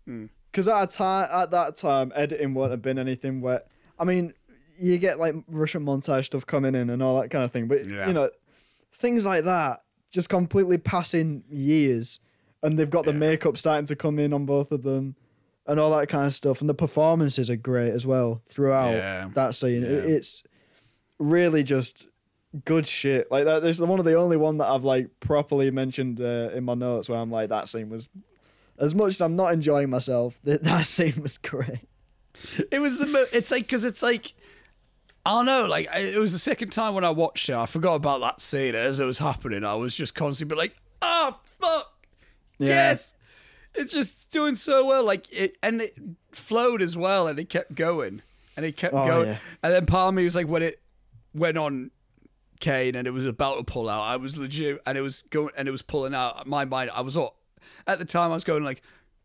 Hmm. 0.06 0.26
Because 0.52 0.68
at 0.68 0.82
a 0.82 0.86
time, 0.86 1.28
at 1.32 1.50
that 1.50 1.76
time, 1.76 2.12
editing 2.14 2.52
wouldn't 2.54 2.72
have 2.72 2.82
been 2.82 2.98
anything 2.98 3.40
where. 3.40 3.62
I 3.98 4.04
mean, 4.04 4.34
you 4.78 4.98
get 4.98 5.18
like 5.18 5.34
Russian 5.48 5.84
montage 5.84 6.26
stuff 6.26 6.44
coming 6.46 6.74
in 6.74 6.90
and 6.90 7.02
all 7.02 7.20
that 7.20 7.30
kind 7.30 7.44
of 7.44 7.50
thing, 7.52 7.68
but 7.68 7.86
Yeah. 7.86 8.06
you 8.06 8.12
know, 8.12 8.30
things 8.92 9.24
like 9.24 9.44
that 9.44 9.82
just 10.10 10.28
completely 10.28 10.76
passing 10.78 11.42
years, 11.48 12.20
and 12.62 12.78
they've 12.78 12.90
got 12.90 13.04
the 13.06 13.12
makeup 13.12 13.56
starting 13.56 13.86
to 13.86 13.96
come 13.96 14.18
in 14.18 14.32
on 14.34 14.44
both 14.44 14.70
of 14.72 14.82
them, 14.82 15.16
and 15.66 15.78
all 15.80 15.96
that 15.96 16.08
kind 16.08 16.26
of 16.26 16.34
stuff, 16.34 16.60
and 16.60 16.68
the 16.68 16.74
performances 16.74 17.48
are 17.48 17.56
great 17.56 17.92
as 17.92 18.06
well 18.06 18.42
throughout 18.48 18.90
Yeah. 18.92 19.30
that 19.34 19.54
scene. 19.54 19.82
It- 19.84 20.04
It's 20.04 20.42
really 21.18 21.62
just 21.62 22.08
good 22.64 22.86
shit. 22.86 23.30
Like 23.30 23.44
that. 23.46 23.62
There's 23.62 23.80
one 23.80 23.98
of 24.00 24.04
the 24.04 24.14
only 24.14 24.36
one 24.36 24.58
that 24.58 24.66
I've 24.66 24.84
like 24.84 25.08
properly 25.20 25.70
mentioned 25.70 26.20
uh, 26.20 26.50
in 26.52 26.64
my 26.64 26.74
notes 26.74 27.08
where 27.08 27.18
I'm 27.18 27.30
like 27.30 27.48
that 27.50 27.68
scene 27.68 27.88
was. 27.88 28.08
As 28.78 28.94
much 28.94 29.08
as 29.10 29.20
I'm 29.20 29.36
not 29.36 29.52
enjoying 29.52 29.90
myself, 29.90 30.40
that 30.44 30.62
that 30.64 30.86
scene 30.86 31.20
was 31.22 31.38
great. 31.38 31.80
It 32.70 32.80
was 32.80 32.98
the 32.98 33.06
mo- 33.06 33.26
it's 33.32 33.50
like 33.50 33.64
because 33.64 33.84
it's 33.84 34.02
like 34.02 34.32
I 35.24 35.30
don't 35.32 35.46
know, 35.46 35.66
like 35.66 35.88
it 35.94 36.18
was 36.18 36.32
the 36.32 36.38
second 36.38 36.70
time 36.70 36.94
when 36.94 37.04
I 37.04 37.10
watched 37.10 37.48
it. 37.48 37.54
I 37.54 37.66
forgot 37.66 37.94
about 37.94 38.20
that 38.22 38.40
scene 38.40 38.74
as 38.74 38.98
it 39.00 39.04
was 39.04 39.18
happening. 39.18 39.64
I 39.64 39.74
was 39.74 39.94
just 39.94 40.14
constantly 40.14 40.56
like, 40.56 40.74
oh 41.00 41.38
fuck, 41.60 42.06
yes, 42.58 43.14
it's 43.74 43.92
just 43.92 44.30
doing 44.32 44.54
so 44.56 44.84
well. 44.86 45.04
Like 45.04 45.32
it 45.32 45.56
and 45.62 45.80
it 45.82 45.96
flowed 46.32 46.82
as 46.82 46.96
well, 46.96 47.28
and 47.28 47.38
it 47.38 47.48
kept 47.48 47.74
going, 47.74 48.22
and 48.56 48.66
it 48.66 48.76
kept 48.76 48.94
Oh, 48.94 49.06
going. 49.06 49.28
yeah. 49.28 49.36
And 49.62 49.72
then 49.72 49.86
part 49.86 50.08
of 50.08 50.14
me 50.14 50.24
was 50.24 50.34
like, 50.34 50.48
when 50.48 50.62
it 50.62 50.80
went 51.34 51.56
on 51.58 51.90
Kane 52.60 52.94
and 52.96 53.06
it 53.06 53.10
was 53.12 53.26
about 53.26 53.58
to 53.58 53.64
pull 53.64 53.88
out, 53.88 54.02
I 54.02 54.16
was 54.16 54.36
legit, 54.36 54.80
and 54.86 54.98
it 54.98 55.02
was 55.02 55.22
going 55.30 55.50
and 55.56 55.68
it 55.68 55.70
was 55.72 55.82
pulling 55.82 56.14
out. 56.14 56.46
My 56.48 56.64
mind, 56.64 56.90
I 56.92 57.02
was 57.02 57.16
all 57.16 57.36
at 57.86 57.98
the 57.98 58.04
time. 58.04 58.30
I 58.30 58.34
was 58.34 58.44
going 58.44 58.64
like, 58.64 58.82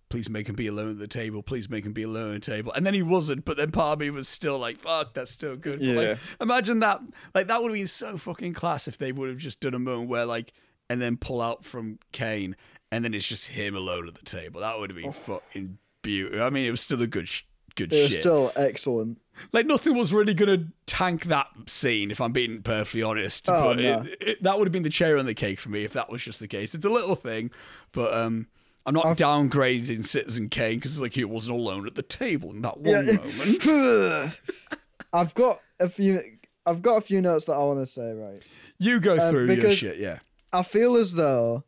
please 0.09 0.29
make 0.29 0.47
him 0.47 0.55
be 0.55 0.67
alone 0.67 0.91
at 0.91 0.99
the 0.99 1.07
table. 1.07 1.43
Please 1.43 1.69
make 1.69 1.85
him 1.85 1.93
be 1.93 2.03
alone 2.03 2.35
at 2.35 2.41
the 2.43 2.51
table. 2.51 2.71
And 2.73 2.85
then 2.85 2.93
he 2.93 3.01
wasn't, 3.03 3.43
but 3.45 3.57
then 3.57 3.71
part 3.71 3.93
of 3.93 3.99
me 3.99 4.09
was 4.09 4.27
still 4.27 4.57
like, 4.57 4.79
fuck, 4.79 5.13
that's 5.13 5.31
still 5.31 5.55
good. 5.55 5.79
But 5.79 5.85
Yeah. 5.85 5.93
like, 6.09 6.17
imagine 6.39 6.79
that. 6.79 7.01
Like 7.35 7.47
that 7.47 7.61
would 7.61 7.69
have 7.71 7.77
been 7.77 7.87
so 7.87 8.17
fucking 8.17 8.53
class 8.53 8.87
if 8.87 8.97
they 8.97 9.11
would 9.11 9.29
have 9.29 9.37
just 9.37 9.59
done 9.59 9.73
a 9.73 9.79
moment 9.79 10.09
where 10.09 10.25
like, 10.25 10.53
and 10.89 11.01
then 11.01 11.17
pull 11.17 11.41
out 11.41 11.65
from 11.65 11.99
Kane, 12.13 12.55
and 12.91 13.03
then 13.03 13.13
it's 13.13 13.27
just 13.27 13.47
him 13.47 13.75
alone 13.75 14.07
at 14.07 14.15
the 14.15 14.23
table. 14.23 14.61
That 14.61 14.79
would 14.79 14.89
have 14.91 14.97
been 14.97 15.09
oh. 15.09 15.11
fucking 15.11 15.77
beautiful. 16.01 16.41
I 16.41 16.49
mean, 16.49 16.65
it 16.65 16.71
was 16.71 16.79
still 16.79 17.01
a 17.01 17.07
good, 17.07 17.27
sh- 17.27 17.43
good 17.75 17.91
It 17.91 18.03
was 18.03 18.11
shit. 18.13 18.21
still 18.21 18.53
excellent. 18.55 19.19
Like 19.53 19.65
nothing 19.65 19.95
was 19.95 20.13
really 20.13 20.33
gonna 20.33 20.65
tank 20.85 21.25
that 21.25 21.47
scene, 21.67 22.11
if 22.11 22.19
I'm 22.21 22.31
being 22.31 22.61
perfectly 22.61 23.03
honest. 23.03 23.49
Oh, 23.49 23.65
but 23.73 23.77
no. 23.79 24.01
it, 24.01 24.17
it, 24.21 24.43
that 24.43 24.57
would 24.57 24.67
have 24.67 24.71
been 24.73 24.83
the 24.83 24.89
cherry 24.89 25.19
on 25.19 25.25
the 25.25 25.33
cake 25.33 25.59
for 25.59 25.69
me 25.69 25.83
if 25.83 25.93
that 25.93 26.09
was 26.09 26.21
just 26.21 26.39
the 26.39 26.47
case. 26.47 26.73
It's 26.75 26.85
a 26.85 26.89
little 26.89 27.15
thing, 27.15 27.51
but 27.91 28.13
um, 28.13 28.47
I'm 28.85 28.93
not 28.93 29.17
downgrading 29.17 30.05
Citizen 30.05 30.49
Kane 30.49 30.75
because 30.79 31.01
like 31.01 31.13
he 31.13 31.23
wasn't 31.23 31.57
alone 31.57 31.87
at 31.87 31.95
the 31.95 32.01
table 32.03 32.51
in 32.51 32.61
that 32.61 32.79
one 32.79 33.05
moment. 33.05 34.37
I've 35.13 35.33
got 35.33 35.61
a 35.79 35.89
few. 35.89 36.21
I've 36.65 36.81
got 36.81 36.97
a 36.97 37.01
few 37.01 37.21
notes 37.21 37.45
that 37.45 37.53
I 37.53 37.59
want 37.59 37.79
to 37.79 37.87
say. 37.87 38.13
Right. 38.13 38.41
You 38.77 38.99
go 38.99 39.13
Um, 39.17 39.31
through 39.31 39.53
your 39.53 39.73
shit, 39.73 39.97
yeah. 39.97 40.19
I 40.53 40.63
feel 40.63 40.95
as 40.95 41.13
though 41.13 41.63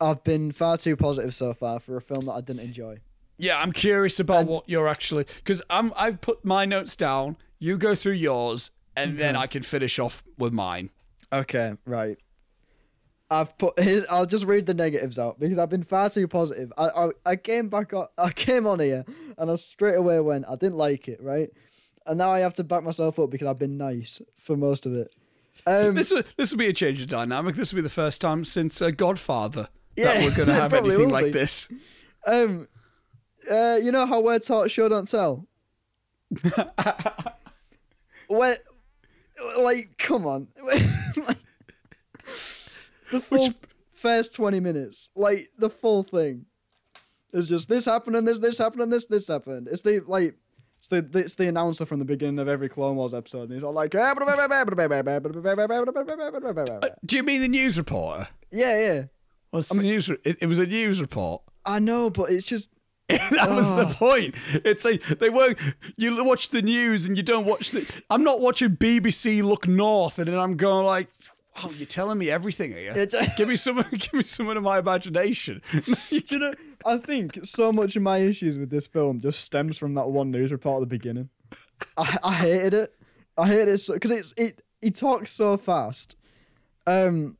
I've 0.00 0.24
been 0.24 0.50
far 0.52 0.76
too 0.78 0.96
positive 0.96 1.34
so 1.34 1.52
far 1.54 1.78
for 1.80 1.96
a 1.96 2.00
film 2.00 2.26
that 2.26 2.32
I 2.32 2.40
didn't 2.40 2.60
enjoy. 2.60 2.98
Yeah, 3.38 3.58
I'm 3.58 3.72
curious 3.72 4.20
about 4.20 4.46
what 4.46 4.68
you're 4.68 4.88
actually 4.88 5.26
because 5.36 5.62
I'm 5.70 5.92
I've 5.96 6.20
put 6.20 6.44
my 6.44 6.64
notes 6.64 6.94
down. 6.96 7.36
You 7.58 7.76
go 7.78 7.94
through 7.94 8.12
yours, 8.12 8.70
and 8.96 9.18
then 9.18 9.36
I 9.36 9.46
can 9.46 9.62
finish 9.62 9.98
off 9.98 10.22
with 10.38 10.52
mine. 10.52 10.90
Okay, 11.32 11.74
right. 11.86 12.18
I've 13.30 13.56
put. 13.56 13.78
His, 13.78 14.06
I'll 14.10 14.26
just 14.26 14.44
read 14.44 14.66
the 14.66 14.74
negatives 14.74 15.18
out 15.18 15.40
because 15.40 15.58
I've 15.58 15.70
been 15.70 15.82
far 15.82 16.10
too 16.10 16.28
positive. 16.28 16.72
I, 16.76 16.88
I 16.88 17.08
I 17.24 17.36
came 17.36 17.68
back 17.68 17.92
on. 17.94 18.06
I 18.18 18.30
came 18.30 18.66
on 18.66 18.80
here 18.80 19.04
and 19.38 19.50
I 19.50 19.56
straight 19.56 19.94
away 19.96 20.20
went. 20.20 20.44
I 20.48 20.56
didn't 20.56 20.76
like 20.76 21.08
it, 21.08 21.22
right? 21.22 21.48
And 22.06 22.18
now 22.18 22.30
I 22.30 22.40
have 22.40 22.54
to 22.54 22.64
back 22.64 22.82
myself 22.82 23.18
up 23.18 23.30
because 23.30 23.46
I've 23.48 23.58
been 23.58 23.78
nice 23.78 24.20
for 24.36 24.56
most 24.56 24.86
of 24.86 24.92
it. 24.94 25.08
Um, 25.66 25.94
This 25.94 26.10
will 26.10 26.22
this 26.36 26.50
will 26.50 26.58
be 26.58 26.66
a 26.66 26.72
change 26.72 27.00
of 27.00 27.08
dynamic. 27.08 27.54
This 27.54 27.72
will 27.72 27.78
be 27.78 27.82
the 27.82 27.88
first 27.88 28.20
time 28.20 28.44
since 28.44 28.82
uh, 28.82 28.90
Godfather 28.90 29.68
Yeah, 29.96 30.06
that 30.06 30.16
we're 30.24 30.34
going 30.36 30.48
to 30.48 30.54
have 30.54 30.72
anything 30.74 31.10
like 31.10 31.26
be. 31.26 31.30
this. 31.30 31.68
um, 32.26 32.66
uh, 33.50 33.78
you 33.82 33.92
know 33.92 34.06
how 34.06 34.20
words 34.20 34.46
taught 34.46 34.70
show 34.70 34.88
don't 34.88 35.08
tell. 35.08 35.46
when, 38.28 38.56
like, 39.58 39.96
come 39.98 40.26
on, 40.26 40.48
Like, 40.64 41.36
the 43.10 43.20
full 43.20 43.50
first 43.92 44.34
twenty 44.34 44.60
minutes, 44.60 45.10
like 45.14 45.50
the 45.58 45.68
full 45.68 46.02
thing, 46.02 46.46
is 47.32 47.48
just 47.48 47.68
this 47.68 47.84
happened 47.84 48.16
and 48.16 48.26
this 48.26 48.38
this 48.38 48.58
happened 48.58 48.82
and 48.82 48.92
this 48.92 49.06
this 49.06 49.28
happened. 49.28 49.68
It's 49.70 49.82
the 49.82 50.00
like. 50.06 50.36
It's 50.78 50.88
the, 50.88 51.08
it's 51.20 51.34
the 51.34 51.46
announcer 51.46 51.86
from 51.86 52.00
the 52.00 52.04
beginning 52.04 52.40
of 52.40 52.48
every 52.48 52.68
Clone 52.68 52.96
Wars 52.96 53.14
episode, 53.14 53.42
and 53.42 53.52
he's 53.52 53.62
all 53.62 53.72
like, 53.72 53.94
"Yeah, 53.94 54.12
Do 57.06 57.14
you 57.14 57.22
mean 57.22 57.40
the 57.40 57.46
news 57.46 57.78
reporter? 57.78 58.26
yeah." 58.50 59.04
Well, 59.52 59.62
the 59.62 59.80
news. 59.80 60.08
re- 60.08 60.16
It, 60.24 60.38
it 60.40 60.46
was 60.46 60.58
a 60.58 60.66
news 60.66 61.00
report. 61.00 61.42
I 61.64 61.78
know, 61.78 62.10
but 62.10 62.32
it's 62.32 62.42
just 62.44 62.70
that 63.30 63.50
was 63.50 63.66
the 63.74 63.86
Oh. 63.88 63.94
point. 63.94 64.34
It's 64.64 64.84
like 64.84 65.02
they 65.18 65.30
were. 65.30 65.54
You 65.96 66.24
watch 66.24 66.50
the 66.50 66.62
news 66.62 67.06
and 67.06 67.16
you 67.16 67.22
don't 67.22 67.44
watch 67.46 67.70
the. 67.70 67.88
I'm 68.10 68.24
not 68.24 68.40
watching 68.40 68.76
BBC 68.76 69.42
Look 69.42 69.66
North, 69.68 70.18
and 70.18 70.28
then 70.28 70.38
I'm 70.38 70.56
going 70.56 70.86
like, 70.86 71.08
"Oh, 71.62 71.72
you're 71.76 71.86
telling 71.86 72.18
me 72.18 72.30
everything 72.30 72.70
here. 72.72 72.92
It's- 72.96 73.36
give 73.36 73.48
me 73.48 73.56
some. 73.56 73.76
Give 73.92 74.12
me 74.14 74.22
some 74.24 74.48
of 74.48 74.62
my 74.62 74.78
imagination." 74.78 75.62
You 76.10 76.38
know, 76.38 76.54
I 76.86 76.96
think 76.98 77.40
so 77.44 77.72
much 77.72 77.96
of 77.96 78.02
my 78.02 78.18
issues 78.18 78.58
with 78.58 78.70
this 78.70 78.86
film 78.86 79.20
just 79.20 79.40
stems 79.40 79.76
from 79.78 79.94
that 79.94 80.08
one 80.08 80.30
news 80.30 80.50
report 80.52 80.82
at 80.82 80.88
the 80.88 80.94
beginning. 80.98 81.28
I, 81.96 82.18
I 82.22 82.32
hated 82.34 82.74
it. 82.74 82.94
I 83.36 83.46
hated 83.46 83.68
it 83.68 83.80
because 83.92 84.10
it's 84.10 84.34
it. 84.36 84.62
He 84.80 84.90
talks 84.90 85.30
so 85.30 85.56
fast. 85.56 86.16
Um, 86.86 87.36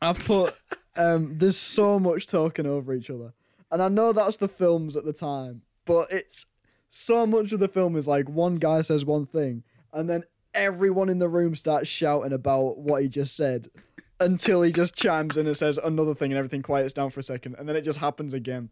I've 0.00 0.18
put 0.24 0.54
um. 0.96 1.36
There's 1.38 1.56
so 1.56 1.98
much 1.98 2.26
talking 2.26 2.66
over 2.66 2.92
each 2.94 3.10
other, 3.10 3.32
and 3.70 3.82
I 3.82 3.88
know 3.88 4.12
that's 4.12 4.36
the 4.36 4.48
films 4.48 4.96
at 4.96 5.04
the 5.04 5.12
time, 5.12 5.62
but 5.84 6.10
it's 6.12 6.46
so 6.88 7.26
much 7.26 7.52
of 7.52 7.60
the 7.60 7.68
film 7.68 7.96
is 7.96 8.08
like 8.08 8.28
one 8.28 8.56
guy 8.56 8.80
says 8.80 9.04
one 9.04 9.26
thing, 9.26 9.62
and 9.92 10.08
then 10.08 10.24
everyone 10.54 11.08
in 11.08 11.18
the 11.20 11.28
room 11.28 11.54
starts 11.54 11.88
shouting 11.88 12.32
about 12.32 12.78
what 12.78 13.02
he 13.02 13.08
just 13.08 13.36
said 13.36 13.70
until 14.18 14.62
he 14.62 14.72
just 14.72 14.96
chimes 14.96 15.36
in 15.36 15.46
and 15.46 15.56
says 15.56 15.78
another 15.78 16.14
thing 16.14 16.32
and 16.32 16.38
everything 16.38 16.60
quiets 16.62 16.92
down 16.92 17.08
for 17.08 17.20
a 17.20 17.22
second 17.22 17.54
and 17.58 17.68
then 17.68 17.76
it 17.76 17.82
just 17.82 17.98
happens 18.00 18.34
again. 18.34 18.68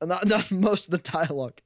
And 0.00 0.10
that, 0.10 0.20
that's 0.28 0.50
most 0.50 0.84
of 0.84 0.90
the 0.90 0.98
dialogue 0.98 1.58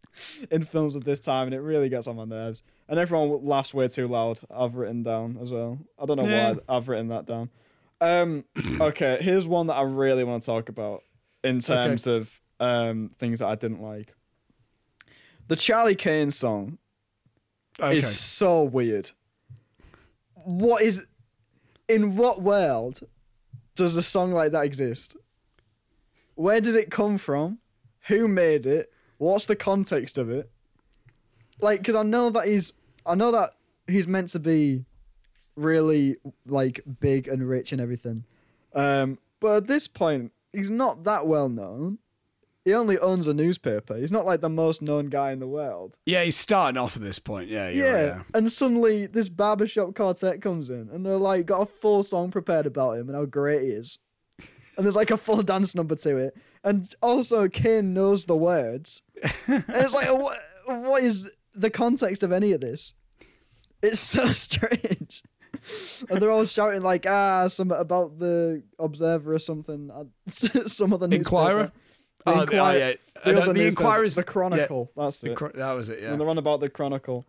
in 0.50 0.62
films 0.62 0.94
of 0.94 1.02
this 1.04 1.18
time 1.20 1.46
and 1.48 1.54
it 1.54 1.60
really 1.60 1.88
gets 1.88 2.06
on 2.06 2.14
my 2.16 2.24
nerves. 2.24 2.62
And 2.88 2.98
everyone 2.98 3.44
laughs 3.44 3.74
way 3.74 3.88
too 3.88 4.06
loud. 4.06 4.38
I've 4.54 4.76
written 4.76 5.02
down 5.02 5.36
as 5.42 5.50
well. 5.50 5.78
I 6.00 6.06
don't 6.06 6.16
know 6.22 6.28
Yeah. 6.28 6.52
why 6.52 6.76
I've 6.76 6.88
written 6.88 7.08
that 7.08 7.26
down. 7.26 7.50
Um, 8.00 8.44
okay, 8.80 9.18
here's 9.20 9.46
one 9.48 9.66
that 9.66 9.74
I 9.74 9.82
really 9.82 10.24
want 10.24 10.42
to 10.44 10.46
talk 10.46 10.68
about 10.68 11.02
in 11.44 11.58
terms 11.60 12.06
of 12.06 12.39
um, 12.60 13.10
things 13.18 13.40
that 13.40 13.46
I 13.48 13.54
didn't 13.56 13.82
like. 13.82 14.14
The 15.48 15.56
Charlie 15.56 15.96
Kane 15.96 16.30
song 16.30 16.78
Okay. 17.80 17.98
is 17.98 18.06
so 18.18 18.62
weird. 18.62 19.10
What 20.34 20.82
is 20.82 21.06
in 21.88 22.14
what 22.16 22.42
world 22.42 23.00
does 23.74 23.96
a 23.96 24.02
song 24.02 24.32
like 24.32 24.52
that 24.52 24.64
exist? 24.64 25.16
Where 26.34 26.60
did 26.60 26.74
it 26.76 26.90
come 26.90 27.18
from? 27.18 27.58
Who 28.08 28.28
made 28.28 28.66
it? 28.66 28.92
What's 29.18 29.46
the 29.46 29.56
context 29.56 30.16
of 30.18 30.30
it? 30.30 30.50
Like, 31.60 31.80
because 31.80 31.94
I 31.96 32.02
know 32.02 32.30
that 32.30 32.46
he's, 32.46 32.72
I 33.04 33.14
know 33.14 33.32
that 33.32 33.50
he's 33.86 34.06
meant 34.06 34.28
to 34.30 34.38
be 34.38 34.84
really 35.56 36.16
like 36.46 36.80
big 37.00 37.28
and 37.28 37.46
rich 37.46 37.72
and 37.72 37.80
everything, 37.80 38.24
um, 38.74 39.18
but 39.40 39.56
at 39.56 39.66
this 39.66 39.86
point, 39.88 40.32
he's 40.52 40.70
not 40.70 41.04
that 41.04 41.26
well 41.26 41.48
known. 41.48 41.98
He 42.64 42.74
only 42.74 42.98
owns 42.98 43.26
a 43.26 43.32
newspaper. 43.34 43.96
He's 43.96 44.12
not 44.12 44.26
like 44.26 44.42
the 44.42 44.50
most 44.50 44.82
known 44.82 45.06
guy 45.06 45.32
in 45.32 45.38
the 45.40 45.46
world. 45.48 45.96
yeah, 46.04 46.22
he's 46.24 46.36
starting 46.36 46.76
off 46.76 46.94
at 46.96 47.02
this 47.02 47.18
point. 47.18 47.48
Yeah, 47.48 47.70
you're 47.70 47.86
Yeah. 48.06 48.22
and 48.34 48.52
suddenly 48.52 49.06
this 49.06 49.28
barbershop 49.30 49.94
quartet 49.94 50.42
comes 50.42 50.68
in, 50.70 50.90
and 50.92 51.04
they're 51.06 51.16
like 51.16 51.46
got 51.46 51.62
a 51.62 51.66
full 51.66 52.02
song 52.02 52.30
prepared 52.30 52.66
about 52.66 52.98
him 52.98 53.08
and 53.08 53.16
how 53.16 53.24
great 53.24 53.62
he 53.62 53.68
is, 53.68 53.98
and 54.76 54.84
there's 54.84 54.96
like 54.96 55.10
a 55.10 55.16
full 55.16 55.42
dance 55.42 55.74
number 55.74 55.96
to 55.96 56.16
it, 56.18 56.36
and 56.62 56.86
also 57.00 57.48
Kane 57.48 57.94
knows 57.94 58.26
the 58.26 58.36
words, 58.36 59.02
and 59.46 59.64
it's 59.68 59.94
like 59.94 60.08
what, 60.12 60.38
what 60.66 61.02
is 61.02 61.30
the 61.54 61.70
context 61.70 62.22
of 62.22 62.30
any 62.30 62.52
of 62.52 62.60
this? 62.60 62.92
It's 63.82 64.00
so 64.00 64.32
strange, 64.34 65.22
and 66.10 66.20
they're 66.20 66.30
all 66.30 66.44
shouting 66.44 66.82
like 66.82 67.06
ah 67.08 67.48
something 67.48 67.78
about 67.78 68.18
the 68.18 68.62
Observer 68.78 69.32
or 69.32 69.38
something, 69.38 69.90
some 70.28 70.92
other 70.92 71.08
newspaper. 71.08 71.72
The 72.26 72.32
Oh, 72.32 72.46
oh, 72.50 72.70
yeah. 72.72 72.92
the 73.24 73.42
Uh, 73.42 73.46
the 73.46 73.52
newspaper, 73.54 74.08
the 74.08 74.24
Chronicle. 74.24 74.90
That's 74.96 75.20
The 75.20 75.32
it. 75.32 75.56
that 75.56 75.72
was 75.72 75.88
it. 75.88 76.00
Yeah. 76.02 76.12
And 76.12 76.20
they're 76.20 76.28
on 76.28 76.38
about 76.38 76.60
the 76.60 76.68
Chronicle. 76.70 77.24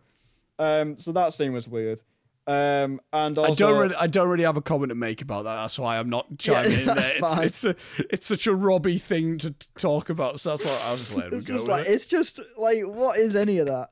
Um, 0.58 0.98
so 0.98 1.12
that 1.12 1.32
scene 1.32 1.52
was 1.52 1.66
weird. 1.66 2.00
Um, 2.46 3.00
and 3.12 3.38
also, 3.38 3.52
I 3.52 3.54
don't 3.54 3.78
really, 3.80 3.94
I 3.94 4.06
don't 4.08 4.28
really 4.28 4.42
have 4.44 4.56
a 4.56 4.62
comment 4.62 4.90
to 4.90 4.94
make 4.96 5.22
about 5.22 5.44
that. 5.44 5.54
That's 5.54 5.78
why 5.78 5.98
I'm 5.98 6.08
not 6.10 6.26
chiming 6.38 6.80
in 6.80 6.86
that's 6.86 7.12
there. 7.20 7.42
It's, 7.44 7.64
it's 7.64 7.64
a, 7.64 7.76
it's 8.10 8.26
such 8.26 8.46
a 8.48 8.54
Robbie 8.54 8.98
thing 8.98 9.38
to 9.38 9.54
talk 9.78 10.10
about. 10.10 10.40
So 10.40 10.50
that's 10.50 10.64
why 10.64 10.80
I 10.88 10.90
was 10.92 11.00
just 11.00 11.16
letting 11.16 11.38
it's 11.38 11.46
go. 11.46 11.54
just 11.54 11.68
like 11.68 11.86
it. 11.86 11.92
it's 11.92 12.06
just 12.06 12.40
like 12.56 12.82
what 12.84 13.18
is 13.18 13.36
any 13.36 13.58
of 13.58 13.66
that? 13.68 13.90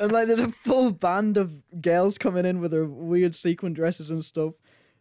And 0.00 0.12
like 0.12 0.28
there's 0.28 0.40
a 0.40 0.50
full 0.52 0.92
band 0.92 1.36
of 1.36 1.52
girls 1.82 2.16
coming 2.18 2.46
in 2.46 2.60
with 2.60 2.70
their 2.70 2.86
weird 2.86 3.34
sequin 3.34 3.74
dresses 3.74 4.10
and 4.10 4.24
stuff. 4.24 4.54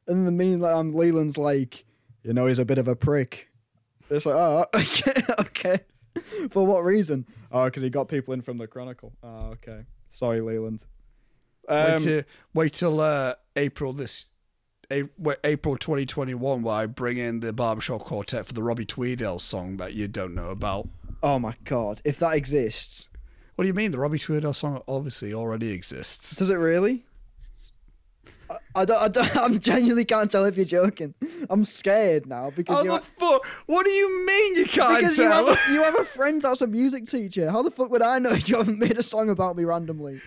And 0.08 0.28
the 0.28 0.32
mean 0.32 0.60
like 0.60 0.76
um, 0.76 0.94
Leland's 0.94 1.38
like, 1.38 1.86
you 2.24 2.34
know, 2.34 2.48
he's 2.48 2.60
a 2.60 2.66
bit 2.66 2.78
of 2.80 2.88
a 2.90 2.96
prick. 2.98 3.47
It's 4.10 4.26
like, 4.26 4.36
oh, 4.36 4.66
okay, 4.76 5.22
okay. 5.42 5.80
For 6.50 6.66
what 6.66 6.84
reason? 6.84 7.26
Oh, 7.52 7.66
because 7.66 7.84
he 7.84 7.90
got 7.90 8.08
people 8.08 8.34
in 8.34 8.42
from 8.42 8.58
the 8.58 8.68
Chronicle. 8.68 9.14
Oh, 9.22 9.48
okay. 9.54 9.86
Sorry, 10.10 10.42
Leland. 10.42 10.82
wait, 11.70 11.94
Um, 11.94 12.00
to, 12.04 12.24
wait 12.54 12.74
till 12.74 13.00
uh, 13.02 13.36
April 13.56 13.94
this. 13.94 14.26
A- 14.90 15.04
wait, 15.18 15.38
April 15.44 15.76
2021, 15.78 16.62
where 16.64 16.74
I 16.76 16.86
bring 16.86 17.18
in 17.18 17.42
the 17.42 17.52
Barbershop 17.54 18.02
Quartet 18.02 18.46
for 18.46 18.54
the 18.54 18.64
Robbie 18.64 18.86
Tweedale 18.86 19.40
song 19.42 19.78
that 19.78 19.94
you 19.94 20.08
don't 20.08 20.34
know 20.34 20.50
about. 20.50 20.88
oh 21.22 21.38
my 21.40 21.54
god, 21.66 22.00
if 22.06 22.18
that 22.20 22.36
exists, 22.36 23.10
What 23.56 23.64
do 23.64 23.68
you 23.68 23.74
mean? 23.74 23.92
The 23.92 24.00
Robbie 24.00 24.18
Tweedale 24.20 24.56
song 24.56 24.82
obviously 24.88 25.34
already 25.34 25.72
exists. 25.72 26.36
does 26.36 26.50
it 26.50 26.56
really? 26.56 27.06
I, 28.50 28.58
I 28.76 28.86
don't, 28.86 28.98
I 29.02 29.08
don't, 29.08 29.38
I'm 29.44 29.60
genuinely 29.60 30.06
can't 30.06 30.30
tell 30.32 30.46
if 30.46 30.56
you're 30.56 30.66
joking. 30.66 31.14
I'm 31.50 31.66
scared 31.66 32.26
now 32.28 32.52
because 32.56 32.78
How 32.78 32.84
you 32.84 32.92
the 32.92 33.00
fuck? 33.00 33.46
What 33.66 33.86
do 33.86 33.92
you 33.92 34.26
mean 34.26 34.56
you 34.56 34.66
can't 34.66 34.98
Because 35.00 35.18
you 35.18 35.26
tell? 35.28 35.46
have, 35.48 35.58
a, 35.70 35.72
you 35.74 35.84
have 35.84 36.00
a 36.00 36.06
friend 36.06 36.42
that's 36.42 36.62
a 36.62 36.68
music 36.68 37.06
teacher. 37.06 37.50
How 37.52 37.62
the 37.62 37.72
fuck 37.72 37.90
would 37.92 38.02
I 38.02 38.20
know 38.20 38.32
if 38.34 38.48
you 38.50 38.58
haven't 38.58 38.80
made 38.80 38.98
a 38.98 39.04
song 39.04 39.30
about 39.30 39.56
me 39.58 39.64
randomly? 39.64 40.22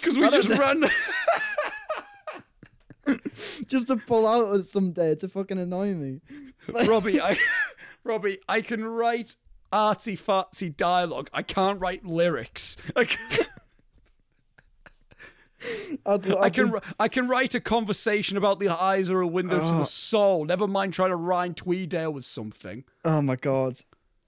Because 0.00 0.18
we 0.18 0.28
just 0.30 0.48
ran. 0.48 0.84
Just 3.66 3.88
to 3.88 3.96
pull 3.96 4.26
out 4.26 4.68
someday 4.68 5.14
to 5.16 5.28
fucking 5.28 5.58
annoy 5.58 5.94
me. 5.94 6.20
Robbie, 6.86 7.20
I, 7.20 7.36
Robbie, 8.04 8.38
I 8.48 8.60
can 8.60 8.84
write 8.84 9.36
artsy 9.72 10.18
fartsy 10.20 10.74
dialogue. 10.76 11.28
I 11.32 11.42
can't 11.42 11.80
write 11.80 12.04
lyrics. 12.04 12.76
I 12.94 13.04
can, 13.04 13.46
I'd, 16.06 16.30
I 16.32 16.40
I'd 16.42 16.54
can, 16.54 16.70
be- 16.72 16.78
I 16.98 17.08
can 17.08 17.28
write 17.28 17.54
a 17.54 17.60
conversation 17.60 18.36
about 18.36 18.60
the 18.60 18.68
eyes 18.68 19.10
are 19.10 19.20
a 19.20 19.26
window 19.26 19.58
to 19.60 19.64
Oh. 19.66 19.78
the 19.80 19.84
soul. 19.84 20.44
Never 20.44 20.66
mind 20.66 20.94
trying 20.94 21.10
to 21.10 21.16
rhyme 21.16 21.54
Tweedale 21.54 22.12
with 22.12 22.24
something. 22.24 22.84
Oh 23.04 23.20
my 23.20 23.36
god. 23.36 23.74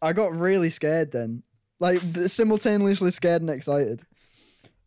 I 0.01 0.13
got 0.13 0.35
really 0.37 0.69
scared 0.71 1.13
then. 1.13 1.43
Like, 1.81 2.01
simultaneously 2.27 3.11
scared 3.11 3.41
and 3.43 3.51
excited. 3.51 4.03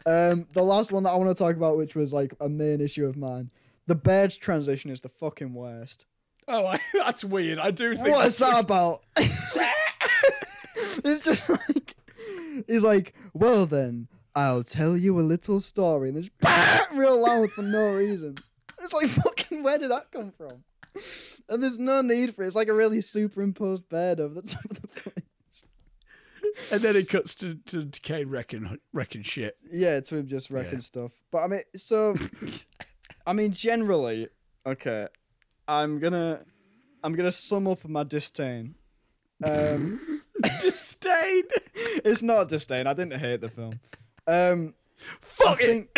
Um, 0.06 0.46
the 0.54 0.64
last 0.64 0.92
one 0.92 1.04
that 1.04 1.10
I 1.10 1.16
want 1.16 1.36
to 1.36 1.44
talk 1.44 1.56
about, 1.56 1.78
which 1.78 1.96
was 1.96 2.14
like 2.14 2.34
a 2.40 2.48
main 2.48 2.80
issue 2.80 3.06
of 3.06 3.18
mine. 3.18 3.50
The 3.88 3.96
Birds 3.96 4.38
transition 4.38 4.92
is 4.92 5.02
the 5.02 5.10
fucking 5.10 5.54
worst. 5.54 6.06
Oh, 6.48 6.68
I, 6.68 6.80
that's 6.94 7.24
weird. 7.26 7.60
I 7.60 7.72
do 7.72 7.96
think. 7.96 8.08
What 8.08 8.26
is 8.28 8.38
that 8.38 8.60
about? 8.60 9.02
it's 11.04 11.26
just 11.26 11.50
like 11.50 11.96
he's 12.68 12.84
like, 12.84 13.14
well 13.34 13.66
then, 13.66 14.08
I'll 14.36 14.64
tell 14.64 14.98
you 14.98 15.20
a 15.20 15.22
little 15.22 15.60
story, 15.60 16.10
and 16.10 16.18
there's 16.18 16.30
real 16.94 17.20
loud 17.22 17.52
for 17.52 17.62
no 17.62 17.94
reason. 17.94 18.36
It's 18.82 18.94
like 18.94 19.08
fucking 19.24 19.64
where 19.64 19.78
did 19.78 19.92
that 19.92 20.12
come 20.12 20.32
from? 20.32 20.64
and 21.50 21.62
there's 21.62 21.80
no 21.80 22.02
need 22.02 22.36
for 22.36 22.44
it. 22.44 22.48
It's 22.48 22.56
like 22.56 22.68
a 22.70 22.74
really 22.74 23.02
superimposed 23.02 23.88
bed 23.90 24.20
over 24.20 24.42
the 24.42 24.48
top 24.48 24.66
of 24.66 24.82
the 24.82 24.88
footage. 24.88 25.24
and 26.72 26.82
then 26.82 26.96
it 26.96 27.10
cuts 27.10 27.36
to, 27.36 27.56
to, 27.66 27.86
to 27.86 28.02
Kane 28.02 28.30
wrecking, 28.30 28.78
wrecking 28.94 29.24
shit. 29.24 29.58
Yeah, 29.72 30.00
to 30.00 30.18
him 30.18 30.28
just 30.28 30.50
wrecking 30.50 30.74
Yeah. 30.76 30.80
stuff. 30.80 31.12
But 31.32 31.40
I 31.40 31.48
mean, 31.48 31.62
so 31.76 32.16
I 33.28 33.34
mean, 33.34 33.52
generally, 33.52 34.30
Okay, 34.66 35.08
I'm 35.68 36.00
gonna 36.00 36.42
I'm 37.04 37.14
gonna 37.14 37.32
sum 37.32 37.68
up 37.68 37.88
my 37.88 38.04
disdain. 38.04 38.76
um, 39.44 40.00
Disdain. 40.62 41.44
It's 42.04 42.24
not 42.24 42.50
disdain. 42.50 42.88
I 42.88 42.94
didn't 42.94 43.20
hate 43.20 43.42
the 43.42 43.50
film. 43.50 43.80
Um, 44.28 44.74
Fuck 45.22 45.62
I 45.62 45.64
it. 45.64 45.68
think, 45.68 45.90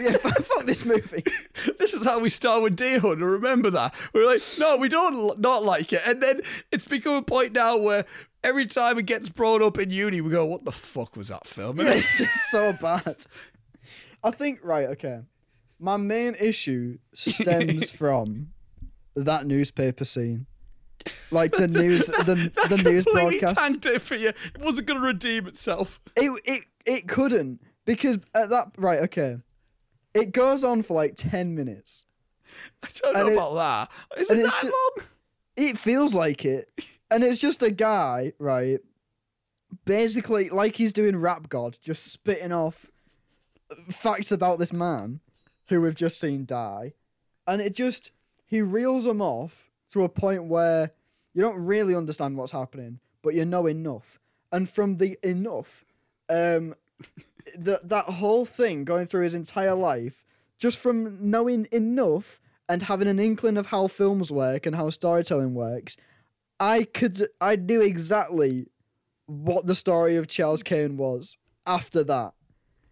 yeah, 0.00 0.10
fuck 0.18 0.64
this 0.66 0.84
movie. 0.84 1.24
This 1.78 1.94
is 1.94 2.04
how 2.04 2.18
we 2.18 2.30
start 2.30 2.62
with 2.62 2.74
Deer 2.76 2.98
Hunter. 2.98 3.30
Remember 3.30 3.70
that? 3.70 3.94
We're 4.12 4.26
like, 4.26 4.40
no, 4.58 4.76
we 4.76 4.88
don't 4.88 5.38
not 5.40 5.64
like 5.64 5.92
it. 5.92 6.02
And 6.06 6.20
then 6.22 6.40
it's 6.72 6.84
become 6.84 7.14
a 7.14 7.22
point 7.22 7.52
now 7.52 7.76
where 7.76 8.04
every 8.42 8.66
time 8.66 8.98
it 8.98 9.06
gets 9.06 9.28
brought 9.28 9.62
up 9.62 9.78
in 9.78 9.90
uni, 9.90 10.20
we 10.20 10.30
go, 10.30 10.44
what 10.44 10.64
the 10.64 10.72
fuck 10.72 11.16
was 11.16 11.28
that 11.28 11.46
film? 11.46 11.78
And 11.78 11.88
It's 11.96 12.50
so 12.50 12.72
bad. 12.72 13.16
I 14.24 14.30
think 14.32 14.60
right. 14.64 14.88
Okay, 14.90 15.20
my 15.78 15.96
main 15.96 16.34
issue 16.40 16.98
stems 17.14 17.90
from 17.90 18.48
that 19.14 19.46
newspaper 19.46 20.04
scene, 20.04 20.46
like 21.30 21.52
the 21.52 21.68
news, 21.68 22.06
the 22.08 22.50
the 22.68 22.78
news 22.78 23.04
broadcast. 23.04 23.56
tanked 23.56 23.86
it 23.86 24.02
for 24.02 24.16
you. 24.16 24.28
It 24.30 24.60
wasn't 24.60 24.88
going 24.88 25.00
to 25.00 25.06
redeem 25.06 25.46
itself. 25.46 26.00
It 26.16 26.32
it 26.44 26.64
it 26.84 27.08
couldn't 27.08 27.60
because 27.86 28.18
at 28.34 28.50
that 28.50 28.72
right. 28.76 28.98
Okay, 29.00 29.38
it 30.12 30.32
goes 30.32 30.62
on 30.64 30.82
for 30.82 30.92
like 30.94 31.14
ten 31.16 31.54
minutes. 31.54 32.04
I 32.82 32.88
don't 33.02 33.14
know 33.14 33.20
And 33.20 33.28
it- 33.30 33.32
about 33.32 33.54
that. 33.54 34.20
Is 34.20 34.30
it 34.30 34.42
that 34.42 34.58
ju- 34.60 34.66
long? 34.98 35.06
It 35.56 35.78
feels 35.78 36.14
like 36.14 36.44
it, 36.44 36.68
and 37.10 37.24
it's 37.24 37.38
just 37.38 37.62
a 37.62 37.70
guy, 37.70 38.32
right? 38.38 38.80
Basically, 39.84 40.48
like 40.50 40.76
he's 40.76 40.92
doing 40.92 41.16
rap 41.16 41.48
god, 41.48 41.76
just 41.82 42.12
spitting 42.12 42.52
off 42.52 42.86
facts 43.90 44.30
about 44.32 44.58
this 44.58 44.72
man 44.72 45.20
who 45.68 45.80
we've 45.80 45.94
just 45.94 46.20
seen 46.20 46.44
die, 46.44 46.92
and 47.46 47.60
it 47.60 47.74
just 47.74 48.10
he 48.44 48.60
reels 48.60 49.04
them 49.06 49.20
off 49.22 49.70
to 49.88 50.04
a 50.04 50.08
point 50.08 50.44
where 50.44 50.92
you 51.34 51.42
don't 51.42 51.56
really 51.56 51.94
understand 51.94 52.36
what's 52.36 52.52
happening, 52.52 53.00
but 53.22 53.34
you 53.34 53.44
know 53.44 53.66
enough, 53.66 54.18
and 54.52 54.68
from 54.68 54.98
the 54.98 55.18
enough, 55.22 55.84
um, 56.28 56.74
that 57.58 57.88
that 57.88 58.04
whole 58.06 58.44
thing 58.44 58.84
going 58.84 59.06
through 59.06 59.22
his 59.22 59.34
entire 59.34 59.74
life, 59.74 60.24
just 60.58 60.78
from 60.78 61.30
knowing 61.30 61.68
enough 61.72 62.40
and 62.68 62.82
having 62.82 63.08
an 63.08 63.18
inkling 63.18 63.56
of 63.56 63.66
how 63.66 63.86
films 63.86 64.32
work 64.32 64.66
and 64.66 64.74
how 64.74 64.90
storytelling 64.90 65.54
works, 65.54 65.96
I 66.58 66.84
could 66.84 67.20
I 67.40 67.56
knew 67.56 67.80
exactly 67.80 68.68
what 69.26 69.66
the 69.66 69.74
story 69.74 70.16
of 70.16 70.28
Charles 70.28 70.62
Kane 70.62 70.96
was 70.96 71.36
after 71.66 72.04
that. 72.04 72.32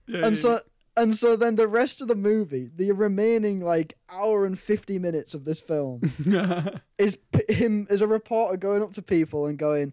Yeah, 0.07 0.27
And 0.27 0.37
yeah, 0.37 0.43
so 0.43 0.61
and 0.97 1.15
so 1.17 1.35
then 1.35 1.57
the 1.57 1.67
rest 1.67 2.01
of 2.01 2.09
the 2.09 2.15
movie, 2.15 2.71
the 2.75 2.93
remaining 2.93 3.61
like 3.61 3.97
hour 4.09 4.47
and 4.47 4.57
50 4.59 4.99
minutes 5.01 5.35
of 5.35 5.45
this 5.45 5.61
film 5.61 6.01
is 6.99 7.17
p- 7.33 7.53
him 7.53 7.87
as 7.91 8.01
a 8.01 8.07
reporter 8.07 8.57
going 8.57 8.83
up 8.83 8.93
to 8.93 9.03
people 9.03 9.47
and 9.47 9.59
going, 9.59 9.93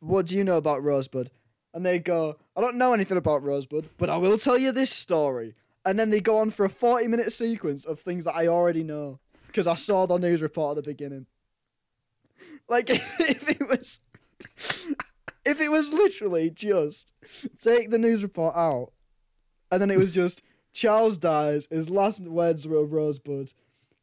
"What 0.00 0.26
do 0.26 0.36
you 0.36 0.44
know 0.44 0.56
about 0.56 0.82
Rosebud?" 0.84 1.30
And 1.78 1.86
they 1.86 2.00
go, 2.00 2.36
"I 2.56 2.60
don't 2.60 2.74
know 2.74 2.92
anything 2.92 3.16
about 3.16 3.44
Rosebud, 3.44 3.90
but 3.98 4.10
I 4.10 4.16
will 4.16 4.36
tell 4.36 4.58
you 4.58 4.72
this 4.72 4.90
story." 4.90 5.54
And 5.84 5.96
then 5.96 6.10
they 6.10 6.20
go 6.20 6.38
on 6.38 6.50
for 6.50 6.66
a 6.66 6.68
40-minute 6.68 7.30
sequence 7.30 7.84
of 7.84 8.00
things 8.00 8.24
that 8.24 8.34
I 8.34 8.48
already 8.48 8.82
know 8.82 9.20
because 9.46 9.68
I 9.68 9.76
saw 9.76 10.04
the 10.04 10.18
news 10.18 10.42
report 10.42 10.76
at 10.76 10.84
the 10.84 10.90
beginning. 10.90 11.26
Like 12.68 12.90
if 12.90 13.48
it 13.48 13.68
was 13.68 14.00
if 15.46 15.60
it 15.60 15.70
was 15.70 15.92
literally 15.92 16.50
just 16.50 17.12
take 17.60 17.90
the 17.90 17.98
news 17.98 18.24
report 18.24 18.56
out 18.56 18.90
and 19.70 19.80
then 19.80 19.92
it 19.92 19.98
was 19.98 20.10
just 20.12 20.42
Charles 20.72 21.16
dies, 21.16 21.68
his 21.70 21.88
last 21.88 22.22
words 22.22 22.66
were 22.66 22.84
Rosebud. 22.84 23.52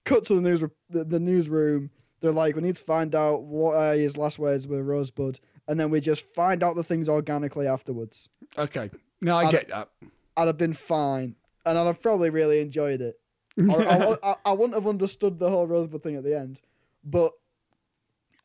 Cut 0.05 0.23
to 0.25 0.35
the 0.35 0.41
news 0.41 0.63
the, 0.89 1.03
the 1.03 1.19
newsroom. 1.19 1.89
They're 2.21 2.31
like, 2.31 2.55
we 2.55 2.61
need 2.61 2.77
to 2.77 2.83
find 2.83 3.13
out 3.13 3.43
what 3.43 3.73
uh, 3.73 3.91
his 3.91 4.17
last 4.17 4.39
words 4.39 4.65
were, 4.65 4.81
Rosebud, 4.81 5.41
and 5.67 5.79
then 5.79 5.89
we 5.89 5.99
just 6.01 6.25
find 6.33 6.63
out 6.63 6.75
the 6.75 6.83
things 6.83 7.09
organically 7.09 7.67
afterwards. 7.67 8.29
Okay. 8.57 8.89
No, 9.21 9.37
I 9.37 9.43
I'd- 9.43 9.51
get 9.51 9.69
that. 9.69 9.89
I'd 10.37 10.47
have 10.47 10.57
been 10.57 10.73
fine, 10.73 11.35
and 11.65 11.77
I'd 11.77 11.85
have 11.87 12.01
probably 12.01 12.29
really 12.29 12.59
enjoyed 12.59 12.99
it. 13.01 13.19
I, 13.57 14.15
I, 14.23 14.35
I, 14.47 14.51
wouldn't 14.51 14.73
have 14.73 14.85
understood 14.87 15.39
the 15.39 15.49
whole 15.49 15.65
Rosebud 15.65 16.03
thing 16.03 16.17
at 16.17 16.23
the 16.25 16.37
end, 16.37 16.59
but 17.05 17.31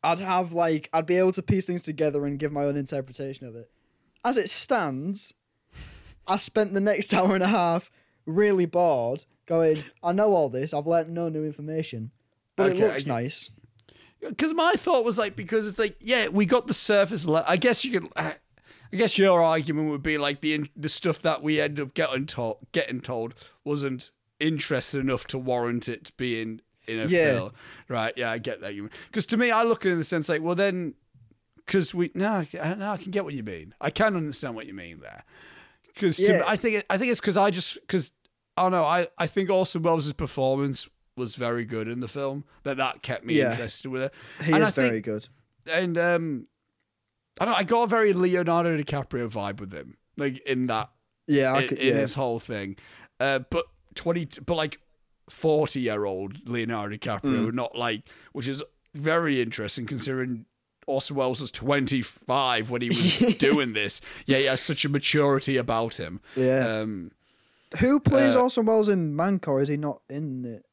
I'd 0.04 0.20
have 0.20 0.52
like 0.52 0.88
I'd 0.92 1.06
be 1.06 1.16
able 1.16 1.32
to 1.32 1.42
piece 1.42 1.66
things 1.66 1.82
together 1.82 2.24
and 2.26 2.38
give 2.38 2.52
my 2.52 2.64
own 2.64 2.76
interpretation 2.76 3.46
of 3.48 3.56
it. 3.56 3.70
As 4.24 4.36
it 4.36 4.48
stands, 4.48 5.34
I 6.28 6.36
spent 6.36 6.74
the 6.74 6.80
next 6.80 7.12
hour 7.14 7.34
and 7.34 7.42
a 7.42 7.48
half 7.48 7.90
really 8.24 8.66
bored, 8.66 9.24
going, 9.46 9.82
I 10.02 10.12
know 10.12 10.32
all 10.32 10.48
this, 10.48 10.72
I've 10.72 10.86
learnt 10.86 11.08
no 11.08 11.28
new 11.28 11.44
information, 11.44 12.12
but 12.54 12.70
Okay, 12.70 12.82
it 12.82 12.86
looks 12.86 13.06
I- 13.06 13.10
nice. 13.10 13.50
Because 14.26 14.52
my 14.54 14.72
thought 14.72 15.04
was 15.04 15.18
like, 15.18 15.34
because 15.36 15.66
it's 15.66 15.78
like, 15.78 15.96
yeah, 16.00 16.28
we 16.28 16.44
got 16.46 16.66
the 16.66 16.74
surface. 16.74 17.24
Le- 17.26 17.44
I 17.46 17.56
guess 17.56 17.84
you 17.84 18.00
could. 18.00 18.10
I 18.16 18.36
guess 18.96 19.16
your 19.18 19.40
argument 19.42 19.90
would 19.90 20.02
be 20.02 20.18
like 20.18 20.40
the 20.40 20.68
the 20.76 20.88
stuff 20.88 21.22
that 21.22 21.42
we 21.42 21.60
end 21.60 21.78
up 21.80 21.94
getting 21.94 22.26
told 22.26 22.58
getting 22.72 23.00
told 23.00 23.34
wasn't 23.64 24.10
interesting 24.40 25.00
enough 25.00 25.26
to 25.28 25.38
warrant 25.38 25.88
it 25.88 26.10
being 26.16 26.60
in 26.88 26.98
a 26.98 27.06
Yeah. 27.06 27.32
film, 27.34 27.52
right? 27.88 28.12
Yeah, 28.16 28.30
I 28.32 28.38
get 28.38 28.60
that. 28.62 28.74
You 28.74 28.90
Because 29.06 29.26
to 29.26 29.36
me, 29.36 29.50
I 29.50 29.62
look 29.62 29.84
at 29.86 29.90
it 29.90 29.92
in 29.92 29.98
the 29.98 30.04
sense 30.04 30.28
like, 30.28 30.42
well, 30.42 30.54
then, 30.56 30.94
because 31.56 31.94
we 31.94 32.10
no, 32.14 32.44
I- 32.60 32.74
no, 32.74 32.90
I 32.90 32.96
can 32.96 33.12
get 33.12 33.24
what 33.24 33.34
you 33.34 33.42
mean. 33.44 33.74
I 33.80 33.90
can 33.90 34.16
understand 34.16 34.54
what 34.56 34.66
you 34.66 34.74
mean 34.74 34.98
there. 35.00 35.24
Because 35.94 36.18
Yeah. 36.18 36.42
I 36.46 36.56
think 36.56 36.84
I 36.90 36.98
think 36.98 37.12
it's 37.12 37.20
because 37.20 37.36
I 37.36 37.50
just 37.50 37.74
because 37.74 38.12
I 38.56 38.62
don't 38.62 38.72
know. 38.72 38.84
I 38.84 39.06
I 39.18 39.26
think 39.28 39.50
Orson 39.50 39.82
Welles' 39.82 40.12
performance 40.14 40.88
was 41.16 41.34
very 41.34 41.64
good 41.64 41.88
in 41.88 42.00
the 42.00 42.08
film. 42.08 42.44
That 42.62 42.76
that 42.78 43.02
kept 43.02 43.24
me 43.24 43.34
Yeah. 43.34 43.50
interested 43.52 43.88
with 43.90 44.02
it. 44.02 44.14
He 44.44 44.52
And 44.52 44.62
is 44.62 44.68
I 44.68 44.70
think- 44.70 44.88
very 44.90 45.00
good. 45.00 45.28
and 45.66 45.98
um, 45.98 46.46
I 47.40 47.44
don't. 47.44 47.54
I 47.54 47.62
got 47.62 47.82
a 47.82 47.86
very 47.86 48.12
Leonardo 48.12 48.76
DiCaprio 48.76 49.28
vibe 49.30 49.60
with 49.60 49.72
him, 49.72 49.96
like 50.16 50.38
in 50.46 50.66
that 50.66 50.90
Yeah, 51.26 51.58
in, 51.58 51.68
could, 51.68 51.78
in 51.78 51.96
his 51.96 52.14
whole 52.14 52.38
thing. 52.40 52.76
Uh, 53.18 53.40
but 53.50 53.66
twenty, 53.94 54.28
but 54.46 54.54
like 54.54 54.80
forty 55.28 55.80
year 55.80 56.04
old 56.04 56.48
Leonardo 56.48 56.96
DiCaprio, 56.96 57.52
not 57.52 57.76
like, 57.76 58.02
which 58.32 58.48
is 58.48 58.62
very 58.94 59.40
interesting 59.40 59.86
considering. 59.86 60.46
Orson 60.86 61.14
Welles 61.14 61.40
was 61.40 61.52
25 61.52 62.70
when 62.70 62.82
he 62.82 62.88
was 62.88 63.16
doing 63.38 63.74
this. 63.74 64.00
Yeah, 64.26 64.38
he 64.38 64.44
has 64.46 64.60
such 64.60 64.84
a 64.84 64.88
maturity 64.88 65.56
about 65.56 66.00
him. 66.00 66.20
yeah. 66.34 66.80
Um, 66.80 67.12
Who 67.78 68.00
plays 68.00 68.34
uh, 68.34 68.42
Orson 68.42 68.66
Welles 68.66 68.88
in 68.88 69.14
Mank, 69.14 69.46
or 69.46 69.60
is 69.60 69.68
he 69.68 69.76
not 69.76 70.00
in 70.08 70.44
it? 70.44 70.66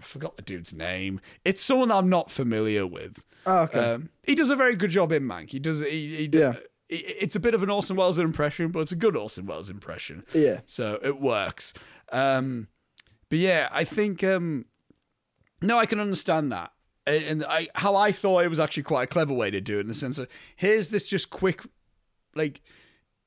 I 0.00 0.02
forgot 0.02 0.36
the 0.36 0.42
dude's 0.42 0.72
name. 0.72 1.20
It's 1.44 1.62
someone 1.62 1.90
I'm 1.90 2.08
not 2.08 2.30
familiar 2.30 2.86
with. 2.86 3.24
Oh, 3.46 3.60
okay. 3.62 3.78
Um, 3.78 4.10
he 4.22 4.34
does 4.34 4.50
a 4.50 4.56
very 4.56 4.76
good 4.76 4.90
job 4.90 5.12
in 5.12 5.24
Mank. 5.24 5.50
He 5.50 5.58
does. 5.58 5.80
He, 5.80 6.16
he 6.16 6.30
Yeah. 6.32 6.54
It's 6.90 7.36
a 7.36 7.40
bit 7.40 7.52
of 7.54 7.62
an 7.62 7.68
Orson 7.68 7.96
Welles 7.96 8.18
impression, 8.18 8.70
but 8.70 8.80
it's 8.80 8.92
a 8.92 8.96
good 8.96 9.14
Orson 9.14 9.44
Welles 9.44 9.68
impression. 9.68 10.24
yeah. 10.32 10.60
So 10.66 10.98
it 11.02 11.20
works. 11.20 11.74
Um, 12.12 12.68
but 13.28 13.38
yeah, 13.38 13.68
I 13.70 13.84
think. 13.84 14.24
Um, 14.24 14.64
no, 15.60 15.78
I 15.78 15.86
can 15.86 16.00
understand 16.00 16.50
that, 16.52 16.72
and 17.06 17.24
and 17.24 17.44
I 17.44 17.68
how 17.74 17.94
I 17.96 18.12
thought 18.12 18.44
it 18.44 18.48
was 18.48 18.60
actually 18.60 18.84
quite 18.84 19.02
a 19.02 19.06
clever 19.06 19.34
way 19.34 19.50
to 19.50 19.60
do 19.60 19.78
it 19.78 19.80
in 19.82 19.88
the 19.88 19.94
sense 19.94 20.18
of 20.18 20.28
here's 20.56 20.88
this 20.90 21.06
just 21.06 21.28
quick, 21.30 21.62
like, 22.34 22.62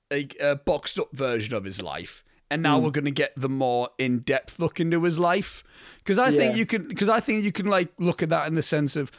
like 0.10 0.36
a 0.40 0.56
boxed 0.56 0.98
up 0.98 1.16
version 1.16 1.54
of 1.54 1.64
his 1.66 1.82
life. 1.82 2.24
And 2.52 2.62
now 2.62 2.78
we're 2.78 2.92
going 2.92 3.06
to 3.06 3.12
get 3.12 3.32
the 3.36 3.50
more 3.50 3.90
in 3.98 4.20
depth 4.20 4.60
look 4.60 4.80
into 4.80 5.02
his 5.04 5.18
life, 5.18 5.64
because 6.00 6.20
I 6.20 6.30
think 6.32 6.56
you 6.58 6.66
can. 6.66 6.88
Because 6.88 7.10
I 7.10 7.20
think 7.20 7.44
you 7.44 7.52
can 7.52 7.66
like 7.66 7.90
look 7.98 8.22
at 8.22 8.30
that 8.30 8.48
in 8.48 8.56
the 8.56 8.62
sense 8.62 8.96
of 8.96 9.12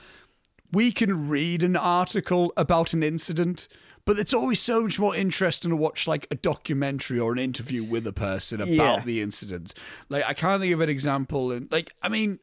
we 0.71 0.93
can 0.93 1.29
read 1.29 1.63
an 1.63 1.75
article 1.75 2.53
about 2.57 2.93
an 2.95 3.03
incident, 3.03 3.69
but 4.05 4.19
it's 4.19 4.35
always 4.35 4.61
so 4.61 4.83
much 4.83 4.99
more 5.01 5.17
interesting 5.17 5.71
to 5.71 5.77
watch 5.77 6.07
like 6.07 6.27
a 6.31 6.35
documentary 6.35 7.19
or 7.19 7.33
an 7.33 7.39
interview 7.39 7.83
with 7.83 8.07
a 8.07 8.13
person 8.13 8.61
about 8.61 8.71
Yeah. 8.71 9.03
the 9.05 9.21
incident. 9.23 9.75
Like 10.09 10.25
I 10.27 10.35
can't 10.35 10.61
think 10.61 10.75
of 10.75 10.81
an 10.81 10.89
example, 10.91 11.53
and 11.53 11.73
like 11.73 11.93
I 12.03 12.09
mean, 12.09 12.39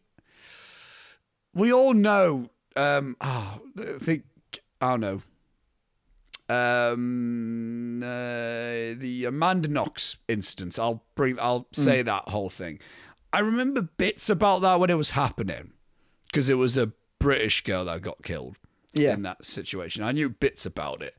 we 1.53 1.71
all 1.71 1.93
know. 1.93 2.49
Um, 2.75 3.15
oh, 3.21 3.59
I 3.77 3.83
think 3.99 4.23
I 4.81 4.91
don't 4.91 5.01
know. 5.01 5.21
Um, 6.49 8.01
uh, 8.03 8.95
the 8.97 9.25
Amanda 9.27 9.67
Knox 9.67 10.17
instance. 10.27 10.79
I'll 10.79 11.03
bring. 11.15 11.39
I'll 11.39 11.67
say 11.71 12.01
that 12.01 12.29
whole 12.29 12.49
thing. 12.49 12.79
I 13.31 13.39
remember 13.39 13.81
bits 13.83 14.29
about 14.29 14.61
that 14.63 14.79
when 14.79 14.89
it 14.89 14.95
was 14.95 15.11
happening, 15.11 15.73
because 16.27 16.49
it 16.49 16.55
was 16.55 16.75
a 16.77 16.91
British 17.19 17.63
girl 17.63 17.85
that 17.85 18.01
got 18.01 18.23
killed 18.23 18.57
Yeah. 18.93 19.13
in 19.13 19.21
that 19.23 19.45
situation. 19.45 20.03
I 20.03 20.11
knew 20.11 20.29
bits 20.29 20.65
about 20.65 21.01
it. 21.03 21.15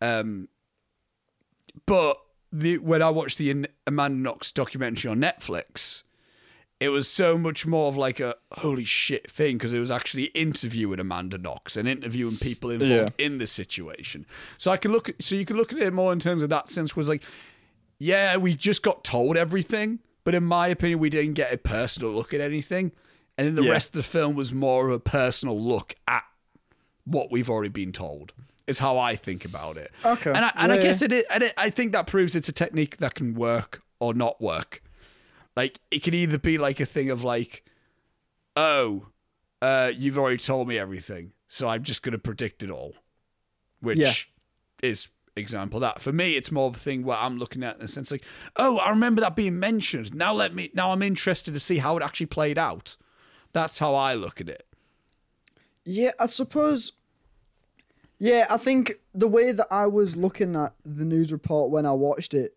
Um, 0.00 0.48
but 1.86 2.18
the 2.52 2.78
when 2.78 3.02
I 3.02 3.10
watched 3.10 3.38
the 3.38 3.66
Amanda 3.86 4.18
Knox 4.18 4.50
documentary 4.50 5.10
on 5.10 5.18
Netflix, 5.18 6.02
it 6.80 6.88
was 6.88 7.08
so 7.08 7.38
much 7.38 7.66
more 7.66 7.88
of 7.88 7.96
like 7.96 8.20
a 8.20 8.34
holy 8.52 8.84
shit 8.84 9.30
thing 9.30 9.56
because 9.56 9.72
it 9.72 9.78
was 9.78 9.90
actually 9.90 10.24
interviewing 10.26 11.00
Amanda 11.00 11.38
Knox 11.38 11.76
and 11.76 11.88
interviewing 11.88 12.36
people 12.36 12.70
involved 12.70 13.14
in 13.18 13.38
the 13.38 13.46
situation. 13.46 14.26
So 14.58 14.70
I 14.70 14.76
can 14.76 14.92
look 14.92 15.08
at 15.08 15.22
so 15.22 15.34
you 15.36 15.44
can 15.46 15.56
look 15.56 15.72
at 15.72 15.78
it 15.78 15.92
more 15.92 16.12
in 16.12 16.18
terms 16.18 16.42
of 16.42 16.48
that 16.50 16.70
sense 16.70 16.94
was 16.96 17.08
like, 17.08 17.22
yeah, 17.98 18.36
we 18.36 18.54
just 18.54 18.82
got 18.82 19.04
told 19.04 19.36
everything, 19.36 20.00
but 20.24 20.34
in 20.34 20.44
my 20.44 20.66
opinion, 20.68 20.98
we 20.98 21.10
didn't 21.10 21.34
get 21.34 21.52
a 21.52 21.58
personal 21.58 22.12
look 22.12 22.34
at 22.34 22.40
anything. 22.40 22.92
And 23.38 23.46
then 23.46 23.54
the 23.54 23.62
Yeah. 23.64 23.70
rest 23.72 23.88
of 23.88 23.94
the 23.94 24.02
film 24.02 24.34
was 24.34 24.52
more 24.52 24.88
of 24.88 24.92
a 24.94 25.00
personal 25.00 25.58
look 25.60 25.94
at 26.06 26.24
what 27.04 27.30
we've 27.32 27.48
already 27.50 27.68
been 27.70 27.92
told. 27.92 28.32
Is 28.66 28.78
how 28.78 28.96
I 28.96 29.14
think 29.14 29.44
about 29.44 29.76
it. 29.76 29.90
Okay. 30.04 30.30
and 30.30 30.38
I, 30.44 30.52
and 30.56 30.72
I 30.72 30.78
guess 30.78 31.02
it, 31.02 31.12
is, 31.12 31.24
and 31.30 31.42
it, 31.42 31.52
I 31.58 31.68
think 31.68 31.92
that 31.92 32.06
proves 32.06 32.34
it's 32.34 32.48
a 32.48 32.52
technique 32.52 32.96
that 32.96 33.14
can 33.14 33.34
work 33.34 33.82
or 34.00 34.14
not 34.14 34.40
work. 34.40 34.82
Like 35.56 35.80
it 35.90 36.02
can 36.02 36.14
either 36.14 36.38
be 36.38 36.58
like 36.58 36.80
a 36.80 36.86
thing 36.86 37.10
of 37.10 37.22
like, 37.24 37.64
oh, 38.56 39.06
uh, 39.62 39.92
you've 39.96 40.18
already 40.18 40.36
told 40.38 40.68
me 40.68 40.78
everything, 40.78 41.32
so 41.48 41.68
I'm 41.68 41.82
just 41.82 42.02
gonna 42.02 42.18
predict 42.18 42.62
it 42.62 42.70
all, 42.70 42.94
which 43.80 43.98
Yeah. 43.98 44.12
is 44.82 45.08
example 45.36 45.80
that. 45.80 46.00
For 46.00 46.12
me, 46.12 46.36
it's 46.36 46.52
more 46.52 46.68
of 46.68 46.76
a 46.76 46.78
thing 46.78 47.02
where 47.04 47.16
I'm 47.16 47.38
looking 47.38 47.62
at 47.64 47.76
in 47.76 47.80
the 47.82 47.88
sense 47.88 48.10
like, 48.10 48.24
oh, 48.56 48.78
I 48.78 48.90
remember 48.90 49.20
that 49.20 49.34
being 49.36 49.58
mentioned. 49.58 50.14
Now 50.14 50.32
let 50.34 50.54
me 50.54 50.70
now 50.74 50.92
I'm 50.92 51.02
interested 51.02 51.54
to 51.54 51.60
see 51.60 51.78
how 51.78 51.96
it 51.96 52.02
actually 52.02 52.26
played 52.26 52.58
out. 52.58 52.96
That's 53.52 53.78
how 53.78 53.94
I 53.94 54.14
look 54.14 54.40
at 54.40 54.48
it. 54.48 54.66
Yeah, 55.84 56.12
I 56.18 56.26
suppose. 56.26 56.92
Yeah, 58.18 58.46
I 58.48 58.56
think 58.56 58.94
the 59.12 59.28
way 59.28 59.52
that 59.52 59.66
I 59.70 59.86
was 59.86 60.16
looking 60.16 60.56
at 60.56 60.74
the 60.84 61.04
news 61.04 61.32
report 61.32 61.70
when 61.70 61.84
I 61.84 61.92
watched 61.92 62.32
it 62.32 62.53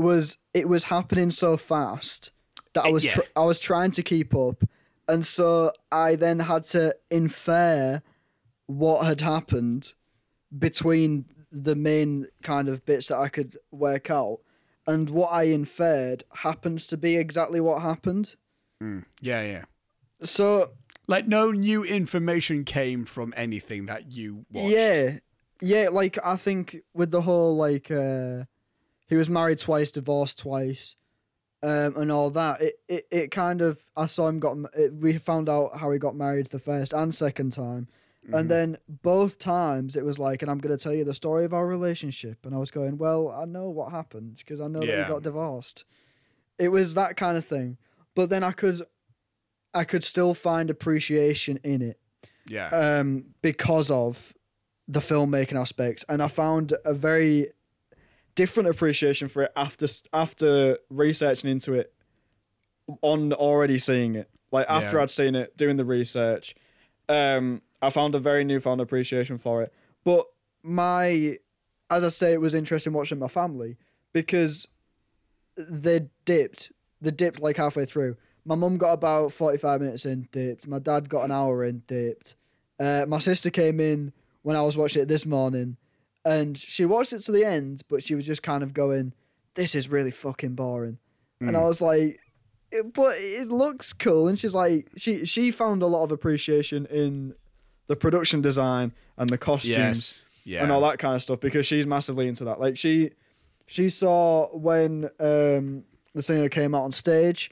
was 0.00 0.38
it 0.54 0.68
was 0.68 0.84
happening 0.84 1.30
so 1.30 1.56
fast 1.56 2.32
that 2.74 2.84
I 2.84 2.90
was 2.90 3.04
yeah. 3.04 3.14
tr- 3.14 3.30
I 3.36 3.44
was 3.44 3.60
trying 3.60 3.90
to 3.92 4.02
keep 4.02 4.34
up, 4.34 4.64
and 5.08 5.24
so 5.24 5.72
I 5.90 6.16
then 6.16 6.40
had 6.40 6.64
to 6.64 6.96
infer 7.10 8.02
what 8.66 9.04
had 9.04 9.20
happened 9.20 9.94
between 10.56 11.26
the 11.52 11.74
main 11.74 12.28
kind 12.42 12.68
of 12.68 12.84
bits 12.84 13.08
that 13.08 13.18
I 13.18 13.28
could 13.28 13.56
work 13.72 14.10
out, 14.10 14.38
and 14.86 15.10
what 15.10 15.28
I 15.32 15.44
inferred 15.44 16.24
happens 16.34 16.86
to 16.88 16.96
be 16.96 17.16
exactly 17.16 17.60
what 17.60 17.82
happened. 17.82 18.34
Yeah, 18.80 19.42
yeah. 19.42 19.64
So 20.22 20.70
Like 21.06 21.26
no 21.26 21.50
new 21.50 21.82
information 21.82 22.64
came 22.64 23.04
from 23.04 23.34
anything 23.36 23.86
that 23.86 24.12
you 24.12 24.46
watched. 24.52 24.70
Yeah, 24.70 25.18
yeah. 25.60 25.88
Like 25.90 26.18
I 26.24 26.36
think 26.36 26.78
with 26.94 27.10
the 27.10 27.22
whole 27.22 27.56
like 27.56 27.90
uh, 27.90 28.44
he 29.10 29.16
was 29.16 29.28
married 29.28 29.58
twice, 29.58 29.90
divorced 29.90 30.38
twice, 30.38 30.96
um, 31.62 31.94
and 31.96 32.10
all 32.10 32.30
that. 32.30 32.62
It, 32.62 32.74
it 32.88 33.06
it 33.10 33.30
kind 33.30 33.60
of 33.60 33.90
I 33.96 34.06
saw 34.06 34.28
him 34.28 34.38
got 34.40 34.56
it, 34.74 34.94
we 34.94 35.18
found 35.18 35.48
out 35.50 35.78
how 35.80 35.90
he 35.90 35.98
got 35.98 36.16
married 36.16 36.46
the 36.46 36.58
first 36.58 36.92
and 36.94 37.14
second 37.14 37.52
time, 37.52 37.88
and 38.32 38.48
then 38.48 38.78
both 38.88 39.38
times 39.38 39.96
it 39.96 40.04
was 40.04 40.18
like, 40.18 40.40
and 40.42 40.50
I'm 40.50 40.58
gonna 40.58 40.76
tell 40.78 40.94
you 40.94 41.04
the 41.04 41.12
story 41.12 41.44
of 41.44 41.52
our 41.52 41.66
relationship, 41.66 42.46
and 42.46 42.54
I 42.54 42.58
was 42.58 42.70
going, 42.70 42.96
well, 42.96 43.28
I 43.30 43.44
know 43.44 43.68
what 43.68 43.90
happened 43.90 44.36
because 44.38 44.60
I 44.60 44.68
know 44.68 44.80
that 44.80 44.86
Yeah. 44.88 45.02
he 45.04 45.08
got 45.08 45.22
divorced. 45.24 45.84
It 46.58 46.68
was 46.68 46.94
that 46.94 47.16
kind 47.16 47.36
of 47.36 47.44
thing, 47.44 47.78
but 48.14 48.28
then 48.30 48.42
I 48.44 48.52
could, 48.52 48.80
I 49.74 49.84
could 49.84 50.04
still 50.04 50.34
find 50.34 50.70
appreciation 50.70 51.58
in 51.64 51.80
it 51.82 51.98
Yeah. 52.46 52.68
um, 52.68 53.34
because 53.42 53.90
of 53.90 54.34
the 54.86 55.00
filmmaking 55.00 55.58
aspects, 55.58 56.04
and 56.08 56.22
I 56.22 56.28
found 56.28 56.74
a 56.84 56.92
very 56.94 57.48
different 58.40 58.68
appreciation 58.70 59.28
for 59.28 59.42
it 59.42 59.52
after 59.54 59.86
after 60.14 60.78
researching 60.88 61.50
into 61.50 61.74
it 61.74 61.92
on 63.02 63.32
already 63.34 63.78
seeing 63.78 64.14
it. 64.14 64.30
Like 64.50 64.66
after 64.68 64.96
Yeah. 64.96 65.02
I'd 65.02 65.10
seen 65.10 65.34
it, 65.34 65.56
doing 65.56 65.76
the 65.76 65.84
research, 65.84 66.54
um, 67.08 67.60
I 67.82 67.90
found 67.90 68.14
a 68.14 68.18
very 68.18 68.44
newfound 68.44 68.80
appreciation 68.80 69.36
for 69.38 69.62
it. 69.62 69.72
But 70.04 70.26
my, 70.62 71.38
as 71.90 72.02
I 72.02 72.08
say, 72.08 72.32
it 72.32 72.40
was 72.40 72.54
interesting 72.54 72.92
watching 72.94 73.18
my 73.18 73.28
family 73.28 73.76
because 74.12 74.66
they 75.56 76.08
dipped. 76.24 76.72
They 77.02 77.10
dipped 77.10 77.40
like 77.40 77.58
halfway 77.58 77.84
through. 77.84 78.16
My 78.44 78.54
mum 78.54 78.78
got 78.78 78.92
about 78.94 79.32
forty 79.32 79.58
five 79.58 79.80
minutes 79.82 80.06
in, 80.06 80.28
dipped. 80.32 80.66
My 80.66 80.78
dad 80.78 81.10
got 81.10 81.24
an 81.24 81.30
hour 81.30 81.62
in, 81.62 81.82
dipped. 81.86 82.36
Uh, 82.78 83.04
my 83.06 83.18
sister 83.18 83.50
came 83.50 83.78
in 83.80 84.12
when 84.42 84.56
I 84.56 84.62
was 84.62 84.76
watching 84.78 85.02
it 85.02 85.08
this 85.08 85.26
morning, 85.26 85.76
and 86.24 86.56
she 86.56 86.84
watched 86.84 87.12
it 87.12 87.18
to 87.20 87.32
the 87.32 87.44
end, 87.44 87.82
but 87.88 88.02
she 88.02 88.14
was 88.14 88.24
just 88.26 88.42
kind 88.42 88.62
of 88.62 88.74
going, 88.74 89.14
"This 89.54 89.74
is 89.74 89.88
really 89.88 90.10
fucking 90.10 90.54
boring," 90.54 90.98
and 91.40 91.56
I 91.56 91.64
was 91.64 91.80
like, 91.80 92.20
"It- 92.70 92.92
"But 92.92 93.16
it 93.18 93.48
looks 93.48 93.92
cool." 93.92 94.28
And 94.28 94.38
she's 94.38 94.54
like, 94.54 94.88
she 94.96 95.24
she 95.24 95.50
found 95.50 95.82
a 95.82 95.86
lot 95.86 96.02
of 96.02 96.12
appreciation 96.12 96.86
in 96.86 97.34
the 97.86 97.96
production 97.96 98.40
design 98.40 98.92
and 99.16 99.28
the 99.28 99.38
costumes 99.38 99.76
yes. 99.76 100.26
Yeah. 100.44 100.62
and 100.62 100.70
all 100.72 100.80
that 100.82 100.98
kind 100.98 101.14
of 101.16 101.22
stuff 101.22 101.40
because 101.40 101.66
she's 101.66 101.86
massively 101.86 102.28
into 102.28 102.44
that. 102.44 102.60
Like 102.60 102.76
she 102.78 103.10
she 103.66 103.88
saw 103.88 104.46
when 104.56 105.04
um 105.18 105.84
the 106.14 106.22
singer 106.22 106.48
came 106.48 106.74
out 106.74 106.82
on 106.84 106.92
stage 106.92 107.50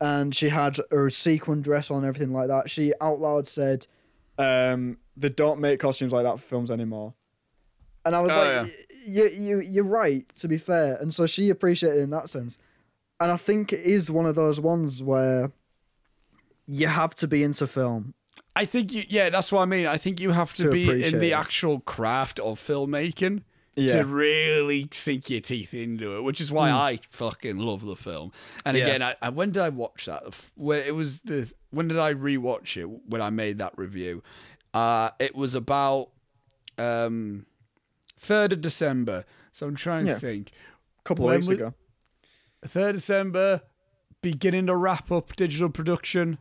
and 0.00 0.34
she 0.34 0.48
had 0.48 0.78
her 0.90 1.10
sequin 1.10 1.60
dress 1.62 1.90
on 1.90 1.98
and 1.98 2.06
everything 2.06 2.32
like 2.32 2.48
that. 2.48 2.70
She 2.70 2.92
out 3.00 3.20
loud 3.20 3.46
said, 3.48 3.86
um, 4.38 4.98
they 5.16 5.28
don't 5.28 5.58
make 5.60 5.80
costumes 5.80 6.12
like 6.12 6.24
that 6.24 6.38
for 6.38 6.44
films 6.46 6.70
anymore. 6.70 7.14
And 8.08 8.16
I 8.16 8.20
was 8.20 8.32
Oh, 8.36 8.40
like, 8.40 8.76
yeah. 9.06 9.24
You 9.24 9.28
you 9.28 9.60
you're 9.60 9.84
right, 9.84 10.26
to 10.36 10.48
be 10.48 10.58
fair. 10.58 10.96
And 10.96 11.12
so 11.14 11.26
she 11.26 11.48
appreciated 11.50 11.98
it 12.00 12.02
in 12.02 12.10
that 12.10 12.28
sense. 12.28 12.58
And 13.20 13.30
I 13.30 13.36
think 13.36 13.72
it 13.72 13.80
is 13.80 14.10
one 14.10 14.26
of 14.26 14.34
those 14.34 14.60
ones 14.60 15.02
where 15.02 15.52
you 16.66 16.86
have 16.88 17.14
to 17.16 17.28
be 17.28 17.42
into 17.42 17.66
film. 17.66 18.14
I 18.54 18.64
think 18.64 18.92
you, 18.92 19.04
yeah, 19.08 19.30
that's 19.30 19.52
what 19.52 19.62
I 19.62 19.64
mean. 19.66 19.86
I 19.86 19.96
think 19.98 20.20
you 20.20 20.32
have 20.32 20.52
to, 20.54 20.64
To 20.64 20.70
be 20.70 20.90
in 21.04 21.20
the 21.20 21.30
it. 21.30 21.32
actual 21.34 21.80
craft 21.80 22.38
of 22.40 22.60
filmmaking 22.60 23.42
Yeah. 23.76 23.94
to 23.98 24.04
really 24.04 24.88
sink 24.92 25.30
your 25.30 25.40
teeth 25.40 25.72
into 25.74 26.16
it, 26.16 26.22
which 26.22 26.40
is 26.40 26.50
why 26.50 26.70
I 26.70 26.98
fucking 27.10 27.58
love 27.58 27.84
the 27.86 27.96
film. 27.96 28.32
And. 28.64 28.76
Yeah. 28.76 28.84
again, 28.84 29.02
I, 29.02 29.16
I 29.22 29.28
when 29.30 29.52
did 29.52 29.62
I 29.62 29.68
watch 29.68 30.06
that? 30.06 30.22
Where 30.56 30.82
it 30.82 30.94
was 30.94 31.20
the 31.22 31.50
when 31.70 31.88
did 31.88 31.98
I 31.98 32.14
rewatch 32.14 32.76
it 32.76 32.86
when 33.08 33.22
I 33.22 33.30
made 33.30 33.58
that 33.58 33.72
review? 33.78 34.22
Uh, 34.74 35.10
it 35.18 35.34
was 35.36 35.54
about 35.54 36.10
um, 36.78 37.46
third 38.18 38.52
of 38.52 38.60
December. 38.60 39.24
So 39.52 39.66
I'm 39.66 39.74
trying 39.76 40.06
Yeah. 40.06 40.14
to 40.14 40.20
think. 40.20 40.50
A 41.00 41.02
couple 41.04 41.24
of 41.24 41.30
When 41.30 41.36
weeks 41.36 41.48
we- 41.48 41.54
ago. 41.54 41.74
Third 42.64 42.96
December, 42.96 43.62
beginning 44.20 44.66
to 44.66 44.74
wrap 44.76 45.12
up 45.12 45.36
digital 45.36 45.70
production. 45.70 46.38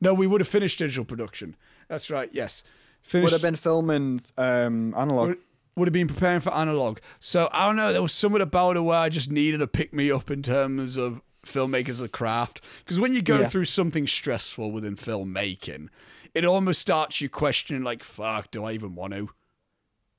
No, 0.00 0.12
we 0.12 0.26
would 0.26 0.40
have 0.42 0.48
finished 0.48 0.78
digital 0.78 1.04
production. 1.04 1.56
That's 1.88 2.10
right. 2.10 2.28
Yes, 2.32 2.62
finished. 3.02 3.24
Would 3.24 3.32
have 3.32 3.42
been 3.42 3.56
filming 3.56 4.20
um 4.36 4.94
analog. 4.94 5.28
would, 5.28 5.38
would 5.76 5.88
have 5.88 5.92
been 5.94 6.08
preparing 6.08 6.40
for 6.40 6.52
analog. 6.52 6.98
So 7.20 7.48
I 7.52 7.66
don't 7.66 7.76
know. 7.76 7.92
There 7.92 8.02
was 8.02 8.12
something 8.12 8.42
about 8.42 8.76
it 8.76 8.80
where 8.80 8.98
I 8.98 9.08
just 9.08 9.30
needed 9.30 9.58
to 9.58 9.66
pick 9.66 9.94
me 9.94 10.10
up 10.10 10.30
in 10.30 10.42
terms 10.42 10.96
of 10.98 11.22
filmmakers 11.46 12.02
of 12.02 12.12
craft. 12.12 12.60
Because 12.84 13.00
when 13.00 13.14
you 13.14 13.22
go 13.22 13.40
Yeah. 13.40 13.48
through 13.48 13.66
something 13.66 14.06
stressful 14.06 14.70
within 14.72 14.96
filmmaking, 14.96 15.88
it 16.34 16.44
almost 16.44 16.80
starts 16.80 17.20
you 17.22 17.28
questioning, 17.30 17.82
like, 17.82 18.02
"Fuck, 18.04 18.50
do 18.50 18.64
I 18.64 18.72
even 18.72 18.94
want 18.94 19.14
to? 19.14 19.30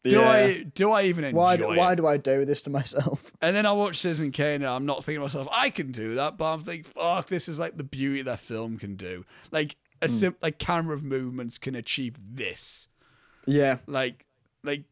Do 0.04 0.18
Yeah. 0.18 0.30
I? 0.30 0.64
Do 0.64 0.92
I 0.92 1.04
even 1.04 1.24
enjoy 1.26 1.38
Why 1.38 1.54
it?" 1.56 1.62
why 1.68 1.96
do 1.96 2.08
I 2.08 2.18
do 2.18 2.46
this 2.46 2.62
to 2.64 2.70
myself? 2.70 3.34
And 3.42 3.56
then 3.56 3.66
I 3.66 3.72
watch 3.74 3.98
Citizen 3.98 4.32
Kane 4.32 4.56
and 4.62 4.66
I'm 4.66 4.86
not 4.86 5.04
thinking 5.04 5.20
to 5.20 5.26
myself, 5.26 5.48
I 5.52 5.70
can 5.70 5.92
do 5.92 6.16
that, 6.16 6.38
but 6.38 6.46
I'm 6.54 6.64
thinking, 6.64 6.92
fuck, 6.96 7.28
this 7.28 7.48
is 7.50 7.60
like 7.60 7.78
the 7.78 7.84
beauty 7.84 8.22
that 8.24 8.40
film 8.40 8.78
can 8.78 8.96
do. 8.96 9.26
Like 9.52 9.76
a 10.02 10.08
sim- 10.10 10.36
like 10.42 10.60
camera 10.60 10.96
of 10.96 11.04
movements 11.04 11.58
can 11.58 11.76
achieve 11.76 12.16
this. 12.20 12.88
Yeah. 13.46 13.78
Like 13.88 14.26
like 14.64 14.84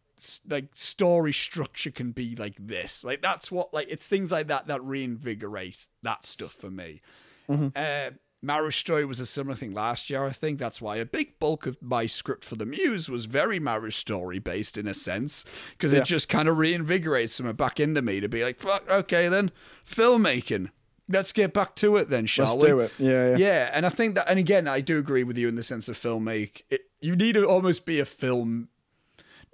like 0.50 0.66
story 0.76 1.34
structure 1.34 1.92
can 1.92 2.12
be 2.12 2.36
like 2.36 2.56
this. 2.60 3.04
Like 3.04 3.22
that's 3.22 3.52
what 3.52 3.74
like 3.74 3.88
it's 3.90 4.08
things 4.08 4.32
like 4.32 4.48
that 4.48 4.68
that 4.68 4.84
reinvigorate 4.84 5.88
that 6.04 6.26
stuff 6.26 6.54
for 6.54 6.72
me. 6.72 7.02
Uh, 7.48 8.10
Marriage 8.42 8.78
Story 8.80 9.06
was 9.06 9.20
a 9.20 9.26
similar 9.26 9.56
thing 9.56 9.74
last 9.74 10.10
year, 10.10 10.24
I 10.26 10.30
think. 10.32 10.60
That's 10.60 10.82
why 10.82 10.98
a 10.98 11.06
big 11.06 11.40
bulk 11.40 11.66
of 11.66 11.82
my 11.82 12.06
script 12.06 12.46
for 12.46 12.56
the 12.56 12.66
Muse 12.66 13.10
was 13.10 13.26
very 13.26 13.60
Marriage 13.60 13.96
Story 13.98 14.38
based 14.40 14.78
in 14.78 14.88
a 14.88 14.94
sense, 14.94 15.46
because 15.72 15.94
Yeah. 15.94 16.00
it 16.00 16.06
just 16.06 16.30
kind 16.30 16.48
of 16.48 16.58
reinvigorates 16.58 17.30
something 17.30 17.56
back 17.56 17.80
into 17.80 18.02
me 18.02 18.20
to 18.20 18.30
be 18.30 18.44
like, 18.44 18.60
fuck, 18.60 18.88
okay, 18.90 19.28
then 19.30 19.52
filmmaking. 19.90 20.70
Let's 21.08 21.32
get 21.32 21.54
back 21.54 21.76
to 21.78 21.98
it 21.98 22.10
then, 22.10 22.26
shall 22.26 22.46
Let's 22.46 22.64
we? 22.64 22.70
do 22.70 22.80
it. 22.80 22.92
Yeah, 22.98 23.30
yeah. 23.32 23.38
Yeah, 23.38 23.70
and 23.74 23.86
I 23.86 23.90
think 23.90 24.16
that, 24.16 24.30
and 24.30 24.40
again, 24.40 24.68
I 24.68 24.82
do 24.82 24.98
agree 24.98 25.24
with 25.24 25.38
you 25.38 25.48
in 25.48 25.56
the 25.56 25.64
sense 25.64 25.88
of 25.88 25.98
filmmake. 26.00 26.64
It, 26.70 26.82
you 27.00 27.16
need 27.16 27.34
to 27.34 27.46
almost 27.48 27.86
be 27.86 28.00
a 28.00 28.06
film, 28.06 28.70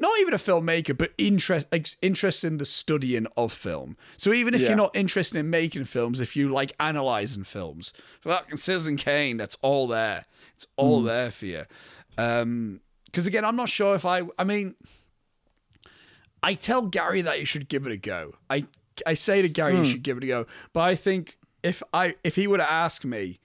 not 0.01 0.19
even 0.19 0.33
a 0.33 0.37
filmmaker, 0.37 0.97
but 0.97 1.11
interest, 1.17 1.67
interest 2.01 2.43
in 2.43 2.57
the 2.57 2.65
studying 2.65 3.27
of 3.37 3.53
film. 3.53 3.95
So 4.17 4.33
even 4.33 4.53
if 4.53 4.61
Yeah. 4.61 4.69
you're 4.69 4.77
not 4.77 4.95
interested 4.95 5.37
in 5.37 5.49
making 5.49 5.85
films, 5.85 6.19
if 6.19 6.35
you 6.35 6.51
like 6.51 6.73
analyzing 6.79 7.43
films, 7.45 7.93
fucking 8.21 8.57
Citizen 8.57 8.97
Kane, 8.97 9.37
that's 9.37 9.57
all 9.61 9.87
there. 9.87 10.25
It's 10.55 10.67
all 10.75 11.01
there 11.03 11.31
for 11.31 11.45
you. 11.45 11.65
Um, 12.17 12.81
because 13.05 13.27
again, 13.27 13.45
I'm 13.45 13.55
not 13.55 13.69
sure 13.69 13.93
if 13.95 14.05
I. 14.05 14.23
I 14.39 14.43
mean, 14.43 14.75
I 16.43 16.53
tell 16.55 16.81
Gary 16.83 17.21
that 17.21 17.37
he 17.37 17.45
should 17.45 17.67
give 17.69 17.85
it 17.85 17.91
a 17.91 17.97
go. 17.97 18.33
I 18.49 18.65
I 19.05 19.13
say 19.13 19.41
to 19.41 19.49
Gary 19.49 19.73
Hmm. 19.75 19.83
you 19.83 19.89
should 19.89 20.03
give 20.03 20.17
it 20.17 20.23
a 20.23 20.27
go, 20.27 20.45
but 20.73 20.81
I 20.81 20.95
think 20.95 21.37
if 21.63 21.83
I 21.93 22.15
if 22.23 22.35
he 22.35 22.47
were 22.47 22.57
to 22.57 22.69
ask 22.71 23.03
me, 23.05 23.39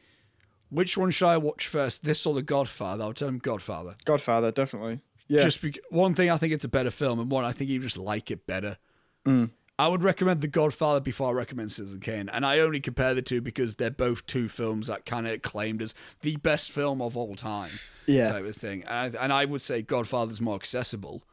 which 0.70 0.96
one 0.96 1.10
should 1.10 1.26
I 1.28 1.36
watch 1.36 1.66
first, 1.68 2.04
this 2.04 2.24
or 2.26 2.34
The 2.34 2.42
Godfather? 2.42 3.04
I'll 3.04 3.12
tell 3.12 3.28
him 3.28 3.38
Godfather. 3.38 3.94
Godfather, 4.04 4.50
definitely. 4.50 5.00
Yeah. 5.28 5.42
Just 5.42 5.60
bec 5.60 5.78
one 5.90 6.14
thing, 6.14 6.30
I 6.30 6.36
think 6.36 6.52
it's 6.52 6.64
a 6.64 6.68
better 6.68 6.90
film, 6.90 7.18
and 7.18 7.30
one 7.30 7.44
I 7.44 7.52
think 7.52 7.70
you 7.70 7.80
just 7.80 7.98
like 7.98 8.30
it 8.30 8.46
better. 8.46 8.78
Mm. 9.26 9.50
I 9.78 9.88
would 9.88 10.02
recommend 10.02 10.40
The 10.40 10.48
Godfather 10.48 11.00
before 11.00 11.28
I 11.28 11.32
recommend 11.32 11.70
Citizen 11.72 12.00
Kane, 12.00 12.28
and 12.30 12.46
I 12.46 12.60
only 12.60 12.80
compare 12.80 13.12
the 13.12 13.20
two 13.22 13.40
because 13.42 13.76
they're 13.76 13.90
both 13.90 14.24
two 14.26 14.48
films 14.48 14.86
that 14.86 15.04
kind 15.04 15.26
of 15.26 15.42
claimed 15.42 15.82
as 15.82 15.94
the 16.22 16.36
best 16.36 16.70
film 16.72 17.02
of 17.02 17.14
all 17.16 17.34
time, 17.34 17.68
Yeah. 18.06 18.30
type 18.32 18.46
of 18.46 18.56
thing. 18.56 18.84
And, 18.88 19.14
and 19.16 19.32
I 19.32 19.44
would 19.44 19.60
say 19.60 19.82
Godfather's 19.82 20.40
more 20.40 20.54
accessible 20.54 21.24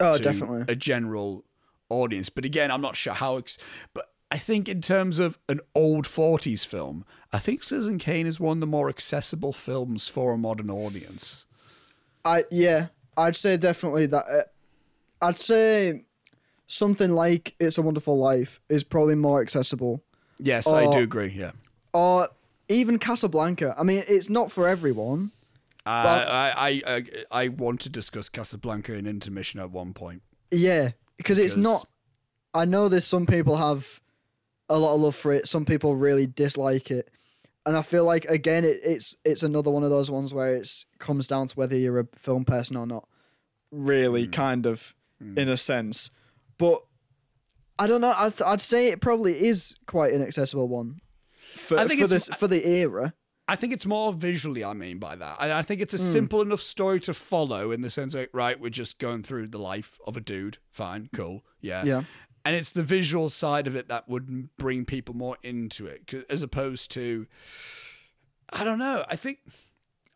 Oh, 0.00 0.16
to 0.16 0.22
definitely. 0.22 0.64
a 0.68 0.74
general 0.76 1.44
audience. 1.90 2.28
But 2.30 2.44
again, 2.46 2.70
I'm 2.70 2.80
not 2.80 2.96
sure 2.96 3.12
how. 3.14 3.36
Ex- 3.36 3.58
but 3.92 4.10
I 4.30 4.38
think 4.38 4.68
in 4.70 4.80
terms 4.80 5.18
of 5.18 5.38
an 5.48 5.60
old 5.74 6.06
40s 6.06 6.64
film, 6.66 7.04
I 7.32 7.38
think 7.38 7.62
Citizen 7.62 7.98
Kane 7.98 8.26
is 8.26 8.40
one 8.40 8.56
of 8.58 8.60
the 8.60 8.66
more 8.66 8.88
accessible 8.88 9.52
films 9.52 10.08
for 10.08 10.32
a 10.32 10.38
modern 10.38 10.70
audience. 10.70 11.46
I 12.24 12.44
yeah, 12.50 12.88
I'd 13.16 13.36
say 13.36 13.56
definitely 13.56 14.06
that. 14.06 14.24
Uh, 14.28 14.42
I'd 15.22 15.36
say 15.38 16.04
something 16.66 17.12
like 17.12 17.54
"It's 17.58 17.78
a 17.78 17.82
Wonderful 17.82 18.18
Life" 18.18 18.60
is 18.68 18.84
probably 18.84 19.14
more 19.14 19.40
accessible, 19.40 20.02
Yes, 20.38 20.66
I 20.66 20.84
Oh. 20.86 20.92
do 20.92 20.98
agree. 20.98 21.28
Yeah. 21.28 21.52
or 21.94 22.28
even 22.68 22.98
Casablanca. 22.98 23.74
I 23.78 23.82
mean, 23.84 24.02
it's 24.08 24.28
not 24.28 24.50
for 24.52 24.68
everyone. 24.68 25.30
Uh, 25.86 25.88
I, 25.90 26.52
I, 26.56 26.82
I, 26.96 27.02
I 27.44 27.48
want 27.48 27.80
to 27.82 27.88
discuss 27.88 28.28
Casablanca 28.28 28.92
in 28.94 29.06
intermission 29.06 29.60
at 29.60 29.70
one 29.70 29.94
point. 29.94 30.20
Yeah, 30.50 30.90
because 31.16 31.38
it's 31.38 31.56
not. 31.56 31.88
I 32.52 32.64
know 32.64 32.88
there's 32.88 33.06
some 33.06 33.24
people 33.24 33.56
have 33.56 34.00
a 34.68 34.76
lot 34.78 34.94
of 34.96 35.00
love 35.00 35.14
for 35.14 35.32
it. 35.32 35.46
Some 35.46 35.64
people 35.64 35.94
really 35.94 36.26
dislike 36.26 36.90
it, 36.90 37.08
and 37.66 37.76
I 37.76 37.82
feel 37.82 38.04
like 38.04 38.24
again, 38.26 38.64
it, 38.64 38.80
it's 38.82 39.16
it's 39.24 39.42
another 39.42 39.70
one 39.70 39.82
of 39.82 39.90
those 39.90 40.10
ones 40.10 40.32
where 40.32 40.56
it 40.56 40.84
comes 40.98 41.26
down 41.28 41.48
to 41.48 41.54
whether 41.56 41.76
you're 41.76 41.98
a 41.98 42.06
film 42.16 42.44
person 42.44 42.76
or 42.76 42.86
not. 42.86 43.06
really, 43.70 44.26
mm. 44.26 44.32
kind 44.32 44.64
of, 44.64 44.94
mm. 45.22 45.36
in 45.36 45.48
a 45.48 45.56
sense. 45.56 46.10
But 46.56 46.82
I 47.78 47.86
don't 47.86 48.00
know. 48.00 48.14
I 48.16 48.30
th- 48.30 48.42
I'd 48.46 48.60
say 48.60 48.88
it 48.88 49.00
probably 49.00 49.46
is 49.46 49.74
quite 49.86 50.14
an 50.14 50.22
accessible 50.22 50.68
one 50.68 51.00
for 51.54 51.78
I 51.78 51.86
think 51.86 52.00
for 52.00 52.04
it's- 52.06 52.28
this 52.28 52.38
for 52.38 52.48
the 52.48 52.66
era. 52.66 53.12
I 53.48 53.54
think 53.54 53.72
it's 53.72 53.86
more 53.86 54.12
visually, 54.12 54.64
I 54.64 54.72
mean, 54.72 54.98
by 54.98 55.14
that. 55.14 55.36
And 55.38 55.52
I 55.52 55.62
think 55.62 55.80
it's 55.80 55.94
a 55.94 55.98
mm. 55.98 56.12
simple 56.12 56.42
enough 56.42 56.60
story 56.60 56.98
to 57.02 57.14
follow 57.14 57.70
in 57.70 57.80
the 57.80 57.90
sense 57.90 58.12
that, 58.14 58.28
right, 58.32 58.58
we're 58.58 58.70
just 58.70 58.98
going 58.98 59.22
through 59.22 59.46
the 59.46 59.58
life 59.58 60.00
of 60.04 60.16
a 60.16 60.20
dude. 60.20 60.58
Fine, 60.68 61.10
cool, 61.14 61.44
yeah. 61.60 61.84
Yeah. 61.84 62.02
And 62.46 62.54
it's 62.54 62.70
the 62.70 62.84
visual 62.84 63.28
side 63.28 63.66
of 63.66 63.74
it 63.74 63.88
that 63.88 64.08
would 64.08 64.56
bring 64.56 64.84
people 64.84 65.16
more 65.16 65.36
into 65.42 65.84
it 65.88 66.26
as 66.30 66.42
opposed 66.42 66.92
to, 66.92 67.26
I 68.50 68.62
don't 68.62 68.78
know. 68.78 69.04
I 69.08 69.16
think, 69.16 69.40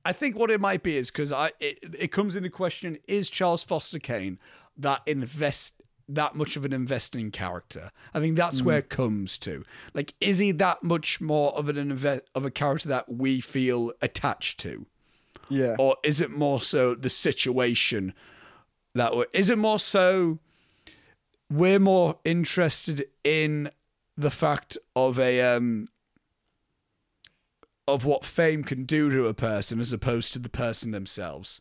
I 0.05 0.13
think 0.13 0.37
what 0.37 0.49
it 0.49 0.61
might 0.61 0.85
be 0.85 0.97
is 0.97 1.11
because 1.11 1.33
I 1.33 1.51
it, 1.59 1.97
it 1.99 2.13
comes 2.13 2.37
into 2.37 2.49
question: 2.49 2.99
Is 3.09 3.29
Charles 3.29 3.65
Foster 3.65 3.99
Kane 3.99 4.39
that 4.77 5.03
invest 5.07 5.75
that 6.09 6.37
much 6.37 6.55
of 6.55 6.65
an 6.65 6.73
investing 6.73 7.33
character? 7.33 7.91
I 8.15 8.21
think 8.21 8.37
that's 8.37 8.61
mm. 8.61 8.67
where 8.67 8.79
it 8.79 8.91
comes 8.91 9.37
to. 9.39 9.65
Like, 9.93 10.15
is 10.21 10.39
he 10.39 10.53
that 10.53 10.85
much 10.85 11.21
more 11.21 11.51
of 11.57 11.69
an 11.69 11.75
inve- 11.75 12.23
of 12.37 12.45
a 12.45 12.51
character 12.53 12.89
that 12.91 13.13
we 13.13 13.41
feel 13.41 13.91
attached 14.01 14.61
to? 14.61 14.87
Yeah. 15.49 15.75
or 15.81 15.97
is 16.05 16.21
it 16.21 16.31
more 16.31 16.61
so 16.61 16.95
the 16.95 17.11
situation 17.11 18.15
that 18.95 19.17
we 19.17 19.25
is 19.33 19.51
it 19.51 19.59
more 19.59 19.81
so 19.81 20.39
we're 21.51 21.79
more 21.81 22.19
interested 22.25 23.05
in 23.25 23.71
the 24.17 24.31
fact 24.31 24.79
of 24.95 25.19
a 25.19 25.41
um 25.43 25.89
of 27.89 28.05
what 28.05 28.25
fame 28.25 28.63
can 28.63 28.85
do 28.85 29.11
to 29.11 29.27
a 29.27 29.35
person 29.35 29.81
as 29.81 29.93
opposed 29.93 30.33
to 30.33 30.39
the 30.39 30.49
person 30.49 30.91
themselves 30.93 31.61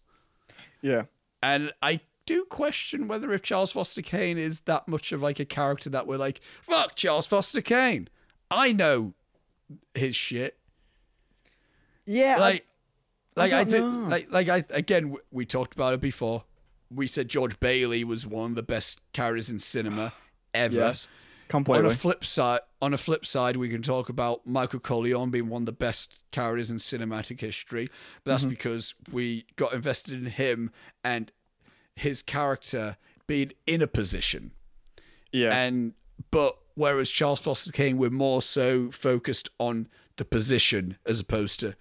Yeah. 0.82 1.04
and 1.42 1.74
i 1.82 2.02
do 2.26 2.46
question 2.46 3.08
whether 3.08 3.32
if 3.34 3.42
charles 3.42 3.72
foster 3.72 4.02
kane 4.04 4.38
is 4.38 4.60
that 4.62 4.88
much 4.88 5.12
of 5.12 5.22
like 5.24 5.40
a 5.40 5.46
character 5.46 5.90
that 5.90 6.06
we're 6.06 6.18
like 6.18 6.42
fuck 6.62 6.96
charles 6.96 7.26
foster 7.26 7.62
kane 7.62 8.08
i 8.52 8.72
know 8.72 9.14
his 9.96 10.16
shit 10.16 10.58
Yeah. 12.06 12.36
I- 12.38 12.40
like 12.40 12.66
like 13.36 13.54
I, 13.54 13.64
don't 13.64 14.02
did 14.04 14.10
like 14.10 14.32
like 14.32 14.50
I 14.50 14.66
again 14.72 15.16
we 15.32 15.46
talked 15.46 15.74
about 15.74 15.94
it 15.94 16.02
before. 16.02 16.44
We 16.92 17.08
said 17.08 17.28
George 17.28 17.60
Bailey 17.60 18.04
was 18.04 18.26
one 18.26 18.52
of 18.52 18.56
the 18.56 18.64
best 18.64 19.00
characters 19.14 19.50
in 19.50 19.60
cinema 19.60 20.14
ever. 20.54 20.76
Yes. 20.76 21.08
Completely. 21.48 21.86
On 21.88 21.92
a 21.92 21.96
flip 21.96 22.24
side, 22.24 22.60
on 22.80 22.94
a 22.94 22.98
flip 22.98 23.26
side, 23.26 23.58
we 23.58 23.70
can 23.70 23.82
talk 23.82 24.08
about 24.08 24.46
Michael 24.46 24.80
Corleone 24.80 25.32
being 25.32 25.50
one 25.50 25.64
of 25.64 25.66
the 25.66 25.72
best 25.72 26.22
characters 26.32 26.70
in 26.70 26.78
cinematic 26.78 27.40
history. 27.40 27.90
But 28.24 28.32
that's 28.32 28.44
mm-hmm. 28.44 28.52
because 28.52 28.94
we 29.12 29.46
got 29.56 29.74
invested 29.74 30.14
in 30.14 30.26
him 30.26 30.72
and 31.04 31.32
his 31.96 32.22
character 32.22 32.98
being 33.26 33.52
in 33.66 33.82
a 33.82 33.88
position. 33.88 34.52
yeah. 35.32 35.56
And 35.56 35.94
but 36.32 36.58
whereas 36.76 37.10
Charles 37.10 37.40
Foster 37.40 37.72
Kane, 37.72 37.98
we're 37.98 38.10
more 38.10 38.42
so 38.42 38.92
focused 38.92 39.50
on 39.60 39.88
the 40.18 40.26
position 40.26 40.98
as 41.06 41.20
opposed 41.20 41.60
to. 41.62 41.76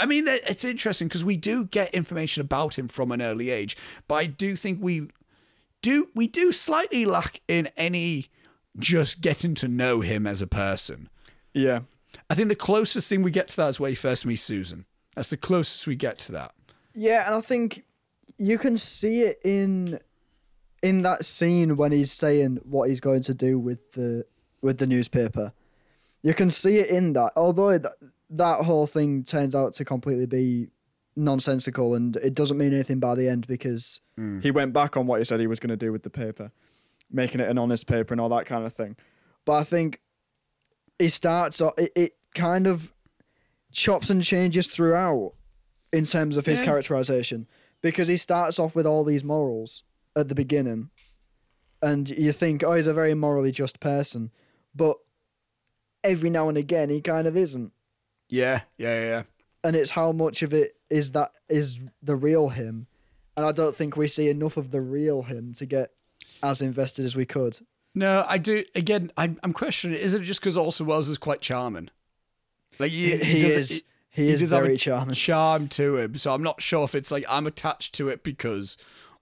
I 0.00 0.06
mean, 0.06 0.26
it's 0.26 0.64
interesting 0.64 1.08
because 1.08 1.24
we 1.24 1.36
do 1.36 1.64
get 1.64 1.92
information 1.92 2.40
about 2.40 2.78
him 2.78 2.88
from 2.88 3.12
an 3.12 3.20
early 3.20 3.50
age, 3.50 3.76
but 4.08 4.14
I 4.14 4.26
do 4.26 4.56
think 4.56 4.82
we 4.82 5.10
do 5.82 6.08
we 6.14 6.26
do 6.26 6.52
slightly 6.52 7.04
lack 7.04 7.42
in 7.48 7.68
any 7.76 8.28
just 8.78 9.20
getting 9.20 9.54
to 9.56 9.68
know 9.68 10.00
him 10.00 10.26
as 10.26 10.40
a 10.40 10.46
person. 10.46 11.08
yeah. 11.52 11.80
I 12.28 12.34
think 12.34 12.48
the 12.48 12.56
closest 12.56 13.08
thing 13.08 13.22
we 13.22 13.30
get 13.30 13.48
to 13.48 13.56
that 13.58 13.68
is 13.68 13.80
where 13.80 13.90
he 13.90 13.94
first 13.94 14.26
meets 14.26 14.42
Susan. 14.42 14.84
That's 15.14 15.30
the 15.30 15.36
closest 15.36 15.86
we 15.86 15.94
get 15.94 16.18
to 16.20 16.32
that. 16.32 16.52
Yeah, 16.92 17.26
and 17.26 17.34
I 17.36 17.40
think 17.40 17.84
you 18.36 18.58
can 18.58 18.76
see 18.76 19.22
it 19.22 19.40
in 19.44 20.00
in 20.82 21.02
that 21.02 21.24
scene 21.24 21.76
when 21.76 21.92
he's 21.92 22.10
saying 22.10 22.60
what 22.64 22.88
he's 22.88 23.00
going 23.00 23.22
to 23.22 23.34
do 23.34 23.58
with 23.58 23.92
the 23.92 24.24
with 24.62 24.78
the 24.78 24.86
newspaper. 24.86 25.52
You 26.22 26.34
can 26.34 26.50
see 26.50 26.78
it 26.78 26.88
in 26.88 27.12
that, 27.12 27.32
although 27.36 27.78
that 27.78 27.92
that 28.30 28.64
whole 28.64 28.86
thing 28.86 29.24
turns 29.24 29.54
out 29.54 29.74
to 29.74 29.84
completely 29.84 30.26
be 30.26 30.68
nonsensical 31.16 31.94
and 31.94 32.16
it 32.16 32.34
doesn't 32.34 32.56
mean 32.56 32.72
anything 32.72 33.00
by 33.00 33.14
the 33.14 33.28
end 33.28 33.46
because 33.46 34.00
mm. 34.18 34.40
He 34.42 34.50
went 34.50 34.72
back 34.72 34.96
on 34.96 35.06
what 35.06 35.18
he 35.18 35.24
said 35.24 35.40
he 35.40 35.46
was 35.46 35.60
going 35.60 35.70
to 35.70 35.76
do 35.76 35.90
with 35.92 36.02
the 36.04 36.10
paper, 36.10 36.52
making 37.10 37.40
it 37.40 37.48
an 37.48 37.58
honest 37.58 37.86
paper 37.86 38.14
and 38.14 38.20
all 38.20 38.28
that 38.30 38.46
kind 38.46 38.64
of 38.64 38.72
thing. 38.72 38.96
but 39.44 39.52
I 39.54 39.64
think 39.64 40.00
it 40.98 41.08
starts 41.10 41.60
o- 41.60 41.74
it, 41.76 41.92
it 41.96 42.12
kind 42.34 42.66
of 42.66 42.92
chops 43.72 44.10
and 44.10 44.22
changes 44.22 44.68
throughout 44.68 45.32
in 45.92 46.04
terms 46.04 46.36
of 46.36 46.46
his 46.46 46.60
Yeah. 46.60 46.66
characterization 46.66 47.48
because 47.82 48.08
he 48.08 48.16
starts 48.16 48.58
off 48.58 48.76
with 48.76 48.86
all 48.86 49.02
these 49.04 49.24
morals 49.24 49.82
at 50.14 50.28
the 50.28 50.34
beginning 50.34 50.90
and 51.82 52.10
you 52.10 52.30
think 52.32 52.62
oh 52.62 52.74
he's 52.74 52.86
a 52.86 52.94
very 52.94 53.14
morally 53.14 53.50
just 53.50 53.80
person 53.80 54.30
but 54.74 54.96
every 56.04 56.30
now 56.30 56.48
and 56.48 56.58
again 56.58 56.90
he 56.90 57.00
kind 57.00 57.26
of 57.26 57.36
isn't 57.36 57.72
Yeah, 58.30 58.62
yeah, 58.78 59.00
yeah. 59.02 59.22
and 59.62 59.76
it's 59.76 59.90
how 59.90 60.12
much 60.12 60.42
of 60.42 60.54
it 60.54 60.76
is 60.88 61.12
that 61.12 61.32
is 61.48 61.78
the 62.02 62.16
real 62.16 62.48
him 62.48 62.86
and 63.36 63.44
I 63.46 63.52
don't 63.52 63.76
think 63.76 63.96
we 63.96 64.08
see 64.08 64.28
enough 64.28 64.56
of 64.56 64.70
the 64.70 64.80
real 64.80 65.22
him 65.22 65.52
to 65.54 65.66
get 65.66 65.92
as 66.42 66.62
invested 66.62 67.04
as 67.04 67.14
we 67.16 67.26
could 67.26 67.58
No, 67.94 68.24
I 68.28 68.38
do. 68.38 68.64
Again, 68.74 69.10
I'm, 69.16 69.38
I'm 69.42 69.52
questioning. 69.52 69.98
Is 69.98 70.14
it 70.14 70.22
just 70.22 70.40
because 70.40 70.56
Orson 70.56 70.86
Welles 70.86 71.08
is 71.08 71.18
quite 71.18 71.40
charming? 71.40 71.90
Like 72.78 72.92
he, 72.92 73.16
he, 73.16 73.38
does- 73.40 73.70
is 73.70 73.82
he, 74.10 74.28
is 74.28 74.40
does 74.40 74.50
have 74.52 74.62
very 74.62 74.74
a 74.74 74.78
charming 74.78 75.14
charm 75.14 75.68
to 75.68 75.96
him. 75.98 76.16
So 76.18 76.32
I'm 76.32 76.42
not 76.42 76.62
sure 76.62 76.84
if 76.84 76.94
it's 76.94 77.10
like 77.10 77.24
I'm 77.28 77.46
attached 77.46 77.94
to 77.96 78.08
it 78.08 78.22
because 78.22 78.76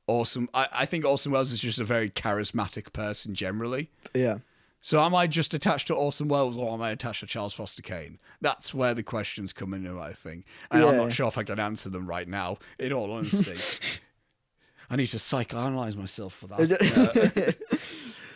Orson. 0.06 0.48
I, 0.54 0.68
I 0.72 0.86
think 0.86 1.04
Orson 1.04 1.32
Welles 1.32 1.52
is 1.52 1.60
just 1.60 1.78
a 1.78 1.84
very 1.84 2.10
charismatic 2.10 2.92
person 2.92 3.34
generally. 3.34 3.90
yeah 4.14 4.38
So 4.80 5.02
am 5.02 5.14
I 5.14 5.26
just 5.26 5.54
attached 5.54 5.88
to 5.88 5.94
Orson 5.94 6.28
Welles 6.28 6.56
or 6.56 6.72
am 6.72 6.80
I 6.80 6.90
attached 6.90 7.20
to 7.20 7.26
Charles 7.26 7.52
Foster 7.52 7.82
Kane? 7.82 8.18
That's 8.40 8.72
where 8.72 8.94
the 8.94 9.02
questions 9.02 9.52
come 9.52 9.74
in, 9.74 9.86
I 9.98 10.12
think. 10.12 10.44
And 10.70 10.84
I'm 10.84 10.96
not 10.96 11.12
sure 11.12 11.26
if 11.28 11.36
I 11.36 11.42
can 11.42 11.58
answer 11.58 11.90
them 11.90 12.06
right 12.06 12.28
now, 12.28 12.58
in 12.78 12.92
all 12.92 13.10
honesty. 13.12 13.98
I 14.90 14.96
need 14.96 15.08
to 15.08 15.16
psychoanalyze 15.18 15.96
myself 15.96 16.32
for 16.34 16.46
that. 16.46 17.56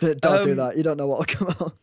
Uh, 0.02 0.06
Don't 0.20 0.42
do 0.42 0.50
Um, 0.50 0.56
that. 0.56 0.76
You 0.76 0.82
don't 0.82 0.96
know 0.96 1.06
what'll 1.06 1.24
come 1.24 1.48
out. 1.48 1.76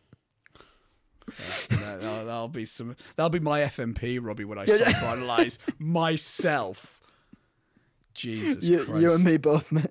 that, 1.70 1.98
will 2.02 2.26
that'll 2.26 2.48
be 2.48 2.66
some. 2.66 2.94
That'll 3.16 3.30
be 3.30 3.40
my 3.40 3.60
FMP, 3.62 4.18
Robbie, 4.22 4.44
when 4.44 4.58
I 4.58 4.66
psychoanalyze 4.66 5.56
myself. 5.78 7.00
Jesus 8.14 8.66
You, 8.68 8.84
Christ! 8.84 9.00
you 9.00 9.12
and 9.14 9.24
me 9.24 9.38
both, 9.38 9.72
mate. 9.72 9.90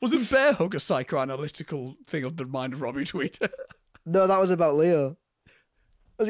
Wasn't 0.00 0.30
Bear 0.30 0.52
Hug 0.52 0.74
a 0.74 0.78
psychoanalytical 0.78 1.96
thing 2.06 2.24
of 2.24 2.36
the 2.36 2.44
mind 2.46 2.72
of 2.74 2.80
Robbie 2.80 3.04
Tweedale? 3.04 3.48
No, 4.06 4.26
that 4.26 4.38
was 4.38 4.50
about 4.50 4.74
Leo. 4.76 5.16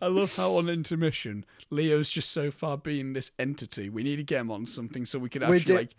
I 0.00 0.06
love 0.06 0.34
how 0.36 0.56
on 0.56 0.68
intermission 0.70 1.44
Leo's 1.68 2.08
just 2.08 2.30
so 2.30 2.50
far 2.50 2.78
being 2.78 3.12
this 3.12 3.30
entity. 3.38 3.90
We 3.90 4.02
need 4.02 4.16
to 4.16 4.22
get 4.22 4.40
him 4.40 4.50
on 4.50 4.64
something 4.66 5.04
so 5.04 5.18
we 5.18 5.28
can 5.28 5.46
We 5.48 5.56
actually 5.58 5.74
did- 5.74 5.76
like. 5.80 5.96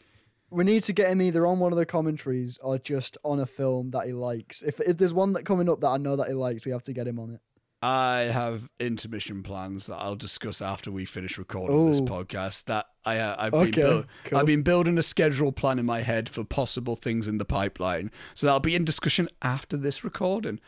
we 0.50 0.64
need 0.64 0.82
to 0.84 0.94
get 0.94 1.12
him 1.12 1.22
either 1.22 1.46
on 1.46 1.60
one 1.60 1.72
of 1.74 1.78
the 1.78 1.86
commentaries 1.86 2.58
or 2.64 2.80
just 2.80 3.18
on 3.24 3.40
a 3.40 3.46
film 3.46 3.92
that 3.92 4.08
he 4.08 4.14
likes. 4.14 4.62
If 4.64 4.80
if 4.80 4.98
there's 4.98 5.14
one 5.14 5.34
that 5.34 5.46
coming 5.46 5.70
up 5.70 5.82
that 5.82 5.90
I 5.90 5.98
know 5.98 6.16
that 6.16 6.28
he 6.28 6.34
likes, 6.34 6.66
we 6.66 6.72
have 6.72 6.84
to 6.84 6.94
get 6.94 7.06
him 7.08 7.20
on 7.20 7.32
it. 7.36 7.42
I 7.86 8.30
have 8.32 8.68
intermission 8.80 9.44
plans 9.44 9.86
that 9.86 9.98
I'll 9.98 10.16
discuss 10.16 10.60
after 10.60 10.90
we 10.92 11.06
finish 11.06 11.38
recording 11.38 11.86
this 11.88 12.02
podcast. 12.02 12.64
That 12.66 12.88
I 13.06 13.20
uh, 13.20 13.36
I've 13.38 13.52
been 13.52 13.70
build- 13.72 14.08
cool. 14.24 14.38
I've 14.40 14.48
been 14.48 14.64
building 14.64 14.98
a 14.98 15.04
schedule 15.04 15.52
plan 15.52 15.78
in 15.78 15.86
my 15.86 16.02
head 16.02 16.28
for 16.28 16.44
possible 16.44 16.96
things 16.96 17.28
in 17.28 17.38
the 17.38 17.46
pipeline. 17.46 18.10
So 18.34 18.48
that'll 18.48 18.60
be 18.60 18.74
in 18.76 18.86
discussion 18.86 19.28
after 19.44 19.78
this 19.78 20.04
recording. 20.04 20.60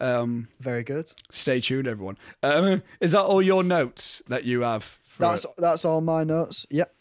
Um, 0.00 0.48
Very 0.60 0.84
good. 0.84 1.10
stay 1.32 1.60
tuned, 1.60 1.88
everyone. 1.88 2.16
Um, 2.44 2.84
is 3.00 3.10
that 3.10 3.22
all 3.22 3.42
your 3.42 3.64
notes 3.64 4.22
that 4.28 4.44
you 4.44 4.60
have? 4.60 4.98
That's 5.18 5.44
that's 5.58 5.84
all 5.84 6.00
my 6.00 6.22
notes. 6.22 6.64
Yep. 6.70 6.94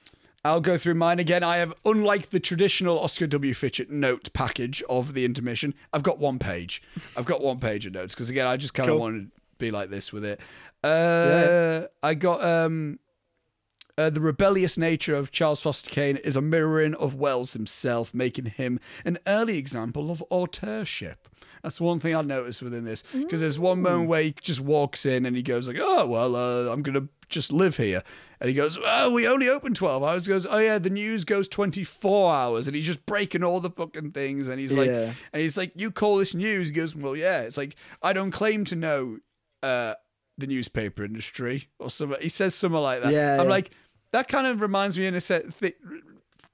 I'll 0.44 0.60
go 0.60 0.76
through 0.80 0.96
mine 0.96 1.20
again. 1.20 1.44
I 1.44 1.58
have, 1.58 1.72
unlike 1.86 2.32
the 2.32 2.40
traditional 2.40 3.00
Oscar 3.00 3.28
W. 3.28 3.54
Fitchett 3.54 3.92
note 3.92 4.34
package 4.34 4.82
of 4.90 5.14
the 5.14 5.24
intermission, 5.24 5.76
I've 5.94 6.02
got 6.02 6.18
one 6.18 6.40
page. 6.40 6.82
I've 7.16 7.26
got 7.26 7.42
one 7.44 7.60
page 7.60 7.86
of 7.86 7.94
notes 7.94 8.16
because 8.16 8.32
again, 8.32 8.48
I 8.48 8.58
just 8.58 8.74
kind 8.74 8.90
of 8.90 8.94
Cool. 8.94 9.02
wanted 9.02 9.32
be 9.62 9.72
like 9.72 9.90
this 9.90 10.12
with 10.12 10.26
it. 10.26 10.40
Uh, 10.84 10.88
Yeah. 10.88 11.86
I 12.04 12.14
got 12.16 12.44
um, 12.44 13.00
uh, 13.98 14.10
the 14.10 14.20
rebellious 14.22 14.78
nature 14.78 15.16
of 15.16 15.32
Charles 15.32 15.60
Foster 15.60 15.90
Kane 15.90 16.18
is 16.18 16.36
a 16.36 16.42
mirroring 16.42 16.96
of 16.96 17.14
Welles 17.14 17.54
himself, 17.54 18.14
making 18.14 18.46
him 18.46 18.80
an 19.06 19.20
early 19.28 19.58
example 19.58 20.12
of 20.12 20.24
authorship. 20.30 21.28
That's 21.64 21.80
one 21.80 22.00
thing 22.00 22.16
I 22.16 22.22
noticed 22.24 22.64
within 22.64 22.86
this 22.86 23.04
because 23.14 23.40
there's 23.42 23.60
one 23.60 23.84
moment 23.84 24.10
where 24.10 24.24
he 24.24 24.34
just 24.42 24.60
walks 24.62 25.06
in 25.06 25.28
and 25.28 25.36
he 25.36 25.44
goes 25.44 25.68
like, 25.68 25.78
"Oh 25.80 26.08
well, 26.08 26.36
uh, 26.36 26.74
I'm 26.74 26.82
gonna 26.82 27.08
just 27.30 27.52
live 27.54 27.78
here," 27.78 28.02
and 28.40 28.50
he 28.50 28.56
goes, 28.56 28.80
"Oh, 28.84 29.12
we 29.12 29.28
only 29.28 29.48
open 29.48 29.76
12 29.76 30.04
hours." 30.04 30.26
He 30.26 30.32
goes, 30.34 30.48
"Oh 30.50 30.58
yeah, 30.58 30.80
the 30.80 30.90
news 30.90 31.24
goes 31.24 31.48
24 31.48 32.34
hours," 32.34 32.66
and 32.66 32.76
he's 32.76 32.88
just 32.88 33.06
breaking 33.06 33.44
all 33.44 33.60
the 33.60 33.70
fucking 33.70 34.12
things, 34.14 34.48
and 34.48 34.60
he's 34.60 34.76
like, 34.76 34.88
Yeah. 34.90 35.14
and 35.34 35.42
he's 35.44 35.56
like, 35.56 35.72
"You 35.76 35.92
call 35.92 36.18
this 36.18 36.34
news?" 36.34 36.70
He 36.70 36.74
goes, 36.74 36.96
"Well, 36.96 37.16
yeah." 37.16 37.42
It's 37.42 37.58
like 37.58 37.76
I 38.02 38.12
don't 38.14 38.32
claim 38.32 38.66
to 38.66 38.76
know 38.76 39.20
uh, 39.64 39.96
the 40.38 40.48
newspaper 40.48 41.04
industry 41.04 41.70
or 41.80 41.90
something. 41.90 42.18
He 42.22 42.30
says 42.30 42.56
something 42.56 42.80
like 42.80 43.02
that. 43.04 43.12
Yeah, 43.12 43.38
I'm 43.40 43.46
yeah. 43.46 43.50
like, 43.52 43.72
that 44.12 44.28
kind 44.28 44.48
of 44.48 44.62
reminds 44.62 44.98
me 44.98 45.06
in 45.06 45.16
a 45.16 45.22
set. 45.22 45.58
Th- 45.60 45.78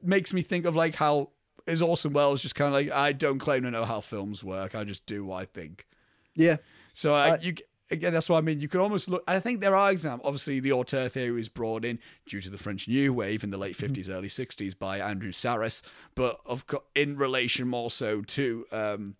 makes 0.03 0.31
me 0.33 0.41
think 0.43 0.65
of 0.65 0.75
like 0.75 0.95
how 0.95 1.29
is 1.65 1.81
Orson 1.81 2.13
Welles 2.13 2.41
just 2.41 2.55
kind 2.55 2.67
of 2.67 2.73
like 2.73 2.91
I 2.91 3.11
don't 3.11 3.39
claim 3.39 3.63
to 3.63 3.71
know 3.71 3.83
how 3.85 3.99
films 4.01 4.43
work. 4.43 4.75
I 4.75 4.83
just 4.83 5.05
do 5.05 5.25
what 5.25 5.41
I 5.41 5.45
think. 5.45 5.87
Yeah. 6.35 6.57
So 6.93 7.13
I, 7.13 7.31
I- 7.35 7.39
you 7.41 7.55
again, 7.89 8.13
that's 8.13 8.29
what 8.29 8.37
I 8.37 8.41
mean. 8.41 8.59
You 8.61 8.67
can 8.67 8.79
almost 8.79 9.09
look. 9.09 9.23
I 9.27 9.39
think 9.39 9.61
there 9.61 9.75
are 9.75 9.91
examples. 9.91 10.27
Obviously, 10.27 10.59
the 10.59 10.71
auteur 10.73 11.07
theory 11.07 11.31
was 11.31 11.49
brought 11.49 11.85
in 11.85 11.99
due 12.27 12.41
to 12.41 12.49
the 12.49 12.57
French 12.57 12.87
New 12.87 13.13
Wave 13.13 13.43
in 13.43 13.49
the 13.49 13.57
late 13.57 13.77
50s, 13.77 14.09
early 14.09 14.29
60s 14.29 14.77
by 14.77 14.99
Andrew 14.99 15.31
Sarris, 15.31 15.81
but 16.15 16.39
of 16.45 16.67
co- 16.67 16.83
in 16.95 17.17
relation 17.17 17.67
more 17.67 17.91
so 17.91 18.21
to 18.21 18.65
um, 18.71 19.15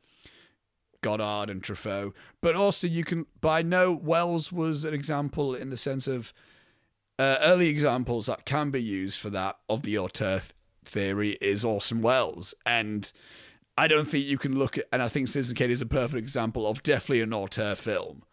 Godard 1.01 1.49
and 1.49 1.61
Truffaut. 1.61 2.13
But 2.41 2.55
also, 2.55 2.87
you 2.87 3.03
can. 3.03 3.25
But 3.41 3.49
I 3.49 3.61
know 3.61 3.91
Welles 3.91 4.51
was 4.51 4.85
an 4.85 4.93
example 4.93 5.55
in 5.55 5.69
the 5.69 5.77
sense 5.77 6.07
of 6.07 6.33
uh, 7.19 7.37
early 7.41 7.69
examples 7.69 8.25
that 8.27 8.45
can 8.45 8.71
be 8.71 8.81
used 8.81 9.19
for 9.19 9.29
that 9.31 9.57
of 9.69 9.83
the 9.83 9.97
auteur 9.97 10.41
theory 10.85 11.37
is 11.41 11.63
Orson 11.63 12.01
Welles 12.01 12.53
and. 12.65 13.11
I 13.79 13.87
don't 13.87 14.07
think 14.07 14.25
you 14.25 14.39
can 14.39 14.57
look 14.57 14.79
at, 14.79 14.85
and 14.91 15.03
I 15.03 15.07
think 15.07 15.27
Citizen 15.27 15.55
Kane 15.55 15.69
is 15.69 15.83
a 15.83 15.85
perfect 15.85 16.15
example 16.15 16.65
of 16.65 16.81
definitely 16.81 17.21
an 17.21 17.31
auteur 17.31 17.75
film. 17.75 18.23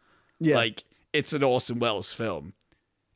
Yeah. 0.41 0.57
Like 0.57 0.85
it's 1.13 1.35
an 1.35 1.43
Orson 1.43 1.79
Welles 1.79 2.15
film. 2.15 2.55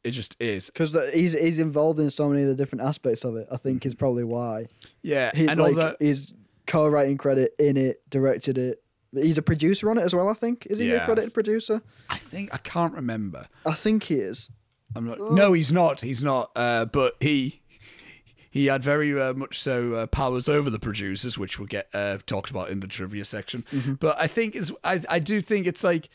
It 0.05 0.11
just 0.11 0.37
is. 0.39 0.67
because 0.67 0.95
he's 1.15 1.33
he's 1.33 1.59
involved 1.59 1.99
in 1.99 2.11
so 2.11 2.29
many 2.29 2.43
of 2.43 2.49
the 2.49 2.55
different 2.55 2.83
aspects 2.85 3.25
of 3.25 3.35
it. 3.37 3.49
I 3.51 3.57
think 3.57 3.87
is 3.87 3.95
probably 3.95 4.25
why 4.25 4.67
Yeah, 5.03 5.31
he 5.35 5.47
and 5.47 5.59
like 5.59 5.75
although 5.75 5.97
he's 5.99 6.35
co-writing 6.67 7.17
credit 7.17 7.55
in 7.59 7.79
it, 7.79 8.03
directed 8.11 8.59
it. 8.59 8.83
He's 9.15 9.39
a 9.39 9.43
producer 9.43 9.91
on 9.91 9.99
it 9.99 10.03
as 10.03 10.15
well. 10.15 10.29
I 10.29 10.35
think 10.35 10.67
is 10.69 10.79
he 10.79 10.89
Yeah. 10.91 11.03
a 11.03 11.05
credited 11.07 11.33
producer? 11.33 11.81
I 12.11 12.19
think 12.19 12.51
I 12.53 12.59
can't 12.59 12.93
remember. 12.95 13.47
I 13.65 13.73
think 13.75 14.05
he 14.05 14.17
is. 14.17 14.51
I'm 14.95 15.07
not. 15.07 15.19
No, 15.33 15.53
he's 15.53 15.73
not. 15.73 16.01
He's 16.03 16.23
not. 16.23 16.51
Uh, 16.57 16.85
but 16.87 17.17
he 17.21 17.61
he 18.51 18.67
had 18.67 18.83
very 18.83 19.19
uh, 19.21 19.35
much 19.35 19.61
so 19.61 19.95
uh, 19.95 20.07
powers 20.07 20.49
over 20.49 20.71
the 20.71 20.79
producers, 20.79 21.39
which 21.39 21.59
we'll 21.59 21.67
get 21.69 21.89
uh, 21.95 22.19
talked 22.27 22.51
about 22.51 22.71
in 22.71 22.81
the 22.81 22.87
trivia 22.87 23.25
section. 23.25 23.65
But 24.01 24.21
I 24.21 24.27
think 24.27 24.57
is 24.57 24.73
I 24.85 25.03
I 25.09 25.19
do 25.19 25.41
think 25.41 25.67
it's 25.67 25.85
like, 25.85 26.09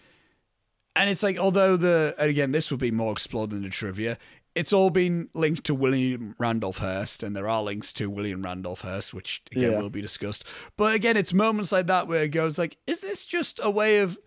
and 0.96 1.10
it's 1.10 1.24
like 1.24 1.38
although 1.38 1.78
the 1.78 2.16
and 2.18 2.30
again 2.30 2.52
this 2.52 2.70
will 2.72 2.78
be 2.80 2.92
more 2.92 3.12
explored 3.12 3.52
in 3.54 3.62
the 3.62 3.70
trivia. 3.70 4.18
It's 4.56 4.72
all 4.72 4.90
been 4.92 5.30
linked 5.34 5.64
to 5.66 5.74
William 5.74 6.36
Randolph 6.38 6.78
Hearst, 6.78 7.24
and 7.24 7.36
there 7.36 7.48
are 7.50 7.64
links 7.64 7.92
to 7.94 8.10
William 8.10 8.44
Randolph 8.44 8.82
Hearst, 8.82 9.14
which 9.14 9.42
again 9.52 9.72
Yeah. 9.74 9.80
will 9.80 9.90
be 9.90 10.02
discussed. 10.02 10.44
But 10.78 10.94
again, 10.94 11.18
it's 11.18 11.34
moments 11.34 11.72
like 11.72 11.88
that 11.88 12.08
where 12.08 12.24
it 12.24 12.30
goes 12.30 12.58
like, 12.60 12.78
is 12.86 13.02
this 13.02 13.26
just 13.26 13.60
a 13.64 13.72
way 13.72 13.98
of 14.00 14.20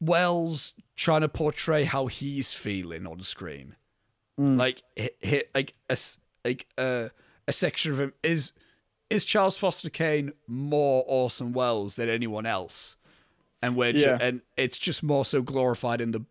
Welles 0.00 0.72
trying 0.96 1.22
to 1.22 1.28
portray 1.28 1.84
how 1.84 2.06
he's 2.06 2.52
feeling 2.52 3.06
on 3.06 3.20
screen? 3.20 3.76
Hmm. 4.36 4.56
Like, 4.56 4.82
hit, 4.96 5.50
like 5.54 5.74
a 5.90 5.96
like 6.44 6.66
a 6.78 7.10
a 7.46 7.52
section 7.52 7.92
of 7.92 8.00
him 8.00 8.12
is 8.22 8.52
is 9.10 9.24
Charles 9.24 9.56
Foster 9.56 9.90
Kane 9.90 10.32
more 10.46 11.04
Orson 11.06 11.52
Welles 11.52 11.96
than 11.96 12.08
anyone 12.08 12.46
else, 12.46 12.96
and 13.62 13.74
we're 13.74 13.92
ju- 13.94 14.16
and 14.20 14.42
it's 14.56 14.78
just 14.78 15.02
more 15.02 15.24
so 15.24 15.42
glorified 15.42 16.00
in 16.00 16.12
the 16.12 16.24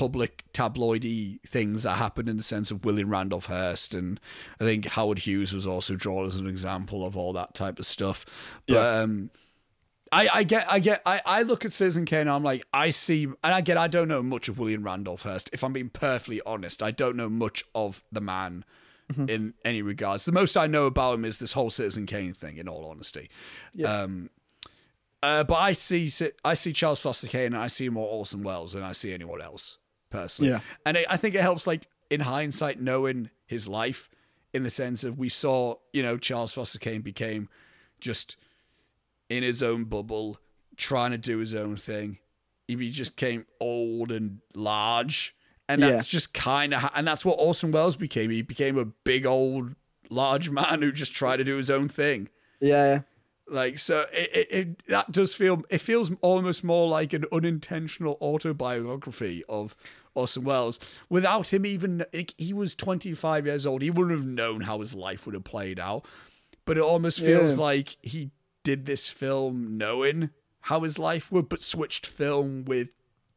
public 0.00 0.44
tabloidy 0.54 1.38
things 1.46 1.82
that 1.82 1.96
happened 1.98 2.26
in 2.26 2.38
the 2.38 2.42
sense 2.42 2.70
of 2.70 2.84
William 2.86 3.10
Randolph 3.10 3.46
Hearst 3.46 3.92
and 3.94 4.18
I 4.58 4.64
think 4.64 4.86
Howard 4.86 5.18
Hughes 5.18 5.52
was 5.52 5.66
also 5.66 5.94
drawn 5.94 6.24
as 6.26 6.36
an 6.36 6.46
example 6.46 7.04
of 7.04 7.18
all 7.18 7.34
that 7.34 7.54
type 7.54 7.78
of 7.78 7.84
stuff. 7.84 8.24
But 8.66 8.74
Yeah. 8.74 9.00
um 9.02 9.30
I, 10.10 10.28
I 10.38 10.42
get 10.44 10.64
I 10.72 10.78
get 10.80 11.02
I, 11.04 11.20
I 11.26 11.42
look 11.42 11.66
at 11.66 11.72
Citizen 11.72 12.06
Kane 12.06 12.20
and 12.20 12.30
I'm 12.30 12.42
like 12.42 12.64
I 12.72 12.88
see 12.90 13.24
and 13.24 13.54
again 13.62 13.76
I 13.76 13.88
don't 13.88 14.08
know 14.08 14.22
much 14.22 14.48
of 14.48 14.58
William 14.58 14.82
Randolph 14.82 15.22
Hearst. 15.24 15.50
If 15.52 15.62
I'm 15.62 15.74
being 15.74 15.90
perfectly 15.90 16.40
honest, 16.46 16.82
I 16.82 16.92
don't 16.92 17.14
know 17.16 17.28
much 17.28 17.62
of 17.74 18.02
the 18.10 18.22
man 18.22 18.64
in 19.28 19.54
any 19.64 19.82
regards. 19.82 20.24
The 20.24 20.32
most 20.32 20.56
I 20.56 20.66
know 20.66 20.86
about 20.86 21.14
him 21.16 21.24
is 21.26 21.38
this 21.38 21.52
whole 21.52 21.68
Citizen 21.70 22.06
Kane 22.06 22.32
thing. 22.32 22.56
In 22.56 22.68
all 22.68 22.86
honesty, 22.90 23.28
Yeah. 23.74 24.02
um, 24.02 24.30
uh, 25.22 25.44
but 25.44 25.56
I 25.56 25.74
see 25.74 26.10
I 26.42 26.54
see 26.54 26.72
Charles 26.72 27.00
Foster 27.00 27.26
Kane 27.26 27.52
and 27.52 27.62
I 27.62 27.66
see 27.66 27.88
more 27.90 28.08
Orson 28.08 28.42
Welles 28.42 28.72
than 28.72 28.82
I 28.82 28.92
see 28.92 29.12
anyone 29.12 29.42
else 29.42 29.76
personally. 30.10 30.50
Yeah. 30.50 30.60
and 30.84 30.96
it, 30.96 31.06
I 31.08 31.16
think 31.16 31.34
it 31.34 31.40
helps 31.40 31.66
like 31.66 31.86
in 32.10 32.20
hindsight 32.20 32.80
knowing 32.80 33.30
his 33.46 33.68
life 33.68 34.10
in 34.52 34.62
the 34.64 34.70
sense 34.70 35.04
of 35.04 35.18
we 35.18 35.28
saw 35.28 35.76
you 35.92 36.02
know 36.02 36.18
Charles 36.18 36.52
Foster 36.52 36.78
Kane 36.78 37.00
became 37.00 37.48
just 38.00 38.36
in 39.28 39.42
his 39.42 39.62
own 39.62 39.84
bubble, 39.84 40.38
trying 40.76 41.12
to 41.12 41.18
do 41.18 41.38
his 41.38 41.54
own 41.54 41.76
thing. 41.76 42.18
He 42.66 42.90
just 42.90 43.16
came 43.16 43.46
old 43.60 44.12
and 44.12 44.40
large, 44.54 45.34
and 45.68 45.82
that's 45.82 46.06
just 46.06 46.34
kind 46.34 46.74
of, 46.74 46.90
and 46.94 47.06
that's 47.06 47.24
what 47.24 47.34
Orson 47.40 47.72
Welles 47.72 47.96
became. 47.96 48.30
He 48.30 48.42
became 48.42 48.78
a 48.78 48.84
big 48.84 49.26
old 49.26 49.74
large 50.08 50.50
man 50.50 50.82
who 50.82 50.92
just 50.92 51.12
tried 51.12 51.38
to 51.38 51.44
do 51.44 51.56
his 51.56 51.70
own 51.70 51.88
thing. 51.88 52.28
Yeah, 52.60 52.84
yeah. 52.84 53.00
Like 53.50 53.80
so, 53.80 54.06
it, 54.12 54.30
it, 54.32 54.48
it 54.52 54.86
that 54.86 55.10
does 55.10 55.34
feel 55.34 55.64
it 55.70 55.78
feels 55.78 56.12
almost 56.22 56.62
more 56.62 56.88
like 56.88 57.12
an 57.12 57.24
unintentional 57.32 58.16
autobiography 58.22 59.42
of 59.48 59.74
Orson 60.14 60.44
Welles 60.44 60.78
without 61.08 61.52
him 61.52 61.66
even. 61.66 62.04
He 62.38 62.52
was 62.52 62.74
twenty 62.76 63.12
five 63.12 63.46
years 63.46 63.66
old. 63.66 63.82
He 63.82 63.90
wouldn't 63.90 64.16
have 64.16 64.26
known 64.26 64.60
how 64.60 64.80
his 64.80 64.94
life 64.94 65.26
would 65.26 65.34
have 65.34 65.42
played 65.44 65.80
out, 65.80 66.04
but 66.64 66.76
it 66.76 66.82
almost 66.82 67.18
feels 67.20 67.56
Yeah. 67.56 67.62
like 67.64 67.96
he 68.02 68.30
did 68.62 68.86
this 68.86 69.08
film 69.08 69.76
knowing 69.76 70.30
how 70.60 70.80
his 70.82 70.98
life 70.98 71.32
would, 71.32 71.48
but 71.48 71.60
switched 71.60 72.06
film 72.06 72.64
with 72.64 72.90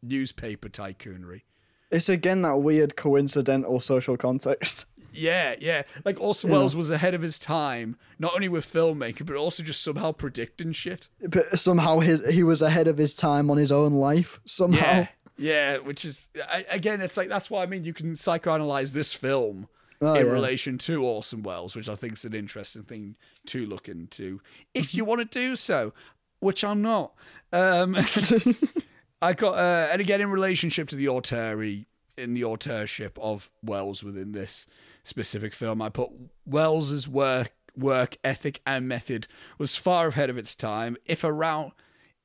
newspaper 0.03 0.69
tycoonery. 0.69 1.43
It's 1.89 2.09
again 2.09 2.41
that 2.41 2.57
weird 2.57 2.95
coincidental 2.95 3.79
social 3.79 4.17
context. 4.17 4.85
Yeah, 5.13 5.55
yeah. 5.59 5.83
Like 6.03 6.19
Orson 6.19 6.49
Yeah. 6.49 6.57
Welles 6.57 6.75
was 6.75 6.91
ahead 6.91 7.13
of 7.13 7.21
his 7.21 7.37
time, 7.39 7.95
not 8.19 8.33
only 8.35 8.49
with 8.49 8.71
filmmaking, 8.71 9.25
but 9.25 9.35
also 9.35 9.63
just 9.63 9.83
somehow 9.83 10.11
predicting 10.11 10.71
shit. 10.71 11.09
But 11.27 11.57
somehow 11.59 11.99
his 11.99 12.27
he 12.29 12.43
was 12.43 12.61
ahead 12.61 12.87
of 12.87 12.97
his 12.97 13.13
time 13.13 13.49
on 13.49 13.57
his 13.57 13.71
own 13.71 13.93
life. 13.93 14.39
Somehow. 14.45 14.79
Yeah, 14.79 15.07
yeah. 15.37 15.77
Which 15.77 16.03
is 16.05 16.27
I, 16.49 16.65
again, 16.69 17.01
it's 17.01 17.17
like 17.17 17.29
that's 17.29 17.49
why 17.49 17.63
I 17.63 17.65
mean 17.65 17.83
you 17.83 17.93
can 17.93 18.13
psychoanalyze 18.13 18.91
this 18.93 19.13
film 19.13 19.67
Oh, 20.01 20.15
in 20.15 20.25
yeah. 20.25 20.31
relation 20.33 20.77
to 20.79 21.01
Orson 21.01 21.43
Welles, 21.43 21.77
which 21.77 21.87
I 21.87 21.95
think 21.95 22.13
is 22.13 22.25
an 22.25 22.33
interesting 22.33 22.81
thing 22.83 23.15
to 23.45 23.65
look 23.65 23.87
into 23.87 24.41
if 24.73 24.93
you 24.93 25.05
want 25.05 25.21
to 25.21 25.39
do 25.39 25.55
so, 25.55 25.93
which 26.41 26.61
I'm 26.65 26.81
not. 26.81 27.13
Um, 27.53 27.95
I 29.21 29.33
got 29.33 29.53
uh, 29.53 29.87
and 29.91 30.01
again 30.01 30.19
in 30.19 30.29
relationship 30.29 30.89
to 30.89 30.97
the 30.97 31.07
auteur 31.07 31.61
in 31.63 32.33
the 32.33 32.41
auteurship 32.41 33.11
of 33.17 33.49
Welles 33.63 34.03
within 34.03 34.33
this 34.33 34.67
specific 35.03 35.53
film, 35.53 35.81
I 35.81 35.89
put 35.89 36.09
Welles's 36.45 37.07
work 37.07 37.53
work 37.75 38.17
ethic 38.23 38.61
and 38.67 38.87
method 38.87 39.27
was 39.57 39.75
far 39.75 40.09
ahead 40.09 40.29
of 40.29 40.37
its 40.37 40.53
time. 40.53 40.95
If 41.05 41.23
around 41.23 41.71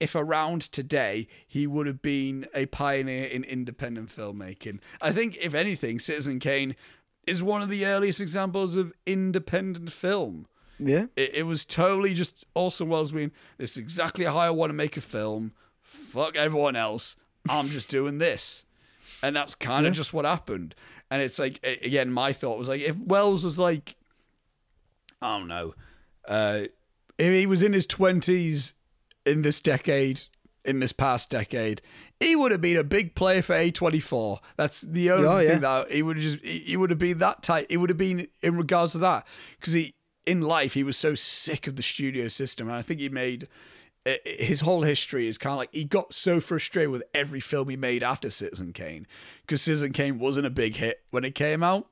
if 0.01 0.15
around 0.15 0.63
today, 0.63 1.27
he 1.47 1.67
would 1.67 1.87
have 1.87 2.03
been 2.03 2.47
a 2.55 2.67
pioneer 2.67 3.27
in 3.27 3.45
independent 3.45 4.15
filmmaking. 4.15 4.79
I 5.01 5.11
think, 5.13 5.37
if 5.39 5.55
anything, 5.55 5.99
Citizen 5.99 6.39
Kane 6.39 6.77
is 7.27 7.43
one 7.43 7.63
of 7.63 7.69
the 7.69 7.85
earliest 7.85 8.21
examples 8.21 8.77
of 8.77 8.93
independent 9.07 9.93
film. 9.93 10.47
Yeah. 10.79 11.07
It, 11.17 11.35
it 11.35 11.43
was 11.45 11.65
totally 11.65 12.15
just 12.15 12.47
Orson 12.55 12.89
Welles 12.89 13.11
being, 13.11 13.33
this 13.59 13.73
is 13.73 13.79
exactly 13.79 14.25
how 14.25 14.37
I 14.39 14.51
want 14.51 14.71
to 14.71 14.75
make 14.75 14.97
a 14.97 15.01
film. 15.01 15.53
Fuck 15.83 16.37
everyone 16.37 16.77
else. 16.77 17.17
I'm 17.49 17.67
just 17.67 17.89
doing 17.89 18.19
this. 18.19 18.65
And 19.23 19.35
that's 19.35 19.57
kind 19.57 19.87
of 19.87 19.95
just 19.95 20.13
what 20.13 20.25
happened. 20.25 20.77
And 21.11 21.23
it's 21.23 21.39
like, 21.39 21.59
again, 21.83 22.11
my 22.11 22.33
thought 22.33 22.59
was 22.59 22.69
like, 22.69 22.81
if 22.83 22.97
Welles 22.97 23.45
was 23.45 23.59
like, 23.59 23.97
I 25.23 25.39
don't 25.39 25.49
know, 25.49 25.75
uh, 26.27 26.63
if 27.17 27.33
he 27.33 27.47
was 27.47 27.63
in 27.63 27.73
his 27.73 27.87
20s 27.87 28.75
in 29.27 29.43
this 29.43 29.61
decade, 29.61 30.23
in 30.65 30.81
this 30.81 30.93
past 30.93 31.31
decade, 31.31 31.81
he 32.21 32.37
would 32.37 32.53
have 32.53 32.61
been 32.61 32.77
a 32.77 32.85
big 32.85 33.15
player 33.15 33.43
for 33.43 33.55
A24. 33.55 34.39
That's 34.57 34.83
the 34.83 35.11
only 35.11 35.27
Oh, 35.27 35.47
thing 35.47 35.61
that 35.61 35.91
he 35.91 36.03
would 36.03 36.17
have 36.17 36.25
just, 36.25 36.45
he 36.45 36.59
he 36.61 36.77
would 36.77 36.91
have 36.91 36.99
been 36.99 37.19
that 37.19 37.43
tight. 37.43 37.67
It 37.71 37.79
would 37.79 37.91
have 37.91 37.97
been 37.99 38.29
in 38.43 38.57
regards 38.57 38.93
to 38.93 38.99
that. 38.99 39.27
Because 39.59 39.73
he, 39.73 39.95
in 40.27 40.43
life, 40.43 40.75
he 40.75 40.83
was 40.83 40.97
so 40.97 41.15
sick 41.15 41.67
of 41.67 41.77
the 41.77 41.83
studio 41.83 42.29
system. 42.29 42.69
And 42.69 42.77
I 42.77 42.83
think 42.83 43.01
he 43.01 43.09
made, 43.09 43.49
Uh, 44.09 44.15
his 44.25 44.61
whole 44.61 44.83
history 44.83 45.27
is 45.27 45.37
kind 45.37 45.53
of 45.53 45.59
like 45.59 45.73
he 45.73 45.85
got 45.85 46.15
so 46.15 46.41
frustrated 46.41 46.91
with 46.91 47.03
every 47.13 47.41
film 47.41 47.69
he 47.69 47.77
made 47.77 48.03
after 48.03 48.31
Citizen 48.31 48.73
Kane 48.73 49.07
because 49.43 49.61
Citizen 49.61 49.93
Kane 49.93 50.19
wasn't 50.19 50.47
a 50.47 50.51
big 50.51 50.77
hit 50.77 51.03
when 51.11 51.25
it 51.25 51.35
came 51.35 51.63
out 51.63 51.87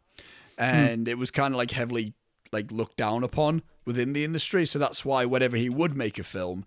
hmm. 0.59 0.65
and 0.65 1.09
it 1.09 1.19
was 1.19 1.31
kind 1.31 1.53
of 1.53 1.59
like 1.59 1.73
heavily 1.73 2.15
like 2.53 2.73
looked 2.73 2.97
down 2.97 3.23
upon 3.23 3.63
within 3.85 4.13
the 4.13 4.25
industry 4.25 4.65
so 4.65 4.79
that's 4.79 5.05
why 5.05 5.25
whenever 5.25 5.57
he 5.57 5.69
would 5.69 5.97
make 5.97 6.19
a 6.19 6.23
film 6.23 6.65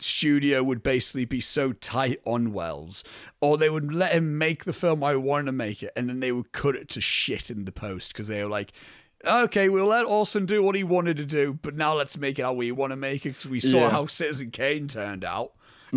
studio 0.00 0.62
would 0.62 0.82
basically 0.82 1.24
be 1.24 1.40
so 1.40 1.72
tight 1.72 2.20
on 2.24 2.52
Welles 2.52 3.04
or 3.40 3.58
they 3.58 3.68
would 3.70 3.92
let 3.92 4.12
him 4.12 4.38
make 4.38 4.64
the 4.64 4.72
film 4.72 5.04
I 5.04 5.16
wanted 5.16 5.46
to 5.46 5.52
make 5.52 5.82
it 5.82 5.92
and 5.96 6.08
then 6.08 6.20
they 6.20 6.32
would 6.32 6.52
cut 6.52 6.76
it 6.76 6.88
to 6.90 7.00
shit 7.00 7.50
in 7.50 7.66
the 7.66 7.72
post 7.72 8.12
because 8.12 8.28
they 8.28 8.42
were 8.42 8.50
like 8.50 8.72
okay 9.24 9.68
we'll 9.68 9.86
let 9.86 10.04
Orson 10.06 10.46
do 10.46 10.62
what 10.62 10.74
he 10.76 10.84
wanted 10.84 11.16
to 11.16 11.24
do 11.26 11.58
but 11.62 11.74
now 11.76 11.94
let's 11.94 12.16
make 12.16 12.38
it 12.38 12.42
how 12.42 12.52
we 12.52 12.70
want 12.72 12.92
to 12.92 12.96
make 12.96 13.26
it 13.26 13.30
because 13.30 13.48
we 13.48 13.60
saw 13.60 13.78
Yeah. 13.80 13.90
how 13.90 14.06
Citizen 14.06 14.50
Kane 14.50 14.86
turned 14.88 15.24
out 15.24 15.52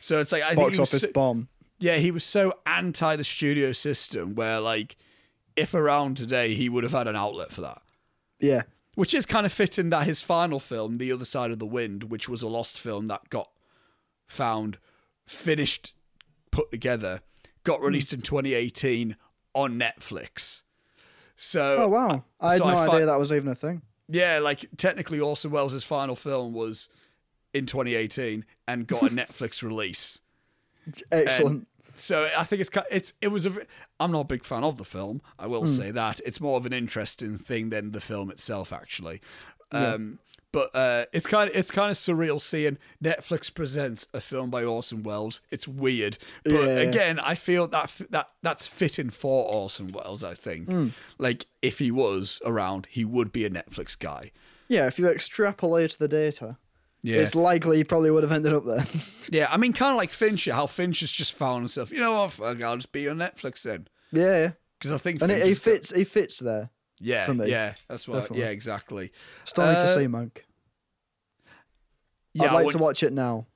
so 0.00 0.18
it's 0.20 0.32
like 0.32 0.42
I 0.42 0.54
think 0.54 0.60
Box 0.60 0.78
was 0.78 0.88
office 0.88 1.02
so- 1.02 1.12
bomb. 1.12 1.48
yeah, 1.78 1.96
he 1.96 2.10
was 2.10 2.24
so 2.24 2.54
anti 2.66 3.14
the 3.16 3.24
studio 3.24 3.72
system 3.72 4.34
where 4.34 4.58
like 4.60 4.96
if 5.54 5.74
around 5.74 6.16
today 6.16 6.54
he 6.54 6.68
would 6.70 6.82
have 6.82 6.92
had 6.94 7.06
an 7.06 7.14
outlet 7.16 7.52
for 7.52 7.60
that. 7.60 7.82
Yeah. 8.40 8.62
Which 8.94 9.12
is 9.14 9.26
kind 9.26 9.44
of 9.46 9.52
fitting 9.52 9.90
that 9.90 10.06
his 10.06 10.20
final 10.22 10.58
film, 10.60 10.96
The 10.96 11.12
Other 11.12 11.24
Side 11.26 11.50
of 11.50 11.58
the 11.58 11.66
Wind, 11.66 12.04
which 12.04 12.26
was 12.28 12.42
a 12.42 12.48
lost 12.48 12.78
film 12.80 13.06
that 13.08 13.28
got 13.30 13.50
found, 14.26 14.78
finished, 15.26 15.92
put 16.50 16.70
together, 16.70 17.20
got 17.64 17.80
Hmm. 17.80 17.86
released 17.86 18.12
in 18.14 18.22
2018 18.22 19.16
on 19.54 19.78
Netflix. 19.78 20.62
So 21.44 21.82
Oh 21.82 21.88
wow. 21.88 22.22
I 22.40 22.52
had 22.52 22.58
so 22.60 22.66
no 22.68 22.76
I 22.76 22.86
idea 22.86 23.06
that 23.06 23.18
was 23.18 23.32
even 23.32 23.48
a 23.48 23.54
thing. 23.56 23.82
yeah, 24.08 24.38
like 24.38 24.64
technically 24.76 25.18
Orson 25.18 25.50
Welles' 25.50 25.82
final 25.82 26.14
film 26.14 26.52
was 26.52 26.88
in 27.52 27.66
2018 27.66 28.44
and 28.68 28.86
got 28.86 29.02
a 29.02 29.10
Netflix 29.14 29.60
release. 29.60 30.20
It's 30.86 31.02
excellent. 31.10 31.66
So 31.96 32.28
I 32.38 32.44
think 32.44 32.60
it's 32.60 32.70
it's 32.92 33.12
it 33.20 33.28
was 33.28 33.44
a. 33.44 33.52
I'm 33.98 34.12
not 34.12 34.20
a 34.20 34.24
big 34.24 34.44
fan 34.44 34.62
of 34.62 34.78
the 34.78 34.84
film. 34.84 35.20
I 35.36 35.48
will 35.48 35.62
Hmm. 35.62 35.66
say 35.66 35.90
that 35.90 36.20
it's 36.24 36.40
more 36.40 36.56
of 36.56 36.64
an 36.64 36.72
interesting 36.72 37.38
thing 37.38 37.70
than 37.70 37.90
the 37.90 38.00
film 38.00 38.30
itself, 38.30 38.72
actually. 38.72 39.20
Um, 39.72 40.20
But 40.52 40.74
uh, 40.74 41.06
it's 41.14 41.26
kind 41.26 41.48
of 41.50 41.56
it's 41.56 41.70
kind 41.70 41.90
of 41.90 41.96
surreal 41.96 42.38
seeing 42.40 42.76
Netflix 43.02 43.52
presents 43.52 44.06
a 44.12 44.20
film 44.20 44.50
by 44.50 44.62
Orson 44.64 45.02
Welles. 45.02 45.40
It's 45.50 45.66
weird, 45.66 46.18
but 46.44 46.52
Yeah. 46.52 46.66
again, 46.80 47.18
I 47.18 47.34
feel 47.34 47.66
that 47.68 47.90
that 48.10 48.28
that's 48.42 48.66
fitting 48.66 49.08
for 49.10 49.50
Orson 49.52 49.88
Welles. 49.88 50.22
I 50.22 50.34
think, 50.34 50.66
Hmm. 50.68 50.88
like 51.18 51.46
if 51.62 51.78
he 51.78 51.90
was 51.90 52.40
around, 52.44 52.86
he 52.90 53.04
would 53.04 53.32
be 53.32 53.44
a 53.46 53.50
Netflix 53.50 53.98
guy. 53.98 54.30
yeah, 54.68 54.86
if 54.86 54.98
you 54.98 55.08
extrapolate 55.08 55.96
the 55.98 56.08
data, 56.08 56.56
Yeah, 57.02 57.18
it's 57.20 57.34
likely 57.34 57.78
he 57.78 57.84
probably 57.84 58.10
would 58.10 58.22
have 58.22 58.32
ended 58.32 58.52
up 58.52 58.64
there. 58.66 58.84
yeah. 59.30 59.48
I 59.50 59.56
mean, 59.56 59.72
kind 59.72 59.90
of 59.90 59.96
like 59.96 60.10
Fincher, 60.10 60.52
how 60.54 60.66
Fincher's 60.66 61.10
just 61.12 61.32
found 61.34 61.62
himself. 61.62 61.90
You 61.90 61.98
know 62.00 62.12
what? 62.12 62.32
Fuck, 62.32 62.62
I'll 62.62 62.76
just 62.76 62.92
be 62.92 63.08
on 63.08 63.16
Netflix 63.16 63.62
then, 63.62 63.88
yeah, 64.12 64.52
because 64.78 64.92
I 64.92 64.98
think 64.98 65.20
And 65.22 65.32
it, 65.32 65.36
he 65.46 65.54
Fincher's 65.54 65.58
got- 65.58 65.64
fits. 65.64 65.92
He 65.94 66.04
fits 66.04 66.38
there. 66.38 66.70
Yeah, 67.02 67.26
for 67.26 67.34
me. 67.34 67.50
yeah, 67.50 67.74
that's 67.88 68.06
what. 68.08 68.20
Definitely. 68.20 68.40
Yeah, 68.44 68.50
exactly. 68.50 69.12
Still 69.44 69.66
need 69.66 69.78
to 69.80 69.84
Uh, 69.84 69.88
see 69.88 70.06
Mank. 70.06 70.38
Yeah, 72.34 72.44
I'd 72.44 72.52
like 72.52 72.68
to 72.68 72.78
watch 72.78 73.02
it 73.02 73.12
now. 73.12 73.46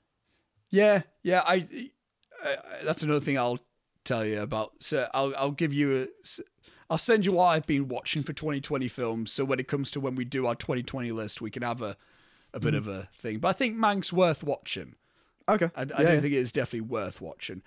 Yeah, 0.71 1.03
yeah. 1.23 1.43
I, 1.47 1.67
I. 2.45 2.57
That's 2.85 3.03
another 3.03 3.21
thing 3.21 3.39
I'll 3.39 3.59
tell 4.05 4.25
you 4.25 4.41
about. 4.43 4.73
So 4.81 5.09
I'll 5.15 5.35
I'll 5.37 5.51
give 5.53 5.73
you 5.73 6.03
a. 6.03 6.43
I'll 6.91 6.99
send 6.99 7.25
you 7.27 7.33
what 7.33 7.47
I've 7.47 7.67
been 7.67 7.89
watching 7.89 8.23
for 8.23 8.33
2020 8.33 8.87
films. 8.89 9.33
So 9.33 9.45
when 9.45 9.59
it 9.59 9.67
comes 9.67 9.91
to 9.93 10.01
when 10.01 10.15
we 10.15 10.25
do 10.25 10.47
our 10.47 10.55
2020 10.55 11.11
list, 11.13 11.41
we 11.41 11.51
can 11.51 11.63
have 11.63 11.83
a, 11.83 11.97
a 12.55 12.61
Mm. 12.61 12.63
bit 12.63 12.75
of 12.75 12.87
a 12.87 13.09
thing. 13.19 13.39
But 13.39 13.49
I 13.49 13.53
think 13.55 13.77
Mank's 13.77 14.13
worth 14.13 14.45
watching. 14.45 14.95
Okay. 15.49 15.71
I, 15.75 15.81
I 15.81 15.85
yeah, 15.85 15.97
do 15.97 16.03
yeah. 16.03 16.21
think 16.21 16.33
it 16.35 16.39
is 16.39 16.53
definitely 16.53 16.83
worth 16.83 17.21
watching. 17.21 17.63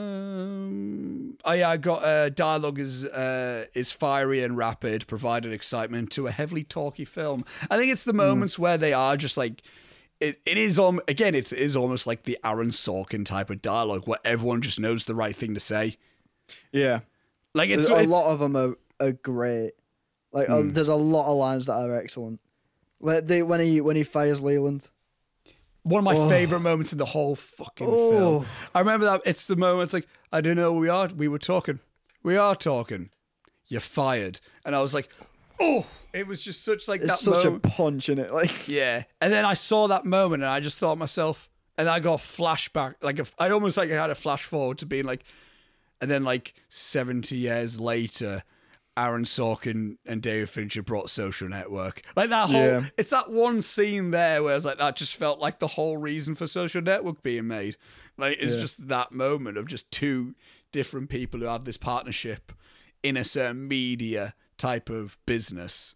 Um, 0.00 1.36
oh 1.44 1.52
yeah, 1.52 1.68
I 1.70 1.76
got 1.76 2.02
uh, 2.04 2.28
dialogue 2.30 2.78
is 2.78 3.04
uh, 3.04 3.66
is 3.74 3.92
fiery 3.92 4.42
and 4.42 4.56
rapid, 4.56 5.06
provided 5.06 5.52
excitement 5.52 6.10
to 6.12 6.26
a 6.26 6.30
heavily 6.30 6.64
talky 6.64 7.04
film. 7.04 7.44
I 7.70 7.76
think 7.76 7.92
it's 7.92 8.04
the 8.04 8.12
moments 8.12 8.58
where 8.58 8.78
they 8.78 8.92
are 8.92 9.16
just 9.16 9.36
like 9.36 9.62
it. 10.20 10.40
It 10.46 10.58
is 10.58 10.78
um 10.78 11.00
again, 11.08 11.34
it 11.34 11.52
is 11.52 11.76
almost 11.76 12.06
like 12.06 12.24
the 12.24 12.38
Aaron 12.44 12.70
Sorkin 12.70 13.24
type 13.24 13.50
of 13.50 13.62
dialogue 13.62 14.06
where 14.06 14.18
everyone 14.24 14.62
just 14.62 14.80
knows 14.80 15.04
the 15.04 15.14
right 15.14 15.34
thing 15.36 15.54
to 15.54 15.60
say. 15.60 15.96
Yeah. 16.72 17.00
Like 17.54 17.70
it's, 17.70 17.88
There's 17.88 17.98
a 17.98 18.02
it's 18.02 18.06
Hmm. 18.06 18.12
lot 18.12 18.30
of 18.32 18.38
them 18.38 18.56
are, 18.56 18.76
are 19.00 19.12
great. 19.12 19.72
Like 20.32 20.48
uh, 20.48 20.62
there's 20.64 20.88
a 20.88 20.94
lot 20.94 21.26
of 21.30 21.36
lines 21.36 21.66
that 21.66 21.72
are 21.74 21.96
excellent. 21.96 22.40
When 22.98 23.26
they 23.26 23.42
when 23.42 23.60
he 23.60 23.80
when 23.80 23.96
he 23.96 24.04
fires 24.04 24.40
Leland. 24.40 24.90
One 25.82 25.98
of 26.00 26.04
my 26.04 26.14
Oh. 26.14 26.28
favorite 26.28 26.60
moments 26.60 26.92
in 26.92 26.98
the 26.98 27.06
whole 27.06 27.34
fucking 27.36 27.86
Oh. 27.88 28.10
film. 28.10 28.46
I 28.74 28.80
remember 28.80 29.06
that 29.06 29.22
it's 29.24 29.46
the 29.46 29.56
moment. 29.56 29.84
It's 29.84 29.94
like 29.94 30.06
I 30.32 30.40
don't 30.40 30.56
know 30.56 30.72
we 30.72 30.88
are. 30.88 31.08
We 31.08 31.28
were 31.28 31.38
talking. 31.38 31.80
We 32.22 32.36
are 32.36 32.54
talking. 32.54 33.10
You're 33.66 33.80
fired. 33.80 34.40
And 34.64 34.74
I 34.76 34.80
was 34.80 34.94
like, 34.94 35.08
oh, 35.58 35.86
it 36.12 36.26
was 36.26 36.42
just 36.42 36.64
such 36.64 36.86
like 36.88 37.00
It's 37.02 37.10
that 37.24 37.34
such 37.34 37.44
moment. 37.44 37.64
a 37.66 37.68
punch 37.68 38.08
in 38.08 38.18
it. 38.18 38.32
Like 38.34 38.68
Yeah. 38.68 39.04
And 39.20 39.32
then 39.32 39.44
I 39.44 39.54
saw 39.54 39.86
that 39.88 40.04
moment 40.04 40.42
and 40.42 40.50
I 40.50 40.60
just 40.60 40.78
thought 40.78 40.94
to 40.94 40.98
myself, 40.98 41.48
and 41.78 41.88
I 41.88 41.98
got 42.00 42.14
a 42.20 42.22
flashback, 42.22 42.96
like 43.00 43.18
a, 43.18 43.26
I 43.38 43.50
almost 43.50 43.76
like 43.78 43.90
I 43.90 43.94
had 43.94 44.10
a 44.10 44.14
flash 44.14 44.44
forward 44.44 44.78
to 44.78 44.86
being 44.86 45.04
like, 45.04 45.22
and 46.00 46.10
then 46.10 46.24
like 46.24 46.52
70 46.68 47.36
years 47.36 47.80
later, 47.80 48.42
Aaron 48.96 49.24
Sorkin 49.24 49.96
and 50.04 50.20
David 50.20 50.48
Fincher 50.50 50.82
brought 50.82 51.10
Social 51.10 51.48
Network. 51.48 52.02
Like 52.16 52.30
that 52.30 52.50
whole, 52.50 52.60
Yeah. 52.60 52.86
it's 52.98 53.10
that 53.10 53.30
one 53.30 53.62
scene 53.62 54.10
there 54.10 54.42
where 54.42 54.56
it's 54.56 54.66
like, 54.66 54.78
that 54.78 54.96
just 54.96 55.16
felt 55.16 55.38
like 55.38 55.58
the 55.58 55.68
whole 55.68 55.96
reason 55.96 56.34
for 56.34 56.46
Social 56.46 56.82
Network 56.82 57.22
being 57.22 57.46
made. 57.46 57.76
Like 58.18 58.38
it's 58.40 58.54
Yeah. 58.54 58.60
just 58.60 58.88
that 58.88 59.12
moment 59.12 59.56
of 59.58 59.66
just 59.66 59.90
two 59.90 60.34
different 60.72 61.08
people 61.08 61.40
who 61.40 61.46
have 61.46 61.64
this 61.64 61.76
partnership 61.76 62.52
in 63.02 63.16
a 63.16 63.24
certain 63.24 63.66
media 63.66 64.34
type 64.58 64.90
of 64.90 65.16
business 65.24 65.94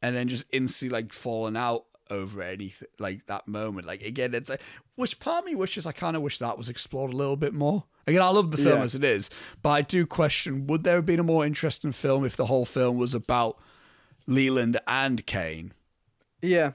and 0.00 0.14
then 0.14 0.28
just 0.28 0.44
instantly 0.52 0.92
like 1.02 1.12
falling 1.12 1.56
out 1.56 1.86
over 2.10 2.42
anything 2.42 2.88
like 2.98 3.26
that 3.26 3.46
moment. 3.48 3.86
Like 3.86 4.02
again, 4.02 4.34
it's 4.34 4.50
like 4.50 4.60
which 4.94 5.18
part 5.20 5.40
of 5.40 5.44
me 5.46 5.54
wishes 5.54 5.86
I 5.86 5.92
kind 5.92 6.16
of 6.16 6.22
wish 6.22 6.38
that 6.38 6.56
was 6.58 6.68
explored 6.68 7.12
a 7.12 7.16
little 7.16 7.36
bit 7.36 7.52
more. 7.54 7.84
Again, 8.06 8.22
I 8.22 8.28
love 8.28 8.50
the 8.52 8.56
film 8.58 8.78
Yeah. 8.78 8.84
as 8.84 8.94
it 8.94 9.02
is, 9.04 9.30
but 9.62 9.70
I 9.70 9.82
do 9.82 10.06
question 10.06 10.66
would 10.68 10.84
there 10.84 10.94
have 10.96 11.06
been 11.06 11.18
a 11.20 11.24
more 11.24 11.44
interesting 11.44 11.92
film 11.92 12.24
if 12.24 12.36
the 12.36 12.46
whole 12.46 12.64
film 12.66 12.96
was 12.96 13.14
about 13.14 13.58
Leland 14.26 14.78
and 14.86 15.24
Kane. 15.26 15.72
yeah, 16.42 16.72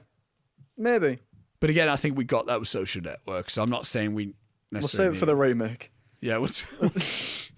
maybe. 0.76 1.18
But 1.60 1.70
again, 1.70 1.88
I 1.88 1.96
think 1.96 2.16
we 2.18 2.24
got 2.24 2.46
that 2.46 2.58
with 2.60 2.68
Social 2.68 3.00
Network, 3.02 3.48
so 3.50 3.62
I'm 3.62 3.70
not 3.70 3.86
saying 3.86 4.14
we 4.14 4.34
We'll 4.72 4.80
necessarily. 4.82 5.14
save 5.14 5.16
it 5.16 5.20
for 5.20 5.26
the 5.26 5.36
remake. 5.36 5.90
yeah. 6.20 6.38
What's 6.38 6.64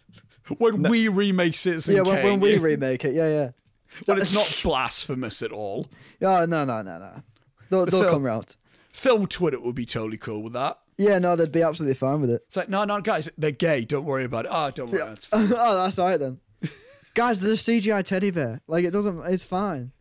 when 0.59 0.83
we 0.83 1.09
remake 1.09 1.55
Citizen 1.55 1.97
yeah, 1.97 2.03
when, 2.03 2.17
Kane, 2.17 2.25
when 2.33 2.41
we 2.41 2.59
remake 2.59 3.05
it, 3.05 3.15
yeah, 3.15 3.29
yeah. 3.29 3.51
when 4.05 4.19
it's 4.19 4.35
not 4.35 4.61
blasphemous 4.63 5.43
at 5.43 5.53
all. 5.53 5.87
Yeah, 6.21 6.45
no, 6.47 6.65
no, 6.65 6.83
no, 6.83 6.99
no. 6.99 7.23
They'll, 7.71 7.87
they'll 7.87 8.03
film- 8.03 8.13
come 8.13 8.23
round. 8.23 8.57
Film 8.93 9.27
Twitter 9.27 9.61
would 9.61 9.75
be 9.75 9.87
totally 9.87 10.17
cool 10.17 10.43
with 10.43 10.53
that. 10.53 10.79
Yeah, 10.97 11.19
no, 11.19 11.35
they'd 11.35 11.51
be 11.51 11.63
absolutely 11.63 11.95
fine 11.95 12.21
with 12.21 12.31
it. 12.31 12.43
It's 12.47 12.57
like, 12.57 12.69
no, 12.69 12.85
no, 12.85 13.01
guys, 13.01 13.29
they're 13.37 13.51
gay. 13.51 13.85
Don't 13.85 14.05
worry 14.05 14.25
about 14.25 14.45
it. 14.45 14.51
Oh, 14.55 14.71
don't 14.71 14.91
worry. 14.91 15.17
Fine. 15.17 15.53
oh, 15.57 15.83
that's 15.83 15.99
all 15.99 16.07
right 16.07 16.21
then. 16.21 16.39
Guys, 17.15 17.41
there's 17.41 17.69
a 17.69 17.71
CGI 17.71 18.03
teddy 18.03 18.31
bear. 18.31 18.61
Like 18.67 18.85
it 18.85 18.91
doesn't. 18.91 19.25
It's 19.27 19.45
fine. 19.45 19.93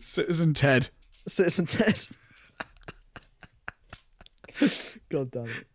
Citizen 0.00 0.54
Ted. 0.54 0.90
Citizen 1.26 1.66
Ted. 1.66 2.06
God 5.10 5.30
damn 5.30 5.46
it. 5.46 5.66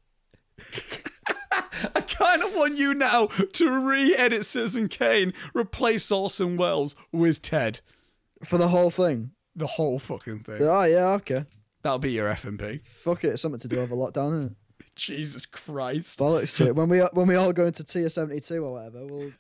I 1.95 2.01
kind 2.01 2.43
of 2.43 2.55
want 2.55 2.77
you 2.77 2.93
now 2.93 3.27
to 3.27 3.69
re-edit 3.87 4.45
Citizen 4.45 4.87
Kane, 4.87 5.33
replace 5.53 6.11
Orson 6.11 6.57
Welles 6.57 6.95
with 7.11 7.41
Ted. 7.41 7.79
For 8.43 8.57
the 8.57 8.67
whole 8.69 8.89
thing. 8.89 9.31
The 9.55 9.67
whole 9.67 9.99
fucking 9.99 10.39
thing. 10.39 10.61
Oh 10.61 10.83
yeah, 10.83 11.07
okay. 11.13 11.45
That'll 11.81 11.99
be 11.99 12.11
your 12.11 12.29
FMP. 12.33 12.85
Fuck 12.85 13.23
it, 13.23 13.29
it's 13.29 13.41
something 13.41 13.59
to 13.61 13.67
do 13.67 13.79
over 13.79 13.95
lockdown, 13.95 14.37
isn't 14.39 14.51
it? 14.51 14.55
Jesus 14.95 15.45
Christ. 15.45 16.19
Bollocks 16.19 16.55
to 16.57 16.67
it. 16.67 16.75
When 16.75 16.89
we 16.89 16.99
when 16.99 17.27
we 17.27 17.35
all 17.35 17.53
go 17.53 17.65
into 17.67 17.83
tier 17.83 18.09
seventy 18.09 18.39
two 18.39 18.63
or 18.65 18.73
whatever, 18.73 19.05
we'll 19.05 19.31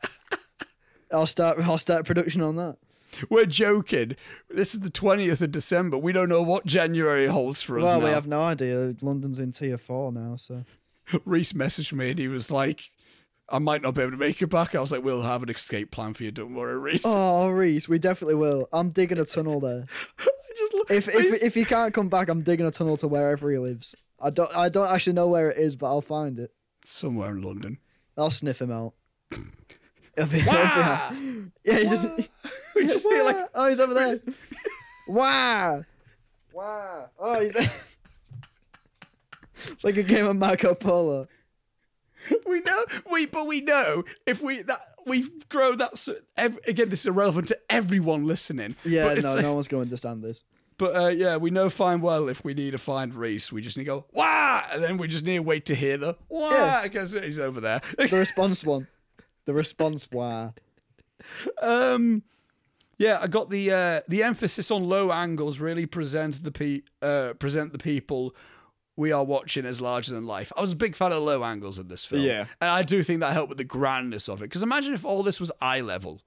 I'll 1.11 1.27
start 1.27 1.59
I'll 1.59 1.77
start 1.77 2.05
production 2.05 2.41
on 2.41 2.55
that. 2.57 2.77
we're 3.29 3.45
joking. 3.45 4.15
This 4.49 4.73
is 4.73 4.81
the 4.81 4.89
20th 4.89 5.39
of 5.41 5.51
December. 5.51 5.97
We 5.97 6.11
don't 6.11 6.27
know 6.29 6.41
what 6.41 6.65
January 6.65 7.27
holds 7.27 7.61
for 7.61 7.79
us 7.79 7.83
Well, 7.85 7.99
now. 7.99 8.05
we 8.05 8.11
have 8.11 8.27
no 8.27 8.41
idea. 8.41 8.93
London's 9.01 9.39
in 9.39 9.51
tier 9.51 9.77
four 9.77 10.11
now, 10.11 10.35
so 10.35 10.65
Reese 11.25 11.53
messaged 11.53 11.93
me 11.93 12.09
and 12.11 12.19
he 12.19 12.27
was 12.27 12.51
like, 12.51 12.89
I 13.47 13.59
might 13.59 13.81
not 13.83 13.93
be 13.93 14.01
able 14.01 14.11
to 14.11 14.17
make 14.17 14.41
it 14.41 14.47
back. 14.47 14.73
I 14.73 14.81
was 14.81 14.91
like, 14.91 15.03
we'll 15.03 15.21
have 15.21 15.43
an 15.43 15.49
escape 15.49 15.91
plan 15.91 16.13
for 16.15 16.23
you. 16.23 16.31
Don't 16.31 16.55
worry, 16.55 16.77
Reese. 16.79 17.03
Oh, 17.05 17.49
Reese, 17.49 17.87
we 17.87 17.99
definitely 17.99 18.35
will. 18.35 18.67
I'm 18.73 18.89
digging 18.89 19.19
a 19.19 19.25
tunnel 19.25 19.59
there. 19.59 19.85
I 20.19 20.27
just 20.57 20.73
lo- 20.73 20.83
If 20.89 21.07
if 21.09 21.43
if 21.43 21.53
he 21.53 21.63
can't 21.65 21.93
come 21.93 22.09
back, 22.09 22.27
I'm 22.29 22.41
digging 22.41 22.65
a 22.65 22.71
tunnel 22.71 22.97
to 22.97 23.07
wherever 23.07 23.51
he 23.51 23.57
lives. 23.59 23.95
I 24.19 24.29
don't 24.31 24.49
I 24.55 24.69
don't 24.69 24.87
actually 24.89 25.13
know 25.13 25.27
where 25.27 25.51
it 25.51 25.57
is, 25.57 25.75
but 25.75 25.87
I'll 25.87 26.01
find 26.01 26.39
it. 26.39 26.51
somewhere 26.85 27.31
in 27.31 27.41
London. 27.43 27.77
I'll 28.17 28.31
sniff 28.31 28.61
him 28.61 28.71
out. 28.71 28.93
Be, 30.17 30.23
be 30.25 30.37
yeah, 30.45 31.11
he 31.65 31.83
just, 31.89 32.07
we 32.73 32.87
just 32.87 33.05
feel 33.05 33.25
like 33.25 33.49
oh, 33.53 33.67
he's 33.67 33.81
over 33.81 33.93
there. 33.93 34.21
wow, 35.09 35.83
wow. 36.53 37.09
Oh, 37.19 37.41
he's. 37.41 37.53
it's 39.67 39.83
like 39.83 39.97
a 39.97 40.03
game 40.03 40.25
of 40.25 40.37
Marco 40.37 40.73
Polo. 40.73 41.27
We 42.45 42.59
know 42.61 42.85
we 43.11 43.25
but 43.25 43.47
we 43.47 43.61
know 43.61 44.03
if 44.25 44.41
we 44.41 44.61
that 44.63 44.79
we've 45.05 45.29
grown 45.49 45.77
that 45.77 46.07
ev- 46.37 46.59
again 46.67 46.89
this 46.89 47.01
is 47.01 47.07
irrelevant 47.07 47.47
to 47.49 47.57
everyone 47.69 48.25
listening 48.25 48.75
Yeah, 48.83 49.13
no, 49.15 49.39
no 49.39 49.53
one's 49.53 49.67
going 49.67 49.81
to 49.83 49.85
understand 49.87 50.23
this. 50.23 50.43
but 50.77 50.95
uh, 50.95 51.07
yeah 51.09 51.37
we 51.37 51.51
know 51.51 51.69
fine 51.69 52.01
well 52.01 52.27
if 52.29 52.43
we 52.43 52.53
need 52.53 52.71
to 52.71 52.77
find 52.77 53.13
Reese 53.13 53.51
we 53.51 53.61
just 53.61 53.77
need 53.77 53.83
to 53.83 53.89
go 53.89 54.05
wah 54.13 54.63
and 54.71 54.83
then 54.83 54.97
we 54.97 55.07
just 55.07 55.23
need 55.25 55.35
to 55.37 55.43
wait 55.43 55.65
to 55.67 55.75
hear 55.75 55.97
the 55.97 56.17
wah 56.29 56.49
Yeah. 56.49 56.81
because 56.83 57.11
he's 57.11 57.39
over 57.39 57.61
there 57.61 57.81
The 57.97 58.17
response 58.17 58.63
one. 58.65 58.87
The 59.45 59.53
response, 59.53 60.09
wow. 60.11 60.53
um 61.61 62.23
yeah 62.97 63.19
I 63.21 63.27
got 63.27 63.49
the 63.49 63.71
uh 63.71 64.01
the 64.07 64.23
emphasis 64.23 64.71
on 64.71 64.83
low 64.87 65.11
angles 65.11 65.59
really 65.59 65.85
present 65.85 66.43
the 66.43 66.51
pe- 66.51 66.81
uh 67.01 67.33
present 67.33 67.71
the 67.71 67.77
people 67.79 68.35
we 68.97 69.11
are 69.11 69.23
watching 69.23 69.65
as 69.65 69.81
larger 69.81 70.13
than 70.13 70.25
life. 70.25 70.51
I 70.55 70.61
was 70.61 70.71
a 70.71 70.75
big 70.75 70.95
fan 70.95 71.11
of 71.11 71.21
low 71.23 71.43
angles 71.43 71.79
in 71.79 71.87
this 71.89 72.05
film. 72.05 72.21
Yeah. 72.21 72.45
And 72.61 72.69
I 72.69 72.81
do 72.83 73.03
think 73.03 73.19
that 73.19 73.33
helped 73.33 73.49
with 73.49 73.57
the 73.57 73.63
grandness 73.65 74.29
of 74.29 74.41
it. 74.41 74.45
Because 74.45 74.63
imagine 74.63 74.93
if 74.93 75.03
all 75.05 75.21
this 75.23 75.39
was 75.39 75.51
eye 75.61 75.81
level. 75.81 76.21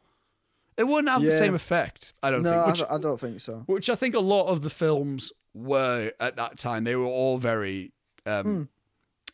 It 0.77 0.87
wouldn't 0.87 1.09
have 1.09 1.23
the 1.23 1.31
same 1.33 1.55
effect, 1.57 2.13
I 2.23 2.31
don't 2.31 2.43
No, 2.45 2.53
think. 2.53 2.63
I 2.65 2.71
Which, 2.71 2.79
don't, 2.79 2.91
I 2.93 2.99
don't 2.99 3.19
think 3.19 3.41
so. 3.41 3.63
which 3.67 3.91
I 3.91 3.97
think 3.97 4.15
a 4.15 4.21
lot 4.21 4.47
of 4.47 4.63
the 4.63 4.71
films 4.71 5.33
were 5.53 6.13
at 6.21 6.37
that 6.37 6.57
time. 6.59 6.85
They 6.85 6.95
were 6.95 7.05
all 7.07 7.37
very 7.39 7.91
um, 8.27 8.45
Hmm. 8.45 8.63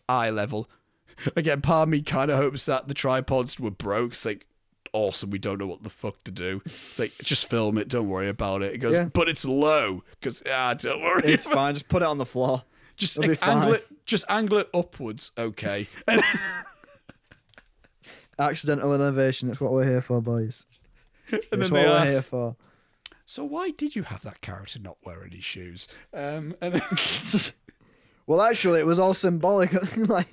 eye 0.09 0.31
level. 0.31 0.69
Again, 1.37 1.61
part 1.61 1.83
of 1.83 1.89
me 1.91 2.01
kind 2.01 2.31
of 2.31 2.39
hopes 2.39 2.65
that 2.67 2.89
the 2.89 2.95
tripods 2.95 3.61
were 3.61 3.71
broke. 3.71 4.13
It's 4.13 4.25
like, 4.25 4.47
awesome, 4.95 5.29
we 5.29 5.39
don't 5.39 5.59
know 5.59 5.67
what 5.67 5.83
the 5.83 5.91
fuck 5.91 6.23
to 6.25 6.31
do. 6.31 6.63
It's 6.65 6.99
like, 6.99 7.13
just 7.23 7.51
film 7.51 7.77
it, 7.77 7.89
don't 7.89 8.09
worry 8.09 8.29
about 8.31 8.63
it. 8.63 8.73
It 8.73 8.79
goes, 8.79 8.97
Yeah. 8.97 9.05
but 9.13 9.29
it's 9.29 9.45
low. 9.45 10.03
Because, 10.19 10.43
ah, 10.51 10.73
don't 10.73 11.03
worry. 11.03 11.25
It's 11.33 11.47
fine. 11.47 11.75
Just 11.75 11.89
put 11.89 12.01
it 12.03 12.07
on 12.07 12.17
the 12.17 12.25
floor. 12.25 12.63
Just 12.97 13.19
It'll 13.19 13.37
angle 13.49 13.73
it, 13.75 13.87
just 14.07 14.25
angle 14.29 14.59
it 14.59 14.69
upwards, 14.73 15.33
okay. 15.37 15.87
Accidental 18.39 18.95
innovation. 18.95 19.49
It's 19.51 19.61
what 19.61 19.73
we're 19.73 19.85
here 19.85 20.01
for, 20.01 20.21
boys. 20.21 20.65
and 21.33 21.41
It's 21.53 21.71
what 21.71 21.85
we're 21.87 21.93
ask, 21.93 22.11
here 22.11 22.23
for. 22.23 22.57
so 23.27 23.45
why 23.45 23.71
did 23.71 23.95
you 23.95 24.03
have 24.05 24.23
that 24.23 24.41
character 24.41 24.79
not 24.81 24.97
wear 25.05 25.25
any 25.25 25.41
shoes? 25.41 25.87
Um, 26.13 26.55
and 26.61 26.75
then, 26.75 26.83
Well, 28.27 28.41
actually, 28.43 28.81
it 28.81 28.87
was 28.87 28.99
all 28.99 29.15
symbolic. 29.15 29.73
like 30.09 30.29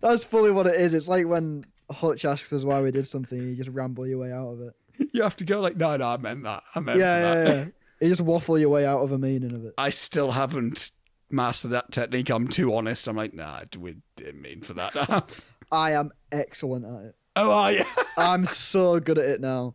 that's 0.00 0.24
fully 0.24 0.50
what 0.50 0.66
it 0.66 0.76
is. 0.80 0.94
It's 0.94 1.08
like 1.08 1.26
when 1.26 1.64
Hutch 1.90 2.24
asks 2.24 2.52
us 2.52 2.64
why 2.64 2.82
we 2.82 2.90
did 2.90 3.06
something, 3.08 3.38
you 3.38 3.56
just 3.56 3.70
ramble 3.70 4.06
your 4.06 4.18
way 4.18 4.30
out 4.32 4.48
of 4.50 4.60
it. 4.60 4.74
you 5.12 5.22
have 5.22 5.36
to 5.36 5.44
go 5.44 5.60
like, 5.60 5.76
no, 5.76 5.96
no, 5.96 6.08
I 6.08 6.16
meant 6.18 6.44
that. 6.44 6.62
I 6.74 6.80
meant 6.80 6.98
Yeah, 6.98 7.20
that. 7.20 7.46
yeah, 7.48 7.54
yeah. 7.54 7.64
You 8.00 8.08
just 8.10 8.20
waffle 8.20 8.58
your 8.58 8.68
way 8.68 8.84
out 8.84 9.00
of 9.00 9.10
a 9.10 9.18
meaning 9.18 9.54
of 9.54 9.64
it. 9.64 9.72
I 9.78 9.88
still 9.90 10.30
haven't 10.32 10.90
mastered 11.30 11.72
that 11.72 11.92
technique. 11.92 12.30
I'm 12.30 12.48
too 12.48 12.74
honest. 12.74 13.08
I'm 13.08 13.16
like, 13.16 13.34
nah, 13.34 13.60
we 13.78 13.96
didn't 14.16 14.42
mean 14.42 14.62
for 14.62 14.74
that. 14.74 15.30
I 15.72 15.92
am 15.92 16.12
excellent 16.30 16.84
at 16.84 17.08
it. 17.08 17.16
oh, 17.36 17.50
are 17.50 17.72
you? 17.72 17.84
I'm 18.16 18.44
so 18.44 19.00
good 19.00 19.18
at 19.18 19.28
it 19.28 19.40
now. 19.40 19.74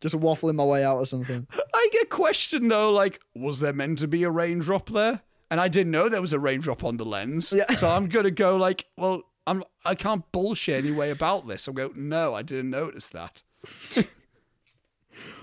Just 0.00 0.14
waffling 0.14 0.54
my 0.54 0.64
way 0.64 0.84
out 0.84 1.00
of 1.00 1.08
something. 1.08 1.46
I 1.74 1.88
get 1.92 2.08
questioned 2.08 2.70
though, 2.70 2.92
like, 2.92 3.20
was 3.34 3.58
there 3.58 3.72
meant 3.72 3.98
to 3.98 4.08
be 4.08 4.22
a 4.22 4.30
raindrop 4.30 4.90
there? 4.90 5.22
And 5.50 5.60
I 5.60 5.68
didn't 5.68 5.90
know 5.90 6.08
there 6.08 6.20
was 6.20 6.32
a 6.32 6.38
raindrop 6.38 6.84
on 6.84 6.98
the 6.98 7.04
lens. 7.04 7.52
Yeah. 7.52 7.72
So 7.74 7.88
I'm 7.88 8.08
gonna 8.08 8.30
go 8.30 8.56
like, 8.56 8.86
well, 8.96 9.22
I'm 9.46 9.64
I 9.84 9.96
can't 9.96 10.30
bullshit 10.30 10.84
anyway 10.84 11.10
about 11.10 11.48
this. 11.48 11.66
I'm 11.66 11.74
go, 11.74 11.90
no, 11.96 12.34
I 12.34 12.42
didn't 12.42 12.70
notice 12.70 13.08
that. 13.10 13.42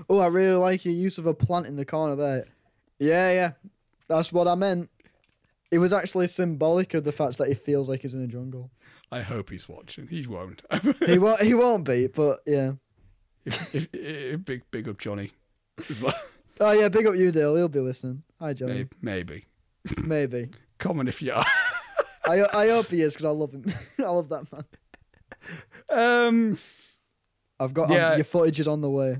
Oh, 0.10 0.20
I 0.20 0.28
really 0.28 0.56
like 0.56 0.86
your 0.86 0.94
use 0.94 1.18
of 1.18 1.26
a 1.26 1.34
plant 1.34 1.68
in 1.68 1.76
the 1.76 1.86
corner 1.86 2.16
there. 2.16 2.46
Yeah, 3.00 3.32
yeah. 3.32 3.52
That's 4.08 4.32
what 4.32 4.48
I 4.48 4.56
meant. 4.56 4.90
It 5.72 5.80
was 5.80 5.92
actually 5.92 6.28
symbolic 6.28 6.94
of 6.94 7.04
the 7.04 7.12
fact 7.12 7.38
that 7.40 7.48
he 7.48 7.54
feels 7.54 7.90
like 7.90 8.02
he's 8.02 8.14
in 8.14 8.24
a 8.24 8.28
jungle. 8.28 8.72
I 9.12 9.22
hope 9.22 9.50
he's 9.50 9.68
watching. 9.68 10.08
He 10.08 10.26
won't. 10.28 10.62
He 11.06 11.18
won't. 11.18 11.42
He 11.42 11.54
won't 11.54 11.84
be, 11.86 12.08
but 12.08 12.40
yeah. 12.46 12.74
if, 13.46 13.76
if, 13.76 13.88
if, 13.94 14.46
big 14.46 14.64
big 14.72 14.88
up 14.90 14.98
Johnny 14.98 15.32
as 15.90 16.02
well. 16.02 16.14
Oh 16.58 16.72
yeah, 16.72 16.88
big 16.88 17.06
up 17.06 17.16
you, 17.16 17.32
Dale. 17.34 17.54
He'll 17.58 17.68
be 17.68 17.82
listening. 17.82 18.24
Hi, 18.40 18.54
Johnny. 18.54 18.88
Maybe. 19.02 19.46
Maybe. 20.06 20.06
Maybe. 20.06 20.50
Comment 20.78 21.10
if 21.10 21.22
you 21.22 21.34
are. 21.34 21.46
I 22.26 22.46
I 22.54 22.70
hope 22.70 22.88
he 22.88 23.02
is 23.02 23.12
because 23.14 23.26
I 23.26 23.30
love 23.30 23.52
him. 23.52 23.66
I 24.00 24.04
love 24.04 24.30
that 24.30 24.46
man. 24.54 24.64
Um. 25.90 26.58
I've 27.60 27.74
got 27.74 27.90
Yeah. 27.90 28.12
um, 28.12 28.18
your 28.18 28.24
footage 28.24 28.60
is 28.62 28.68
on 28.70 28.80
the 28.82 28.90
way. 28.90 29.18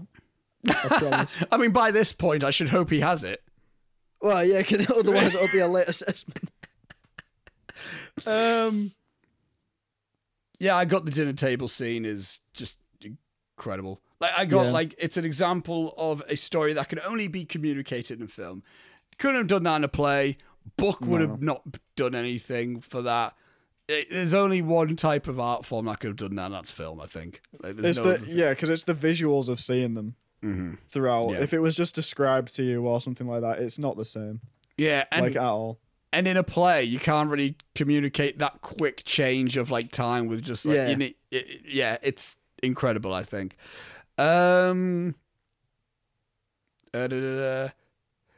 I 0.68 0.74
promise. 0.98 1.44
I 1.52 1.58
mean, 1.58 1.72
by 1.72 1.92
this 1.92 2.12
point, 2.14 2.44
I 2.44 2.52
should 2.52 2.70
hope 2.70 2.90
he 2.90 3.02
has 3.02 3.24
it. 3.24 3.44
Well, 4.26 4.44
yeah, 4.46 4.60
because 4.60 4.90
otherwise 4.98 5.36
it'll 5.36 5.48
be 5.52 5.60
a 5.60 5.68
late 5.68 5.88
assessment. 5.88 6.50
Um. 8.26 8.94
Yeah, 10.60 10.76
I 10.78 10.86
got 10.86 11.04
the 11.04 11.12
dinner 11.12 11.34
table 11.34 11.68
scene 11.68 12.06
is 12.06 12.40
just 12.54 12.78
incredible. 13.02 14.02
Like 14.22 14.32
I 14.38 14.46
got 14.46 14.68
Yeah. 14.68 14.72
like 14.72 14.96
it's 14.98 15.18
an 15.18 15.26
example 15.26 15.94
of 15.98 16.24
a 16.30 16.38
story 16.38 16.72
that 16.74 16.88
can 16.88 17.02
only 17.06 17.28
be 17.28 17.44
communicated 17.44 18.22
in 18.22 18.28
film. 18.28 18.64
Couldn't 19.20 19.36
have 19.38 19.48
done 19.48 19.64
that 19.64 19.76
in 19.76 19.84
a 19.84 19.90
play. 19.90 20.38
Book 20.78 21.02
would 21.02 21.20
have 21.22 21.42
not 21.42 21.62
done 21.98 22.16
anything 22.16 22.80
for 22.80 23.02
that. 23.02 23.36
It- 23.90 24.08
there's 24.10 24.34
only 24.34 24.62
one 24.62 24.96
type 24.96 25.28
of 25.28 25.40
art 25.40 25.66
form 25.66 25.86
that 25.88 26.00
could 26.00 26.08
have 26.08 26.16
done 26.18 26.36
that, 26.38 26.46
and 26.46 26.54
that's 26.54 26.72
film. 26.72 27.02
I 27.02 27.06
think. 27.08 27.42
Like, 27.62 27.78
It's 27.80 28.00
no 28.00 28.14
the 28.16 28.32
yeah, 28.32 28.50
because 28.52 28.70
it's 28.70 28.86
the 28.86 28.96
visuals 28.96 29.50
of 29.50 29.60
seeing 29.60 29.94
them 29.94 30.16
throughout. 30.90 31.30
Yeah. 31.32 31.42
If 31.42 31.54
it 31.54 31.60
was 31.60 31.76
just 31.76 31.96
described 31.96 32.56
to 32.56 32.64
you 32.64 32.86
or 32.88 33.00
something 33.02 33.28
like 33.28 33.42
that, 33.42 33.60
it's 33.60 33.80
not 33.80 33.98
the 33.98 34.06
same. 34.06 34.42
yeah, 34.78 35.06
and 35.12 35.26
like 35.26 35.36
at 35.36 35.42
all. 35.44 35.80
and 36.14 36.28
in 36.28 36.38
a 36.38 36.44
play 36.44 36.84
you 36.84 37.00
can't 37.00 37.30
really 37.30 37.56
communicate 37.76 38.40
that 38.40 38.62
quick 38.62 39.04
change 39.04 39.58
of 39.58 39.72
like 39.72 39.92
time 39.92 40.28
with 40.28 40.42
just 40.44 40.66
like 40.66 40.76
Yeah. 40.76 40.88
you 40.90 40.96
need, 40.98 41.16
it, 41.32 41.62
yeah 41.68 41.98
it's 42.02 42.38
incredible 42.64 43.14
i 43.14 43.22
think 43.24 43.58
um 44.18 45.16
uh, 46.94 47.08
da, 47.08 47.20
da, 47.20 47.38
da. 47.66 47.70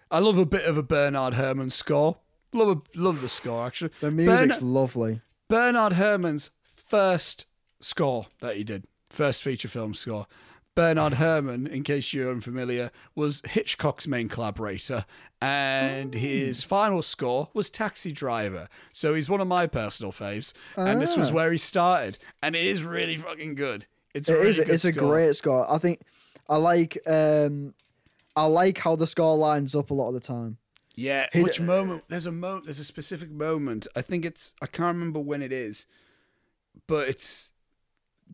i 0.09 0.19
love 0.19 0.37
a 0.37 0.45
bit 0.45 0.65
of 0.65 0.77
a 0.77 0.83
bernard 0.83 1.33
herrmann 1.35 1.69
score 1.69 2.17
love 2.53 2.69
a, 2.95 2.99
love 2.99 3.21
the 3.21 3.29
score 3.29 3.65
actually 3.67 3.91
The 4.01 4.09
music's 4.11 4.61
lovely. 4.61 5.21
bernard 5.47 5.93
herrmann's 5.93 6.49
first 6.75 7.45
score 7.79 8.25
that 8.39 8.55
he 8.55 8.63
did 8.63 8.85
first 9.09 9.41
feature 9.43 9.67
film 9.67 9.93
score 9.93 10.25
Bernard 10.77 11.13
Herrmann, 11.15 11.65
in 11.65 11.81
case 11.81 12.13
you're 12.13 12.29
unfamiliar, 12.31 12.91
was 13.15 13.41
Hitchcock's 13.45 14.05
main 14.05 14.29
collaborator, 14.29 15.05
and 15.41 16.13
his 16.13 16.61
final 16.63 17.01
score 17.01 17.49
was 17.55 17.71
Taxi 17.71 18.11
Driver. 18.11 18.69
So 18.93 19.15
he's 19.15 19.27
one 19.27 19.41
of 19.41 19.47
my 19.47 19.65
personal 19.65 20.11
faves, 20.11 20.53
and 20.75 21.01
this 21.01 21.17
was 21.17 21.31
Ah. 21.31 21.33
where 21.33 21.51
he 21.51 21.57
started, 21.57 22.19
and 22.43 22.55
it 22.55 22.63
is 22.63 22.83
really 22.83 23.17
fucking 23.17 23.55
good. 23.55 23.87
It's 24.13 24.29
a 24.29 24.33
It 24.33 24.35
really 24.35 24.49
is. 24.49 24.59
It's 24.59 24.85
a 24.85 24.91
great 24.91 25.35
score. 25.35 25.65
I 25.71 25.79
think. 25.79 26.01
I 26.47 26.57
like. 26.57 26.95
Um, 27.07 27.73
I 28.35 28.45
like 28.45 28.77
how 28.77 28.95
the 28.95 29.07
score 29.07 29.35
lines 29.35 29.73
up 29.73 29.89
a 29.89 29.95
lot 29.95 30.09
of 30.09 30.13
the 30.13 30.19
time. 30.19 30.57
Yeah. 30.93 31.25
He- 31.33 31.41
Which 31.41 31.59
moment? 31.59 32.03
There's 32.07 32.27
a 32.27 32.31
mo. 32.31 32.61
There's 32.63 32.79
a 32.79 32.83
specific 32.85 33.31
moment. 33.31 33.87
I 33.95 34.03
think 34.03 34.25
it's. 34.25 34.53
I 34.61 34.67
can't 34.67 34.93
remember 34.95 35.19
when 35.19 35.41
it 35.41 35.51
is, 35.51 35.87
but 36.85 37.09
it's. 37.09 37.49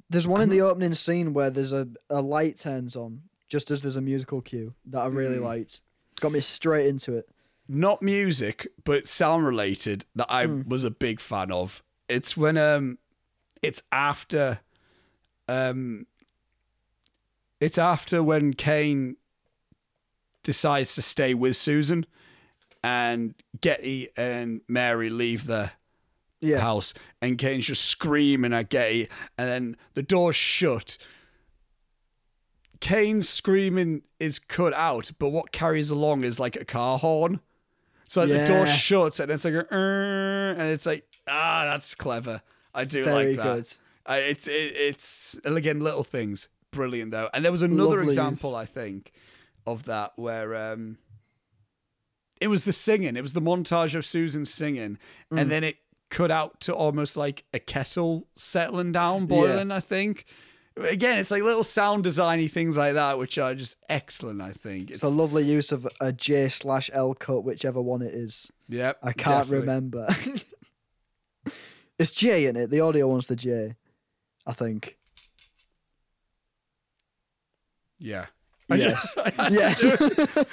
There's 0.10 0.28
one 0.28 0.42
in 0.42 0.50
the 0.50 0.62
opening 0.62 0.94
scene 0.94 1.34
where 1.34 1.50
there's 1.50 1.74
a, 1.74 1.88
a 2.10 2.22
light 2.22 2.60
turns 2.60 2.96
on 2.96 3.24
just 3.48 3.72
as 3.72 3.82
there's 3.82 3.96
a 3.96 4.02
musical 4.02 4.42
cue 4.42 4.74
that 4.88 5.00
I 5.00 5.08
really 5.08 5.38
Hmm. 5.38 5.44
liked. 5.44 5.82
Got 6.20 6.32
me 6.32 6.40
straight 6.40 6.88
into 6.88 7.14
it. 7.18 7.28
not 7.68 8.02
music, 8.02 8.68
but 8.84 9.08
sound 9.08 9.46
related 9.46 10.06
that 10.16 10.28
I 10.30 10.46
Hmm. 10.46 10.62
was 10.68 10.84
a 10.84 10.92
big 10.92 11.20
fan 11.20 11.52
of. 11.52 11.82
It's 12.10 12.36
when 12.38 12.58
um 12.58 12.98
it's 13.62 13.82
after 13.92 14.60
um 15.48 16.06
it's 17.62 17.78
after 17.78 18.22
when 18.22 18.54
Kane 18.54 19.16
decides 20.44 20.96
to 20.96 21.02
stay 21.02 21.34
with 21.34 21.56
Susan 21.56 22.06
and 22.84 23.34
Getty 23.62 24.10
and 24.18 24.62
Mary 24.68 25.10
leave 25.10 25.46
the 25.48 25.72
Yeah. 26.44 26.60
house 26.60 26.94
and 27.22 27.38
Kane's 27.38 27.66
just 27.66 27.86
screaming 27.86 28.54
at 28.54 28.70
Getty 28.70 29.08
and 29.38 29.48
then 29.50 29.78
the 29.94 30.04
door's 30.04 30.36
shut. 30.36 30.98
Kane's 32.80 33.30
screaming 33.30 34.02
is 34.20 34.40
cut 34.40 34.74
out, 34.74 35.12
but 35.18 35.30
what 35.30 35.52
carries 35.52 35.90
along 35.90 36.24
is 36.24 36.40
like 36.40 36.56
a 36.56 36.66
car 36.66 37.00
horn. 37.00 37.40
So 38.10 38.22
like, 38.22 38.32
the 38.32 38.46
door 38.46 38.68
shuts 38.68 39.20
and 39.20 39.32
it's 39.32 39.46
like, 39.46 39.54
"Er," 39.54 40.56
and 40.58 40.70
it's 40.70 40.86
like, 40.86 41.06
ah, 41.28 41.64
that's 41.66 41.96
clever. 41.96 42.42
I 42.76 42.84
do 42.84 43.04
Very 43.06 43.36
like 43.36 43.38
that. 43.38 43.44
good. 43.56 43.68
I, 44.06 44.18
it's 44.18 44.48
it, 44.48 44.52
it's 44.76 45.40
again 45.46 45.80
little 45.80 46.04
things, 46.04 46.50
brilliant 46.72 47.12
though. 47.12 47.30
And 47.34 47.46
there 47.46 47.52
was 47.54 47.62
another 47.62 47.98
Lovely 47.98 48.08
example. 48.10 48.54
I 48.56 48.66
think 48.66 49.14
of 49.66 49.84
that 49.86 50.12
where 50.18 50.74
um, 50.74 50.98
it 52.42 52.48
was 52.48 52.66
the 52.66 52.74
singing. 52.74 53.16
It 53.16 53.22
was 53.22 53.32
the 53.34 53.42
montage 53.42 53.96
of 53.96 54.06
Susan 54.06 54.46
singing, 54.46 54.98
Mm. 55.32 55.40
and 55.42 55.52
then 55.52 55.64
it 55.64 55.78
cut 56.14 56.30
out 56.30 56.62
to 56.62 56.76
almost 56.76 57.18
like 57.18 57.44
a 57.54 57.60
kettle 57.60 58.28
settling 58.36 58.92
down, 58.92 59.26
boiling. 59.26 59.72
I 59.72 59.80
think. 59.80 60.26
Again, 60.76 61.20
it's 61.20 61.30
like 61.30 61.44
little 61.44 61.64
sound 61.64 62.04
designy 62.04 62.50
things 62.50 62.78
like 62.78 62.96
that, 62.96 63.20
which 63.20 63.38
are 63.38 63.54
just 63.54 63.78
excellent. 63.90 64.42
I 64.42 64.52
think 64.52 64.90
It's 64.90 65.04
a 65.04 65.08
lovely 65.10 65.44
use 65.44 65.72
of 65.72 65.88
a 66.02 66.12
J 66.12 66.50
slash 66.50 66.90
L 66.94 67.14
cut, 67.14 67.44
whichever 67.44 67.80
one 67.80 68.02
it 68.02 68.14
is. 68.14 68.52
Yep, 68.70 68.98
I 69.04 69.14
can't 69.14 69.46
definitely. 69.46 69.60
remember. 69.60 70.08
it's 72.00 72.12
J 72.12 72.48
in 72.48 72.56
it. 72.56 72.72
The 72.72 72.80
audio 72.80 73.08
one's 73.08 73.28
the 73.28 73.36
J, 73.36 73.76
I 74.48 74.54
think. 74.54 74.98
Yeah. 78.00 78.26
Yes. 78.70 79.16
I 79.38 79.50
Yeah. 79.50 79.76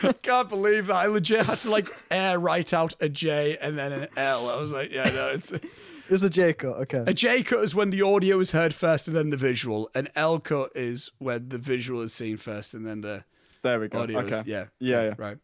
I 0.03 0.13
can't 0.23 0.49
believe 0.49 0.89
that. 0.89 0.97
I 0.97 1.07
legit 1.07 1.47
had 1.47 1.59
to 1.59 1.71
like 1.71 1.89
air 2.11 2.39
write 2.39 2.73
out 2.75 2.95
a 3.01 3.09
J 3.09 3.57
and 3.61 3.79
then 3.79 3.93
an 3.93 4.09
L. 4.17 4.49
I 4.49 4.61
was 4.61 4.73
like, 4.73 4.91
yeah, 4.93 5.09
no, 5.11 5.29
it's 5.29 5.53
It's 6.11 6.23
the 6.23 6.31
J 6.31 6.53
cut. 6.55 6.77
Okay. 6.79 7.05
a 7.07 7.15
J 7.15 7.43
cut 7.45 7.61
is 7.63 7.73
when 7.75 7.91
the 7.91 8.03
audio 8.03 8.41
is 8.41 8.51
heard 8.51 8.75
first 8.75 9.07
and 9.07 9.17
then 9.17 9.31
the 9.31 9.37
visual. 9.37 9.89
An 9.95 10.09
L 10.17 10.41
cut 10.41 10.73
is 10.75 11.13
when 11.19 11.49
the 11.51 11.59
visual 11.59 12.01
is 12.03 12.13
seen 12.13 12.37
first 12.37 12.75
and 12.75 12.85
then 12.85 13.01
the 13.03 13.23
There 13.63 13.79
we 13.79 13.87
go. 13.89 14.01
audio 14.01 14.19
okay. 14.21 14.39
is 14.41 14.47
yeah. 14.47 14.67
Yeah, 14.81 15.03
yeah. 15.03 15.15
Right. 15.17 15.39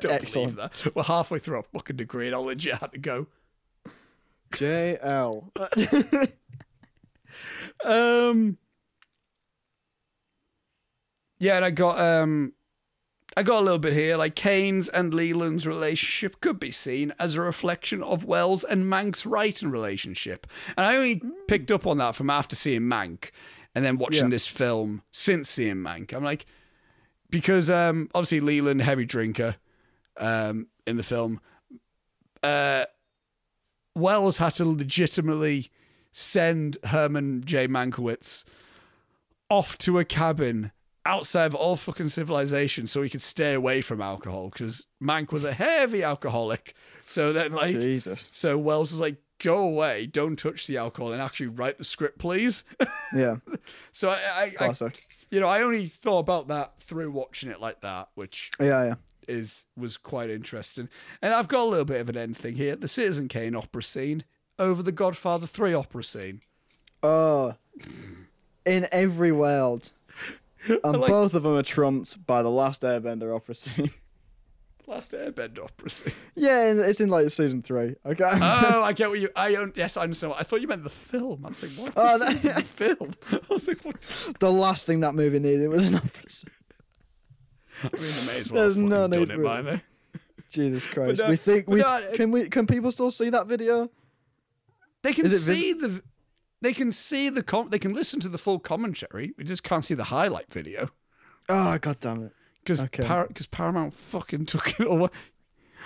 Don't 0.00 0.12
Excellent. 0.12 0.56
believe 0.56 0.56
that. 0.56 0.94
We're 0.94 1.02
halfway 1.02 1.40
through 1.40 1.58
a 1.58 1.62
fucking 1.64 1.96
degree 1.96 2.26
and 2.28 2.36
I 2.36 2.38
legit 2.38 2.76
had 2.76 2.92
to 2.92 2.98
go. 2.98 3.26
J 4.52 4.96
L. 5.02 5.52
Um 7.84 8.58
Yeah, 11.46 11.56
and 11.56 11.64
I 11.64 11.70
got 11.70 11.98
um 12.00 12.52
I 13.36 13.42
got 13.42 13.60
a 13.60 13.64
little 13.64 13.78
bit 13.78 13.92
here. 13.92 14.16
Like 14.16 14.34
Kane's 14.34 14.88
and 14.88 15.12
Leland's 15.14 15.66
relationship 15.66 16.40
could 16.40 16.58
be 16.58 16.70
seen 16.72 17.12
as 17.18 17.34
a 17.34 17.40
reflection 17.40 18.02
of 18.02 18.24
Welles 18.24 18.64
and 18.64 18.84
Mank's 18.84 19.24
writing 19.26 19.70
relationship. 19.70 20.46
And 20.76 20.86
I 20.86 20.96
only 20.96 21.20
picked 21.46 21.70
up 21.70 21.86
on 21.86 21.98
that 21.98 22.14
from 22.16 22.30
after 22.30 22.56
seeing 22.56 22.82
Mank 22.82 23.30
and 23.74 23.84
then 23.84 23.96
watching 23.98 24.24
Yeah. 24.24 24.30
this 24.30 24.46
film 24.46 25.02
since 25.12 25.48
seeing 25.50 25.76
Mank. 25.76 26.12
I'm 26.12 26.24
like 26.24 26.46
because 27.30 27.70
um 27.70 28.08
obviously 28.14 28.40
Leland 28.40 28.82
heavy 28.82 29.04
drinker 29.04 29.56
um 30.16 30.66
in 30.86 30.96
the 30.96 31.02
film. 31.04 31.40
Uh 32.42 32.86
Welles 33.94 34.38
had 34.38 34.54
to 34.54 34.64
legitimately 34.64 35.70
send 36.12 36.76
Herman 36.84 37.42
J. 37.44 37.66
Mankiewicz 37.68 38.44
off 39.48 39.78
to 39.78 39.98
a 39.98 40.04
cabin 40.04 40.72
outside 41.06 41.46
of 41.46 41.54
all 41.54 41.76
fucking 41.76 42.08
civilization 42.08 42.86
so 42.86 43.02
he 43.02 43.08
could 43.08 43.22
stay 43.22 43.54
away 43.54 43.80
from 43.80 44.00
alcohol 44.00 44.50
because 44.50 44.86
Mank 45.02 45.32
was 45.32 45.44
a 45.44 45.52
heavy 45.52 46.02
alcoholic. 46.02 46.74
So 47.04 47.32
then, 47.32 47.52
like, 47.52 47.70
Jesus. 47.70 48.30
so 48.32 48.58
Welles 48.58 48.90
was 48.92 49.00
like, 49.00 49.16
go 49.38 49.58
away, 49.58 50.06
don't 50.06 50.36
touch 50.38 50.66
the 50.66 50.76
alcohol 50.78 51.12
and 51.12 51.22
actually 51.22 51.48
write 51.48 51.78
the 51.78 51.84
script, 51.84 52.18
please. 52.18 52.64
yeah. 53.14 53.36
so 53.92 54.10
I, 54.10 54.52
I, 54.58 54.66
I, 54.68 54.92
you 55.30 55.40
know, 55.40 55.48
I 55.48 55.62
only 55.62 55.88
thought 55.88 56.20
about 56.20 56.48
that 56.48 56.80
through 56.80 57.10
watching 57.10 57.50
it 57.50 57.60
like 57.60 57.80
that, 57.82 58.08
which 58.14 58.50
Yeah. 58.58 58.84
Yeah. 58.84 58.94
is 59.28 59.66
was 59.76 59.96
quite 59.96 60.30
interesting. 60.30 60.88
And 61.22 61.32
I've 61.34 61.48
got 61.48 61.60
a 61.60 61.64
little 61.64 61.84
bit 61.84 62.00
of 62.00 62.08
an 62.08 62.16
end 62.16 62.36
thing 62.36 62.54
here. 62.54 62.76
The 62.76 62.88
Citizen 62.88 63.28
Kane 63.28 63.54
opera 63.54 63.82
scene 63.82 64.24
over 64.58 64.82
the 64.82 64.92
Godfather 64.92 65.46
3 65.46 65.74
opera 65.74 66.02
scene. 66.04 66.40
Oh. 67.02 67.54
In 68.64 68.88
every 68.90 69.32
world. 69.32 69.92
And 70.84 71.00
like- 71.00 71.10
both 71.10 71.34
of 71.34 71.42
them 71.44 71.56
are 71.56 71.62
trumped 71.62 72.24
by 72.26 72.42
the 72.42 72.50
last 72.50 72.82
Airbender 72.82 73.34
opera 73.34 73.54
scene. 73.54 73.90
Last 74.88 75.10
Airbender 75.10 75.64
opera 75.64 75.90
scene. 75.90 76.12
Yeah, 76.36 76.72
it's 76.72 77.00
in 77.00 77.08
like 77.08 77.28
season 77.30 77.60
three. 77.62 77.96
Okay. 78.06 78.22
Oh, 78.24 78.82
I 78.84 78.92
get 78.92 79.08
what 79.10 79.18
you. 79.18 79.28
I 79.34 79.50
don't. 79.50 79.76
Yes, 79.76 79.96
I 79.96 80.02
understand. 80.04 80.30
What, 80.30 80.40
I 80.40 80.44
thought 80.44 80.60
you 80.60 80.68
meant 80.68 80.84
the 80.84 80.90
film. 80.90 81.44
I 81.44 81.48
was 81.48 81.60
like, 81.62 81.72
what? 81.72 81.92
Oh, 81.96 82.14
Oh, 82.14 82.24
no. 82.24 82.32
the 82.34 82.62
film. 82.62 83.10
I 83.32 83.40
was 83.48 83.66
like, 83.66 83.84
what? 83.84 84.00
the 84.38 84.52
last 84.52 84.86
thing 84.86 85.00
that 85.00 85.16
movie 85.16 85.40
needed 85.40 85.68
was 85.70 85.88
an 85.88 85.96
opera 85.96 86.30
scene. 86.30 86.50
I 87.82 87.88
mean, 87.94 88.02
they 88.02 88.26
may 88.26 88.38
as 88.38 88.52
well 88.52 88.62
There's 88.62 88.76
no 88.76 89.06
need 89.08 89.28
done 89.28 89.40
it 89.40 89.42
by 89.44 89.60
now. 89.62 89.80
Jesus 90.48 90.86
Christ. 90.86 91.20
no- 91.20 91.28
we 91.30 91.36
think 91.36 91.66
we 91.68 91.80
no, 91.80 92.02
can 92.14 92.30
we 92.30 92.48
can 92.48 92.68
people 92.68 92.92
still 92.92 93.10
see 93.10 93.28
that 93.30 93.48
video? 93.48 93.90
They 95.02 95.12
can 95.12 95.26
it 95.26 95.30
vis- 95.30 95.46
see 95.58 95.72
the. 95.72 96.00
They 96.62 96.72
can 96.72 96.90
see 96.92 97.28
the 97.28 97.42
com. 97.42 97.68
They 97.70 97.78
can 97.78 97.92
listen 97.92 98.20
to 98.20 98.28
the 98.28 98.38
full 98.38 98.58
commentary. 98.58 99.32
We 99.36 99.44
just 99.44 99.62
can't 99.62 99.84
see 99.84 99.94
the 99.94 100.04
highlight 100.04 100.52
video 100.52 100.90
ah, 101.48 101.74
Oh 101.74 101.78
god 101.78 102.00
damn 102.00 102.24
it. 102.24 102.32
because 102.62 102.82
Okay. 102.84 103.02
Paramount 103.50 103.94
fucking 103.94 104.46
took 104.52 104.78
it 104.80 104.86
away. 104.86 105.08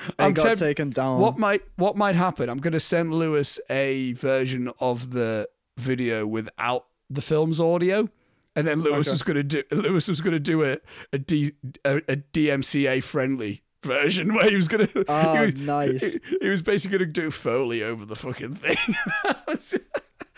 It 0.08 0.14
I'm 0.18 0.32
got 0.32 0.44
temp- 0.44 0.58
taken 0.58 0.90
down. 0.90 1.20
What 1.20 1.38
might 1.38 1.62
what 1.76 1.96
might 1.96 2.14
happen? 2.14 2.48
I'm 2.48 2.58
going 2.58 2.72
to 2.72 2.80
send 2.80 3.12
Lewis 3.12 3.60
a 3.68 4.12
version 4.12 4.70
of 4.80 5.10
the 5.10 5.48
video 5.76 6.26
without 6.26 6.86
the 7.10 7.20
film's 7.20 7.60
audio, 7.60 8.08
and 8.56 8.66
then 8.66 8.80
Lewis 8.80 9.08
Okay. 9.08 9.10
was 9.10 9.22
going 9.22 9.36
to 9.36 9.42
do 9.42 9.62
Lewis 9.70 10.08
was 10.08 10.20
to 10.20 10.38
do 10.40 10.62
a 10.64 10.78
a, 11.12 11.18
D, 11.18 11.52
a 11.84 11.96
a 12.08 12.16
DMCA 12.16 13.02
friendly 13.02 13.62
version 13.84 14.32
where 14.34 14.48
he 14.48 14.56
was 14.56 14.68
going 14.68 14.86
to. 14.86 15.00
Oh, 15.00 15.04
ah, 15.08 15.34
he 15.34 15.46
was, 15.46 15.54
nice. 15.56 16.12
He, 16.14 16.38
he 16.42 16.48
was 16.48 16.62
basically 16.62 16.98
going 16.98 17.12
to 17.12 17.20
do 17.20 17.30
foley 17.30 17.82
over 17.82 18.04
the 18.06 18.16
fucking 18.16 18.54
thing. 18.54 18.76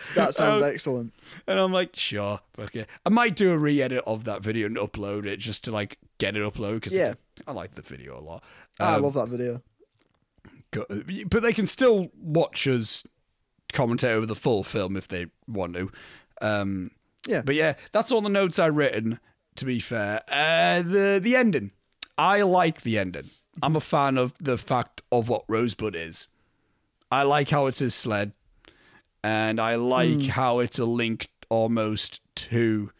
That 0.14 0.34
sounds 0.34 0.62
Um, 0.62 0.68
excellent. 0.68 1.14
And 1.46 1.58
I'm 1.58 1.72
like, 1.72 1.90
sure, 1.96 2.40
it. 2.58 2.86
I 3.06 3.08
might 3.10 3.36
do 3.36 3.50
a 3.52 3.58
re-edit 3.58 4.02
of 4.06 4.24
that 4.24 4.42
video 4.42 4.66
and 4.66 4.76
upload 4.76 5.26
it 5.26 5.38
just 5.38 5.64
to 5.64 5.72
like 5.72 5.98
get 6.18 6.36
it 6.36 6.40
uploaded 6.42 6.74
because 6.76 6.94
Yeah. 6.94 7.14
I 7.46 7.52
like 7.52 7.74
the 7.74 7.82
video 7.82 8.18
a 8.18 8.20
lot. 8.22 8.44
I 8.80 8.94
Um, 8.94 9.02
love 9.02 9.14
that 9.14 9.28
video. 9.28 9.62
but 10.72 11.42
they 11.42 11.52
can 11.52 11.66
still 11.66 12.10
watch 12.16 12.66
us 12.66 13.04
commentate 13.72 14.08
over 14.10 14.26
the 14.26 14.34
full 14.34 14.62
film 14.64 14.96
if 14.96 15.08
they 15.08 15.26
want 15.46 15.74
to. 15.74 15.90
Um, 16.40 16.90
Yeah. 17.26 17.42
But 17.42 17.54
yeah, 17.54 17.74
that's 17.92 18.10
all 18.10 18.20
the 18.20 18.28
notes 18.28 18.58
I've 18.58 18.76
written. 18.76 19.20
To 19.56 19.64
be 19.66 19.80
fair, 19.80 20.22
uh, 20.28 20.80
the 20.80 21.20
the 21.22 21.36
ending, 21.36 21.72
I 22.16 22.40
like 22.40 22.80
the 22.82 22.98
ending. 22.98 23.28
I'm 23.62 23.76
a 23.76 23.80
fan 23.80 24.16
of 24.16 24.32
the 24.40 24.56
fact 24.56 25.02
of 25.12 25.28
what 25.28 25.44
Rosebud 25.46 25.94
is. 25.94 26.26
I 27.10 27.22
like 27.24 27.50
how 27.50 27.66
it's 27.66 27.80
his 27.80 27.94
sled, 27.94 28.32
and 29.22 29.60
I 29.60 29.76
like 29.76 30.26
how 30.26 30.58
it's 30.58 30.78
a 30.78 30.84
link 30.84 31.28
almost 31.48 32.20
to, 32.34 32.90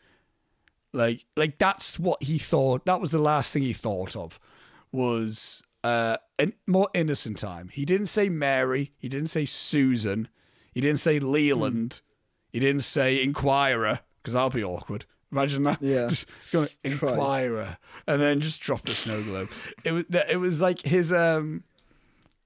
like, 0.92 1.24
like 1.36 1.58
that's 1.58 1.98
what 1.98 2.22
he 2.22 2.38
thought. 2.38 2.86
That 2.86 3.00
was 3.00 3.10
the 3.10 3.18
last 3.18 3.52
thing 3.52 3.62
he 3.62 3.72
thought 3.72 4.14
of, 4.14 4.38
was 4.90 5.62
uh, 5.84 6.16
a 6.38 6.52
more 6.66 6.88
innocent 6.94 7.38
time. 7.38 7.68
He 7.68 7.84
didn't 7.84 8.06
say 8.06 8.28
Mary. 8.28 8.92
He 8.96 9.08
didn't 9.08 9.28
say 9.28 9.44
Susan. 9.44 10.28
He 10.72 10.80
didn't 10.80 11.00
say 11.00 11.18
Leland. 11.18 12.00
He 12.52 12.60
didn't 12.60 12.82
say 12.82 13.22
Inquirer 13.22 14.00
because 14.22 14.34
that'll 14.34 14.50
be 14.50 14.64
awkward. 14.64 15.06
Imagine 15.30 15.64
that. 15.64 15.80
Yeah. 15.80 16.06
Just 16.10 16.26
going 16.52 16.68
Inquirer 16.84 17.78
and 18.06 18.20
then 18.20 18.40
just 18.40 18.60
dropped 18.60 18.88
a 18.88 18.92
snow 18.92 19.22
globe. 19.22 19.50
It 19.84 19.92
was 19.92 20.04
it 20.28 20.36
was 20.36 20.60
like 20.60 20.82
his 20.82 21.12
um 21.12 21.64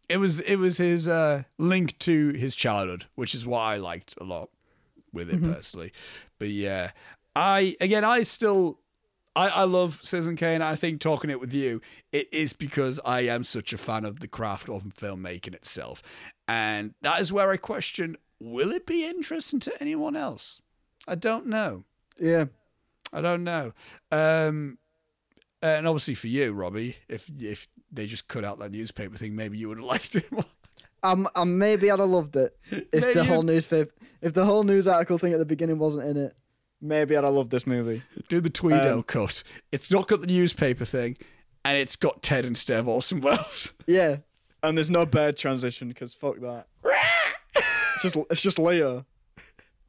it 0.08 0.18
was 0.18 0.40
it 0.40 0.56
was 0.56 0.78
his 0.78 1.08
uh 1.08 1.44
link 1.58 1.98
to 2.00 2.30
his 2.30 2.54
childhood, 2.54 3.06
which 3.14 3.34
is 3.34 3.46
what 3.46 3.60
I 3.60 3.76
liked 3.76 4.14
a 4.20 4.24
lot 4.24 4.50
with 5.12 5.30
it 5.30 5.42
personally. 5.42 5.92
But 6.38 6.48
yeah, 6.48 6.92
I 7.34 7.76
again 7.80 8.04
I 8.04 8.22
still 8.22 8.78
I, 9.34 9.48
I 9.48 9.64
love 9.64 10.00
Citizen 10.02 10.36
Kane. 10.36 10.62
I 10.62 10.76
think 10.76 11.00
talking 11.00 11.28
it 11.30 11.40
with 11.40 11.52
you, 11.52 11.82
it 12.10 12.32
is 12.32 12.54
because 12.54 12.98
I 13.04 13.20
am 13.20 13.44
such 13.44 13.72
a 13.72 13.78
fan 13.78 14.04
of 14.04 14.20
the 14.20 14.28
craft 14.28 14.68
of 14.68 14.82
filmmaking 14.82 15.54
itself. 15.54 16.02
And 16.48 16.94
that 17.02 17.20
is 17.20 17.32
where 17.32 17.50
I 17.50 17.56
question 17.56 18.16
will 18.40 18.70
it 18.70 18.86
be 18.86 19.06
interesting 19.06 19.60
to 19.60 19.80
anyone 19.80 20.16
else? 20.16 20.60
I 21.08 21.14
don't 21.14 21.46
know. 21.46 21.84
Yeah. 22.18 22.46
I 23.12 23.20
don't 23.20 23.44
know. 23.44 23.72
Um, 24.10 24.78
and 25.68 25.86
obviously 25.88 26.14
for 26.14 26.26
you, 26.28 26.52
Robbie, 26.52 26.96
if 27.08 27.30
if 27.40 27.68
they 27.92 28.06
just 28.06 28.28
cut 28.28 28.44
out 28.44 28.58
that 28.58 28.72
newspaper 28.72 29.16
thing, 29.16 29.34
maybe 29.36 29.58
you 29.58 29.68
would 29.68 29.78
have 29.78 29.86
liked 29.94 30.16
it 30.16 30.30
more. 30.30 30.44
Um, 31.02 31.28
um, 31.36 31.58
maybe 31.58 31.90
I'd 31.90 32.00
have 32.00 32.08
loved 32.08 32.34
it 32.36 32.56
if 32.70 33.02
Maybe 33.02 33.12
the 33.14 33.24
whole 33.24 33.42
newspaper, 33.42 33.92
if 34.22 34.32
the 34.32 34.44
whole 34.44 34.64
news 34.64 34.88
article 34.88 35.18
thing 35.18 35.32
at 35.32 35.38
the 35.38 35.44
beginning 35.46 35.78
wasn't 35.78 36.06
in 36.08 36.16
it. 36.16 36.34
Maybe 36.80 37.16
I'd 37.16 37.24
have 37.24 37.32
loved 37.32 37.50
this 37.50 37.66
movie. 37.66 38.02
Do 38.28 38.40
the 38.40 38.50
Tweedale 38.50 38.92
Um, 38.96 39.02
cut. 39.02 39.42
It's 39.72 39.90
not 39.90 40.08
got 40.08 40.20
the 40.20 40.26
newspaper 40.26 40.84
thing, 40.84 41.16
and 41.64 41.78
it's 41.78 41.96
got 41.96 42.22
Ted 42.22 42.44
instead 42.44 42.80
of 42.80 42.88
Orson 42.88 43.20
Welles. 43.20 43.72
Yeah. 43.86 44.16
And 44.62 44.76
there's 44.76 44.90
no 44.90 45.06
bad 45.06 45.36
transition 45.36 45.88
because 45.88 46.12
fuck 46.12 46.40
that. 46.40 46.66
it's 47.94 48.02
just 48.02 48.16
it's 48.30 48.42
just 48.42 48.58
Leo. 48.58 49.06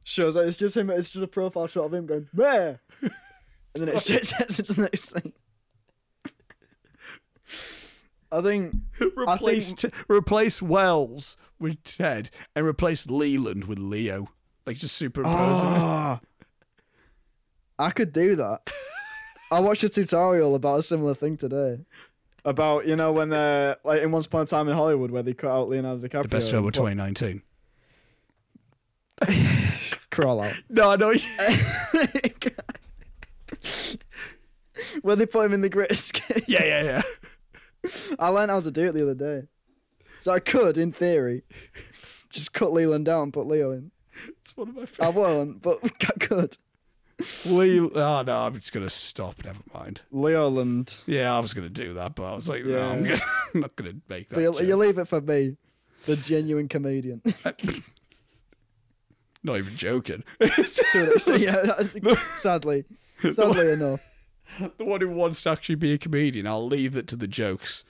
Shows 0.04 0.36
it's 0.36 0.56
just 0.56 0.76
him. 0.76 0.88
It's 0.88 1.10
just 1.10 1.22
a 1.24 1.26
profile 1.28 1.66
shot 1.66 1.84
of 1.86 1.94
him 1.94 2.06
going 2.06 2.28
where, 2.32 2.80
and 3.02 3.10
then 3.74 3.88
it 3.88 3.94
shits 3.96 4.38
into 4.40 4.72
the 4.74 4.82
next 4.82 5.10
thing. 5.12 5.32
I 8.30 8.40
think 8.42 8.74
replace 9.00 9.72
T- 9.72 9.90
replace 10.08 10.60
Welles 10.60 11.36
with 11.58 11.82
Ted 11.82 12.30
and 12.54 12.66
replace 12.66 13.06
Leland 13.06 13.64
with 13.64 13.78
Leo. 13.78 14.28
Like 14.66 14.76
just 14.76 14.96
superimpose. 14.96 15.34
Ah, 15.34 16.20
I 17.78 17.90
could 17.90 18.12
do 18.12 18.36
that. 18.36 18.68
I 19.50 19.60
watched 19.60 19.82
a 19.84 19.88
tutorial 19.88 20.54
about 20.54 20.80
a 20.80 20.82
similar 20.82 21.14
thing 21.14 21.38
today. 21.38 21.78
About 22.44 22.86
you 22.86 22.96
know 22.96 23.12
when 23.12 23.30
they're 23.30 23.78
like 23.84 24.02
in 24.02 24.12
Once 24.12 24.26
Upon 24.26 24.42
a 24.42 24.46
Time 24.46 24.68
in 24.68 24.74
Hollywood 24.74 25.10
where 25.10 25.22
they 25.22 25.32
cut 25.32 25.50
out 25.50 25.70
Leonardo 25.70 26.06
DiCaprio. 26.06 26.22
The 26.24 26.28
best 26.28 26.50
film 26.50 26.66
of 26.66 26.72
2019. 26.72 27.42
Crawl 30.10 30.42
out. 30.42 30.54
No, 30.68 30.94
no. 30.96 31.12
when 35.02 35.18
they 35.18 35.26
put 35.26 35.46
him 35.46 35.52
in 35.52 35.60
the 35.62 35.68
Great 35.68 35.90
Escape. 35.90 36.44
yeah, 36.46 36.64
yeah, 36.64 36.82
yeah. 36.82 37.02
I 38.18 38.28
learned 38.28 38.50
how 38.50 38.60
to 38.60 38.70
do 38.70 38.88
it 38.88 38.92
the 38.92 39.02
other 39.02 39.14
day. 39.14 39.48
So 40.20 40.32
I 40.32 40.40
could, 40.40 40.78
in 40.78 40.92
theory, 40.92 41.42
just 42.30 42.52
cut 42.52 42.72
Leland 42.72 43.04
down 43.04 43.24
and 43.24 43.32
put 43.32 43.46
Leo 43.46 43.70
in. 43.72 43.90
It's 44.42 44.56
one 44.56 44.68
of 44.70 44.74
my 44.74 44.86
favorites. 44.86 45.00
I 45.00 45.08
won't, 45.10 45.62
but 45.62 45.78
I 45.84 46.12
could. 46.18 46.56
Leo. 47.46 47.90
Oh 47.94 48.22
no, 48.22 48.38
I'm 48.38 48.54
just 48.54 48.72
gonna 48.72 48.90
stop. 48.90 49.44
Never 49.44 49.60
mind. 49.74 50.02
Leoland. 50.12 51.02
Yeah, 51.06 51.34
I 51.36 51.40
was 51.40 51.52
gonna 51.54 51.68
do 51.68 51.94
that, 51.94 52.14
but 52.14 52.24
I 52.24 52.34
was 52.34 52.48
like, 52.48 52.64
no, 52.64 52.76
Yeah. 52.76 52.88
I'm, 52.88 53.04
gonna, 53.04 53.20
I'm 53.54 53.60
not 53.60 53.76
gonna 53.76 53.94
make 54.08 54.28
that. 54.30 54.40
You, 54.40 54.52
joke. 54.52 54.62
you 54.62 54.76
leave 54.76 54.98
it 54.98 55.06
for 55.06 55.20
me, 55.20 55.56
the 56.06 56.16
genuine 56.16 56.68
comedian. 56.68 57.22
Not 59.42 59.58
even 59.58 59.76
joking. 59.76 60.24
to 60.40 60.46
an 61.02 61.12
extent, 61.12 61.40
yeah, 61.40 61.80
sadly. 62.34 62.84
Sadly 63.32 63.72
enough. 63.72 64.07
the 64.78 64.84
one 64.84 65.00
who 65.00 65.08
wants 65.08 65.42
to 65.42 65.50
actually 65.50 65.74
be 65.76 65.92
a 65.92 65.98
comedian, 65.98 66.46
I'll 66.46 66.66
leave 66.66 66.96
it 66.96 67.06
to 67.08 67.16
the 67.16 67.28
jokes. 67.28 67.84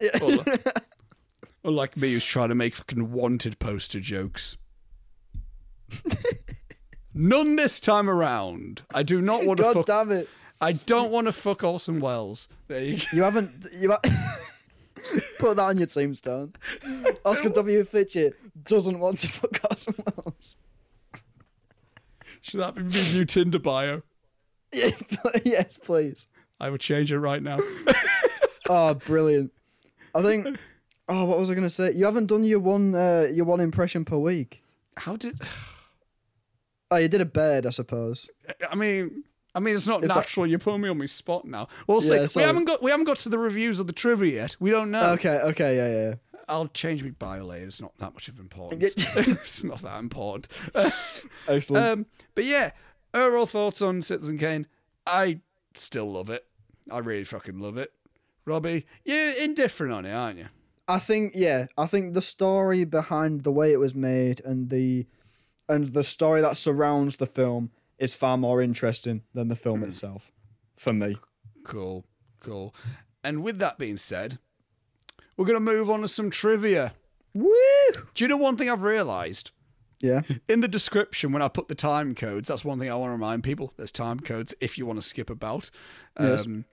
Yeah. 0.00 0.10
Unlike, 0.20 0.66
unlike 1.64 1.96
me, 1.96 2.12
who's 2.12 2.24
trying 2.24 2.50
to 2.50 2.54
make 2.54 2.74
fucking 2.76 3.12
wanted 3.12 3.58
poster 3.58 4.00
jokes. 4.00 4.56
None 7.14 7.56
this 7.56 7.80
time 7.80 8.10
around. 8.10 8.82
I 8.94 9.02
do 9.02 9.22
not 9.22 9.46
want 9.46 9.56
to 9.58 9.62
God 9.62 9.74
fuck. 9.74 9.86
damn 9.86 10.12
it. 10.12 10.28
I 10.60 10.72
don't 10.72 11.10
want 11.10 11.26
to 11.26 11.32
fuck 11.32 11.64
Orson 11.64 12.00
Welles. 12.00 12.48
There 12.68 12.80
you 12.82 12.98
go. 12.98 13.04
You 13.12 13.22
haven't. 13.22 13.66
You 13.74 13.92
ha- 13.92 14.00
Put 15.38 15.56
that 15.56 15.62
on 15.62 15.78
your 15.78 15.86
tombstone. 15.86 16.54
Oscar 17.24 17.48
W. 17.50 17.84
Fitchett 17.84 18.34
doesn't 18.64 18.98
want 18.98 19.18
to 19.20 19.28
fuck 19.28 19.58
Orson 19.70 19.94
Welles. 20.16 20.56
Should 22.42 22.60
that 22.60 22.74
be 22.74 22.82
my 22.82 23.12
new 23.12 23.24
Tinder 23.24 23.58
bio? 23.58 24.02
Yes, 25.44 25.78
please. 25.78 26.26
I 26.60 26.70
would 26.70 26.80
change 26.80 27.12
it 27.12 27.18
right 27.18 27.42
now. 27.42 27.58
Oh, 28.68 28.94
brilliant. 28.94 29.52
I 30.12 30.22
think. 30.22 30.58
Oh, 31.08 31.24
what 31.24 31.38
was 31.38 31.50
I 31.50 31.54
going 31.54 31.66
to 31.66 31.70
say? 31.70 31.92
You 31.92 32.04
haven't 32.04 32.26
done 32.26 32.42
your 32.42 32.58
one 32.58 32.96
uh, 32.96 33.28
your 33.32 33.44
one 33.44 33.60
impression 33.60 34.04
per 34.04 34.16
week. 34.16 34.62
How 34.96 35.16
did? 35.16 35.40
Oh, 36.88 36.96
you 36.98 37.08
did 37.08 37.20
a 37.20 37.24
bird, 37.26 37.66
I 37.66 37.70
suppose. 37.70 38.30
I 38.70 38.76
mean, 38.76 39.24
I 39.56 39.58
mean, 39.58 39.74
it's 39.74 39.88
not 39.88 40.04
If 40.04 40.08
natural. 40.08 40.46
You're 40.46 40.60
putting 40.60 40.82
me 40.82 40.88
on 40.88 40.98
my 40.98 41.06
spot 41.06 41.44
now. 41.44 41.66
We'll 41.88 42.00
see. 42.00 42.14
Yeah, 42.14 42.28
we 42.36 42.42
haven't 42.42 42.64
got 42.64 42.80
we 42.80 42.92
haven't 42.92 43.06
got 43.06 43.18
to 43.20 43.28
the 43.28 43.40
reviews 43.40 43.80
of 43.80 43.88
the 43.88 43.92
trivia 43.92 44.34
yet. 44.34 44.56
We 44.60 44.70
don't 44.70 44.92
know. 44.92 45.10
Okay, 45.14 45.36
okay, 45.36 45.76
yeah, 45.76 45.88
yeah, 45.88 46.08
yeah. 46.10 46.14
I'll 46.48 46.68
change 46.68 47.02
my 47.02 47.10
bio 47.10 47.44
later. 47.44 47.66
It's 47.66 47.80
not 47.80 47.96
that 47.98 48.14
much 48.14 48.28
of 48.28 48.38
importance. 48.38 48.94
it's 49.16 49.64
not 49.64 49.82
that 49.82 49.98
important. 49.98 50.46
Excellent. 51.48 51.84
Um, 51.84 52.06
but 52.36 52.44
yeah, 52.44 52.70
overall 53.14 53.46
thoughts 53.46 53.82
on 53.82 54.02
Citizen 54.02 54.38
Kane. 54.38 54.66
I 55.06 55.40
still 55.74 56.10
love 56.10 56.30
it. 56.30 56.44
I 56.90 56.98
really 56.98 57.24
fucking 57.24 57.58
love 57.58 57.76
it. 57.76 57.92
Robbie, 58.44 58.86
you're 59.04 59.32
indifferent 59.32 59.92
on 59.92 60.06
it, 60.06 60.12
aren't 60.12 60.38
you? 60.38 60.46
I 60.88 60.98
think 60.98 61.32
yeah, 61.34 61.66
I 61.76 61.86
think 61.86 62.14
the 62.14 62.20
story 62.20 62.84
behind 62.84 63.42
the 63.42 63.50
way 63.50 63.72
it 63.72 63.80
was 63.80 63.94
made 63.94 64.40
and 64.44 64.70
the 64.70 65.06
and 65.68 65.88
the 65.88 66.04
story 66.04 66.40
that 66.42 66.56
surrounds 66.56 67.16
the 67.16 67.26
film 67.26 67.72
is 67.98 68.14
far 68.14 68.36
more 68.36 68.62
interesting 68.62 69.22
than 69.34 69.48
the 69.48 69.56
film 69.56 69.80
hmm. 69.80 69.86
itself, 69.86 70.30
for 70.76 70.92
me. 70.92 71.16
Cool, 71.64 72.04
cool. 72.40 72.72
And 73.24 73.42
with 73.42 73.58
that 73.58 73.78
being 73.78 73.96
said, 73.96 74.38
we're 75.36 75.46
gonna 75.46 75.58
move 75.58 75.90
on 75.90 76.02
to 76.02 76.08
some 76.08 76.30
trivia. 76.30 76.94
woo. 77.34 77.50
Do 78.14 78.22
you 78.22 78.28
know 78.28 78.36
one 78.36 78.56
thing 78.56 78.70
I've 78.70 78.82
realised? 78.84 79.50
Yeah. 80.00 80.20
In 80.48 80.60
the 80.60 80.68
description, 80.68 81.32
when 81.32 81.40
I 81.42 81.48
put 81.48 81.68
the 81.68 81.74
time 81.74 82.14
codes, 82.14 82.48
that's 82.48 82.64
one 82.64 82.78
thing 82.78 82.90
I 82.90 82.94
want 82.96 83.08
to 83.08 83.12
remind 83.12 83.44
people. 83.44 83.72
There's 83.76 83.90
time 83.92 84.20
codes 84.20 84.54
if 84.60 84.76
you 84.76 84.84
want 84.86 85.00
to 85.00 85.06
skip 85.08 85.30
about. 85.30 85.70
Yes. 86.20 86.44
Um, 86.46 86.64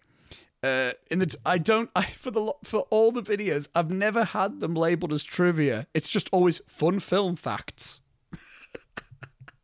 uh, 0.62 0.92
in 1.12 1.20
the 1.20 1.36
I 1.46 1.58
don't 1.58 1.90
I 1.96 2.06
for 2.18 2.32
the 2.32 2.54
for 2.64 2.82
all 2.90 3.12
the 3.12 3.22
videos 3.22 3.68
I've 3.76 3.92
never 3.92 4.24
had 4.24 4.62
them 4.62 4.74
labeled 4.76 5.12
as 5.12 5.24
trivia. 5.24 5.88
It's 5.94 6.08
just 6.08 6.30
always 6.32 6.62
fun 6.68 7.00
film 7.02 7.36
facts. 7.36 8.02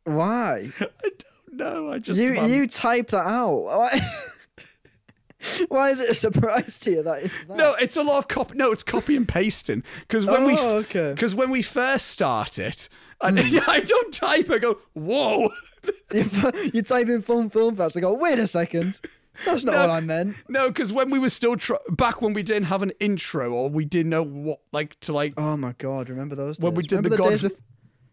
Why? 0.03 0.72
I 0.80 0.86
don't 1.10 1.57
know. 1.57 1.91
I 1.91 1.99
just 1.99 2.19
You 2.19 2.34
I'm- 2.36 2.49
you 2.49 2.68
type 2.68 3.10
that 3.10 3.26
out. 3.27 3.90
Why? 5.69 5.90
Is 5.90 6.02
it 6.02 6.10
a 6.10 6.14
surprise 6.14 6.80
to 6.81 6.91
you 6.91 7.03
that 7.03 7.23
that? 7.48 7.56
no, 7.56 7.73
it's 7.76 7.95
a 7.95 8.03
lot 8.03 8.18
of 8.18 8.27
copy. 8.27 8.56
No, 8.57 8.72
it's 8.73 8.84
copy 8.84 9.15
and 9.15 9.26
pasting 9.27 9.84
because 10.02 10.26
when 10.26 10.44
we 10.45 10.57
Oh, 10.60 10.77
okay. 10.77 11.14
because 11.14 11.34
when 11.34 11.49
we 11.49 11.61
first 11.61 12.07
start 12.07 12.60
it, 12.60 12.90
and 13.22 13.40
Hmm. 13.40 13.60
I 13.68 13.80
don't 13.82 14.14
type. 14.14 14.50
I 14.50 14.58
go 14.60 14.80
whoa. 14.94 15.50
you, 16.14 16.26
you 16.74 16.82
type 16.82 17.08
in 17.10 17.22
fun 17.22 17.50
film 17.50 17.76
facts. 17.76 17.96
I 17.98 18.02
go, 18.02 18.14
wait 18.14 18.40
a 18.40 18.48
second. 18.48 19.00
That's 19.46 19.64
not 19.64 19.72
No. 19.74 19.80
what 19.82 19.90
I 19.91 20.00
meant. 20.02 20.36
No, 20.50 20.68
because 20.68 20.91
when 20.91 21.10
we 21.10 21.18
were 21.20 21.30
still 21.30 21.56
tr- 21.56 21.76
back 21.91 22.22
when 22.22 22.34
we 22.34 22.44
didn't 22.44 22.66
have 22.66 22.82
an 22.82 22.91
intro 23.00 23.54
or 23.54 23.70
we 23.70 23.86
didn't 23.86 24.10
know 24.10 24.24
what 24.24 24.60
like 24.74 25.00
to 25.02 25.14
like 25.14 25.34
Oh 25.38 25.56
my 25.56 25.74
god, 25.78 26.10
remember 26.10 26.36
those 26.36 26.58
days? 26.58 26.64
When 26.66 26.74
we 26.76 26.84
did 26.84 26.98
remember 26.98 27.16
the 27.18 27.24
days 27.30 27.41
God- 27.44 27.52
bef- 27.52 27.60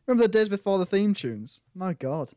Remember 0.07 0.23
the 0.25 0.29
days 0.29 0.49
before 0.49 0.79
the 0.79 0.87
theme 0.87 1.15
tunes? 1.15 1.61
My 1.75 1.95
god. 1.95 2.31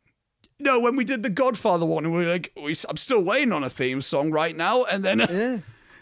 no 0.59 0.79
when 0.79 0.95
we 0.95 1.03
did 1.03 1.21
the 1.21 1.29
Godfather 1.29 1.85
one 1.85 2.03
and 2.05 2.13
we 2.15 2.25
were 2.25 2.31
like 2.31 2.51
we, 2.61 2.73
I'm 2.89 2.97
still 2.97 3.21
waiting 3.21 3.51
on 3.53 3.63
a 3.63 3.69
theme 3.69 4.01
song 4.01 4.31
right 4.31 4.55
now 4.55 4.83
and 4.85 5.03
then 5.03 5.19
Yeah. 5.19 5.57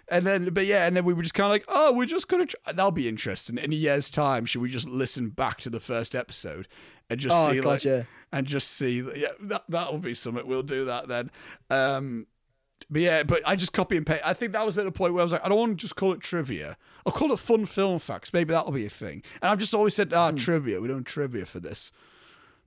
And 0.09 0.25
then 0.25 0.45
but 0.53 0.65
yeah 0.65 0.85
and 0.85 0.95
then 0.95 1.03
we 1.05 1.13
were 1.13 1.21
just 1.21 1.33
kind 1.33 1.45
of 1.45 1.51
like 1.51 1.65
oh 1.67 1.91
we're 1.91 2.05
just 2.05 2.27
gonna 2.27 2.45
try. 2.45 2.59
that'll 2.73 2.91
be 2.91 3.07
interesting 3.07 3.57
in 3.57 3.71
a 3.71 3.75
year's 3.75 4.09
time 4.09 4.45
should 4.45 4.61
we 4.61 4.69
just 4.69 4.87
listen 4.87 5.29
back 5.29 5.59
to 5.59 5.69
the 5.69 5.79
first 5.79 6.15
episode 6.15 6.67
and 7.09 7.19
just 7.19 7.35
Oh 7.35 7.51
see 7.51 7.59
god, 7.61 7.85
like 7.85 8.05
and 8.31 8.45
just 8.47 8.69
see 8.71 9.03
yeah 9.15 9.29
that 9.41 9.63
that'll 9.69 9.97
be 9.97 10.13
something 10.13 10.45
we'll 10.47 10.63
do 10.63 10.85
that 10.85 11.07
then 11.07 11.29
um 11.69 12.27
but 12.89 13.01
yeah 13.01 13.23
but 13.23 13.41
I 13.45 13.55
just 13.55 13.73
copy 13.73 13.97
and 13.97 14.05
paste 14.05 14.21
I 14.23 14.33
think 14.33 14.53
that 14.53 14.63
was 14.65 14.77
at 14.77 14.87
a 14.87 14.91
point 14.91 15.13
where 15.13 15.21
I 15.21 15.23
was 15.23 15.31
like 15.33 15.43
I 15.45 15.49
don't 15.49 15.57
want 15.57 15.71
to 15.77 15.81
just 15.81 15.95
call 15.95 16.13
it 16.13 16.21
trivia 16.21 16.77
I'll 17.05 17.11
call 17.13 17.31
it 17.33 17.39
fun 17.39 17.65
film 17.65 17.99
facts 17.99 18.31
maybe 18.31 18.53
that'll 18.53 18.71
be 18.71 18.85
a 18.85 18.89
thing 18.89 19.23
and 19.41 19.49
I've 19.51 19.57
just 19.57 19.73
always 19.73 19.93
said 19.95 20.13
ah 20.13 20.31
trivia 20.31 20.79
we're 20.79 20.87
doing 20.87 21.03
trivia 21.03 21.45
for 21.45 21.59
this 21.59 21.91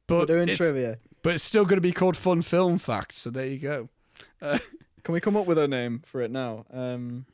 but 0.07 0.15
Hmm. 0.15 0.33
We're 0.33 0.45
doing 0.45 0.57
trivia. 0.57 0.99
but 1.23 1.35
it's 1.37 1.45
still 1.45 1.65
going 1.65 1.77
to 1.77 1.81
be 1.81 1.93
called 1.93 2.17
Fun 2.17 2.43
Film 2.43 2.79
Facts. 2.79 3.19
So 3.21 3.31
there 3.31 3.47
you 3.47 3.59
go. 3.59 3.89
Can 5.03 5.15
we 5.15 5.21
come 5.21 5.37
up 5.37 5.47
with 5.47 5.59
a 5.59 5.69
name 5.69 6.03
for 6.05 6.21
it 6.21 6.31
now? 6.31 6.67
Um, 6.73 7.27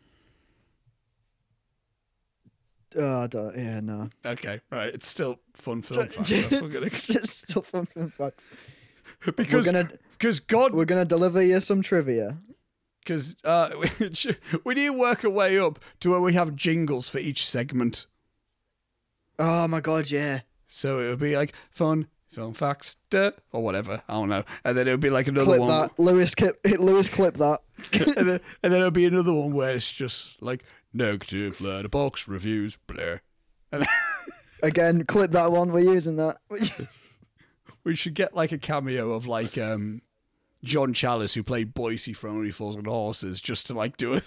I 2.99 3.27
don't, 3.27 3.57
yeah, 3.57 3.81
no. 3.81 4.09
Okay, 4.25 4.61
right. 4.71 4.95
It's 4.95 5.09
still 5.09 5.39
Fun 5.55 5.83
Film 5.83 6.09
Facts. 6.09 6.31
That's 6.31 6.53
what 6.53 6.63
we're 6.63 6.69
gonna, 6.69 6.87
it's 6.87 7.33
still 7.33 7.63
fun 7.63 7.87
film 7.87 8.11
facts. 8.11 8.51
because 9.37 9.67
we're 9.67 9.73
gonna 9.73 9.91
because 10.19 10.41
God 10.41 10.75
we're 10.75 10.85
gonna 10.85 11.05
deliver 11.05 11.43
you 11.43 11.61
some 11.61 11.83
trivia. 11.83 12.39
because 13.01 13.37
uh, 13.45 13.71
we, 14.01 14.11
we 14.65 14.75
need 14.75 14.87
to 14.87 14.91
work 14.91 15.25
our 15.25 15.31
way 15.31 15.59
up 15.59 15.79
to 16.01 16.11
where 16.11 16.21
we 16.21 16.35
have 16.35 16.55
jingles 16.57 17.09
for 17.09 17.19
each 17.19 17.49
segment. 17.49 18.07
Oh 19.39 19.69
my 19.69 19.81
god, 19.81 20.11
yeah. 20.11 20.41
So 20.67 21.01
it 21.01 21.09
would 21.09 21.21
be 21.21 21.37
like 21.37 21.55
Fun 21.71 22.09
Film 22.37 22.53
Facts, 22.53 22.99
duh, 23.09 23.31
or 23.51 23.63
whatever. 23.63 24.03
I 24.11 24.13
don't 24.13 24.29
know. 24.29 24.45
And 24.63 24.77
then 24.77 24.87
it 24.87 24.91
would 24.91 25.01
be 25.01 25.09
like 25.09 25.27
another 25.27 25.47
Clip 25.47 25.61
one. 25.61 25.71
that. 25.71 25.99
Lewis 25.99 26.35
clip 26.35 26.61
Lewis 26.79 27.09
clip 27.09 27.39
that. 27.39 27.63
and, 27.95 28.29
then, 28.29 28.41
and 28.63 28.73
then 28.75 28.81
it'll 28.81 28.91
be 28.91 29.07
another 29.07 29.33
one 29.33 29.53
where 29.53 29.71
it's 29.71 29.91
just 29.91 30.43
like 30.43 30.63
negative 30.93 31.57
Letterboxd 31.61 32.29
reviews, 32.29 32.77
blah. 32.87 33.21
And 33.73 33.87
Again, 34.63 35.07
clip 35.07 35.31
that 35.31 35.51
one. 35.51 35.73
We're 35.73 35.91
using 35.95 36.17
that. 36.17 36.37
We 37.85 37.97
should 37.97 38.13
get 38.13 38.37
like 38.37 38.53
a 38.53 38.59
cameo 38.59 39.13
of 39.13 39.27
like 39.27 39.57
um 39.57 40.03
John 40.63 40.93
Challis 40.93 41.33
who 41.33 41.43
played 41.43 41.75
Boycie 41.75 42.15
from 42.15 42.37
Only 42.37 42.51
Fools 42.51 42.77
and 42.77 42.87
Horses 42.87 43.41
just 43.41 43.67
to 43.69 43.75
like 43.75 43.97
do 43.97 44.21
it. 44.21 44.25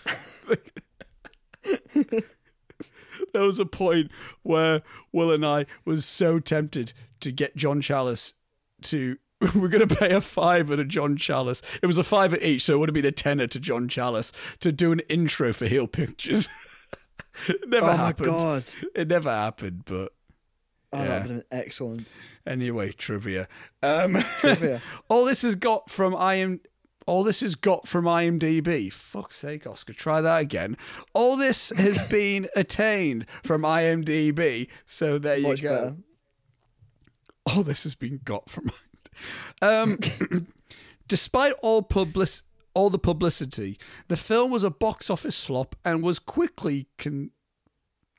There 3.34 3.44
was 3.44 3.60
a 3.60 3.66
point 3.66 4.12
where 4.44 4.82
Will 5.12 5.32
and 5.32 5.46
I 5.46 5.66
was 5.86 6.06
so 6.06 6.40
tempted 6.40 6.94
to 7.22 7.32
get 7.32 7.56
John 7.56 7.82
Challis 7.82 8.34
to 8.84 9.18
we're 9.56 9.68
gonna 9.70 9.88
pay 9.88 10.12
a 10.12 10.20
fiver 10.22 10.76
to 10.76 10.84
John 10.84 11.16
Challis. 11.18 11.62
It 11.82 11.86
was 11.88 11.98
a 11.98 12.04
fiver 12.04 12.38
each, 12.41 12.64
so 12.64 12.74
it 12.74 12.78
would 12.80 12.90
have 12.90 12.94
been 12.94 13.06
a 13.06 13.12
tenner 13.12 13.48
to 13.48 13.60
John 13.60 13.88
Challis 13.88 14.32
to 14.60 14.72
do 14.72 14.91
an 14.91 15.00
intro 15.10 15.54
for 15.54 15.66
Heel 15.66 15.88
Pictures. 15.88 16.50
it 17.48 17.68
never 17.70 17.96
happened. 17.96 18.28
oh 18.28 18.32
my 18.32 18.38
god. 18.56 18.64
It 18.96 19.08
never 19.08 19.30
happened, 19.30 19.84
but 19.86 20.14
Oh, 20.91 20.98
Yeah. 21.00 21.06
that 21.06 21.22
would 21.28 21.32
have 21.32 21.50
been 21.50 21.58
excellent. 21.60 22.08
anyway, 22.48 22.91
trivia. 22.91 23.48
Um 23.84 24.16
Trivia. 24.40 24.82
all 25.08 25.24
this 25.24 25.44
has 25.44 25.56
got 25.56 25.90
from 25.90 26.16
I 26.16 26.36
am 26.36 26.60
All 27.10 27.23
this 27.23 27.41
is 27.41 27.56
got 27.56 27.88
from 27.88 28.06
IMDb. 28.06 28.94
Fuck's 28.94 29.38
sake, 29.38 29.65
Oscar, 29.65 29.94
try 29.94 30.22
that 30.22 30.41
again. 30.41 30.77
All 31.15 31.36
this 31.38 31.72
has 31.76 32.07
been 32.11 32.48
attained 32.56 33.26
from 33.44 33.64
IMDb. 33.64 34.68
So 34.86 35.18
there 35.18 35.38
you 35.38 35.48
Much 35.48 35.64
go. 35.64 35.69
better. 35.76 35.95
All 37.48 37.64
this 37.64 37.81
has 37.81 37.95
been 37.95 38.19
got 38.23 38.48
from. 38.48 38.72
Um, 39.60 39.98
despite 41.07 41.53
all 41.64 41.81
public, 41.81 42.30
all 42.76 42.91
the 42.91 42.99
publicity, 42.99 43.80
the 44.07 44.15
film 44.15 44.52
was 44.52 44.64
a 44.64 44.69
box 44.69 45.10
office 45.10 45.44
flop 45.44 45.76
and 45.84 46.03
was 46.03 46.19
quickly 46.19 46.90
con. 46.99 47.31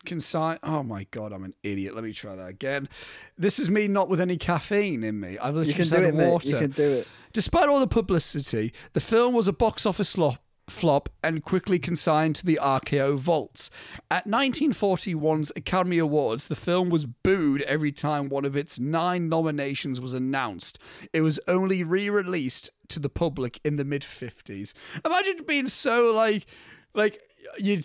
Consign. 0.05 0.59
Oh 0.63 0.83
my 0.83 1.07
god, 1.11 1.33
I'm 1.33 1.45
an 1.45 1.55
idiot. 1.63 1.95
Let 1.95 2.05
me 2.05 2.13
try 2.13 2.35
that 2.35 2.49
again. 2.49 2.89
This 3.37 3.59
is 3.59 3.69
me 3.69 3.87
not 3.89 4.09
with 4.09 4.21
any 4.21 4.37
caffeine 4.37 5.05
in 5.05 5.21
me. 5.21 5.39
I've 5.39 5.55
literally 5.55 5.69
You 5.69 5.75
can 5.75 5.83
just 5.85 5.93
do 5.95 6.01
had 6.03 6.15
it, 6.15 6.17
mate. 6.17 6.31
water. 6.31 6.49
You 6.49 6.57
can 6.59 6.71
do 6.71 6.91
it. 6.91 7.09
Despite 7.33 7.69
all 7.69 7.81
the 7.81 7.87
publicity, 7.87 8.73
the 8.93 9.01
film 9.01 9.35
was 9.35 9.47
a 9.47 9.53
box 9.53 9.87
office 9.87 10.15
flop, 10.15 10.43
flop 10.69 11.09
and 11.23 11.43
quickly 11.45 11.79
consigned 11.79 12.35
to 12.37 12.47
the 12.47 12.59
RKO 12.61 13.17
vaults. 13.19 13.71
At 14.11 14.27
1941's 14.27 15.53
Academy 15.55 15.99
Awards, 15.99 16.49
the 16.49 16.57
film 16.57 16.91
was 16.91 17.07
booed 17.07 17.63
every 17.63 17.93
time 17.93 18.29
one 18.29 18.45
of 18.45 18.57
its 18.57 18.79
nine 18.81 19.29
nominations 19.29 20.01
was 20.01 20.15
announced. 20.15 20.79
It 21.13 21.21
was 21.21 21.39
only 21.47 21.83
re 21.85 22.09
released 22.11 22.71
to 22.89 22.99
the 22.99 23.09
public 23.11 23.61
in 23.65 23.77
the 23.77 23.85
mid 23.85 24.03
50s. 24.03 24.73
Imagine 25.05 25.45
being 25.47 25.69
so 25.69 26.13
like, 26.13 26.47
like, 26.95 27.21
you're 27.59 27.81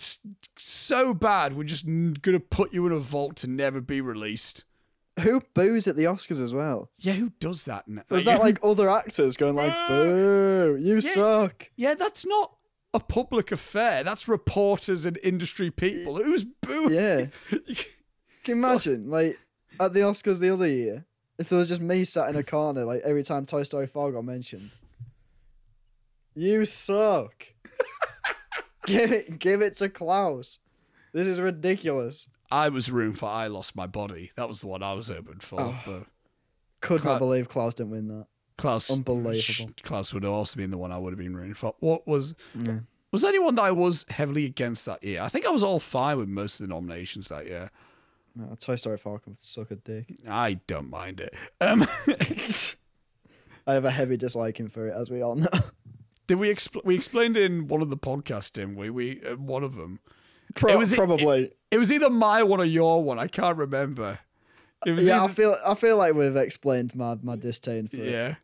so 0.57 1.14
bad, 1.14 1.56
we're 1.56 1.64
just 1.64 1.86
gonna 2.22 2.40
put 2.40 2.73
you 2.73 2.86
in 2.88 2.91
a 2.91 2.99
vault 2.99 3.36
to 3.38 3.48
never 3.48 3.82
be 3.82 4.02
released. 4.02 4.64
Who 5.22 5.41
boos 5.53 5.88
at 5.88 5.95
the 5.95 6.03
Oscars 6.03 6.41
as 6.41 6.53
well? 6.53 6.90
Yeah, 6.98 7.14
who 7.14 7.32
does 7.40 7.65
that? 7.65 7.88
now? 7.88 8.03
Was 8.10 8.26
that 8.26 8.41
like 8.41 8.60
other 8.61 8.90
actors 8.90 9.38
going 9.38 9.56
like, 9.56 9.73
"Boo, 9.88 10.77
you 10.80 10.99
suck"? 10.99 11.69
Yeah, 11.77 11.94
that's 11.94 12.26
not 12.26 12.56
a 12.94 12.99
public 12.99 13.52
affair. 13.52 14.03
That's 14.03 14.27
reporters 14.27 15.06
and 15.06 15.18
industry 15.23 15.72
people. 15.72 16.18
Who's 16.22 16.44
booing? 16.44 16.94
Yeah. 16.94 17.26
Can 17.49 17.68
you 18.45 18.53
imagine, 18.53 19.10
like, 19.10 19.40
at 19.80 19.94
the 19.94 20.02
Oscars 20.02 20.40
the 20.40 20.49
other 20.49 20.68
year, 20.68 21.06
if 21.38 21.49
there 21.49 21.60
was 21.60 21.68
just 21.69 21.82
me 21.82 22.03
sat 22.03 22.30
in 22.30 22.36
a 22.36 22.44
corner, 22.44 22.86
like 22.86 23.02
every 23.03 23.23
time 23.23 23.45
Toy 23.45 23.64
Story 23.64 23.88
4 23.88 24.11
got 24.11 24.23
mentioned? 24.23 24.72
You 26.36 26.65
suck. 26.65 27.48
Give 28.86 29.12
it, 29.12 29.40
give 29.40 29.62
it 29.62 29.76
to 29.78 29.90
Klaus. 29.90 30.60
This 31.14 31.28
is 31.28 31.40
ridiculous. 31.40 32.28
I 32.52 32.70
was 32.70 32.91
rooting 32.91 33.14
for 33.16 33.28
I 33.30 33.48
Lost 33.48 33.76
My 33.76 33.88
Body. 33.88 34.32
That 34.36 34.48
was 34.48 34.62
the 34.62 34.68
one 34.68 34.84
I 34.84 34.94
was 34.94 35.07
hoping 35.07 35.40
for. 35.40 35.60
Oh. 35.62 35.76
But 35.86 36.03
Could 36.82 37.02
Cla- 37.02 37.14
not 37.14 37.20
believe 37.20 37.48
Klaus 37.48 37.74
didn't 37.76 37.91
win 37.91 38.07
that. 38.10 38.28
Klaus, 38.57 38.90
Unbelievable. 38.90 39.72
Klaus 39.84 40.14
would 40.14 40.24
have 40.24 40.32
also 40.32 40.56
been 40.57 40.72
the 40.72 40.78
one 40.78 40.91
I 40.91 40.98
would 40.98 41.12
have 41.12 41.20
been 41.20 41.36
rooting 41.36 41.53
for. 41.56 41.76
What 41.80 42.07
was 42.07 42.36
Yeah. 42.53 42.80
was 43.12 43.24
anyone 43.24 43.56
that 43.56 43.64
I 43.64 43.72
was 43.72 44.06
heavily 44.10 44.45
against 44.45 44.86
that 44.86 45.03
year? 45.03 45.22
I 45.22 45.28
think 45.30 45.45
I 45.45 45.49
was 45.52 45.64
all 45.64 45.80
fine 45.80 46.18
with 46.18 46.30
most 46.30 46.60
of 46.60 46.68
the 46.68 46.74
nominations 46.74 47.28
that 47.30 47.48
year. 47.48 47.72
No, 48.36 48.56
Toy 48.60 48.76
Story 48.76 48.98
4 48.98 49.20
can 49.20 49.38
suck 49.38 49.72
a 49.72 49.76
dick. 49.76 50.14
I 50.28 50.56
don't 50.68 50.90
mind 50.90 51.22
it. 51.22 51.34
Um, 51.62 51.86
I 53.68 53.74
have 53.74 53.86
a 53.86 53.91
heavy 53.91 54.18
disliking 54.18 54.70
for 54.70 54.88
it, 54.88 54.94
as 54.95 55.10
we 55.10 55.22
all 55.22 55.36
know. 55.36 55.48
Did 56.27 56.35
we 56.35 56.53
expl- 56.53 56.84
we 56.85 56.95
explained 56.95 57.38
in 57.38 57.68
one 57.68 57.81
of 57.81 57.89
the 57.89 57.97
podcasts, 57.97 58.52
didn't 58.52 58.76
we? 58.76 58.89
We 58.89 59.22
uh, 59.23 59.35
one 59.35 59.64
of 59.64 59.76
them. 59.76 59.99
Pro- 60.56 60.77
was- 60.77 60.93
probably. 60.93 61.52
It 61.72 61.77
was 61.77 61.91
either 61.91 62.10
my 62.10 62.43
one 62.43 62.61
or 62.61 62.65
your 62.65 63.03
one. 63.03 63.19
I 63.19 63.27
can't 63.27 63.57
remember. 63.57 64.19
It 64.85 64.91
was 64.91 65.06
yeah, 65.06 65.23
I 65.23 65.27
feel 65.27 65.56
I 65.65 65.73
feel 65.76 65.97
like 65.97 66.14
we've 66.14 66.35
explained 66.35 66.95
my, 66.95 67.15
my 67.22 67.35
disdain 67.35 67.88
for 67.88 67.97
it. 67.97 68.11
Yeah. 68.11 68.35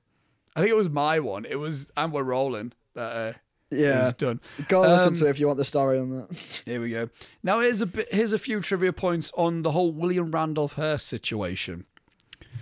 I 0.56 0.60
think 0.60 0.72
it 0.72 0.76
was 0.76 0.90
my 0.90 1.20
one. 1.20 1.46
It 1.46 1.56
was 1.60 1.92
and 1.96 2.12
we're 2.12 2.24
rolling. 2.24 2.74
That 2.96 3.16
uh, 3.16 3.34
Yeah. 3.70 4.04
was 4.06 4.14
done. 4.14 4.42
Go 4.68 4.82
listen 4.82 5.10
Um, 5.10 5.14
to 5.16 5.28
it 5.28 5.30
if 5.30 5.40
you 5.40 5.46
want 5.48 5.58
the 5.60 5.64
story 5.66 5.98
on 6.00 6.10
that. 6.18 6.62
Here 6.66 6.82
we 6.82 6.90
go. 6.90 7.10
Now 7.44 7.60
here's 7.62 7.82
a 7.82 7.86
bit. 7.86 8.14
Here's 8.14 8.34
a 8.34 8.40
few 8.40 8.60
trivia 8.60 8.92
points 8.92 9.32
on 9.38 9.62
the 9.62 9.72
whole 9.72 9.92
William 9.92 10.32
Randolph 10.32 10.74
Hearst 10.74 11.08
situation. 11.08 11.86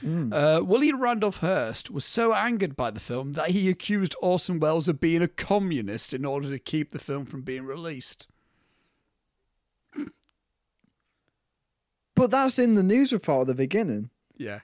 Uh, 0.05 0.61
William 0.63 1.01
Randolph 1.01 1.37
Hearst 1.37 1.89
was 1.91 2.05
so 2.05 2.33
angered 2.33 2.75
by 2.75 2.91
the 2.91 2.99
film 2.99 3.33
that 3.33 3.51
he 3.51 3.69
accused 3.69 4.15
Orson 4.21 4.59
Welles 4.59 4.87
of 4.87 4.99
being 4.99 5.21
a 5.21 5.27
communist 5.27 6.13
in 6.13 6.23
order 6.25 6.49
to 6.49 6.59
keep 6.59 6.91
the 6.91 6.99
film 6.99 7.25
from 7.25 7.41
being 7.41 7.65
released. 7.65 8.27
But 12.15 12.31
that's 12.31 12.59
in 12.59 12.75
the 12.75 12.83
news 12.83 13.13
report 13.13 13.41
at 13.41 13.47
the 13.47 13.55
beginning. 13.55 14.09
Yeah, 14.37 14.59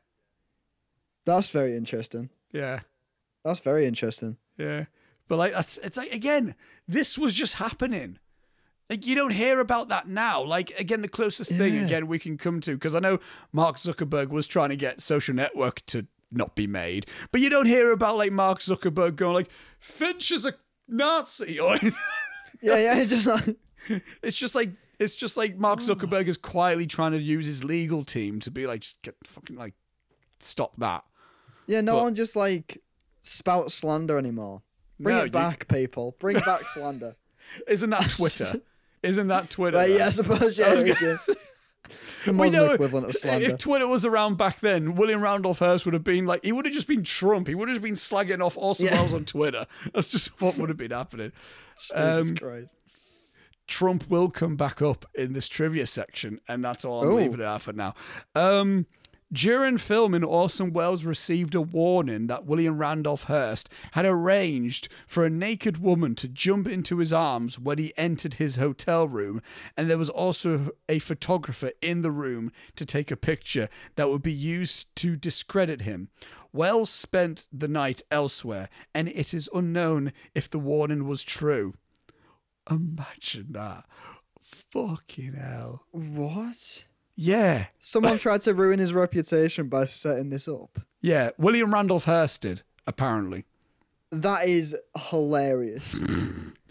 That's 1.25 1.49
very 1.49 1.75
interesting. 1.75 2.29
yeah, 2.51 2.81
That's 3.43 3.59
very 3.59 3.85
interesting. 3.85 4.37
yeah. 4.57 4.85
But 5.27 5.37
like 5.37 5.53
that's 5.53 5.77
it's 5.77 5.97
like 5.97 6.13
again, 6.13 6.53
this 6.87 7.17
was 7.17 7.33
just 7.33 7.55
happening. 7.55 8.19
Like 8.89 9.05
you 9.05 9.15
don't 9.15 9.31
hear 9.31 9.59
about 9.59 9.87
that 9.89 10.07
now. 10.07 10.43
Like 10.43 10.79
again, 10.79 11.01
the 11.01 11.07
closest 11.07 11.51
thing 11.51 11.77
again 11.77 12.07
we 12.07 12.19
can 12.19 12.37
come 12.37 12.61
to 12.61 12.73
because 12.75 12.93
I 12.95 12.99
know 12.99 13.19
Mark 13.51 13.77
Zuckerberg 13.77 14.29
was 14.29 14.45
trying 14.47 14.69
to 14.69 14.75
get 14.75 15.01
Social 15.01 15.33
Network 15.33 15.83
to 15.87 16.05
not 16.31 16.55
be 16.55 16.67
made, 16.67 17.05
but 17.31 17.41
you 17.41 17.49
don't 17.49 17.65
hear 17.65 17.91
about 17.91 18.17
like 18.17 18.31
Mark 18.31 18.59
Zuckerberg 18.59 19.15
going 19.15 19.33
like 19.33 19.49
Finch 19.79 20.31
is 20.31 20.45
a 20.45 20.53
Nazi 20.87 21.59
or 21.59 21.71
anything. 21.71 21.93
Yeah, 22.61 22.77
yeah. 22.77 22.97
It's 22.97 23.09
just 23.09 23.25
like 23.27 23.57
it's 24.21 24.37
just 24.37 24.53
like 24.55 24.69
it's 24.99 25.15
just 25.15 25.35
like 25.35 25.57
Mark 25.57 25.79
oh. 25.81 25.95
Zuckerberg 25.95 26.27
is 26.27 26.37
quietly 26.37 26.85
trying 26.85 27.11
to 27.13 27.19
use 27.19 27.45
his 27.47 27.63
legal 27.63 28.03
team 28.03 28.39
to 28.41 28.51
be 28.51 28.67
like 28.67 28.81
just 28.81 29.01
get 29.01 29.15
fucking 29.25 29.55
like 29.55 29.73
stop 30.39 30.73
that. 30.77 31.03
yeah. 31.65 31.81
No 31.81 31.95
But- 31.95 32.03
one 32.03 32.15
just 32.15 32.35
like 32.35 32.81
spout 33.23 33.71
slander 33.71 34.19
anymore. 34.19 34.61
Bring 34.99 35.15
No, 35.17 35.21
it 35.23 35.25
you- 35.25 35.31
back, 35.31 35.67
people. 35.67 36.15
Bring 36.19 36.37
back 36.39 36.67
slander. 36.67 37.15
Isn't 37.67 37.89
that 37.89 38.11
Twitter? 38.11 38.61
Isn't 39.05 39.27
that 39.27 39.49
Twitter? 39.49 39.77
Right, 39.77 39.91
yeah, 39.91 40.07
I 40.07 40.09
suppose. 40.09 40.57
Yeah, 40.59 40.67
I 40.67 40.71
is, 40.73 41.01
yeah. 41.01 41.17
It's 42.15 42.25
the 42.25 42.33
modern 42.33 42.53
know- 42.53 42.71
equivalent 42.73 43.07
of 43.07 43.15
slander. 43.15 43.47
If 43.47 43.57
Twitter 43.59 43.87
was 43.87 44.05
around 44.05 44.37
back 44.37 44.59
then, 44.59 44.95
William 44.95 45.21
Randolph 45.21 45.59
Hearst 45.59 45.85
would 45.85 45.93
have 45.93 46.03
been 46.03 46.25
like, 46.25 46.43
he 46.43 46.51
would 46.51 46.65
have 46.65 46.73
just 46.73 46.87
been 46.87 47.03
Trump. 47.03 47.47
He 47.47 47.53
would 47.55 47.69
have 47.69 47.75
just 47.75 47.83
been 47.83 47.93
slagging 47.95 48.43
off 48.43 48.57
Orson 48.57 48.87
Yeah. 48.87 48.95
Welles 48.95 49.13
on 49.13 49.25
Twitter. 49.25 49.67
That's 49.93 50.07
just 50.07 50.41
what 50.41 50.57
would 50.57 50.69
have 50.69 50.77
been 50.77 50.91
happening. 50.91 51.31
Jesus 51.79 52.29
um, 52.31 52.35
Christ. 52.35 52.77
Trump 53.67 54.09
will 54.09 54.29
come 54.29 54.55
back 54.55 54.81
up 54.81 55.05
in 55.15 55.33
this 55.33 55.47
trivia 55.47 55.87
section, 55.87 56.39
and 56.47 56.63
that's 56.63 56.85
all 56.85 57.01
I'm 57.03 57.09
Oh. 57.11 57.15
leaving 57.15 57.39
it 57.39 57.45
at 57.45 57.61
for 57.61 57.73
now. 57.73 57.93
Um, 58.35 58.85
during 59.33 59.77
filming, 59.77 60.23
Orson 60.23 60.71
Welles 60.71 61.03
received 61.03 61.55
a 61.55 61.61
warning 61.61 62.27
that 62.27 62.45
William 62.45 62.77
Randolph 62.77 63.23
Hearst 63.23 63.69
had 63.91 64.05
arranged 64.05 64.87
for 65.07 65.25
a 65.25 65.29
naked 65.29 65.77
woman 65.77 66.15
to 66.15 66.27
jump 66.27 66.67
into 66.67 66.97
his 66.97 67.11
arms 67.11 67.57
when 67.59 67.77
he 67.77 67.93
entered 67.97 68.35
his 68.35 68.55
hotel 68.55 69.07
room, 69.07 69.41
and 69.75 69.89
there 69.89 69.97
was 69.97 70.09
also 70.09 70.71
a 70.87 70.99
photographer 70.99 71.71
in 71.81 72.01
the 72.01 72.11
room 72.11 72.51
to 72.75 72.85
take 72.85 73.11
a 73.11 73.17
picture 73.17 73.67
that 73.95 74.09
would 74.09 74.21
be 74.21 74.31
used 74.31 74.93
to 74.97 75.15
discredit 75.15 75.81
him. 75.81 76.09
Welles 76.53 76.89
spent 76.89 77.47
the 77.51 77.67
night 77.67 78.01
elsewhere, 78.09 78.69
and 78.93 79.09
it 79.09 79.33
is 79.33 79.49
unknown 79.53 80.13
if 80.33 80.49
the 80.49 80.59
warning 80.59 81.07
was 81.07 81.23
true. 81.23 81.73
Imagine 82.69 83.47
that. 83.51 83.85
Fucking 84.71 85.33
hell. 85.33 85.83
What? 85.91 86.85
Yeah. 87.15 87.67
Someone 87.79 88.17
tried 88.17 88.41
to 88.43 88.53
ruin 88.53 88.79
his 88.79 88.93
reputation 88.93 89.69
by 89.69 89.85
setting 89.85 90.29
this 90.29 90.47
up. 90.47 90.79
Yeah. 91.01 91.31
William 91.37 91.73
Randolph 91.73 92.05
Hearst 92.05 92.41
did, 92.41 92.61
apparently. 92.85 93.45
That 94.11 94.47
is 94.47 94.75
hilarious. 95.09 96.03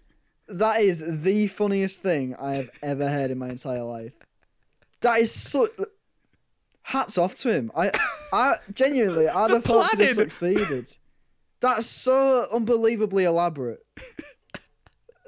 that 0.49 0.81
is 0.81 1.03
the 1.07 1.47
funniest 1.47 2.03
thing 2.03 2.35
I 2.37 2.57
have 2.57 2.71
ever 2.83 3.09
heard 3.09 3.31
in 3.31 3.39
my 3.39 3.49
entire 3.51 3.83
life. 3.83 4.15
That 5.01 5.21
is 5.21 5.33
so. 5.33 5.69
Hats 6.83 7.17
off 7.17 7.37
to 7.39 7.51
him. 7.51 7.71
I, 7.75 7.91
I 8.33 8.57
genuinely, 8.73 9.27
I'd 9.27 9.51
have 9.51 9.65
hoped 9.65 9.97
he 9.97 10.07
succeeded. 10.07 10.95
That's 11.61 11.87
so 11.87 12.47
unbelievably 12.53 13.25
elaborate. 13.25 13.85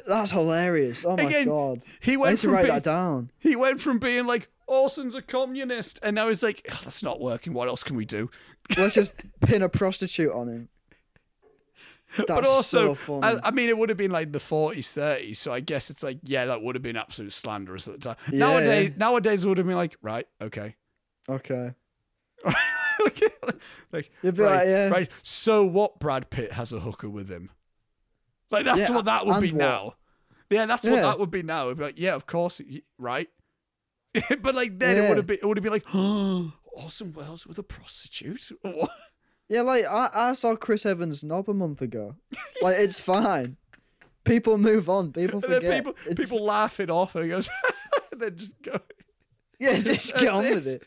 That's 0.07 0.31
hilarious. 0.31 1.05
Oh 1.05 1.17
my 1.17 1.23
Again, 1.25 1.47
god. 1.47 1.83
He 2.01 2.13
I 2.13 2.15
need 2.15 2.21
went 2.21 2.39
to 2.41 2.51
write 2.51 2.63
being, 2.65 2.75
that 2.75 2.83
down. 2.83 3.31
he 3.39 3.57
went 3.57 3.81
from 3.81 3.99
being 3.99 4.27
like 4.27 4.49
Orson's 4.67 5.15
a 5.15 5.23
communist, 5.23 6.01
and 6.03 6.15
now 6.15 6.29
he's 6.29 6.43
like, 6.43 6.67
"Oh, 6.71 6.81
that's 6.85 7.03
not 7.03 7.21
working. 7.21 7.53
What 7.53 7.69
else 7.69 7.85
can 7.85 7.97
we 7.97 8.05
do? 8.05 8.31
Let's 8.77 8.95
just 8.95 9.15
pin 9.41 9.63
a 9.63 9.69
prostitute 9.69 10.33
on 10.33 10.49
him. 10.49 10.69
That's 12.17 12.29
but 12.29 12.47
also, 12.47 12.95
so 12.95 12.95
funny. 12.95 13.41
I, 13.43 13.49
I 13.49 13.51
mean, 13.51 13.69
it 13.69 13.77
would 13.77 13.89
have 13.89 13.99
been 13.99 14.11
like 14.11 14.33
the 14.33 14.39
40s, 14.39 14.79
30s, 14.79 15.37
so 15.37 15.53
I 15.53 15.61
guess 15.61 15.91
it's 15.91 16.03
like, 16.03 16.19
yeah, 16.23 16.47
that 16.47 16.63
would 16.63 16.75
have 16.75 16.83
been 16.83 16.97
absolute 16.97 17.33
slanderous 17.33 17.89
at 17.89 17.95
the 17.95 18.01
time. 18.01 18.17
Yeah, 18.33 18.39
nowadays, 18.39 18.91
yeah. 18.91 18.97
nowadays 18.97 19.45
it 19.45 19.49
would 19.49 19.59
have 19.59 19.67
been 19.67 19.77
like, 19.77 19.97
right, 20.03 20.27
okay. 20.41 20.77
okay. 21.29 21.73
like, 23.93 24.11
You'd 24.23 24.37
be 24.37 24.43
right, 24.43 24.57
like, 24.57 24.67
yeah. 24.67 24.89
right. 24.89 25.09
So 25.23 25.65
what? 25.65 25.99
Brad 25.99 26.31
Pitt 26.31 26.53
has 26.53 26.73
a 26.73 26.81
hooker 26.81 27.11
with 27.11 27.29
him. 27.29 27.51
Like 28.51 28.65
that's 28.65 28.91
what 28.91 29.07
that 29.07 29.27
would 29.27 29.41
be 29.41 29.51
what? 29.51 29.59
now. 29.59 29.95
Yeah, 30.51 30.67
that's 30.67 30.87
what 30.87 31.03
that 31.03 31.19
would 31.19 31.31
be 31.31 31.43
now. 31.43 31.67
It'd 31.67 31.79
be 31.79 31.85
like, 31.85 31.99
yeah, 31.99 32.15
of 32.15 32.27
course, 32.27 32.61
right. 32.99 33.29
but 34.41 34.55
like 34.55 34.79
then 34.79 34.97
it 34.97 35.09
would 35.09 35.17
have 35.17 35.27
been, 35.27 35.39
it 35.43 35.47
would 35.47 35.57
have 35.57 35.65
been 35.65 35.73
like, 35.73 35.87
oh, 35.95 36.53
Orson 36.73 37.13
Welles 37.13 37.47
with 37.47 37.59
a 37.59 37.63
prostitute. 37.63 38.51
Yeah, 39.49 39.61
like 39.63 39.85
I, 39.85 40.11
I 40.13 40.33
saw 40.33 40.57
Chris 40.57 40.85
Evans' 40.85 41.23
knob 41.23 41.49
a 41.49 41.55
month 41.55 41.81
ago. 41.81 42.17
Like 42.63 42.79
it's 42.79 43.01
fine. 43.01 43.57
People 44.25 44.59
move 44.59 44.89
on. 44.91 45.13
People 45.13 45.41
forget. 45.41 45.73
people 45.85 45.95
It's- 46.05 46.29
people 46.29 46.45
laugh 46.45 46.81
it 46.81 46.91
off 46.91 47.15
and 47.15 47.23
he 47.25 47.31
goes, 47.31 47.49
then 48.11 48.37
just 48.37 48.61
go. 48.63 48.81
yeah, 49.61 49.79
just 49.79 50.17
get 50.17 50.29
on 50.33 50.43
with 50.51 50.67
it. 50.67 50.83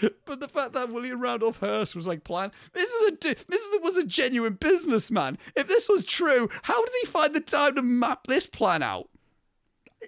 it. 0.00 0.14
But 0.26 0.38
the 0.38 0.46
fact 0.46 0.74
that 0.74 0.92
William 0.92 1.20
Randolph 1.20 1.58
Hearst 1.58 1.96
was 1.96 2.06
like 2.06 2.22
plan, 2.22 2.52
this 2.72 2.88
is 2.88 3.08
a 3.08 3.16
this 3.20 3.62
is, 3.62 3.80
was 3.82 3.96
a 3.96 4.04
genuine 4.04 4.52
businessman. 4.54 5.36
If 5.56 5.66
this 5.66 5.88
was 5.88 6.04
true, 6.06 6.48
how 6.62 6.80
does 6.84 6.94
he 7.00 7.06
find 7.08 7.34
the 7.34 7.40
time 7.40 7.74
to 7.74 7.82
map 7.82 8.28
this 8.28 8.46
plan 8.46 8.84
out? 8.84 9.08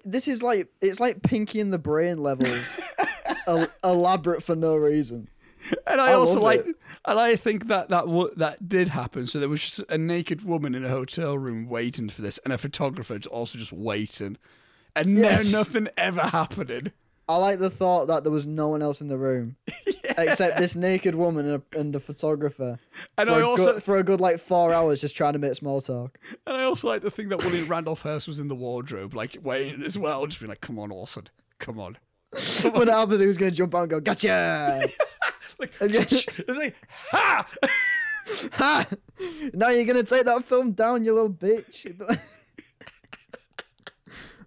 This 0.05 0.28
is 0.28 0.43
like 0.43 0.69
it's 0.81 1.01
like 1.01 1.23
Pinky 1.23 1.60
and 1.60 1.73
the 1.73 1.78
Brain 1.78 2.19
levels, 2.23 2.77
el- 3.47 3.69
elaborate 3.85 4.43
for 4.43 4.56
no 4.56 4.77
reason. 4.77 5.28
And 5.86 6.01
I, 6.01 6.09
I 6.10 6.12
also 6.14 6.40
like, 6.40 6.66
it. 6.66 6.74
and 7.05 7.20
I 7.20 7.36
think 7.36 7.69
that 7.69 7.89
that 7.90 8.06
w- 8.06 8.32
that 8.36 8.69
did 8.69 8.89
happen. 8.89 9.27
So 9.28 9.39
there 9.39 9.48
was 9.48 9.60
just 9.62 9.78
a 9.89 9.97
naked 9.97 10.44
woman 10.44 10.74
in 10.74 10.85
a 10.85 10.89
hotel 10.89 11.39
room 11.39 11.69
waiting 11.69 12.09
for 12.09 12.20
this, 12.23 12.39
and 12.39 12.52
a 12.52 12.59
photographer 12.59 13.19
also 13.31 13.59
just 13.59 13.73
waiting, 13.73 14.39
and 14.97 15.16
Yes. 15.19 15.52
no, 15.52 15.59
nothing 15.59 15.89
ever 15.97 16.20
happening. 16.23 16.90
I 17.28 17.36
like 17.36 17.59
the 17.59 17.70
thought 17.70 18.09
that 18.09 18.24
there 18.24 18.32
was 18.32 18.47
no 18.47 18.69
one 18.69 18.82
else 18.82 19.01
in 19.01 19.09
the 19.09 19.16
room 19.16 19.57
except 20.19 20.59
this 20.59 20.74
naked 20.77 21.15
woman 21.15 21.49
and 21.49 21.62
a, 21.73 21.78
and 21.78 21.94
a 21.94 22.01
photographer. 22.01 22.78
And 23.16 23.28
for 23.28 23.35
I 23.35 23.40
a 23.40 23.47
also, 23.47 23.73
good, 23.74 23.82
for 23.82 23.97
a 23.97 24.03
good 24.03 24.20
like 24.20 24.39
four 24.39 24.73
hours 24.73 25.01
just 25.01 25.16
trying 25.16 25.35
to 25.35 25.39
make 25.39 25.55
small 25.55 25.81
talk. 25.81 26.19
and 26.47 26.57
I 26.57 26.65
also 26.65 26.89
like 26.89 27.03
to 27.03 27.11
think 27.11 27.28
that 27.31 27.39
William 27.39 27.69
Randolph 27.69 28.03
Hearst 28.03 28.28
was 28.28 28.39
in 28.40 28.49
the 28.49 28.57
wardrobe, 28.57 29.15
like 29.15 29.36
waiting 29.43 29.82
as 29.82 29.99
well, 29.99 30.27
just 30.27 30.40
being 30.40 30.51
like, 30.51 30.61
"Come 30.61 30.78
on, 30.78 30.90
Orson, 30.90 31.28
come 31.59 31.78
on." 31.78 31.97
when 32.73 32.89
Albert 32.89 33.24
was 33.27 33.36
going 33.36 33.51
to 33.51 33.57
jump 33.57 33.74
out 33.74 33.82
and 33.82 33.90
go, 33.90 34.01
gotcha! 34.01 34.89
Like, 35.59 35.73
it's 35.81 36.49
like, 36.49 36.74
ha! 37.11 37.47
ha! 38.53 38.86
Now 39.53 39.69
you're 39.69 39.85
going 39.85 40.03
to 40.03 40.03
take 40.03 40.24
that 40.24 40.44
film 40.44 40.73
down, 40.73 41.05
you 41.05 41.12
little 41.12 41.31
bitch. 41.31 42.19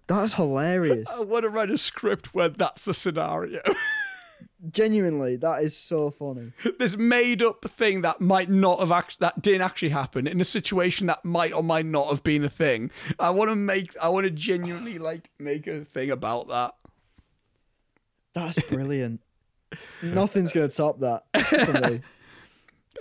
That's 0.06 0.34
hilarious. 0.34 1.08
I 1.12 1.24
want 1.24 1.42
to 1.42 1.48
write 1.48 1.70
a 1.70 1.78
script 1.78 2.34
where 2.34 2.48
that's 2.48 2.86
a 2.86 2.94
scenario. 2.94 3.60
Genuinely, 4.70 5.36
that 5.36 5.62
is 5.62 5.76
so 5.76 6.10
funny. 6.10 6.52
this 6.78 6.96
made 6.96 7.42
up 7.42 7.64
thing 7.68 8.00
that 8.02 8.20
might 8.20 8.48
not 8.48 8.80
have 8.80 8.90
act- 8.90 9.20
that 9.20 9.42
didn't 9.42 9.62
actually 9.62 9.90
happen 9.90 10.26
in 10.26 10.40
a 10.40 10.44
situation 10.44 11.06
that 11.08 11.24
might 11.24 11.52
or 11.52 11.62
might 11.62 11.86
not 11.86 12.08
have 12.08 12.22
been 12.22 12.42
a 12.44 12.48
thing. 12.48 12.90
I 13.18 13.30
want 13.30 13.50
to 13.50 13.56
make 13.56 13.94
I 14.00 14.08
want 14.08 14.24
to 14.24 14.30
genuinely 14.30 14.98
like 14.98 15.30
make 15.38 15.66
a 15.66 15.84
thing 15.84 16.10
about 16.10 16.48
that. 16.48 16.74
That's 18.34 18.60
brilliant. 18.68 19.20
Nothing's 20.02 20.52
going 20.52 20.68
to 20.68 20.74
top 20.76 21.00
that 21.00 21.24
for 21.46 21.90
me. 21.90 22.00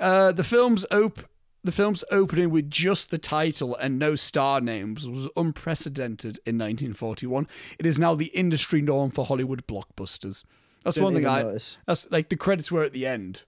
Uh, 0.02 0.34
the 0.34 0.44
film's 0.44 0.86
op- 0.92 1.24
the 1.66 1.72
film's 1.72 2.04
opening 2.12 2.50
with 2.52 2.70
just 2.70 3.10
the 3.12 3.18
title 3.18 3.76
and 3.76 3.98
no 3.98 4.16
star 4.16 4.62
names 4.62 5.08
was 5.10 5.28
unprecedented 5.36 6.38
in 6.46 6.58
1941. 6.58 7.48
It 7.80 7.86
is 7.86 7.98
now 7.98 8.14
the 8.16 8.28
industry 8.28 8.82
norm 8.82 9.12
for 9.12 9.26
Hollywood 9.26 9.66
blockbusters. 9.68 10.44
That's 10.84 10.96
Didn't 10.96 11.04
one 11.04 11.14
thing 11.16 11.26
I. 11.26 11.42
notice. 11.42 11.78
That's 11.88 12.10
like 12.12 12.30
the 12.30 12.38
credits 12.38 12.72
were 12.72 12.84
at 12.84 12.94
the 12.94 13.08
end. 13.08 13.42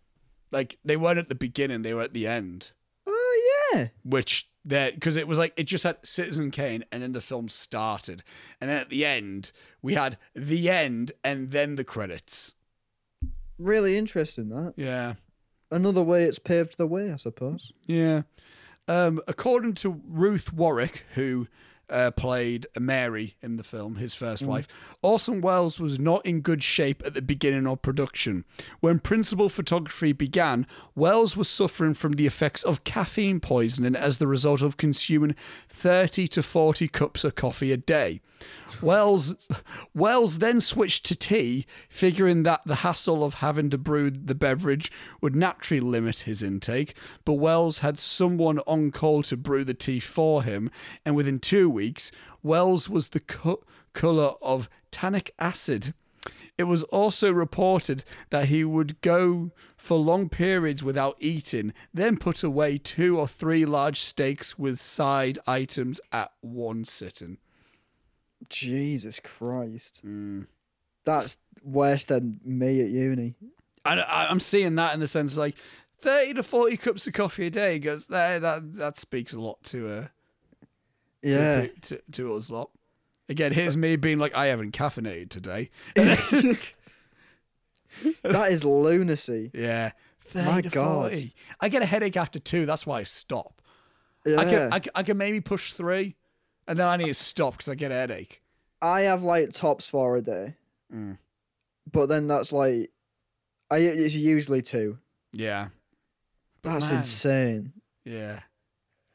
Like 0.52 0.78
they 0.84 0.98
weren't 0.98 1.20
at 1.20 1.30
the 1.30 1.36
beginning; 1.36 1.84
they 1.84 1.94
were 1.94 2.02
at 2.02 2.14
the 2.14 2.26
end. 2.26 2.72
Oh, 3.06 3.70
yeah. 3.74 3.88
which 4.04 4.50
that 4.66 4.96
because 4.96 5.16
it 5.16 5.28
was 5.28 5.38
like 5.38 5.54
it 5.56 5.64
just 5.66 5.84
had 5.84 5.98
Citizen 6.04 6.52
Kane 6.52 6.84
and 6.92 7.04
then 7.04 7.14
the 7.14 7.22
film 7.22 7.50
started, 7.50 8.24
and 8.60 8.70
then 8.70 8.78
at 8.78 8.90
the 8.90 9.06
end 9.06 9.52
we 9.82 9.94
had 9.94 10.18
the 10.34 10.70
end 10.70 11.12
and 11.24 11.52
then 11.52 11.76
the 11.76 11.84
credits. 11.84 12.56
Really 13.60 13.98
interesting, 13.98 14.50
that. 14.50 14.74
Yeah, 14.76 15.16
Another 15.72 16.02
way 16.02 16.24
it's 16.24 16.40
paved 16.40 16.78
the 16.78 16.88
way, 16.88 17.12
I 17.12 17.16
suppose. 17.18 17.72
yeah. 17.86 18.24
Um, 18.90 19.20
according 19.28 19.74
to 19.76 20.02
Ruth 20.08 20.54
Warrick, 20.54 21.04
who 21.16 21.48
uh, 21.90 22.12
played 22.12 22.68
Mary 22.78 23.36
in 23.42 23.58
the 23.58 23.64
film, 23.64 23.96
his 23.96 24.14
first 24.14 24.44
wife, 24.44 24.68
Orson 25.02 25.42
Welles 25.42 25.80
was 25.80 26.00
not 26.00 26.26
in 26.26 26.42
good 26.42 26.64
shape 26.64 27.02
at 27.06 27.14
the 27.14 27.22
beginning 27.22 27.66
of 27.68 27.82
production. 27.82 28.46
When 28.80 29.00
principal 29.00 29.50
photography 29.50 30.12
began, 30.12 30.68
Welles 30.96 31.38
was 31.38 31.50
suffering 31.50 31.94
from 31.94 32.14
the 32.14 32.28
effects 32.28 32.64
of 32.64 32.84
caffeine 32.84 33.40
poisoning 33.40 33.96
as 33.96 34.18
the 34.18 34.28
result 34.28 34.62
of 34.62 34.78
consuming 34.78 35.36
30 35.70 36.28
to 36.30 36.44
40 36.44 36.88
cups 36.88 37.24
of 37.24 37.36
coffee 37.36 37.72
a 37.72 37.78
day. 37.78 38.22
Welles 38.82 39.50
Welles 39.96 40.40
then 40.40 40.62
switched 40.62 41.06
to 41.06 41.16
tea, 41.16 41.66
figuring 41.90 42.44
that 42.44 42.62
the 42.66 42.76
hassle 42.76 43.24
of 43.24 43.36
having 43.36 43.70
to 43.72 43.78
brew 43.78 44.12
the 44.12 44.36
beverage 44.36 44.92
would 45.22 45.36
naturally 45.36 45.80
limit 45.80 46.20
his 46.20 46.44
intake. 46.44 46.96
But 47.26 47.34
Welles 47.34 47.80
had 47.80 47.98
someone 47.98 48.60
on 48.68 48.92
call 48.92 49.24
to 49.24 49.38
brew 49.38 49.64
the 49.64 49.74
tea 49.74 50.00
for 50.00 50.44
him, 50.44 50.70
and 51.06 51.16
within 51.16 51.40
two 51.40 51.70
weeks, 51.78 52.12
Welles 52.42 52.90
was 52.90 53.10
the 53.10 53.20
co- 53.20 53.64
color 53.94 54.34
of 54.42 54.68
tannic 54.92 55.34
acid. 55.40 55.94
It 56.58 56.64
was 56.64 56.84
also 56.84 57.32
reported 57.32 58.04
that 58.32 58.46
he 58.48 58.64
would 58.64 59.00
go 59.02 59.52
for 59.78 59.98
long 59.98 60.28
periods 60.28 60.84
without 60.84 61.16
eating, 61.20 61.74
then 61.94 62.18
put 62.18 62.44
away 62.44 62.80
two 62.80 63.20
or 63.20 63.28
three 63.28 63.64
large 63.66 64.02
steaks 64.02 64.58
with 64.58 64.80
side 64.80 65.38
items 65.46 66.02
at 66.12 66.32
one 66.42 66.84
sitting. 66.84 67.38
Jesus 68.50 69.20
Christ. 69.20 70.02
Mm. 70.06 70.48
That's 71.06 71.38
worse 71.64 72.06
than 72.06 72.40
me 72.44 72.82
at 72.82 72.90
uni. 72.90 73.36
And 73.86 74.02
I, 74.02 74.28
I'm 74.30 74.40
seeing 74.40 74.76
that 74.76 74.94
in 74.94 75.00
the 75.00 75.08
sense 75.08 75.38
like 75.38 75.56
30 76.02 76.36
to 76.36 76.44
40 76.44 76.78
cups 76.78 77.08
of 77.08 77.14
coffee 77.14 77.48
a 77.48 77.50
day 77.50 77.80
goes 77.80 78.08
there. 78.08 78.40
That 78.40 78.76
that 78.76 78.98
speaks 78.98 79.34
a 79.34 79.40
lot 79.40 79.64
to 79.66 79.90
uh 79.90 80.08
Yeah. 81.36 81.62
pe- 81.62 81.68
to, 81.82 82.02
to 82.14 82.36
us 82.36 82.50
lot. 82.50 82.70
Again, 83.30 83.52
here's 83.52 83.76
me 83.76 83.96
being 83.98 84.20
like, 84.20 84.34
I 84.36 84.46
haven't 84.48 84.72
caffeinated 84.72 85.30
today. 85.30 85.70
that 88.24 88.52
is 88.52 88.64
lunacy. 88.64 89.52
yeah, 89.54 89.92
30 90.22 90.46
My 90.46 90.62
God. 90.62 91.12
40. 91.12 91.34
I 91.60 91.70
get 91.70 91.82
a 91.82 91.86
headache 91.86 92.18
after 92.18 92.40
two. 92.40 92.66
That's 92.66 92.86
why 92.86 93.00
I 93.00 93.04
stop. 93.04 93.62
Yeah. 94.26 94.40
I 94.40 94.46
can, 94.46 94.74
I 94.74 94.82
I 94.96 95.04
can 95.04 95.18
maybe 95.18 95.42
push 95.42 95.74
three, 95.74 96.16
and 96.68 96.78
then 96.78 96.88
I 96.88 96.98
need 96.98 97.08
to 97.08 97.14
stop 97.14 97.54
because 97.54 97.70
I 97.70 97.76
get 97.76 97.92
a 97.92 97.96
headache. 97.96 98.42
I 98.82 99.02
have 99.02 99.24
like 99.24 99.52
tops 99.52 99.90
four 99.90 100.18
a 100.18 100.22
day, 100.22 100.56
Mm. 100.94 101.18
but 101.92 102.08
then 102.08 102.28
that's 102.28 102.52
like, 102.54 102.92
I 103.72 103.78
it's 103.80 104.16
usually 104.16 104.62
two. 104.62 105.00
Yeah, 105.34 105.70
That's 106.64 106.90
man. 106.90 107.00
insane. 107.00 107.74
yeah. 108.06 108.40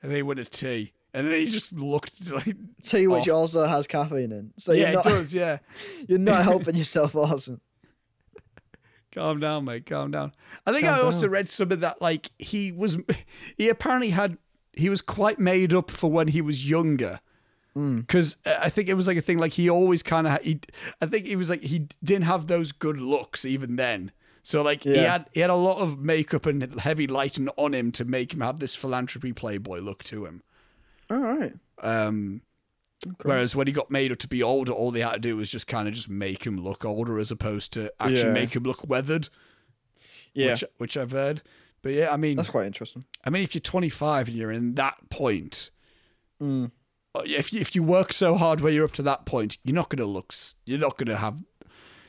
And 0.03 0.11
then 0.11 0.17
he 0.17 0.23
went 0.23 0.39
to 0.39 0.45
tea, 0.45 0.93
and 1.15 1.27
then 1.27 1.41
he 1.41 1.47
just 1.47 1.73
looked 1.73 2.31
like, 2.33 2.57
Tea 2.83 3.07
which 3.07 3.29
Off. 3.29 3.35
also 3.35 3.67
has 3.67 3.87
caffeine 3.87 4.33
in, 4.33 4.53
so 4.57 4.73
yeah, 4.73 4.93
you're 4.93 4.93
not 4.93 5.07
it 5.07 5.09
does. 5.11 5.35
Yeah, 5.43 5.59
you're 6.09 6.19
not 6.19 6.43
helping 6.45 6.77
yourself, 6.77 7.15
Orson. 7.15 7.61
Calm 9.13 9.41
down, 9.41 9.67
mate. 9.67 9.85
Calm 9.85 10.11
down. 10.11 10.33
I 10.67 10.73
think 10.73 10.87
Calm 10.87 11.01
I 11.01 11.03
also 11.03 11.29
read 11.29 11.49
some 11.49 11.71
of 11.71 11.81
that 11.81 12.01
like 12.01 12.31
he 12.39 12.73
was, 12.73 12.97
he 13.59 13.69
apparently 13.69 14.09
had, 14.09 14.39
he 14.73 14.89
was 14.89 15.03
quite 15.03 15.39
made 15.39 15.75
up 15.75 15.91
for 15.91 16.11
when 16.11 16.29
he 16.29 16.41
was 16.41 16.69
younger. 16.69 17.21
Hmm. 17.75 18.01
Because 18.01 18.37
I 18.47 18.71
think 18.71 18.89
it 18.89 18.95
was 18.95 19.07
like 19.07 19.17
a 19.17 19.23
thing 19.23 19.39
like 19.39 19.53
he 19.53 19.69
always 19.69 20.03
kind 20.03 20.27
of 20.27 20.41
he, 20.43 20.61
I 21.01 21.07
think 21.07 21.27
he 21.27 21.37
was 21.37 21.49
like 21.49 21.63
he 21.63 21.89
didn't 22.03 22.25
have 22.25 22.47
those 22.47 22.73
good 22.73 22.99
looks 22.99 23.45
even 23.45 23.77
then. 23.77 24.13
So 24.43 24.61
like 24.63 24.83
he 24.83 24.97
had 24.99 25.27
he 25.33 25.41
had 25.41 25.51
a 25.51 25.55
lot 25.55 25.79
of 25.79 25.99
makeup 25.99 26.47
and 26.47 26.81
heavy 26.81 27.07
lighting 27.07 27.49
on 27.57 27.73
him 27.75 27.93
to 27.93 28.05
make 28.05 28.35
him 28.35 28.41
have 28.41 28.61
this 28.61 28.75
philanthropy 28.75 29.33
playboy 29.33 29.79
look 29.79 30.03
to 30.05 30.27
him. 30.27 30.43
All 31.13 31.21
right. 31.21 31.53
Um, 31.83 32.43
Whereas 33.25 33.57
when 33.57 33.67
he 33.67 33.73
got 33.73 33.91
made 33.91 34.13
up 34.13 34.19
to 34.19 34.29
be 34.29 34.43
older, 34.45 34.71
all 34.73 34.93
they 34.93 35.01
had 35.01 35.15
to 35.15 35.19
do 35.19 35.37
was 35.37 35.49
just 35.49 35.67
kind 35.67 35.89
of 35.89 35.95
just 35.95 36.09
make 36.09 36.45
him 36.47 36.57
look 36.57 36.85
older, 36.85 37.19
as 37.19 37.31
opposed 37.33 37.73
to 37.73 37.93
actually 37.99 38.21
Yeah. 38.29 38.33
make 38.33 38.55
him 38.55 38.63
look 38.63 38.89
weathered. 38.89 39.29
Yeah. 40.35 40.53
which, 40.53 40.65
which 40.79 40.97
I've 40.97 41.11
heard. 41.11 41.43
But 41.83 41.93
yeah, 41.93 42.13
I 42.13 42.17
mean, 42.17 42.37
That's 42.37 42.49
quite 42.49 42.67
interesting. 42.67 43.05
I 43.25 43.31
mean, 43.31 43.43
if 43.43 43.55
you're 43.55 43.61
25 43.61 44.29
and 44.29 44.37
you're 44.37 44.53
in 44.53 44.75
that 44.77 45.11
point, 45.11 45.71
Mm. 46.41 46.71
uh, 47.15 47.23
if 47.27 47.53
you, 47.53 47.61
if 47.61 47.75
you 47.75 47.83
work 47.83 48.13
so 48.13 48.37
hard 48.37 48.61
where 48.61 48.73
you're 48.73 48.85
up 48.85 48.93
to 48.93 49.03
that 49.03 49.27
point, 49.27 49.59
you're 49.65 49.75
not 49.75 49.91
gonna 49.91 50.07
look, 50.09 50.33
you're 50.65 50.79
not 50.79 50.97
gonna 50.97 51.17
have, 51.17 51.43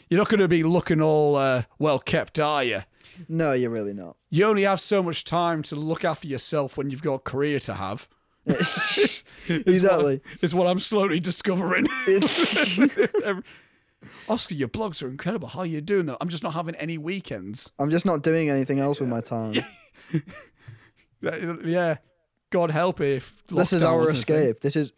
you're 0.09 0.19
not 0.19 0.29
gonna 0.29 0.47
be 0.47 0.63
looking 0.63 1.01
all 1.01 1.35
uh, 1.35 1.63
well 1.79 1.99
kept, 1.99 2.39
are 2.39 2.63
you? 2.63 2.83
No, 3.27 3.51
you're 3.53 3.69
really 3.71 3.93
not. 3.93 4.15
You 4.29 4.45
only 4.45 4.61
have 4.63 4.79
so 4.79 5.01
much 5.03 5.23
time 5.25 5.61
to 5.63 5.75
look 5.75 6.05
after 6.05 6.27
yourself 6.27 6.77
when 6.77 6.89
you've 6.91 7.01
got 7.03 7.15
a 7.15 7.19
career 7.19 7.59
to 7.61 7.73
have. 7.73 8.07
Exactly. 9.47 10.21
What, 10.23 10.43
is 10.43 10.55
what 10.55 10.67
I'm 10.67 10.79
slowly 10.79 11.19
discovering. 11.19 11.85
Oscar, 14.29 14.55
your 14.55 14.69
blogs 14.69 15.03
are 15.03 15.07
incredible. 15.07 15.49
How 15.49 15.59
are 15.59 15.65
you 15.65 15.81
doing 15.81 16.05
though? 16.05 16.17
I'm 16.21 16.29
just 16.29 16.43
not 16.43 16.53
having 16.53 16.75
any 16.75 16.97
weekends. 16.97 17.71
I'm 17.77 17.89
just 17.89 18.05
not 18.05 18.23
doing 18.23 18.49
anything 18.49 18.79
else 18.79 18.99
with 18.99 19.09
my 19.09 19.21
time. 19.21 19.55
Yeah, 21.21 21.97
God 22.49 22.69
help 22.69 22.99
if 22.99 23.33
this 23.47 23.71
is 23.71 23.81
our 23.83 23.97
wasn't 23.97 24.19
a 24.19 24.21
thing. 24.25 24.35
escape. 24.35 24.59
This 24.59 24.75
is. 24.75 24.91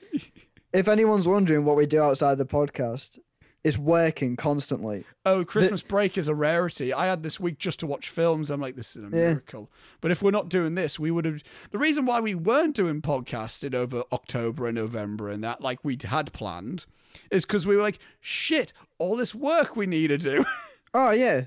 If 0.73 0.87
anyone's 0.87 1.27
wondering 1.27 1.65
what 1.65 1.75
we 1.75 1.85
do 1.85 2.01
outside 2.01 2.39
the 2.39 2.47
podcast, 2.47 3.19
is 3.65 3.77
working 3.77 4.35
constantly. 4.35 5.03
Oh, 5.25 5.43
Christmas 5.43 5.81
break 5.81 6.17
is 6.17 6.27
a 6.27 6.35
rarity. 6.35 6.93
I 6.93 7.07
had 7.07 7.23
this 7.23 7.39
week 7.39 7.57
just 7.57 7.79
to 7.79 7.87
watch 7.87 8.09
films. 8.09 8.51
I'm 8.51 8.61
like, 8.61 8.75
this 8.75 8.95
is 8.95 9.03
a 9.03 9.07
Yeah. 9.07 9.29
miracle. 9.29 9.71
But 10.01 10.11
if 10.11 10.21
we're 10.21 10.31
not 10.31 10.49
doing 10.49 10.75
this, 10.75 10.99
we 10.99 11.09
would 11.11 11.25
have. 11.25 11.41
The 11.71 11.79
reason 11.79 12.05
why 12.05 12.19
we 12.19 12.35
weren't 12.35 12.75
doing 12.75 13.01
podcasting 13.01 13.73
over 13.73 14.03
October 14.11 14.67
and 14.67 14.75
November 14.75 15.29
and 15.29 15.43
that, 15.43 15.61
like 15.61 15.83
we'd 15.83 16.03
had 16.03 16.31
planned, 16.31 16.85
is 17.31 17.43
because 17.45 17.65
we 17.65 17.75
were 17.75 17.81
like, 17.81 17.99
shit, 18.21 18.71
all 18.99 19.15
this 19.15 19.33
work 19.33 19.75
we 19.75 19.85
need 19.87 20.07
to 20.07 20.17
do. 20.17 20.45
Oh 20.93 21.11
yeah, 21.11 21.45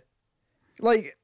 like 0.81 1.16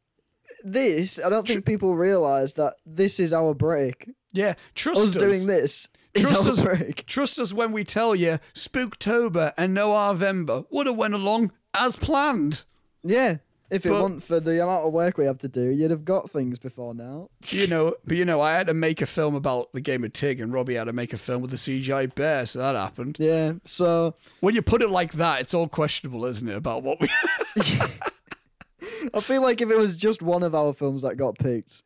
this. 0.63 1.21
I 1.23 1.29
don't 1.29 1.47
think 1.47 1.67
people 1.67 1.95
realize 1.97 2.55
that 2.55 2.75
this 2.87 3.21
is 3.21 3.33
our 3.35 3.53
break. 3.53 4.09
yeah, 4.33 4.55
trust 4.75 5.01
Us 5.01 5.07
us. 5.09 5.15
doing 5.17 5.47
this 5.47 5.75
is 5.75 5.89
Trust 6.17 6.47
us-. 6.47 6.65
Trust 7.07 7.39
us 7.39 7.53
when 7.53 7.73
we 7.73 7.85
tell 7.85 8.15
you 8.15 8.39
Spooktober 8.55 9.53
and 9.57 9.77
Noirvember 9.77 10.67
would 10.71 10.87
have 10.87 10.97
went 10.97 11.15
along 11.15 11.53
as 11.75 11.97
planned. 11.97 12.65
Yeah. 13.03 13.39
If 13.71 13.85
it 13.87 13.89
But- 13.89 14.03
weren't 14.03 14.23
for 14.23 14.39
the 14.41 14.63
amount 14.63 14.87
of 14.87 14.93
work 14.93 15.17
we 15.19 15.25
have 15.25 15.39
to 15.39 15.49
do, 15.49 15.71
you'd 15.71 15.91
have 15.91 16.05
got 16.05 16.31
things 16.31 16.59
before 16.59 16.95
now. 16.95 17.31
You 17.49 17.67
know, 17.67 17.95
but 18.05 18.17
you 18.17 18.25
know, 18.25 18.41
I 18.41 18.53
had 18.53 18.67
to 18.69 18.75
make 18.75 19.01
a 19.03 19.07
film 19.07 19.35
about 19.35 19.73
the 19.73 19.81
game 19.81 20.05
of 20.05 20.13
Tig, 20.13 20.39
and 20.41 20.53
Robbie 20.53 20.75
had 20.75 20.85
to 20.85 20.93
make 20.93 21.13
a 21.13 21.17
film 21.17 21.41
with 21.43 21.51
the 21.51 21.57
CGI 21.57 22.15
bear, 22.15 22.47
so 22.47 22.59
that 22.61 22.77
happened. 22.77 23.17
Yeah. 23.19 23.55
So 23.65 24.15
When 24.41 24.55
you 24.55 24.63
put 24.63 24.83
it 24.83 24.91
like 24.91 25.13
that, 25.15 25.41
it's 25.41 25.55
all 25.55 25.67
questionable, 25.67 26.25
isn't 26.27 26.47
it? 26.47 26.55
About 26.55 26.83
what 26.85 27.01
we. 27.01 27.09
I 29.15 29.21
feel 29.21 29.43
like 29.43 29.61
if 29.61 29.71
it 29.71 29.79
was 29.79 29.97
just 29.97 30.23
one 30.23 30.43
of 30.43 30.55
our 30.55 30.73
films 30.75 31.03
that 31.03 31.17
got 31.17 31.39
picked, 31.39 31.83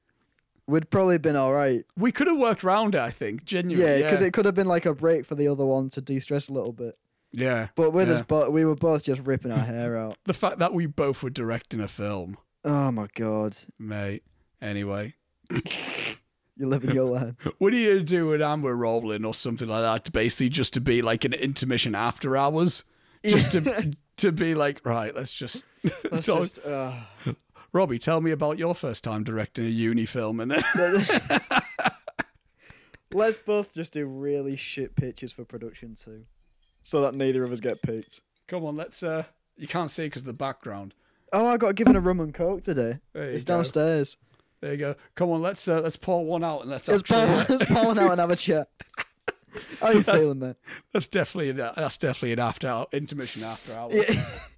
we'd 0.69 0.91
probably 0.91 1.19
been 1.19 1.35
all 1.35 1.53
right. 1.53 1.85
we 1.97 2.13
could 2.13 2.29
have 2.29 2.39
worked 2.39 2.63
around 2.63 2.95
it, 2.95 3.01
I 3.01 3.11
think. 3.11 3.45
Genuinely. 3.45 3.85
Yeah, 3.91 3.97
Yeah, 3.99 4.03
because 4.05 4.21
it 4.23 4.33
could 4.33 4.45
have 4.45 4.55
been 4.55 4.69
like 4.69 4.87
a 4.87 4.95
break 4.95 5.25
for 5.25 5.35
the 5.35 5.49
other 5.49 5.65
one 5.65 5.89
to 5.91 6.01
de-stress 6.01 6.49
a 6.49 6.53
little 6.53 6.73
bit. 6.73 6.97
Yeah. 7.33 7.69
But 7.75 7.91
with 7.91 8.09
us, 8.09 8.19
yeah. 8.19 8.25
but 8.29 8.53
we 8.53 8.65
were 8.65 8.77
both 8.77 9.05
just 9.05 9.23
ripping 9.23 9.51
our 9.51 9.59
hair 9.65 9.97
out. 9.99 10.17
the 10.25 10.35
fact 10.35 10.59
that 10.61 10.73
we 10.73 10.87
both 10.87 11.23
were 11.23 11.31
directing 11.31 11.81
a 11.81 11.89
film, 11.89 12.37
Oh 12.65 12.91
my 12.91 13.07
god, 13.15 13.57
mate. 13.79 14.25
Anyway, 14.61 15.15
you're 16.57 16.69
living 16.69 16.91
your 16.91 17.05
life. 17.05 17.35
what 17.59 17.73
are 17.73 17.77
you 17.77 17.93
gonna 17.93 18.03
do 18.03 18.29
when 18.29 18.43
I'm 18.43 18.65
rolling 18.65 19.25
or 19.25 19.33
something 19.33 19.69
like 19.69 19.83
that? 19.83 20.05
To 20.07 20.13
basically 20.13 20.49
just 20.49 20.75
to 20.75 20.81
be 20.81 21.01
like 21.01 21.25
an 21.25 21.33
intermission 21.33 21.95
after 21.95 22.37
hours, 22.37 22.85
just 23.25 23.53
to 23.53 23.93
to 24.17 24.33
be 24.33 24.55
like, 24.55 24.85
right, 24.85 25.15
let's 25.15 25.33
just. 25.33 25.63
So- 26.21 26.41
just. 26.41 26.59
Uh, 26.59 26.93
Robbie, 27.73 27.99
tell 27.99 28.21
me 28.21 28.31
about 28.31 28.59
your 28.59 28.75
first 28.75 29.05
time 29.05 29.25
directing 29.25 29.65
a 29.67 29.69
uni 29.69 30.07
film, 30.07 30.41
and 30.41 30.51
then 30.51 30.63
Let's 33.13 33.37
both 33.39 33.75
just 33.75 33.95
do 33.95 34.07
really 34.07 34.57
shit 34.57 34.95
pitches 34.95 35.33
for 35.33 35.45
production 35.45 35.95
too. 35.95 36.25
so 36.83 37.01
that 37.03 37.15
neither 37.15 37.43
of 37.45 37.53
us 37.53 37.61
get 37.61 37.81
picked. 37.83 38.21
come 38.47 38.65
on, 38.65 38.77
let's. 38.77 39.03
uh 39.03 39.25
You 39.57 39.67
can't 39.67 39.91
see 39.91 40.05
because 40.07 40.23
of 40.23 40.27
the 40.27 40.33
background. 40.35 40.95
Oh, 41.33 41.47
I 41.47 41.57
got 41.57 41.75
given 41.75 41.97
a 41.97 42.01
rum 42.01 42.21
and 42.21 42.33
coke 42.35 42.63
today. 42.63 42.99
It's 43.15 43.45
go. 43.45 43.57
downstairs. 43.57 44.17
There 44.61 44.73
you 44.73 44.77
go. 44.79 44.95
Come 45.15 45.31
on, 45.31 45.41
let's 45.41 45.69
uh, 45.69 45.81
let's 45.81 45.97
pour 45.97 46.25
one 46.25 46.43
out 46.45 46.63
and 46.63 46.71
let's 46.71 46.89
Let's 46.89 47.03
pull, 47.03 47.19
let's 47.49 47.65
pull 47.65 47.87
one 47.87 47.99
out 47.99 48.13
and 48.13 48.21
have 48.21 48.31
a 48.31 48.37
chat. 48.37 48.69
How 49.81 49.87
are 49.89 49.95
you 49.95 50.03
feeling, 50.03 50.39
man? 50.41 50.57
That's 50.93 51.09
definitely 51.09 51.51
an, 51.51 51.57
that's 51.57 51.97
definitely 51.97 52.33
an 52.33 52.41
after 52.41 52.69
hour 52.69 52.87
intermission 52.93 53.43
after 53.45 53.73
hours. 53.75 53.95
Yeah. 53.95 54.23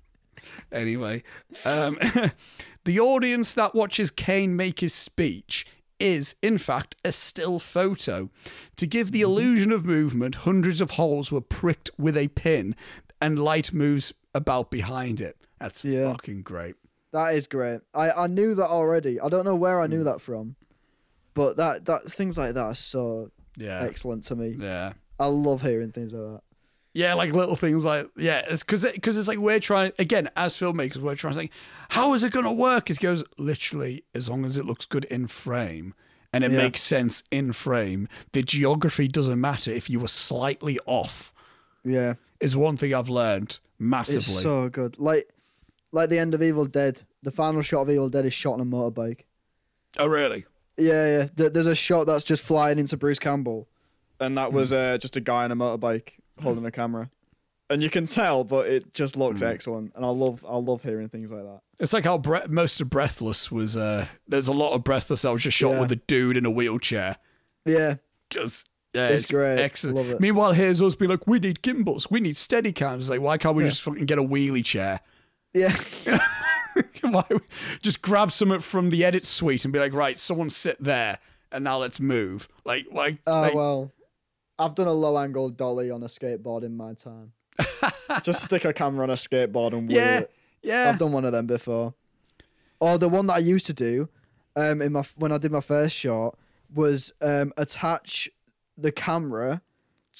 Anyway, 0.72 1.22
um, 1.64 1.98
the 2.84 3.01
audience 3.01 3.55
that 3.55 3.74
watches 3.74 4.10
Kane 4.10 4.55
make 4.56 4.80
his 4.80 4.94
speech 4.94 5.66
is, 5.98 6.34
in 6.42 6.56
fact, 6.59 6.94
a 7.05 7.12
still 7.12 7.59
photo. 7.59 8.30
To 8.76 8.86
give 8.86 9.09
Mm-hmm. 9.09 9.12
the 9.12 9.20
illusion 9.22 9.72
of 9.72 9.84
movement, 9.84 10.34
hundreds 10.36 10.80
of 10.80 10.92
holes 10.92 11.30
were 11.30 11.40
pricked 11.42 11.90
with 11.98 12.16
a 12.16 12.28
pin, 12.28 12.74
and 13.20 13.38
light 13.38 13.72
moves 13.72 14.12
about 14.34 14.70
behind 14.70 15.20
it. 15.20 15.36
That's 15.59 15.84
Yeah. 15.84 16.10
fucking 16.12 16.42
great. 16.42 16.76
That 17.12 17.34
is 17.34 17.47
great. 17.47 17.80
I, 17.92 18.10
I 18.12 18.26
knew 18.28 18.55
that 18.55 18.68
already. 18.68 19.20
I 19.20 19.28
don't 19.28 19.44
know 19.44 19.56
where 19.56 19.80
I 19.80 19.88
knew 19.88 20.05
that 20.05 20.20
from, 20.20 20.55
but 21.34 21.56
that 21.56 21.84
that 21.86 22.10
things 22.10 22.38
like 22.38 22.55
that 22.55 22.64
are 22.64 22.74
so 22.74 23.30
Yeah, 23.56 23.82
excellent 23.82 24.24
to 24.24 24.36
me. 24.36 24.56
yeah. 24.59 24.92
I 25.18 25.26
love 25.26 25.60
hearing 25.62 25.90
things 25.92 26.14
like 26.14 26.34
that. 26.36 26.42
Yeah, 26.93 27.15
like 27.15 27.33
little 27.33 27.55
things 27.57 27.85
like 27.85 28.09
yeah, 28.17 28.43
it's 28.49 28.62
because 28.65 28.85
because 28.85 29.17
it's 29.17 29.29
like 29.29 29.39
we're 29.39 29.61
trying 29.61 29.93
again 29.99 30.29
as 30.37 30.57
filmmakers 30.57 30.97
we're 30.97 31.15
trying 31.15 31.35
to 31.35 31.39
think 31.39 31.53
how 31.91 32.15
is 32.15 32.25
it 32.25 32.33
gonna 32.33 32.53
work? 32.53 32.91
It 32.91 32.99
goes 32.99 33.23
literally 33.39 34.05
as 34.15 34.29
long 34.29 34.45
as 34.45 34.57
it 34.57 34.65
looks 34.65 34.87
good 34.87 35.05
in 35.05 35.29
frame 35.29 35.95
and 36.33 36.43
it 36.45 36.51
Yeah. 36.51 36.59
makes 36.59 36.81
sense 36.83 37.23
in 37.31 37.53
frame. 37.53 38.09
The 38.33 38.43
geography 38.43 39.07
doesn't 39.09 39.41
matter 39.41 39.71
if 39.71 39.89
you 39.89 40.01
were 40.01 40.09
slightly 40.09 40.79
off. 40.87 41.33
Yeah, 41.85 42.15
Is 42.41 42.57
one 42.57 42.77
thing 42.77 42.93
I've 42.93 43.09
learned 43.09 43.61
massively. 43.79 44.19
it's 44.19 44.43
so 44.43 44.69
good. 44.69 44.99
Like 44.99 45.33
like 45.93 46.09
the 46.09 46.19
end 46.19 46.35
of 46.35 46.43
Evil 46.43 46.67
Dead. 46.67 47.03
The 47.23 47.31
final 47.31 47.62
shot 47.62 47.83
of 47.83 47.91
Evil 47.91 48.09
Dead 48.09 48.27
is 48.27 48.33
shot 48.35 48.55
on 48.55 48.61
a 48.61 48.65
motorbike. 48.65 49.21
oh 49.99 50.07
really? 50.07 50.45
Yeah, 50.77 51.29
yeah. 51.37 51.49
There's 51.49 51.67
a 51.67 51.75
shot 51.75 52.07
that's 52.07 52.25
just 52.25 52.43
flying 52.43 52.79
into 52.79 52.97
Bruce 52.97 53.19
Campbell. 53.19 53.69
And 54.19 54.37
that 54.39 54.53
was 54.53 54.73
uh, 54.73 54.99
just 54.99 55.17
a 55.17 55.21
guy 55.21 55.45
on 55.45 55.53
a 55.53 55.57
motorbike 55.57 56.12
holding 56.43 56.65
a 56.65 56.71
camera. 56.71 57.11
And 57.69 57.83
you 57.85 57.91
can 57.91 58.07
tell, 58.07 58.43
but 58.43 58.67
it 58.67 58.93
just 58.95 59.17
looks 59.17 59.43
excellent. 59.43 59.93
And 59.95 60.05
I 60.05 60.09
love 60.09 60.45
I 60.49 60.57
love 60.57 60.83
hearing 60.83 61.09
things 61.09 61.31
like 61.31 61.45
that. 61.45 61.61
It's 61.79 61.93
like 61.93 62.05
how 62.05 62.19
bre- 62.19 62.49
most 62.49 62.81
of 62.81 62.91
Breathless 62.91 63.51
was. 63.53 63.77
uh 63.77 64.07
There's 64.27 64.49
a 64.49 64.53
lot 64.53 64.73
of 64.73 64.83
Breathless 64.83 65.23
that 65.23 65.31
was 65.33 65.43
just 65.43 65.57
shot 65.57 65.75
Yeah. 65.75 65.81
with 65.81 65.93
a 65.93 65.97
dude 65.97 66.37
in 66.37 66.45
a 66.45 66.51
wheelchair. 66.51 67.17
Yeah, 67.65 67.97
Just 68.31 68.67
yeah, 68.93 69.07
It's 69.09 69.25
it's, 69.25 69.31
great. 69.33 69.61
Excellent. 69.61 69.97
Love 69.99 70.11
it. 70.11 70.21
Meanwhile, 70.21 70.53
here's 70.55 70.83
us 70.83 70.97
be 70.97 71.07
like, 71.07 71.29
we 71.29 71.39
need 71.39 71.62
gimbals, 71.62 72.11
we 72.11 72.19
need 72.19 72.37
steady 72.37 72.73
cams. 72.73 73.09
Like, 73.09 73.21
why 73.21 73.39
can't 73.39 73.55
we 73.55 73.62
just 73.65 73.83
fucking 73.83 74.07
get 74.07 74.19
a 74.19 74.23
wheelie 74.25 74.65
chair? 74.65 75.01
yeah. 75.55 75.77
why 77.03 77.25
just 77.83 78.03
grab 78.03 78.33
something 78.33 78.61
from 78.61 78.91
the 78.91 79.05
edit 79.05 79.25
suite 79.27 79.65
and 79.65 79.73
be 79.73 79.79
like, 79.79 79.93
right, 79.93 80.19
someone 80.19 80.51
sit 80.51 80.83
there 80.83 81.19
and 81.53 81.65
now 81.65 81.79
let's 81.79 82.01
move. 82.01 82.49
Like, 82.65 82.87
why? 82.91 83.19
Oh 83.27 83.41
like, 83.41 83.55
well, 83.55 83.93
I've 84.61 84.74
done 84.74 84.87
a 84.87 84.93
low 84.93 85.16
angle 85.19 85.49
dolly 85.49 85.91
on 85.91 86.03
a 86.03 86.07
skateboard 86.07 86.62
in 86.62 86.77
my 86.77 86.93
time. 86.95 87.32
Just 88.23 88.45
stick 88.45 88.65
a 88.65 88.73
camera 88.73 89.05
on 89.05 89.11
a 89.11 89.15
skateboard 89.15 89.73
and 89.73 89.89
wheel 89.89 89.97
yeah, 89.97 90.19
it. 90.20 90.31
yeah. 90.62 90.89
I've 90.91 90.99
done 90.99 91.12
one 91.12 91.24
of 91.24 91.32
them 91.32 91.47
before. 91.47 91.95
Or 92.78 92.99
the 92.99 93.09
one 93.09 93.27
that 93.28 93.35
I 93.35 93.39
used 93.39 93.66
to 93.66 93.73
do, 93.74 94.09
um, 94.57 94.81
in 94.82 94.93
my 94.93 95.03
when 95.16 95.32
I 95.32 95.39
did 95.39 95.51
my 95.53 95.61
first 95.61 95.97
shot 95.97 96.37
was 96.73 97.12
um 97.20 97.53
attach 97.57 98.28
the 98.77 98.93
camera 98.93 99.62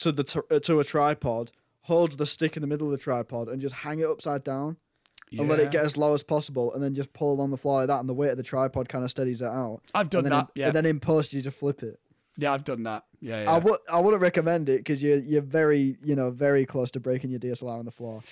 to 0.01 0.13
the 0.13 0.25
t- 0.25 0.41
uh, 0.51 0.59
to 0.61 0.81
a 0.81 0.85
tripod, 0.85 1.53
hold 1.83 2.13
the 2.19 2.27
stick 2.27 2.57
in 2.57 2.61
the 2.61 2.67
middle 2.67 2.87
of 2.87 2.93
the 2.93 2.99
tripod, 2.99 3.49
and 3.49 3.61
just 3.61 3.75
hang 3.77 4.01
it 4.01 4.07
upside 4.07 4.45
down 4.45 4.77
and 5.33 5.49
let 5.49 5.61
it 5.61 5.71
get 5.71 5.85
as 5.85 5.97
low 5.97 6.13
as 6.13 6.23
possible, 6.23 6.73
and 6.75 6.83
then 6.83 6.95
just 6.95 7.13
pull 7.13 7.33
along 7.33 7.51
the 7.51 7.57
floor 7.57 7.81
like 7.81 7.89
that, 7.89 8.01
and 8.01 8.09
the 8.09 8.15
weight 8.15 8.31
of 8.31 8.37
the 8.37 8.43
tripod 8.43 8.89
kind 8.89 9.05
of 9.05 9.11
steadies 9.11 9.41
it 9.43 9.47
out. 9.49 9.81
I've 9.95 10.11
done 10.11 10.25
that. 10.25 10.49
in, 10.55 10.61
yeah, 10.63 10.67
And 10.69 10.77
then 10.77 10.87
in 10.87 10.99
post 11.01 11.33
you 11.33 11.41
just 11.41 11.57
flip 11.57 11.83
it. 11.83 12.01
yeah, 12.37 12.53
I've 12.53 12.65
done 12.65 12.83
that. 12.83 13.05
Yeah, 13.21 13.43
yeah. 13.43 13.51
I 13.53 13.59
would 13.59 13.79
I 13.91 14.01
wouldn't 14.01 14.23
recommend 14.23 14.69
it 14.69 14.79
because 14.79 15.03
you're 15.03 15.19
you're 15.19 15.43
very 15.43 15.97
you 16.03 16.17
know 16.17 16.31
very 16.31 16.65
close 16.65 16.91
to 16.93 17.01
breaking 17.01 17.31
your 17.31 17.41
DSLR 17.41 17.79
on 17.79 17.85
the 17.85 17.91
floor. 17.91 18.23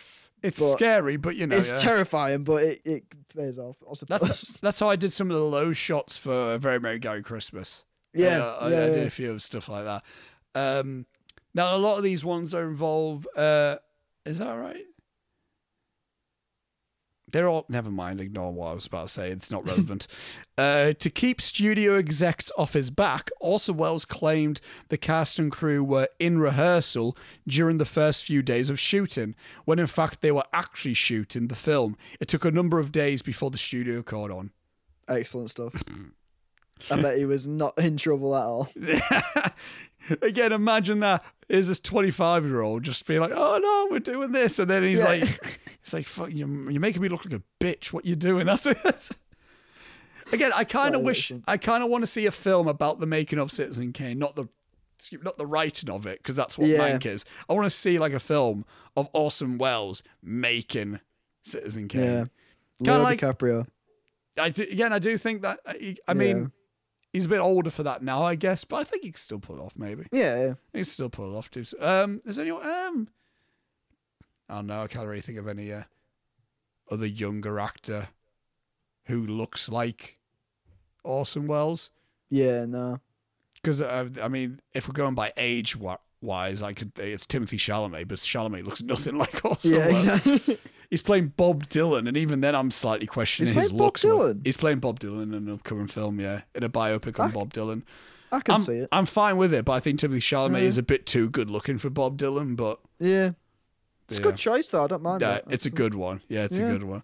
it's 0.43 0.59
but 0.61 0.73
scary, 0.73 1.17
but 1.17 1.37
you 1.37 1.47
know, 1.47 1.57
it's 1.57 1.73
yeah. 1.73 1.91
terrifying, 1.91 2.45
but 2.45 2.63
it, 2.63 2.81
it 2.85 3.05
pays 3.35 3.59
off. 3.59 3.77
That's 4.07 4.53
that's 4.61 4.81
how 4.81 4.89
I 4.89 4.97
did 4.97 5.13
some 5.13 5.31
of 5.31 5.37
the 5.37 5.45
low 5.45 5.73
shots 5.73 6.17
for 6.17 6.57
Very 6.59 6.81
Merry 6.81 6.99
Gary 6.99 7.23
Christmas. 7.23 7.85
yeah, 8.15 8.43
Uh, 8.43 8.59
I, 8.61 8.71
yeah, 8.71 8.85
I 8.85 8.91
did 8.91 9.07
a 9.07 9.11
few 9.11 9.33
of 9.33 9.43
stuff 9.43 9.69
like 9.69 9.85
that. 9.85 10.05
Um, 10.55 11.07
now 11.55 11.77
a 11.77 11.79
lot 11.79 11.99
of 11.99 12.03
these 12.03 12.25
ones 12.25 12.55
are 12.55 12.67
involve. 12.67 13.27
Uh, 13.37 13.77
is 14.25 14.39
that 14.39 14.53
right? 14.55 14.85
They're 17.31 17.49
all. 17.49 17.67
Never 17.69 17.91
mind. 17.91 18.21
Ignore 18.21 18.53
what 18.53 18.69
I 18.69 18.73
was 18.75 18.87
about 18.87 19.09
to 19.09 19.13
say. 19.13 19.31
It's 19.31 19.51
not 19.51 19.67
relevant. 19.67 20.07
uh, 20.59 20.93
to 20.95 21.11
keep 21.11 21.41
studio 21.41 21.97
execs 21.97 22.51
off 22.57 22.73
his 22.73 22.91
back, 22.91 23.31
Orson 23.41 23.77
Welles 23.77 24.05
claimed 24.05 24.61
the 24.89 24.99
cast 24.99 25.39
and 25.39 25.53
crew 25.53 25.85
were 25.85 26.09
in 26.19 26.39
rehearsal 26.39 27.17
during 27.47 27.79
the 27.79 27.85
first 27.85 28.25
few 28.25 28.43
days 28.43 28.71
of 28.71 28.81
shooting, 28.81 29.35
when 29.65 29.79
in 29.79 29.87
fact 29.87 30.21
they 30.21 30.33
were 30.33 30.45
actually 30.53 30.95
shooting 30.95 31.49
the 31.49 31.57
film. 31.57 31.97
It 32.21 32.29
took 32.29 32.45
a 32.45 32.51
number 32.51 32.79
of 32.79 32.93
days 32.93 33.23
before 33.23 33.51
the 33.51 33.59
studio 33.59 34.03
caught 34.03 34.31
on. 34.31 34.53
Excellent 35.09 35.51
stuff. 35.51 35.83
I 36.91 37.01
bet 37.01 37.19
he 37.19 37.25
was 37.25 37.47
not 37.47 37.79
in 37.79 37.97
trouble 37.97 38.35
at 38.37 38.43
all. 38.45 38.69
Again, 40.23 40.53
imagine 40.53 41.01
that. 41.01 41.25
Is 41.49 41.69
this 41.69 41.81
25 41.81 42.45
year 42.47 42.61
old 42.61 42.83
just 42.83 43.07
being 43.07 43.21
like, 43.21 43.33
oh 43.35 43.59
no, 43.59 43.89
we're 43.91 44.01
doing 44.01 44.33
this. 44.33 44.59
And 44.59 44.71
then 44.71 44.83
he's 44.83 44.99
Yeah. 44.99 45.05
like, 45.07 45.61
it's 45.83 45.93
like, 45.93 46.07
fuck, 46.07 46.29
you're, 46.31 46.49
you're 46.71 46.81
making 46.81 47.01
me 47.03 47.09
look 47.09 47.25
like 47.25 47.35
a 47.35 47.43
bitch. 47.63 47.87
What 47.93 48.05
you 48.05 48.17
doing? 48.17 48.45
That's 48.47 48.67
it. 48.67 49.11
Again, 50.33 50.53
I 50.55 50.65
kind 50.65 50.95
of 50.95 51.01
wish. 51.03 51.33
I 51.47 51.57
kind 51.57 51.83
of 51.83 51.89
want 51.89 52.03
to 52.03 52.07
see 52.07 52.27
a 52.27 52.31
film 52.31 52.69
about 52.69 53.01
the 53.01 53.07
making 53.07 53.39
of 53.39 53.51
Citizen 53.51 53.93
Kane, 53.93 54.19
not 54.19 54.37
the. 54.37 54.47
Not 55.23 55.39
the 55.39 55.47
writing 55.47 55.89
of 55.91 56.07
it, 56.07 56.19
because 56.19 56.35
that's 56.35 56.59
what 56.59 56.67
Yeah. 56.69 56.81
Mank 56.81 57.07
is. 57.07 57.25
I 57.49 57.53
want 57.53 57.67
to 57.67 57.71
see 57.71 58.01
like 58.01 58.13
a 58.13 58.19
film 58.19 58.65
of 58.97 59.09
Orson 59.13 59.57
Welles 59.57 60.03
making 60.25 60.99
Citizen 61.43 61.87
Kane. 61.87 62.29
Yeah. 62.81 62.97
Like- 62.97 63.21
DiCaprio. 63.21 63.69
I 64.37 64.51
do, 64.51 64.65
again, 64.65 64.93
I 64.93 64.99
do 64.99 65.17
think 65.17 65.43
that. 65.43 65.61
I, 65.65 65.95
I 66.09 66.15
mean. 66.15 66.51
He's 67.13 67.25
a 67.27 67.29
bit 67.29 67.41
older 67.41 67.71
for 67.71 67.83
that 67.83 68.03
now, 68.03 68.23
I 68.23 68.35
guess, 68.35 68.65
but 68.65 68.77
I 68.77 68.85
think 68.85 69.03
he 69.05 69.11
can 69.13 69.19
still 69.21 69.39
pull 69.41 69.57
it 69.59 69.63
off. 69.63 69.75
Maybe. 69.77 70.07
Yeah, 70.13 70.37
yeah. 70.41 70.55
He 70.73 70.79
can 70.79 70.85
still 70.85 71.09
pull 71.11 71.33
it 71.35 71.37
off 71.39 71.51
too. 71.51 71.65
Um, 71.81 72.21
is 72.25 72.37
there 72.37 72.45
anyone? 72.45 72.67
Um, 72.67 73.09
I 74.49 74.57
don't 74.57 74.67
know. 74.67 74.83
I 74.83 74.87
can't 74.87 75.07
really 75.07 75.21
think 75.21 75.39
of 75.39 75.49
any 75.49 75.73
uh, 75.73 75.83
other 76.91 77.07
younger 77.07 77.59
actor 77.61 78.09
who 79.07 79.27
looks 79.27 79.69
like 79.69 80.19
Orson 81.05 81.47
Welles. 81.47 81.91
Yeah, 82.31 82.65
no. 82.67 83.01
Because 83.55 83.83
uh, 83.83 84.09
I 84.23 84.29
mean, 84.29 84.61
if 84.73 84.87
we're 84.89 84.93
going 84.93 85.15
by 85.15 85.33
age 85.37 85.77
wise, 86.21 86.63
I 86.63 86.73
could 86.73 86.93
it's 86.99 87.27
Timothy 87.27 87.57
Chalamet, 87.59 88.07
but 88.09 88.19
Chalamet 88.19 88.65
looks 88.65 88.83
nothing 88.85 89.17
like 89.17 89.45
Orson 89.45 89.73
Yeah, 89.75 89.87
Welles. 89.89 90.07
exactly. 90.07 90.59
He's 90.91 91.03
playing 91.03 91.35
Bob 91.37 91.69
Dylan, 91.69 92.09
and 92.09 92.17
even 92.17 92.41
then, 92.41 92.55
I'm 92.55 92.71
slightly 92.71 93.07
questioning 93.07 93.53
He's 93.53 93.63
his 93.65 93.73
Bob 93.73 93.81
looks. 93.81 94.03
Dylan? 94.05 94.41
He's 94.45 94.57
playing 94.57 94.79
Bob 94.79 95.01
Dylan 95.01 95.25
in 95.25 95.35
an 95.35 95.53
upcoming 95.53 95.87
film, 95.87 96.19
yeah, 96.19 96.43
in 96.55 96.63
a 96.65 96.69
biopic 96.71 97.21
on 97.21 97.31
I- 97.31 97.33
Bob 97.35 97.53
Dylan. 97.53 97.83
I 98.31 98.41
can 98.41 98.57
I'm, 98.57 98.61
see 98.61 98.75
it. 98.77 98.89
I'm 98.93 99.07
fine 99.07 99.39
with 99.39 99.55
it, 99.55 99.65
but 99.65 99.73
I 99.73 99.81
think 99.81 99.99
Timothy 99.99 100.21
Chalamet 100.21 100.61
Yeah. 100.61 100.67
is 100.69 100.77
a 100.77 100.83
bit 100.83 101.07
too 101.07 101.31
good 101.31 101.51
looking 101.51 101.79
for 101.79 101.89
Bob 101.89 102.19
Dylan. 102.19 102.57
But 102.57 102.79
Yeah. 102.99 103.31
It's 104.09 104.19
a 104.19 104.23
good 104.23 104.37
choice 104.37 104.69
though. 104.69 104.85
I 104.85 104.87
don't 104.87 105.03
mind 105.03 105.23
yeah, 105.23 105.33
that. 105.35 105.45
it's 105.49 105.65
a 105.65 105.71
good 105.71 105.95
one. 105.95 106.21
Yeah, 106.29 106.45
it's 106.45 106.59
Yeah. 106.59 106.67
a 106.69 106.73
good 106.73 106.83
one. 106.85 107.03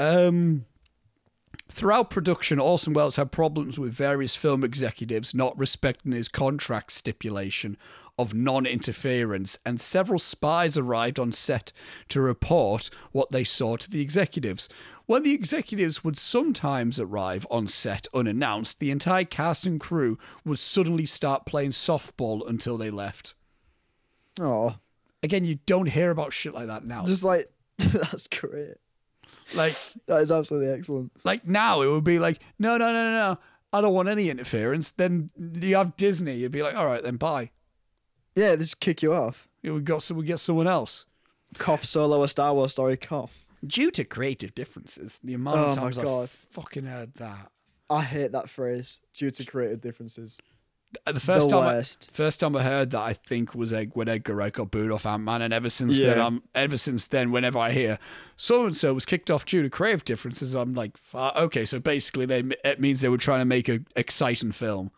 Um, 0.00 0.64
throughout 1.68 2.10
production, 2.10 2.58
Orson 2.58 2.92
Welles 2.92 3.16
had 3.16 3.32
problems 3.32 3.78
with 3.78 3.92
various 3.92 4.34
film 4.34 4.64
executives 4.64 5.34
not 5.34 5.56
respecting 5.58 6.12
his 6.12 6.28
contract 6.28 6.92
stipulation 6.92 7.76
of 8.18 8.32
non-interference, 8.32 9.58
and 9.66 9.78
several 9.78 10.18
spies 10.18 10.78
arrived 10.78 11.18
on 11.18 11.32
set 11.32 11.72
to 12.08 12.20
report 12.20 12.88
what 13.12 13.30
they 13.30 13.44
saw 13.44 13.76
to 13.76 13.90
the 13.90 14.00
executives. 14.00 14.70
When 15.04 15.22
the 15.22 15.34
executives 15.34 16.02
would 16.02 16.16
sometimes 16.16 16.98
arrive 16.98 17.46
on 17.50 17.66
set 17.66 18.08
unannounced, 18.14 18.80
the 18.80 18.90
entire 18.90 19.24
cast 19.24 19.66
and 19.66 19.78
crew 19.78 20.18
would 20.46 20.58
suddenly 20.58 21.04
start 21.04 21.44
playing 21.44 21.72
softball 21.72 22.48
until 22.48 22.78
they 22.78 22.90
left. 22.90 23.34
Oh, 24.40 24.76
Again, 25.22 25.44
you 25.44 25.58
don't 25.66 25.86
hear 25.86 26.10
about 26.10 26.32
shit 26.32 26.54
like 26.54 26.68
that 26.68 26.84
now. 26.84 27.04
just 27.04 27.24
like 27.24 27.50
that's 27.78 28.28
great. 28.28 28.76
Like 29.54 29.76
That 30.06 30.22
is 30.22 30.30
absolutely 30.30 30.70
excellent. 30.70 31.12
Like 31.24 31.46
now, 31.46 31.82
it 31.82 31.88
would 31.88 32.04
be 32.04 32.18
like, 32.18 32.40
no, 32.58 32.76
no, 32.76 32.92
no, 32.92 33.04
no, 33.04 33.10
no. 33.12 33.38
I 33.72 33.80
don't 33.80 33.94
want 33.94 34.08
any 34.08 34.30
interference. 34.30 34.92
Then 34.92 35.30
you 35.38 35.76
have 35.76 35.96
Disney. 35.96 36.36
You'd 36.36 36.52
be 36.52 36.62
like, 36.62 36.74
all 36.76 36.86
right, 36.86 37.02
then 37.02 37.16
bye. 37.16 37.50
Yeah, 38.34 38.50
they 38.50 38.58
just 38.58 38.80
kick 38.80 39.02
you 39.02 39.12
off. 39.12 39.48
Yeah, 39.62 39.72
We 39.72 39.80
got 39.80 40.02
so 40.02 40.14
we 40.14 40.24
get 40.24 40.38
someone 40.38 40.66
else. 40.68 41.04
Cough 41.58 41.84
solo 41.84 42.22
a 42.22 42.28
Star 42.28 42.54
Wars 42.54 42.72
story. 42.72 42.96
Cough. 42.96 43.44
Due 43.66 43.90
to 43.92 44.04
creative 44.04 44.54
differences, 44.54 45.18
the 45.24 45.34
amount 45.34 45.58
Oh 45.58 45.64
of 45.70 45.74
times 45.74 45.98
I've 45.98 46.30
fucking 46.30 46.84
heard 46.84 47.14
that. 47.14 47.50
I 47.88 48.02
hate 48.02 48.32
that 48.32 48.48
phrase. 48.50 49.00
Due 49.14 49.30
to 49.30 49.44
creative 49.44 49.80
differences. 49.80 50.38
Uh, 51.06 51.12
The 51.12 51.20
first 51.20 51.48
the 51.48 51.56
time, 51.56 51.80
I, 51.80 51.84
first 52.12 52.40
time 52.40 52.56
I 52.56 52.62
heard 52.62 52.90
that, 52.90 53.00
I 53.00 53.12
think 53.12 53.54
was 53.54 53.72
when 53.92 54.08
Edgar 54.08 54.34
Wright 54.34 54.52
got 54.52 54.70
booed 54.70 54.90
off 54.90 55.06
Ant 55.06 55.24
Man, 55.24 55.42
and 55.42 55.52
ever 55.52 55.70
since 55.70 55.98
then, 55.98 56.20
I'm 56.20 56.42
ever 56.54 56.76
since 56.76 57.06
then, 57.06 57.30
whenever 57.30 57.58
I 57.58 57.72
hear 57.72 57.98
so 58.36 58.66
and 58.66 58.76
so 58.76 58.94
was 58.94 59.04
kicked 59.04 59.30
off 59.30 59.44
due 59.44 59.62
to 59.62 59.70
creative 59.70 60.04
differences, 60.04 60.54
I'm 60.54 60.74
like, 60.74 60.96
"Fuck, 60.96 61.36
okay, 61.36 61.64
so 61.64 61.78
basically, 61.80 62.26
they 62.26 62.42
it 62.64 62.80
means 62.80 63.00
they 63.00 63.08
were 63.08 63.18
trying 63.18 63.40
to 63.40 63.44
make 63.44 63.68
a 63.68 63.80
exciting 63.94 64.52
film. 64.52 64.90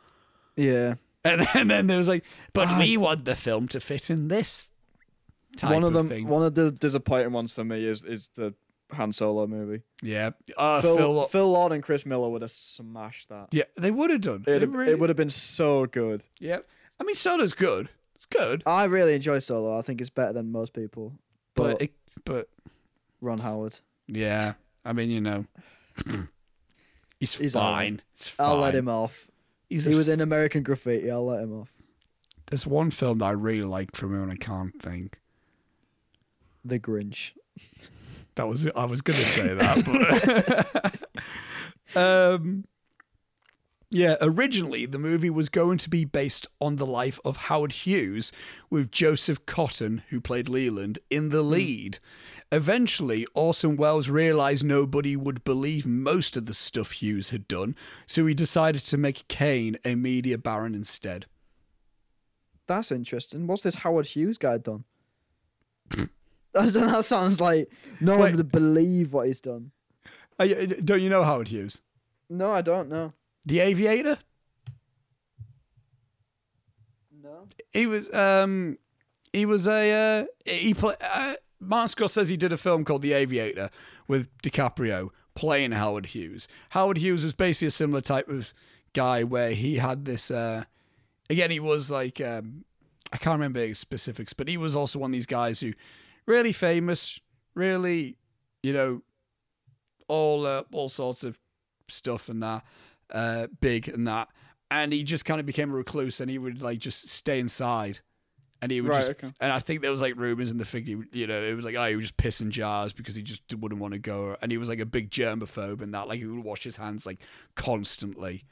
Yeah. 0.56 0.94
And, 1.24 1.46
and 1.54 1.70
then 1.70 1.86
there 1.86 1.98
was 1.98 2.08
like, 2.08 2.24
but 2.52 2.78
we 2.78 2.96
want 2.96 3.24
the 3.24 3.36
film 3.36 3.68
to 3.68 3.80
fit 3.80 4.10
in 4.10 4.28
this 4.28 4.70
type 5.56 5.74
one 5.74 5.84
of 5.84 5.92
them, 5.92 6.08
thing. 6.08 6.28
one 6.28 6.44
of 6.44 6.54
the 6.54 6.70
disappointing 6.70 7.32
ones 7.32 7.52
for 7.52 7.64
me 7.64 7.84
is 7.84 8.04
is 8.04 8.30
the 8.36 8.54
Han 8.92 9.12
Solo 9.12 9.46
movie. 9.46 9.82
yeah, 10.02 10.30
uh, 10.56 10.80
Phil, 10.80 10.96
Phil, 10.96 11.24
Phil, 11.24 11.50
Lord 11.52 11.72
and 11.72 11.82
Chris 11.82 12.06
Miller 12.06 12.28
would 12.30 12.42
have 12.42 12.50
smashed 12.50 13.28
that. 13.28 13.48
Yeah, 13.52 13.64
they 13.76 13.90
would 13.90 14.10
have 14.10 14.20
done. 14.22 14.44
It, 14.46 14.58
They 14.60 14.66
really- 14.66 14.92
it 14.92 14.98
would 14.98 15.10
have 15.10 15.16
been 15.16 15.28
so 15.30 15.86
good. 15.86 16.24
Yeah, 16.38 16.58
I 16.98 17.04
mean, 17.04 17.14
Solo's 17.14 17.52
good. 17.54 17.88
It's 18.14 18.26
good, 18.26 18.62
I 18.66 18.84
really 18.84 19.14
enjoy 19.14 19.38
Solo. 19.38 19.78
I 19.78 19.82
think 19.82 20.00
it's 20.00 20.10
better 20.10 20.32
than 20.32 20.50
most 20.50 20.72
people. 20.72 21.12
but 21.54 21.78
But 21.78 21.82
it, 21.82 21.92
but 22.24 22.48
Ron 23.20 23.38
Howard. 23.38 23.78
yeah, 24.08 24.54
I 24.84 24.92
mean, 24.92 25.10
you 25.10 25.20
know, 25.20 25.44
he's, 27.20 27.34
He's 27.34 27.52
fine. 27.54 28.02
It's 28.14 28.28
fine. 28.28 28.46
I'll 28.48 28.56
let 28.58 28.74
him 28.74 28.88
off. 28.88 29.28
He's 29.68 29.84
He 29.84 29.92
a- 29.92 29.96
was 29.96 30.08
in 30.08 30.20
American 30.20 30.62
Graffiti. 30.62 31.10
I'll 31.10 31.26
let 31.26 31.42
him 31.42 31.52
off. 31.60 31.76
There's 32.50 32.66
one 32.66 32.90
film 32.90 33.18
that 33.18 33.26
I 33.26 33.30
really 33.32 33.62
liked 33.62 33.96
from 33.96 34.14
him, 34.14 34.22
and 34.22 34.32
I 34.32 34.36
can't 34.36 34.80
think. 34.82 35.20
The 36.64 36.78
Grinch. 36.80 37.32
That 38.38 38.46
was 38.46 38.68
I 38.76 38.84
was 38.84 39.02
gonna 39.02 39.18
say 39.18 39.52
that, 39.54 41.02
but 41.92 42.00
um, 42.00 42.64
yeah. 43.90 44.14
Originally, 44.20 44.86
the 44.86 44.98
movie 44.98 45.28
was 45.28 45.48
going 45.48 45.76
to 45.78 45.90
be 45.90 46.04
based 46.04 46.46
on 46.60 46.76
the 46.76 46.86
life 46.86 47.18
of 47.24 47.36
Howard 47.36 47.72
Hughes, 47.72 48.30
with 48.70 48.92
Joseph 48.92 49.44
Cotten, 49.44 50.02
who 50.10 50.20
played 50.20 50.48
Leland, 50.48 51.00
in 51.10 51.30
the 51.30 51.42
lead. 51.42 51.98
Eventually, 52.52 53.26
Orson 53.34 53.76
Welles 53.76 54.08
realized 54.08 54.64
nobody 54.64 55.16
would 55.16 55.42
believe 55.42 55.84
most 55.84 56.36
of 56.36 56.46
the 56.46 56.54
stuff 56.54 56.92
Hughes 56.92 57.30
had 57.30 57.48
done, 57.48 57.74
so 58.06 58.24
he 58.24 58.34
decided 58.34 58.82
to 58.82 58.96
make 58.96 59.26
Kane 59.26 59.78
a 59.84 59.96
media 59.96 60.38
baron 60.38 60.76
instead. 60.76 61.26
That's 62.68 62.92
interesting. 62.92 63.48
What's 63.48 63.62
this 63.62 63.74
Howard 63.76 64.06
Hughes 64.06 64.38
guy 64.38 64.58
done? 64.58 64.84
that 66.54 67.04
sounds 67.04 67.40
like 67.40 67.70
no 68.00 68.16
one 68.18 68.36
would 68.36 68.50
believe 68.52 69.12
what 69.12 69.26
he's 69.26 69.40
done. 69.40 69.70
Uh, 70.40 70.46
y- 70.48 70.64
Don't 70.84 71.00
you 71.02 71.10
know 71.10 71.22
Howard 71.22 71.48
Hughes? 71.48 71.80
No, 72.30 72.50
I 72.50 72.62
don't 72.62 72.88
know. 72.88 73.12
The 73.44 73.60
Aviator? 73.60 74.18
No. 77.22 77.46
he 77.72 77.86
was 77.86 78.12
um 78.14 78.78
he 79.32 79.44
was 79.44 79.66
a 79.66 79.92
uh, 80.20 80.24
he 80.50 80.72
play, 80.74 80.94
uh, 81.00 81.34
Martin 81.60 82.06
Scorsese 82.06 82.38
did 82.38 82.52
a 82.52 82.56
film 82.56 82.84
called 82.84 83.02
The 83.02 83.12
Aviator 83.12 83.70
with 84.06 84.28
DiCaprio 84.42 85.10
playing 85.34 85.72
Howard 85.72 86.06
Hughes. 86.06 86.48
Howard 86.70 86.98
Hughes 86.98 87.22
was 87.24 87.32
basically 87.34 87.68
a 87.68 87.72
similar 87.72 88.00
type 88.00 88.28
of 88.28 88.52
guy 88.94 89.22
where 89.24 89.50
he 89.52 89.76
had 89.76 90.04
this 90.06 90.30
uh 90.30 90.64
again 91.28 91.50
he 91.50 91.60
was 91.60 91.90
like 91.90 92.20
um 92.20 92.64
I 93.12 93.16
can't 93.16 93.34
remember 93.34 93.66
the 93.66 93.74
specifics, 93.74 94.32
but 94.34 94.48
he 94.48 94.56
was 94.58 94.76
also 94.76 94.98
one 94.98 95.10
of 95.10 95.12
these 95.12 95.26
guys 95.26 95.60
who 95.60 95.72
really 96.28 96.52
famous, 96.52 97.18
really, 97.54 98.16
you 98.62 98.72
know, 98.72 99.02
all 100.06 100.46
uh, 100.46 100.62
all 100.72 100.88
sorts 100.88 101.24
of 101.24 101.40
stuff 101.88 102.28
and 102.28 102.42
that, 102.42 102.64
uh, 103.12 103.46
big 103.60 103.88
and 103.88 104.06
that, 104.06 104.28
and 104.70 104.92
he 104.92 105.02
just 105.02 105.24
kind 105.24 105.40
of 105.40 105.46
became 105.46 105.70
a 105.72 105.74
recluse, 105.74 106.20
and 106.20 106.30
he 106.30 106.38
would 106.38 106.62
like 106.62 106.78
just 106.78 107.08
stay 107.08 107.38
inside, 107.40 108.00
and 108.62 108.70
he 108.70 108.80
would 108.80 108.90
Right, 108.90 108.98
just, 108.98 109.10
okay. 109.10 109.32
and 109.40 109.52
I 109.52 109.58
think 109.58 109.82
there 109.82 109.90
was 109.90 110.00
like 110.00 110.16
rumors 110.16 110.50
in 110.50 110.58
the 110.58 110.64
figure, 110.64 111.04
you 111.12 111.26
know, 111.26 111.42
it 111.42 111.54
was 111.54 111.64
like 111.64 111.74
oh 111.74 111.84
he 111.86 111.96
would 111.96 112.02
just 112.02 112.16
piss 112.16 112.40
in 112.40 112.50
jars 112.50 112.92
because 112.92 113.14
he 113.14 113.22
just 113.22 113.42
wouldn't 113.54 113.80
want 113.80 113.94
to 113.94 113.98
go, 113.98 114.36
and 114.40 114.50
he 114.52 114.58
was 114.58 114.68
like 114.68 114.80
a 114.80 114.86
big 114.86 115.10
germaphobe 115.10 115.80
and 115.82 115.92
that, 115.94 116.08
like 116.08 116.20
he 116.20 116.26
would 116.26 116.44
wash 116.44 116.62
his 116.64 116.76
hands 116.76 117.06
like 117.06 117.18
constantly, 117.54 118.44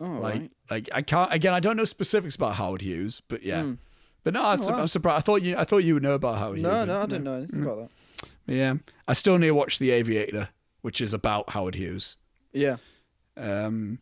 Oh, 0.00 0.06
like 0.06 0.40
right. 0.40 0.50
like 0.70 0.88
I 0.92 1.02
can't 1.02 1.32
again 1.32 1.52
I 1.54 1.60
don't 1.60 1.76
know 1.76 1.84
specifics 1.84 2.34
about 2.36 2.54
Howard 2.56 2.82
Hughes, 2.82 3.22
but 3.28 3.42
yeah. 3.42 3.62
Hmm. 3.62 3.72
But 4.24 4.34
no, 4.34 4.44
I'm, 4.44 4.60
Oh, 4.62 4.68
wow. 4.68 4.80
I'm 4.80 4.88
surprised. 4.88 5.18
I 5.18 5.20
thought 5.20 5.42
you, 5.42 5.56
I 5.56 5.64
thought 5.64 5.78
you 5.78 5.94
would 5.94 6.02
know 6.02 6.14
about 6.14 6.38
Howard 6.38 6.60
No, 6.60 6.70
Hughes. 6.70 6.80
no, 6.80 6.84
no, 6.94 7.02
I 7.02 7.06
didn't 7.06 7.24
know 7.24 7.34
anything 7.34 7.62
about 7.62 7.78
that. 7.78 8.28
Yeah, 8.46 8.74
I 9.08 9.12
still 9.14 9.36
need 9.38 9.48
to 9.48 9.54
watch 9.54 9.78
The 9.78 9.90
Aviator, 9.90 10.48
which 10.82 11.00
is 11.00 11.12
about 11.14 11.50
Howard 11.50 11.74
Hughes. 11.74 12.16
Yeah. 12.52 12.76
Um, 13.36 13.98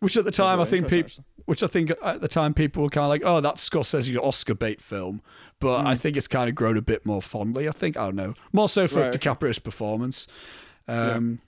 which 0.00 0.16
at 0.16 0.24
the 0.24 0.30
time 0.30 0.60
I 0.60 0.64
think 0.64 0.88
people, 0.88 1.24
which 1.44 1.62
I 1.62 1.66
think 1.66 1.92
at 2.02 2.20
the 2.22 2.28
time 2.28 2.54
people 2.54 2.82
were 2.82 2.88
kind 2.88 3.04
of 3.04 3.10
like, 3.10 3.22
oh, 3.24 3.40
that's 3.40 3.68
Scorsese's 3.68 4.16
Oscar 4.16 4.54
bait 4.54 4.80
film, 4.80 5.20
but 5.58 5.80
Hmm. 5.82 5.86
I 5.88 5.94
think 5.96 6.16
it's 6.16 6.28
kind 6.28 6.48
of 6.48 6.54
grown 6.54 6.76
a 6.78 6.82
bit 6.82 7.04
more 7.04 7.20
fondly. 7.20 7.68
I 7.68 7.72
think 7.72 7.96
I 7.96 8.04
don't 8.06 8.16
know, 8.16 8.34
more 8.52 8.68
so 8.68 8.86
for 8.88 9.00
Right. 9.00 9.12
DiCaprio's 9.12 9.58
performance. 9.58 10.26
Um, 10.88 11.40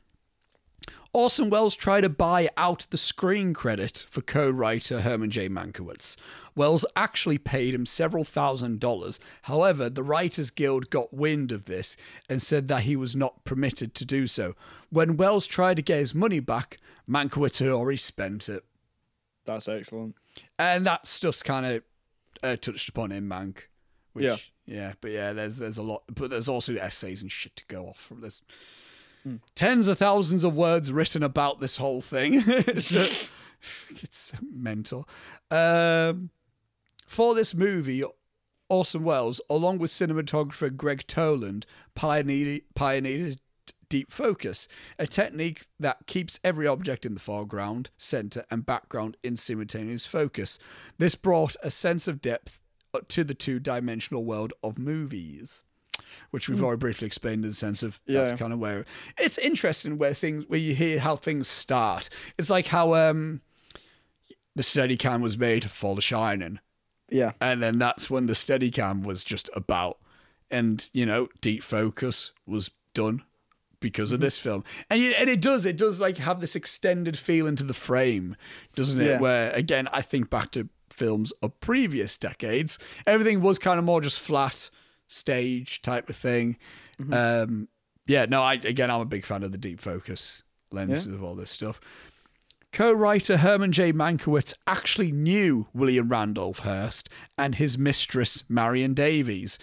Orson 1.15 1.51
Welles 1.51 1.77
tried 1.77 2.01
to 2.03 2.09
buy 2.09 2.49
out 2.57 2.87
the 2.91 2.97
screen 2.97 3.53
credit 3.53 4.07
for 4.09 4.23
co-writer 4.23 5.03
Herman 5.03 5.31
J. 5.31 5.49
Mankiewicz. 5.49 6.17
Welles 6.55 6.87
actually 6.97 7.37
paid 7.37 7.75
him 7.75 7.85
several 7.85 8.25
thousand 8.25 8.81
dollars. 8.81 9.21
However, 9.43 9.91
the 9.91 10.03
Writers 10.03 10.51
Guild 10.51 10.89
got 10.89 11.13
wind 11.13 11.53
of 11.53 11.67
this 11.67 11.97
and 12.31 12.43
said 12.43 12.69
that 12.69 12.83
he 12.83 12.97
was 12.97 13.15
not 13.15 13.45
permitted 13.45 13.95
to 13.97 14.07
do 14.07 14.27
so. 14.27 14.55
When 14.89 15.17
Welles 15.19 15.47
tried 15.47 15.77
to 15.77 15.83
get 15.83 15.99
his 15.99 16.15
money 16.15 16.41
back, 16.41 16.79
Mankiewicz 17.09 17.59
had 17.59 17.69
already 17.69 17.99
spent 17.99 18.49
it. 18.49 18.65
That's 19.45 19.69
excellent. 19.69 20.15
And 20.59 20.87
that 20.87 21.07
stuff's 21.07 21.43
kind 21.43 21.67
of 21.67 21.83
uh, 22.43 22.57
touched 22.57 22.89
upon 22.89 23.13
in 23.13 23.29
Mank. 23.29 23.65
Which, 24.15 24.25
Yeah. 24.25 24.37
yeah, 24.67 24.93
but 25.01 25.11
yeah, 25.11 25.33
there's 25.35 25.57
there's 25.59 25.79
a 25.79 25.83
lot, 25.83 26.05
but 26.15 26.31
there's 26.31 26.49
also 26.49 26.75
essays 26.77 27.21
and 27.23 27.31
shit 27.31 27.57
to 27.57 27.65
go 27.67 27.87
off 27.87 27.99
from 28.01 28.21
this. 28.23 28.41
Hmm. 29.23 29.37
Tens 29.55 29.89
of 29.89 29.99
thousands 29.99 30.45
of 30.45 30.55
words 30.55 30.93
written 30.93 31.23
about 31.23 31.61
this 31.61 31.77
whole 31.77 32.01
thing. 32.01 32.43
it's, 32.47 33.31
it's 33.91 34.33
mental. 34.41 35.09
Um, 35.51 36.31
for 37.07 37.35
this 37.35 37.55
movie, 37.55 38.03
Orson 38.69 39.05
Welles, 39.05 39.41
along 39.51 39.79
with 39.79 39.91
cinematographer 39.91 40.75
Gregg 40.75 41.07
Toland, 41.07 41.67
pioneered, 41.95 42.63
pioneered 42.75 43.39
deep 43.93 44.11
focus, 44.11 44.67
a 44.99 45.07
technique 45.07 45.67
that 45.79 46.07
keeps 46.07 46.41
every 46.43 46.67
object 46.67 47.05
in 47.05 47.13
the 47.13 47.21
foreground, 47.21 47.91
center, 47.99 48.47
and 48.51 48.65
background 48.65 49.19
in 49.23 49.37
simultaneous 49.37 50.07
focus. 50.07 50.59
This 50.97 51.15
brought 51.15 51.57
a 51.63 51.71
sense 51.71 52.09
of 52.09 52.23
depth 52.23 52.63
to 53.09 53.23
the 53.23 53.35
two 53.35 53.59
dimensional 53.59 54.25
world 54.25 54.55
of 54.63 54.79
movies. 54.79 55.65
Which 56.31 56.49
we've 56.49 56.63
already 56.63 56.79
briefly 56.79 57.07
explained 57.07 57.45
in 57.45 57.51
the 57.51 57.55
sense 57.57 57.83
of 57.83 58.01
that's 58.07 58.33
kind 58.33 58.53
of 58.53 58.59
where 58.59 58.85
it's 59.19 59.39
interesting 59.39 59.99
where 59.99 60.15
things 60.15 60.45
where 60.49 60.59
you 60.61 60.75
hear 60.75 60.99
how 61.01 61.17
things 61.17 61.49
start. 61.49 62.09
It's 62.39 62.51
like 62.51 62.67
how 62.69 62.95
um 62.95 63.41
the 64.55 64.63
Steadicam 64.63 65.23
was 65.23 65.39
made 65.39 65.71
for 65.71 65.95
The 65.95 66.03
Shining, 66.03 66.59
Yeah. 67.11 67.33
and 67.41 67.63
then 67.63 67.79
that's 67.79 68.11
when 68.11 68.27
the 68.27 68.35
Steadicam 68.35 69.03
was 69.05 69.25
just 69.25 69.49
about, 69.55 69.99
and 70.51 70.89
you 70.93 71.07
know, 71.07 71.29
deep 71.41 71.63
focus 71.63 72.33
was 72.47 72.71
done 72.95 73.23
because 73.81 74.09
Mm-hmm. 74.11 74.15
of 74.17 74.21
this 74.21 74.39
film, 74.39 74.63
and 74.91 75.01
you, 75.03 75.11
and 75.13 75.29
it 75.31 75.41
does 75.41 75.65
it 75.67 75.77
does 75.79 76.01
like 76.01 76.19
have 76.19 76.41
this 76.41 76.55
extended 76.55 77.19
feel 77.19 77.47
into 77.47 77.65
the 77.65 77.75
frame, 77.75 78.37
doesn't 78.75 79.01
it? 79.01 79.07
Yeah. 79.07 79.19
Where 79.19 79.51
again, 79.53 79.89
I 79.93 80.03
think 80.03 80.29
back 80.31 80.51
to 80.53 80.69
films 80.91 81.33
of 81.43 81.59
previous 81.61 82.19
decades, 82.19 82.79
everything 83.07 83.41
was 83.41 83.59
kind 83.59 83.79
of 83.79 83.85
more 83.87 84.03
just 84.03 84.21
flat 84.21 84.69
stage 85.13 85.83
type 85.83 86.09
of 86.09 86.17
thing. 86.17 86.57
Mm-hmm. 87.01 87.13
Um, 87.13 87.69
yeah, 88.07 88.27
no, 88.27 88.43
I 88.43 88.55
again, 88.55 88.91
I'm 88.91 89.01
a 89.01 89.07
big 89.07 89.25
fan 89.25 89.43
of 89.43 89.53
the 89.53 89.59
deep 89.59 89.81
focus 89.81 90.43
lenses 90.71 91.07
of 91.07 91.23
all 91.23 91.35
this 91.35 91.51
stuff. 91.51 91.81
Co-writer 92.73 93.37
Herman 93.37 93.71
J. 93.73 93.93
Mankiewicz 93.93 94.55
actually 94.67 95.13
knew 95.13 95.67
William 95.75 96.09
Randolph 96.09 96.61
Hearst 96.61 97.11
and 97.37 97.57
his 97.57 97.77
mistress 97.77 98.45
Marion 98.49 98.95
Davies, 98.95 99.59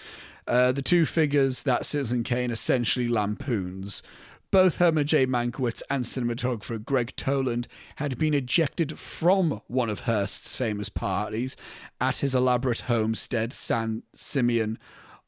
uh, 0.46 0.72
the 0.72 0.84
two 0.84 1.08
figures 1.08 1.64
that 1.64 1.88
Citizen 1.88 2.24
Kane 2.24 2.52
essentially 2.52 3.08
lampoons. 3.08 4.04
Both 4.52 4.78
Herman 4.78 5.08
J. 5.08 5.26
Mankiewicz 5.26 5.82
and 5.90 6.06
cinematographer 6.06 6.84
Gregg 6.84 7.16
Toland 7.16 7.68
had 7.96 8.18
been 8.20 8.36
ejected 8.36 9.00
from 9.00 9.62
one 9.68 9.90
of 9.90 10.02
Hearst's 10.02 10.56
famous 10.56 10.90
parties 10.90 11.56
at 12.00 12.18
his 12.18 12.36
elaborate 12.36 12.82
homestead, 12.82 13.54
San 13.54 14.04
Simeon, 14.14 14.78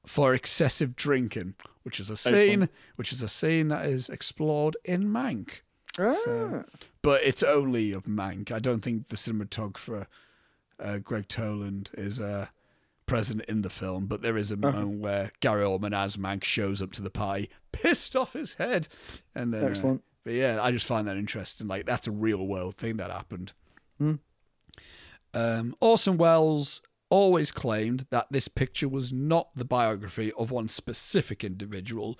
for 0.06 0.34
excessive 0.34 0.96
drinking, 0.96 1.56
which 1.84 2.00
is 2.00 2.10
a 2.10 2.18
scene 2.18 2.34
Excellent. 2.36 2.72
which 2.96 3.14
is 3.14 3.22
a 3.22 3.28
scene 3.28 3.68
that 3.70 3.86
is 3.86 4.10
explored 4.10 4.76
in 4.84 5.06
Mank 5.06 5.62
Ah. 6.00 6.64
but 7.02 7.22
it's 7.24 7.44
only 7.44 7.92
of 7.92 8.04
Mank. 8.06 8.52
I 8.52 8.60
don't 8.60 8.80
think 8.82 9.10
the 9.10 9.16
cinematographer 9.18 10.08
uh, 10.80 10.98
Gregg 11.00 11.28
Toland 11.28 11.90
is 11.94 12.20
uh, 12.20 12.48
present 13.06 13.42
in 13.48 13.62
the 13.62 13.70
film, 13.70 14.06
but 14.08 14.22
there 14.22 14.38
is 14.38 14.52
a 14.52 14.58
moment 14.58 15.00
where 15.02 15.32
Gary 15.42 15.64
Oldman 15.64 15.94
as 15.94 16.16
Mank 16.18 16.44
shows 16.46 16.82
up 16.82 16.92
to 16.94 17.02
the 17.02 17.10
party, 17.12 17.50
pissed 17.74 18.16
off 18.16 18.34
his 18.34 18.54
head, 18.56 18.88
and 19.36 19.54
then 19.54 19.64
uh, 19.64 19.68
Excellent. 19.68 20.02
but 20.24 20.34
yeah, 20.34 20.60
I 20.64 20.72
just 20.72 20.86
find 20.86 21.08
that 21.08 21.18
interesting. 21.18 21.68
Like 21.68 21.86
that's 21.86 22.08
a 22.08 22.12
real 22.12 22.48
world 22.48 22.78
thing 22.78 22.98
that 22.98 23.12
happened. 23.12 23.52
Um, 25.34 25.76
Orson 25.80 26.18
Welles 26.18 26.82
always 27.12 27.52
claimed 27.52 28.08
that 28.10 28.26
this 28.32 28.48
picture 28.48 28.90
was 28.90 29.14
not 29.14 29.50
the 29.56 29.66
biography 29.66 30.32
of 30.34 30.50
one 30.50 30.68
specific 30.68 31.44
individual, 31.44 32.18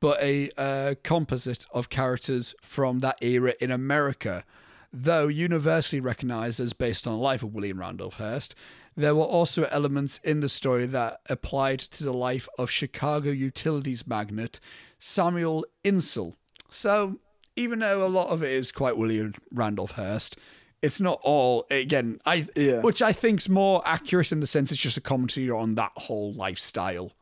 but 0.00 0.22
a 0.22 0.50
uh, 0.56 0.94
composite 1.02 1.66
of 1.72 1.88
characters 1.88 2.54
from 2.62 3.00
that 3.00 3.18
era 3.20 3.54
in 3.60 3.72
America. 3.72 4.44
Though 4.92 5.26
universally 5.26 6.00
recognized 6.00 6.60
as 6.60 6.72
based 6.72 7.06
on 7.06 7.14
the 7.14 7.18
life 7.18 7.42
of 7.42 7.52
William 7.52 7.80
Randolph 7.80 8.14
Hearst, 8.14 8.54
there 8.96 9.14
were 9.14 9.24
also 9.24 9.64
elements 9.64 10.20
in 10.22 10.40
the 10.40 10.48
story 10.48 10.86
that 10.86 11.20
applied 11.28 11.80
to 11.80 12.04
the 12.04 12.12
life 12.12 12.48
of 12.58 12.70
Chicago 12.70 13.30
utilities 13.30 14.06
magnate 14.06 14.60
Samuel 14.98 15.64
Insull. 15.84 16.36
So, 16.68 17.18
even 17.54 17.78
though 17.78 18.04
a 18.04 18.08
lot 18.08 18.28
of 18.28 18.42
it 18.42 18.50
is 18.50 18.72
quite 18.72 18.96
William 18.96 19.34
Randolph 19.52 19.92
Hearst, 19.92 20.36
it's 20.82 21.00
not 21.00 21.18
all 21.22 21.66
again. 21.70 22.18
I 22.26 22.46
Yeah. 22.54 22.80
which 22.80 23.02
I 23.02 23.12
think's 23.12 23.48
more 23.48 23.82
accurate 23.84 24.32
in 24.32 24.40
the 24.40 24.46
sense 24.46 24.70
it's 24.72 24.80
just 24.80 24.96
a 24.96 25.00
commentary 25.00 25.50
on 25.50 25.74
that 25.76 25.92
whole 25.96 26.32
lifestyle 26.32 27.12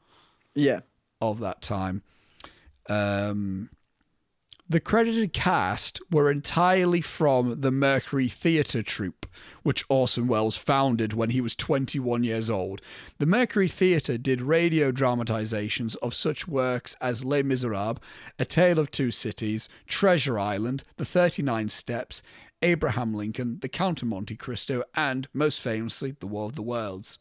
Yeah. 0.55 0.81
of 1.21 1.41
that 1.41 1.63
time. 1.63 2.03
Um, 2.89 3.71
the 4.69 4.81
credited 4.81 5.33
cast 5.33 6.01
were 6.11 6.29
entirely 6.31 7.01
from 7.01 7.61
the 7.61 7.71
Mercury 7.71 8.29
Theatre 8.29 8.83
troupe, 8.83 9.25
which 9.63 9.85
Orson 9.89 10.27
Welles 10.27 10.57
founded 10.57 11.13
when 11.13 11.31
he 11.31 11.41
was 11.41 11.55
21 11.55 12.25
years 12.25 12.51
old. 12.51 12.81
The 13.19 13.27
Mercury 13.27 13.69
Theatre 13.69 14.19
did 14.19 14.41
radio 14.41 14.91
dramatizations 14.91 15.95
of 15.97 16.15
such 16.15 16.49
works 16.49 16.97
as 17.01 17.25
Les 17.25 17.43
Miserables, 17.45 18.01
A 18.41 18.45
Tale 18.45 18.81
of 18.81 18.91
Two 18.91 19.13
Cities, 19.13 19.69
Treasure 19.87 20.37
Island, 20.39 20.83
The 20.97 21.05
39 21.05 21.69
Steps, 21.69 22.23
Abraham 22.63 23.15
Lincoln, 23.15 23.59
The 23.61 23.69
Count 23.69 24.03
of 24.03 24.09
Monte 24.09 24.37
Cristo, 24.37 24.83
and, 24.95 25.29
most 25.33 25.61
famously, 25.61 26.17
The 26.19 26.27
War 26.27 26.47
of 26.47 26.57
the 26.57 26.63
Worlds. 26.63 27.19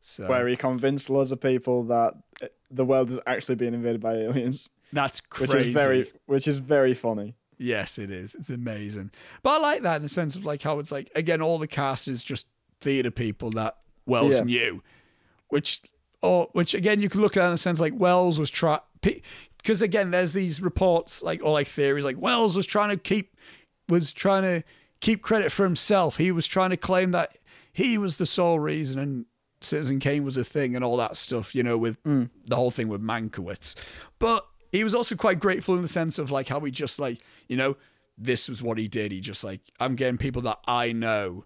So 0.00 0.26
Where 0.26 0.46
he 0.48 0.56
convinced 0.56 1.08
loads 1.08 1.32
of 1.32 1.40
people 1.40 1.84
that 1.84 2.14
uh, 2.42 2.46
the 2.70 2.84
world 2.84 3.10
is 3.10 3.20
actually 3.26 3.54
being 3.54 3.72
invaded 3.74 4.00
by 4.00 4.14
aliens, 4.14 4.70
that's 4.92 5.20
crazy. 5.20 5.52
which 5.56 5.66
is 5.66 5.74
very, 5.74 6.12
which 6.26 6.48
is 6.48 6.58
very 6.58 6.92
funny. 6.94 7.36
Yes, 7.56 7.98
it 7.98 8.10
is. 8.10 8.34
It's 8.34 8.50
amazing. 8.50 9.12
But 9.42 9.50
I 9.50 9.58
like 9.58 9.82
that 9.82 9.96
in 9.96 10.02
the 10.02 10.08
sense 10.08 10.34
of 10.36 10.44
like 10.44 10.60
how 10.62 10.78
it's 10.80 10.90
like 10.92 11.10
again, 11.14 11.40
all 11.40 11.58
the 11.58 11.68
cast 11.68 12.08
is 12.08 12.22
just 12.22 12.46
theatre 12.80 13.12
people 13.12 13.50
that 13.52 13.76
Welles 14.06 14.34
Yeah. 14.34 14.42
knew, 14.44 14.82
which 15.48 15.80
or 16.20 16.48
which 16.52 16.74
again 16.74 17.00
you 17.00 17.08
could 17.08 17.20
look 17.20 17.36
at 17.36 17.42
it 17.42 17.46
in 17.46 17.52
the 17.52 17.58
sense 17.58 17.80
like 17.80 17.94
Welles 17.96 18.38
was 18.38 18.50
try 18.50 18.80
because 19.00 19.80
again 19.82 20.10
there's 20.10 20.32
these 20.32 20.60
reports 20.60 21.22
like 21.22 21.40
or 21.44 21.52
like 21.52 21.68
theories 21.68 22.04
like 22.04 22.16
Welles 22.18 22.56
was 22.56 22.66
trying 22.66 22.90
to 22.90 22.96
keep 22.96 23.36
was 23.88 24.12
trying 24.12 24.42
to 24.42 24.64
keep 25.00 25.22
credit 25.22 25.52
for 25.52 25.64
himself. 25.64 26.16
He 26.16 26.32
was 26.32 26.46
trying 26.46 26.70
to 26.70 26.76
claim 26.76 27.10
that 27.12 27.36
he 27.72 27.98
was 27.98 28.16
the 28.16 28.26
sole 28.26 28.58
reason 28.58 28.98
and 28.98 29.26
Citizen 29.60 29.98
Kane 29.98 30.24
was 30.24 30.36
a 30.36 30.44
thing 30.44 30.76
and 30.76 30.84
all 30.84 30.96
that 30.98 31.16
stuff, 31.16 31.54
you 31.54 31.62
know, 31.62 31.76
with 31.76 32.02
mm. 32.04 32.28
the 32.46 32.56
whole 32.56 32.70
thing 32.70 32.88
with 32.88 33.02
Mankiewicz. 33.02 33.74
But 34.18 34.46
he 34.72 34.84
was 34.84 34.94
also 34.94 35.16
quite 35.16 35.38
grateful 35.38 35.74
in 35.74 35.82
the 35.82 35.88
sense 35.88 36.18
of 36.18 36.30
like 36.30 36.48
how 36.48 36.60
he 36.60 36.70
just 36.70 36.98
like, 36.98 37.18
you 37.48 37.56
know, 37.56 37.76
this 38.16 38.48
was 38.48 38.62
what 38.62 38.78
he 38.78 38.88
did. 38.88 39.12
He 39.12 39.20
just 39.20 39.42
like, 39.42 39.60
I'm 39.80 39.96
getting 39.96 40.18
people 40.18 40.42
that 40.42 40.58
I 40.66 40.92
know 40.92 41.44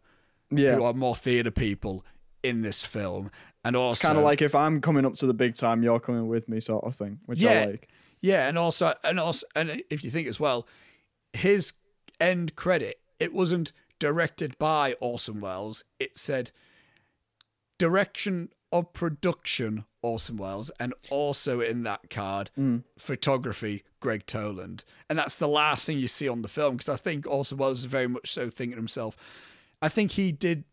who 0.50 0.82
are 0.82 0.92
more 0.92 1.14
theatre 1.14 1.50
people 1.50 2.04
in 2.42 2.62
this 2.62 2.82
film. 2.82 3.30
And 3.64 3.76
also 3.76 4.06
Kind 4.06 4.18
of 4.18 4.24
like 4.24 4.42
if 4.42 4.54
I'm 4.54 4.80
coming 4.80 5.04
up 5.04 5.14
to 5.16 5.26
the 5.26 5.34
big 5.34 5.54
time, 5.54 5.82
you're 5.82 6.00
coming 6.00 6.28
with 6.28 6.48
me, 6.48 6.60
sort 6.60 6.84
of 6.84 6.94
thing, 6.94 7.20
which 7.26 7.40
Yeah. 7.40 7.50
I 7.50 7.66
like. 7.66 7.88
Yeah, 8.20 8.48
and 8.48 8.58
also 8.58 8.94
and 9.04 9.20
also 9.20 9.46
and 9.54 9.82
if 9.90 10.02
you 10.02 10.10
think 10.10 10.26
as 10.26 10.40
well, 10.40 10.66
his 11.32 11.72
end 12.20 12.56
credit, 12.56 13.00
it 13.18 13.32
wasn't 13.32 13.72
directed 13.98 14.56
by 14.58 14.94
Orson 15.00 15.40
Welles. 15.40 15.84
It 15.98 16.18
said 16.18 16.50
direction 17.78 18.50
of 18.72 18.92
production 18.92 19.84
Orson 20.02 20.36
Welles 20.36 20.70
and 20.78 20.94
also 21.10 21.60
in 21.60 21.82
that 21.84 22.10
card 22.10 22.50
mm. 22.58 22.84
photography 22.98 23.82
Gregg 24.00 24.26
Toland. 24.26 24.84
And 25.08 25.18
that's 25.18 25.36
the 25.36 25.48
last 25.48 25.86
thing 25.86 25.98
you 25.98 26.08
see 26.08 26.28
on 26.28 26.42
the 26.42 26.48
film 26.48 26.76
because 26.76 26.88
I 26.88 26.96
think 26.96 27.26
Orson 27.26 27.58
Welles 27.58 27.80
is 27.80 27.84
very 27.86 28.06
much 28.08 28.32
so 28.32 28.48
thinking 28.48 28.76
himself, 28.76 29.16
I 29.80 29.88
think 29.88 30.12
he 30.12 30.32
did 30.32 30.64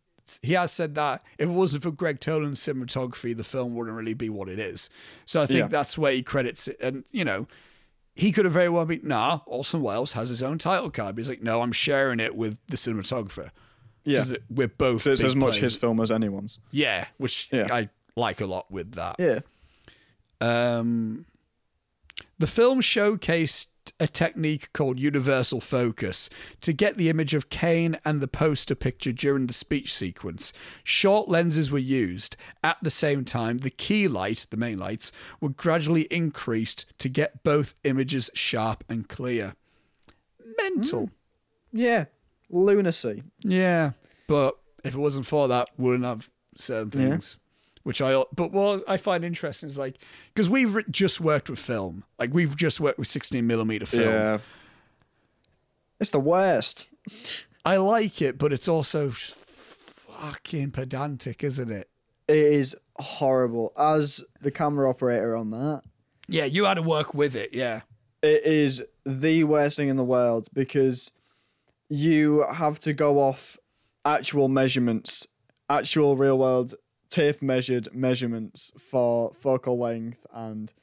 he 0.41 0.53
has 0.53 0.71
said 0.71 0.95
that 0.95 1.23
if 1.37 1.47
it 1.47 1.51
wasn't 1.51 1.83
for 1.83 1.91
Gregg 1.91 2.19
Toland's 2.19 2.59
cinematography, 2.59 3.37
the 3.37 3.43
film 3.43 3.75
wouldn't 3.75 3.95
really 3.95 4.15
be 4.15 4.29
what 4.29 4.49
it 4.49 4.57
is. 4.57 4.89
So 5.25 5.41
I 5.41 5.45
think 5.45 5.59
Yeah. 5.59 5.67
that's 5.67 5.99
where 5.99 6.11
he 6.13 6.23
credits 6.23 6.67
it. 6.67 6.77
And, 6.79 7.05
you 7.11 7.23
know, 7.23 7.47
he 8.15 8.31
could 8.31 8.45
have 8.45 8.53
very 8.53 8.69
well 8.69 8.85
been, 8.85 9.01
nah, 9.03 9.41
Orson 9.45 9.81
Welles 9.81 10.13
has 10.13 10.29
his 10.29 10.41
own 10.41 10.57
title 10.57 10.89
card. 10.89 11.15
But 11.15 11.19
he's 11.21 11.29
like, 11.29 11.43
no, 11.43 11.61
I'm 11.61 11.73
sharing 11.73 12.19
it 12.19 12.35
with 12.35 12.57
the 12.67 12.77
cinematographer. 12.77 13.51
Yeah. 14.05 14.23
We're 14.49 14.67
both. 14.69 15.01
So 15.03 15.11
it's 15.11 15.23
as 15.23 15.35
much 15.35 15.51
players. 15.57 15.73
his 15.73 15.75
film 15.75 15.99
as 15.99 16.11
anyone's. 16.11 16.59
Yeah, 16.71 17.07
which 17.17 17.49
Yeah. 17.51 17.67
I 17.71 17.89
like 18.15 18.39
a 18.39 18.45
lot 18.45 18.71
with 18.71 18.93
that. 18.93 19.17
Yeah. 19.19 19.39
Um, 20.41 21.25
the 22.39 22.47
film 22.47 22.81
showcased 22.81 23.67
a 23.99 24.07
technique 24.07 24.71
called 24.73 24.99
universal 24.99 25.61
focus 25.61 26.29
to 26.61 26.73
get 26.73 26.97
the 26.97 27.09
image 27.09 27.33
of 27.33 27.49
Kane 27.49 27.97
and 28.05 28.21
the 28.21 28.27
poster 28.27 28.75
picture 28.75 29.11
during 29.11 29.47
the 29.47 29.53
speech 29.53 29.93
sequence. 29.93 30.53
Short 30.83 31.29
lenses 31.29 31.71
were 31.71 31.77
used. 31.79 32.35
At 32.63 32.77
the 32.81 32.89
same 32.89 33.25
time, 33.25 33.59
the 33.59 33.69
key 33.69 34.07
light, 34.07 34.47
the 34.49 34.57
main 34.57 34.77
lights, 34.77 35.11
were 35.39 35.49
gradually 35.49 36.03
increased 36.03 36.85
to 36.99 37.09
get 37.09 37.43
both 37.43 37.75
images 37.83 38.29
sharp 38.33 38.83
and 38.89 39.07
clear. 39.07 39.55
Mental. 40.57 41.05
Hmm. 41.71 41.77
Yeah. 41.77 42.05
Lunacy. 42.49 43.23
Yeah, 43.39 43.91
but 44.27 44.57
if 44.83 44.93
it 44.93 44.99
wasn't 44.99 45.25
for 45.25 45.47
that, 45.47 45.69
we 45.77 45.85
wouldn't 45.85 46.05
have 46.05 46.29
certain 46.55 47.01
Yeah. 47.01 47.17
Which 47.85 48.01
I, 48.01 48.23
but 48.35 48.51
what 48.51 48.83
I 48.87 48.97
find 48.97 49.23
interesting 49.23 49.69
is 49.69 49.77
like, 49.77 49.99
because 50.33 50.49
we've 50.49 50.75
just 50.89 51.21
worked 51.21 51.51
with 51.51 51.59
film, 51.59 52.03
like 52.17 52.33
we've 52.33 52.57
just 52.57 52.79
worked 52.79 52.97
with 52.97 53.07
16 53.07 53.45
millimeter 53.45 53.85
film. 53.85 54.09
Yeah. 54.11 54.37
It's 55.99 56.09
the 56.09 56.19
worst. 56.19 56.87
I 57.65 57.77
like 57.77 58.23
it, 58.23 58.39
but 58.39 58.51
it's 58.51 58.67
also 58.67 59.11
fucking 59.11 60.71
pedantic, 60.71 61.43
isn't 61.43 61.71
it? 61.71 61.87
It 62.27 62.37
is 62.37 62.75
horrible. 62.97 63.71
As 63.77 64.23
the 64.41 64.49
camera 64.49 64.89
operator 64.89 65.35
on 65.35 65.51
that, 65.51 65.83
Yeah, 66.27 66.45
you 66.45 66.65
had 66.65 66.75
to 66.75 66.81
work 66.81 67.13
with 67.13 67.35
it. 67.35 67.53
Yeah, 67.53 67.81
it 68.23 68.43
is 68.45 68.83
the 69.05 69.43
worst 69.43 69.77
thing 69.77 69.89
in 69.89 69.95
the 69.95 70.03
world 70.03 70.47
because 70.53 71.11
you 71.87 72.43
have 72.51 72.79
to 72.79 72.93
go 72.93 73.19
off 73.19 73.59
actual 74.03 74.47
measurements, 74.47 75.27
actual 75.69 76.15
real 76.17 76.39
world 76.39 76.73
tape 77.09 77.41
measured 77.41 77.87
measurements 77.93 78.71
for 78.77 79.31
focal 79.33 79.77
length 79.77 80.25
and 80.33 80.73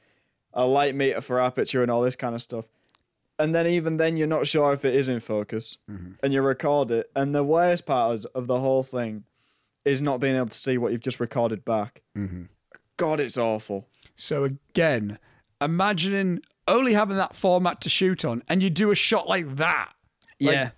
a 0.53 0.67
light 0.67 0.95
meter 0.95 1.21
for 1.21 1.41
aperture 1.41 1.83
and 1.83 1.91
all 1.91 2.03
this 2.03 2.17
kind 2.17 2.35
of 2.35 2.43
stuff. 2.43 2.67
And 3.39 3.55
then 3.55 3.67
even 3.67 3.97
then 3.97 4.17
you're 4.17 4.27
not 4.27 4.47
sure 4.47 4.73
if 4.73 4.85
it 4.85 4.95
is 4.95 5.09
in 5.09 5.21
focus 5.21 5.79
mm-hmm. 5.91 6.13
and 6.23 6.33
you 6.33 6.43
record 6.43 6.91
it. 6.91 7.11
And 7.17 7.35
the 7.35 7.45
worst 7.45 7.87
part 7.87 8.19
is- 8.19 8.25
of 8.27 8.47
the 8.47 8.61
whole 8.61 8.83
thing 8.83 9.25
is 9.85 10.01
not 10.01 10.21
being 10.21 10.37
able 10.37 10.47
to 10.47 10.57
see 10.57 10.79
what 10.79 10.93
you've 10.93 11.01
just 11.01 11.21
recorded 11.21 11.65
back. 11.65 12.03
Mm-hmm. 12.17 12.45
God, 12.97 13.19
it's 13.19 13.39
awful. 13.39 13.89
So 14.15 14.45
again, 14.45 15.19
imagining 15.61 16.43
only 16.69 16.93
having 16.93 17.17
that 17.17 17.35
format 17.35 17.81
to 17.81 17.89
shoot 17.89 18.25
on, 18.25 18.43
and 18.49 18.63
you 18.63 18.71
do 18.71 18.91
a 18.91 18.95
shot 18.95 19.29
like 19.29 19.57
that. 19.57 19.93
yeah, 20.39 20.71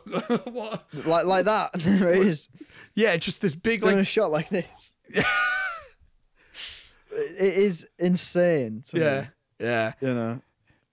What? 0.00 0.46
what? 0.52 0.84
like 1.06 1.26
like 1.26 1.44
that. 1.44 1.72
there 1.74 2.12
it 2.12 2.26
is. 2.26 2.48
Yeah, 2.94 3.16
just 3.16 3.40
this 3.42 3.54
big 3.54 3.82
Doing 3.82 3.96
like 3.96 4.02
a 4.02 4.04
shot 4.04 4.30
like 4.30 4.48
this. 4.48 4.92
it 5.10 5.24
is 7.10 7.86
insane. 7.98 8.82
To 8.88 8.98
yeah, 8.98 9.20
me, 9.20 9.26
yeah. 9.60 9.92
You 10.00 10.14
know, 10.14 10.40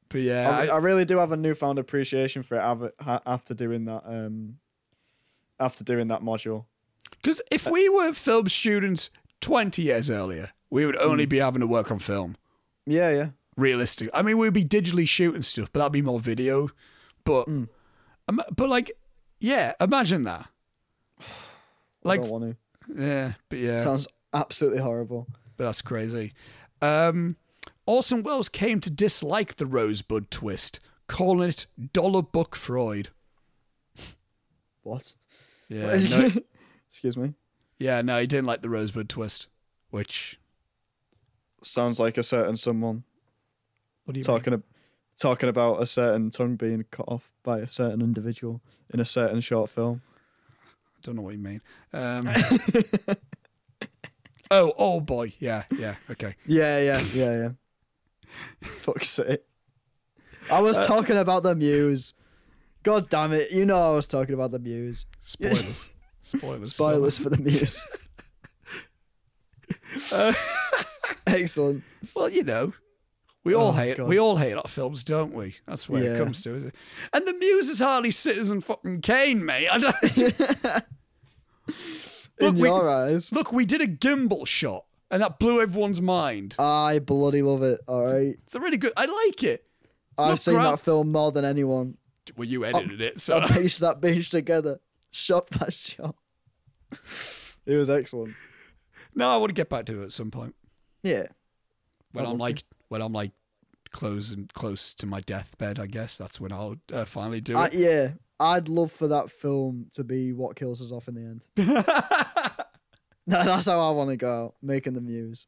But 0.10 0.22
yeah, 0.22 0.50
I, 0.50 0.66
I- 0.66 0.68
I 0.68 0.78
really 0.78 1.06
do 1.06 1.18
have 1.18 1.32
a 1.32 1.38
newfound 1.38 1.80
appreciation 1.80 2.44
for 2.44 2.58
it 2.58 2.94
after 3.26 3.54
doing 3.54 3.86
that. 3.86 4.04
Um, 4.06 4.58
after 5.60 5.84
doing 5.84 6.08
that 6.08 6.22
module. 6.22 6.66
Because 7.22 7.42
if 7.52 7.70
we 7.70 7.90
were 7.90 8.14
film 8.14 8.48
students 8.48 9.10
20 9.42 9.82
years 9.82 10.10
earlier, 10.10 10.52
we 10.70 10.86
would 10.86 10.96
only 10.98 11.26
be 11.26 11.40
having 11.40 11.60
to 11.60 11.68
work 11.68 11.92
on 11.92 12.00
film. 12.00 12.38
Yeah, 12.86 13.12
yeah. 13.12 13.28
Realistic. 13.58 14.10
I 14.14 14.22
mean, 14.22 14.38
we'd 14.38 14.54
be 14.54 14.64
digitally 14.64 15.08
shooting 15.08 15.42
stuff, 15.42 15.70
but 15.74 15.80
that'd 15.80 15.92
be 15.92 16.02
more 16.02 16.20
video. 16.20 16.70
But, 17.26 17.48
um, 17.50 17.70
but 18.56 18.70
like, 18.70 18.92
yeah, 19.40 19.74
imagine 19.80 20.24
that. 20.24 20.48
I 21.20 21.24
Like, 22.04 22.22
don't 22.22 22.30
want 22.30 22.58
to. 22.88 23.02
yeah, 23.04 23.34
but 23.50 23.60
yeah, 23.60 23.76
Sounds 23.78 24.08
absolutely 24.34 24.80
horrible. 24.80 25.28
but 25.58 25.66
that's 25.66 25.82
crazy. 25.82 26.34
Um, 26.82 27.36
Orson 27.86 28.24
Welles 28.24 28.50
came 28.50 28.80
to 28.82 28.90
dislike 28.92 29.56
the 29.58 29.66
Rosebud 29.66 30.32
twist, 30.32 30.80
calling 31.08 31.50
it 31.50 31.68
Dollar 31.94 32.22
book 32.22 32.56
Freud. 32.56 33.10
What? 34.84 35.14
Yeah, 35.68 35.98
no, 36.10 36.32
Excuse 36.90 37.18
me. 37.18 37.34
yeah, 37.78 38.02
no, 38.02 38.20
he 38.20 38.28
didn't 38.28 38.46
like 38.48 38.62
the 38.62 38.70
Rosebud 38.70 39.10
twist. 39.10 39.48
Which, 39.92 40.40
Sounds 41.62 42.00
like 42.00 42.18
a 42.18 42.24
certain 42.24 42.56
someone 42.58 43.04
what 44.06 44.14
do 44.14 44.20
you 44.20 44.24
talking 44.24 44.54
ab- 44.54 44.64
talking 45.20 45.50
about 45.50 45.82
a 45.82 45.86
certain 45.86 46.32
tongue 46.32 46.56
being 46.56 46.86
cut 46.92 47.08
off 47.08 47.32
by 47.44 47.60
a 47.60 47.68
certain 47.68 48.02
individual 48.02 48.62
in 48.94 49.00
a 49.00 49.06
certain 49.06 49.42
short 49.42 49.70
film. 49.70 50.02
I 50.66 51.00
don't 51.04 51.16
know 51.16 51.22
what 51.22 51.34
you 51.34 51.40
mean. 51.40 51.62
Um, 51.94 52.30
oh, 54.52 54.74
oh 54.78 55.02
boy, 55.02 55.34
yeah, 55.40 55.64
yeah, 55.78 55.96
okay. 56.10 56.36
Yeah, 56.46 56.80
yeah, 56.80 57.02
yeah, 57.14 57.38
yeah. 57.38 57.50
Fuck's 58.62 59.10
sake. 59.10 59.44
I 60.52 60.62
was 60.62 60.86
talking 60.86 61.18
about 61.18 61.44
the 61.44 61.56
muse. 61.56 62.14
God 62.84 63.10
damn 63.10 63.34
it! 63.34 63.52
You 63.52 63.66
know 63.66 63.92
I 63.92 63.96
was 63.96 64.08
talking 64.08 64.34
about 64.34 64.52
the 64.52 64.60
muse. 64.60 65.06
Spoilers, 65.22 65.94
spoilers, 66.22 66.74
Spoilers 66.74 67.20
for 67.20 67.30
the 67.30 67.38
muse. 67.38 67.86
Excellent. 71.28 71.84
Well, 72.16 72.30
you 72.30 72.44
know, 72.44 72.74
we 73.44 73.54
all 73.54 73.70
Oh, 73.70 73.72
hate 73.72 73.98
God. 73.98 74.08
we 74.08 74.18
all 74.20 74.38
hate 74.38 74.54
our 74.54 74.68
films, 74.68 75.04
don't 75.04 75.34
we? 75.34 75.56
That's 75.66 75.88
where 75.90 76.04
it 76.04 76.18
comes 76.18 76.44
to, 76.44 76.56
is 76.56 76.64
it? 76.66 76.76
And 77.14 77.26
the 77.28 77.34
Muse 77.34 77.70
is 77.70 77.80
hardly 77.80 78.12
Citizen 78.12 78.62
fucking 78.62 79.02
Kane, 79.02 79.44
mate. 79.46 79.68
I 79.70 79.78
don't, 79.80 79.96
In 82.40 82.46
Look, 82.46 82.56
we- 82.56 82.62
your 82.62 82.90
eyes, 82.90 83.32
look, 83.34 83.52
we 83.52 83.66
did 83.66 83.82
a 83.82 83.88
gimbal 83.88 84.48
shot, 84.48 84.86
and 85.12 85.22
that 85.22 85.40
blew 85.40 85.62
everyone's 85.62 86.00
mind. 86.02 86.56
I 86.58 87.00
bloody 87.00 87.42
love 87.42 87.64
it. 87.64 87.82
All 87.88 88.06
right, 88.06 88.38
It's 88.46 88.56
a 88.56 88.60
really 88.62 88.78
good. 88.78 88.94
I 88.96 89.06
like 89.06 89.44
it. 89.44 89.66
I've 90.18 90.40
seen 90.40 90.56
that 90.56 90.80
film 90.80 91.12
more 91.12 91.32
than 91.32 91.46
anyone. 91.46 91.98
Well, 92.38 92.48
you 92.48 92.64
edited 92.66 93.02
it, 93.02 93.22
so 93.22 93.40
I 93.40 93.48
pieced 93.50 93.80
that 93.80 94.00
bitch 94.02 94.30
together, 94.30 94.80
shot 95.12 95.50
by 95.50 95.70
shot. 95.72 96.16
It 97.66 97.76
was 97.76 97.90
excellent. 97.90 98.36
no, 99.16 99.30
I 99.30 99.38
want 99.38 99.50
to 99.50 99.54
get 99.54 99.70
back 99.70 99.86
to 99.88 100.02
it 100.02 100.06
at 100.06 100.12
some 100.14 100.32
point 100.32 100.56
Yeah, 101.04 101.28
when 102.14 102.26
I'm 102.26 102.38
like. 102.38 102.60
to. 102.60 102.64
When 102.90 103.02
I'm 103.02 103.14
like 103.14 103.32
close 103.92 104.30
and 104.32 104.54
close 104.54 104.94
to 104.96 105.06
my 105.08 105.22
deathbed. 105.22 105.80
I 105.80 105.88
guess 105.88 106.18
that's 106.18 106.40
when 106.40 106.52
I'll 106.52 106.76
uh, 106.92 107.06
finally 107.06 107.42
do 107.42 107.60
it. 107.60 107.74
yeah. 107.74 108.10
I'd 108.42 108.70
love 108.70 108.92
for 108.92 109.08
that 109.10 109.30
film 109.30 109.88
to 109.96 110.04
be 110.04 110.32
what 110.32 110.56
kills 110.56 110.82
us 110.82 110.92
off 110.94 111.08
in 111.10 111.16
the 111.16 111.22
end. 111.22 111.46
That- 113.28 113.46
That's 113.46 113.68
how 113.68 113.80
I 113.80 113.92
want 113.92 114.10
to 114.10 114.18
go, 114.18 114.46
out, 114.46 114.56
making 114.62 114.94
the 114.94 115.02
muse. 115.02 115.46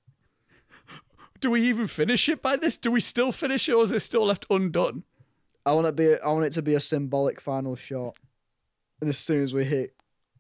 do 1.39 1.49
we 1.49 1.61
even 1.63 1.87
finish 1.87 2.29
it 2.29 2.39
by 2.41 2.55
this? 2.55 2.77
Do 2.77 2.91
we 2.91 2.99
still 2.99 3.31
finish 3.31 3.67
it, 3.67 3.73
or 3.73 3.83
is 3.83 3.91
it 3.91 4.01
still 4.01 4.25
left 4.27 4.45
undone? 4.51 5.03
I 5.65 5.73
want 5.73 5.87
it 5.87 5.95
be. 5.95 6.13
I 6.23 6.27
want 6.31 6.45
it 6.45 6.51
to 6.53 6.61
be 6.61 6.75
a 6.75 6.79
symbolic 6.79 7.41
final 7.41 7.75
shot, 7.75 8.17
and 8.99 9.09
as 9.09 9.17
soon 9.17 9.41
as 9.41 9.51
we 9.53 9.63
hit 9.65 9.95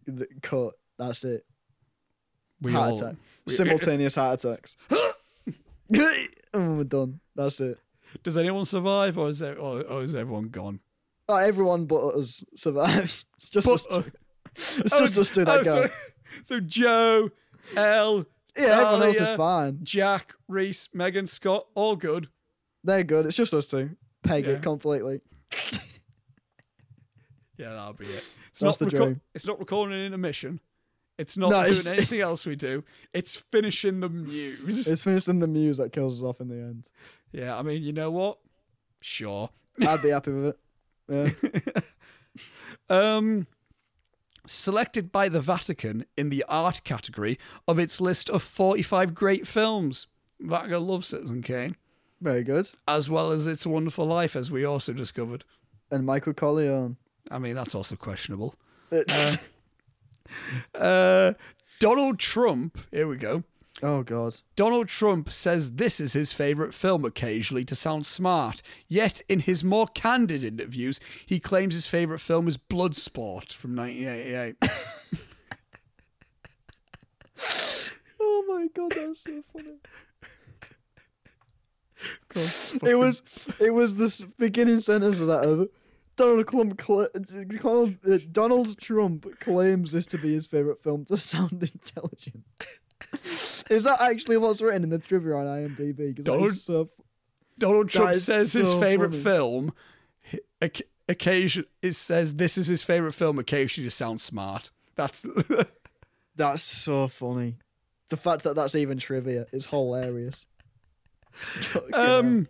the 0.05 0.27
cut, 0.43 0.73
that's 0.99 1.23
it. 1.23 1.45
We 2.61 2.73
heart 2.73 2.91
all. 2.91 2.97
attack. 2.97 3.15
Simultaneous 3.47 4.13
heart 4.15 4.43
attacks. 4.45 4.77
and 6.59 6.77
we're 6.77 6.83
done. 6.83 7.19
That's 7.35 7.59
it. 7.61 7.77
Does 8.23 8.37
anyone 8.37 8.65
survive, 8.65 9.17
or 9.17 9.29
is 9.29 9.39
there, 9.39 9.57
or, 9.57 9.81
or 9.83 10.03
is 10.03 10.15
everyone 10.15 10.49
gone? 10.49 10.79
Oh, 11.29 11.35
everyone 11.35 11.85
but 11.85 12.09
us 12.15 12.43
survives. 12.55 13.25
It's 13.37 13.49
just 13.49 13.67
But- 13.67 13.73
us. 13.75 13.85
Two. 13.87 14.03
It's 14.55 14.93
Oh, 14.93 14.99
just 14.99 15.17
us 15.17 15.31
two 15.31 15.45
that 15.45 15.59
oh, 15.59 15.63
go. 15.63 15.87
So, 15.87 15.91
so 16.43 16.59
Joe, 16.59 17.29
L, 17.77 18.25
yeah, 18.57 18.63
everyone 18.81 19.03
else 19.03 19.15
is 19.21 19.29
fine. 19.31 19.79
Jack, 19.83 20.33
Reese, 20.49 20.89
Megan, 20.93 21.25
Scott, 21.25 21.67
all 21.73 21.95
good. 21.95 22.27
They're 22.83 23.05
good. 23.05 23.25
It's 23.27 23.37
just 23.37 23.53
us 23.53 23.67
two. 23.67 23.91
Peg 24.23 24.45
Yeah. 24.45 24.53
it 24.55 24.61
completely. 24.63 25.21
Yeah, 27.57 27.69
that'll 27.73 27.93
be 27.93 28.05
it. 28.07 28.23
It's 28.49 28.59
That's 28.59 28.79
not 28.79 28.79
the 28.79 28.85
reco- 28.97 29.03
dream. 29.05 29.21
It's 29.35 29.45
not 29.47 29.59
recording 29.59 29.97
an 29.97 30.05
intermission. 30.05 30.59
It's 31.21 31.37
not 31.37 31.51
No, 31.51 31.59
doing 31.61 31.71
it's- 31.71 31.87
anything 31.87 32.03
it's- 32.19 32.19
else 32.29 32.45
we 32.45 32.55
do. 32.55 32.83
It's 33.13 33.35
finishing 33.35 33.99
the 33.99 34.09
muse. 34.09 34.87
It's 34.87 35.03
finishing 35.03 35.39
the 35.39 35.47
muse 35.47 35.77
that 35.77 35.91
kills 35.93 36.19
us 36.21 36.25
off 36.25 36.41
in 36.41 36.47
the 36.47 36.55
end. 36.55 36.87
yeah, 37.31 37.57
I 37.57 37.61
mean, 37.61 37.81
you 37.83 37.93
know 37.93 38.09
what? 38.11 38.39
Sure. 39.01 39.49
I'd 39.79 40.01
be 40.01 40.09
happy 40.09 40.31
with 40.31 40.45
it. 40.47 40.59
Yeah. 41.07 41.81
Um, 42.89 43.47
selected 44.45 45.11
by 45.11 45.29
the 45.29 45.39
Vatican 45.41 46.05
in 46.17 46.29
the 46.29 46.43
art 46.49 46.81
category 46.83 47.37
of 47.67 47.79
its 47.79 48.01
list 48.01 48.29
of 48.29 48.41
45 48.43 49.13
great 49.13 49.47
films. 49.47 50.07
Vatican 50.39 50.87
loves 50.87 51.07
Citizen 51.07 51.41
Kane, 51.41 51.75
Very 52.19 52.43
good. 52.43 52.69
as 52.87 53.09
well 53.09 53.31
as 53.31 53.47
It's 53.47 53.65
a 53.65 53.69
Wonderful 53.69 54.05
Life, 54.05 54.35
as 54.35 54.49
we 54.51 54.65
also 54.65 54.91
discovered. 54.93 55.43
And 55.89 56.05
Michael 56.05 56.33
Corleone. 56.33 56.97
I 57.29 57.37
mean, 57.39 57.55
that's 57.55 57.75
also 57.75 57.95
questionable. 57.95 58.55
It- 58.91 59.09
Uh, 60.75 61.33
Donald 61.79 62.19
Trump, 62.19 62.77
here 62.91 63.07
we 63.07 63.17
go. 63.17 63.43
oh 63.83 64.03
God. 64.03 64.35
Donald 64.55 64.87
Trump 64.87 65.31
says 65.31 65.71
this 65.73 65.99
is 65.99 66.13
his 66.13 66.31
favourite 66.33 66.73
film 66.73 67.03
occasionally 67.05 67.65
to 67.65 67.75
sound 67.75 68.05
smart. 68.05 68.61
Yet, 68.87 69.21
in 69.27 69.39
his 69.41 69.63
more 69.63 69.87
candid 69.87 70.43
interviews, 70.43 70.99
he 71.25 71.39
claims 71.39 71.73
his 71.73 71.87
favourite 71.87 72.21
film 72.21 72.47
is 72.47 72.57
Bloodsport 72.57 73.51
from 73.53 73.75
1988. 73.75 74.55
Oh 78.19 78.45
my 78.47 78.67
God, 78.75 78.91
that 78.91 79.09
was 79.09 79.19
so 79.19 79.41
funny. 79.51 79.77
God, 82.29 82.89
It 82.89 82.95
was 82.95 83.23
it 83.59 83.71
was 83.71 83.95
this 83.95 84.23
beginning 84.37 84.79
sentence 84.79 85.19
of 85.19 85.27
that 85.27 85.43
of 85.43 85.69
Donald 86.21 86.47
Trump 86.47 86.81
Donald, 87.61 87.97
uh, 88.09 88.17
Donald 88.31 88.77
Trump 88.79 89.39
claims 89.39 89.91
this 89.91 90.05
to 90.07 90.17
be 90.17 90.33
his 90.33 90.45
favorite 90.45 90.81
film 90.83 91.05
to 91.05 91.17
sound 91.17 91.61
intelligent. 91.73 92.43
Is 93.69 93.83
that 93.85 93.99
actually 94.01 94.37
what's 94.37 94.61
written 94.61 94.83
in 94.83 94.89
the 94.89 94.99
trivia 94.99 95.33
on 95.35 95.45
IMDb? 95.45 96.23
Donald- 96.23 96.53
so 96.53 96.81
f- 96.81 96.87
Donald 97.57 97.89
Trump 97.89 98.15
says 98.17 98.53
his 98.53 98.73
favourite 98.73 99.11
funny. 99.11 99.23
film, 99.23 99.73
oc- 100.61 100.81
occasion, 101.09 101.65
it 101.81 101.93
says 101.93 102.35
this 102.35 102.57
is 102.57 102.67
his 102.67 102.81
favourite 102.83 103.13
film 103.15 103.39
occasionally 103.39 103.87
to 103.87 103.91
sound 103.95 104.21
smart. 104.21 104.71
That's 104.95 105.25
that's 106.35 106.63
so 106.63 107.07
funny. 107.07 107.55
The 108.09 108.17
fact 108.17 108.43
that 108.43 108.55
that's 108.55 108.75
even 108.75 108.97
trivia 108.97 109.47
is 109.51 109.65
hilarious. 109.67 110.45
Um 111.93 112.47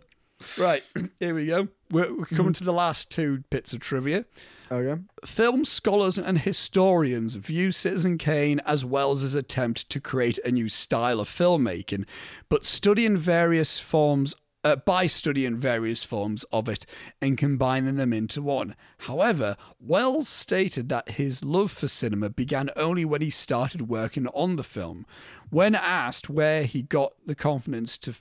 right. 0.58 0.82
Here 1.20 1.34
we 1.34 1.46
go. 1.46 1.68
We're, 1.92 2.14
we're 2.14 2.24
coming 2.24 2.54
to 2.54 2.64
the 2.64 2.72
last 2.72 3.10
two 3.10 3.44
bits 3.50 3.74
of 3.74 3.80
trivia. 3.80 4.24
okay. 4.70 5.02
Film 5.26 5.66
scholars 5.66 6.16
and 6.16 6.38
historians 6.38 7.34
view 7.34 7.70
Citizen 7.70 8.16
Kane 8.16 8.60
as 8.64 8.82
Welles's 8.82 9.34
attempt 9.34 9.90
to 9.90 10.00
create 10.00 10.38
a 10.38 10.50
new 10.50 10.70
style 10.70 11.20
of 11.20 11.28
filmmaking, 11.28 12.06
but 12.48 12.64
studying 12.64 13.18
various 13.18 13.78
forms 13.78 14.34
uh, 14.64 14.76
by 14.76 15.06
studying 15.06 15.58
various 15.58 16.02
forms 16.02 16.44
of 16.44 16.66
it 16.66 16.86
and 17.20 17.36
combining 17.36 17.96
them 17.96 18.14
into 18.14 18.40
one. 18.40 18.74
However, 18.98 19.56
Wells 19.78 20.28
stated 20.28 20.88
that 20.88 21.10
his 21.10 21.44
love 21.44 21.70
for 21.70 21.88
cinema 21.88 22.30
began 22.30 22.70
only 22.74 23.04
when 23.04 23.20
he 23.20 23.30
started 23.30 23.88
working 23.88 24.28
on 24.28 24.56
the 24.56 24.64
film. 24.64 25.04
When 25.50 25.74
asked 25.74 26.30
where 26.30 26.62
he 26.62 26.80
got 26.80 27.12
the 27.26 27.34
confidence 27.34 27.98
to 27.98 28.14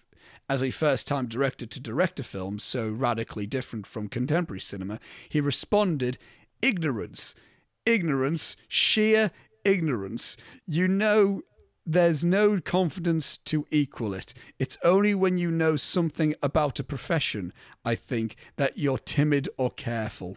as 0.51 0.61
a 0.61 0.69
first 0.69 1.07
time 1.07 1.27
director 1.27 1.65
to 1.65 1.79
direct 1.79 2.19
a 2.19 2.23
film 2.23 2.59
so 2.59 2.89
radically 2.89 3.47
different 3.47 3.87
from 3.87 4.09
contemporary 4.09 4.59
cinema, 4.59 4.99
he 5.29 5.39
responded, 5.39 6.17
Ignorance. 6.61 7.33
Ignorance, 7.85 8.57
sheer 8.67 9.31
ignorance. 9.63 10.35
You 10.67 10.89
know, 10.89 11.43
there's 11.85 12.25
no 12.25 12.59
confidence 12.59 13.37
to 13.45 13.65
equal 13.71 14.13
it. 14.13 14.33
It's 14.59 14.77
only 14.83 15.15
when 15.15 15.37
you 15.37 15.49
know 15.51 15.77
something 15.77 16.35
about 16.43 16.81
a 16.81 16.83
profession, 16.83 17.53
I 17.85 17.95
think, 17.95 18.35
that 18.57 18.77
you're 18.77 18.97
timid 18.97 19.47
or 19.57 19.71
careful. 19.71 20.35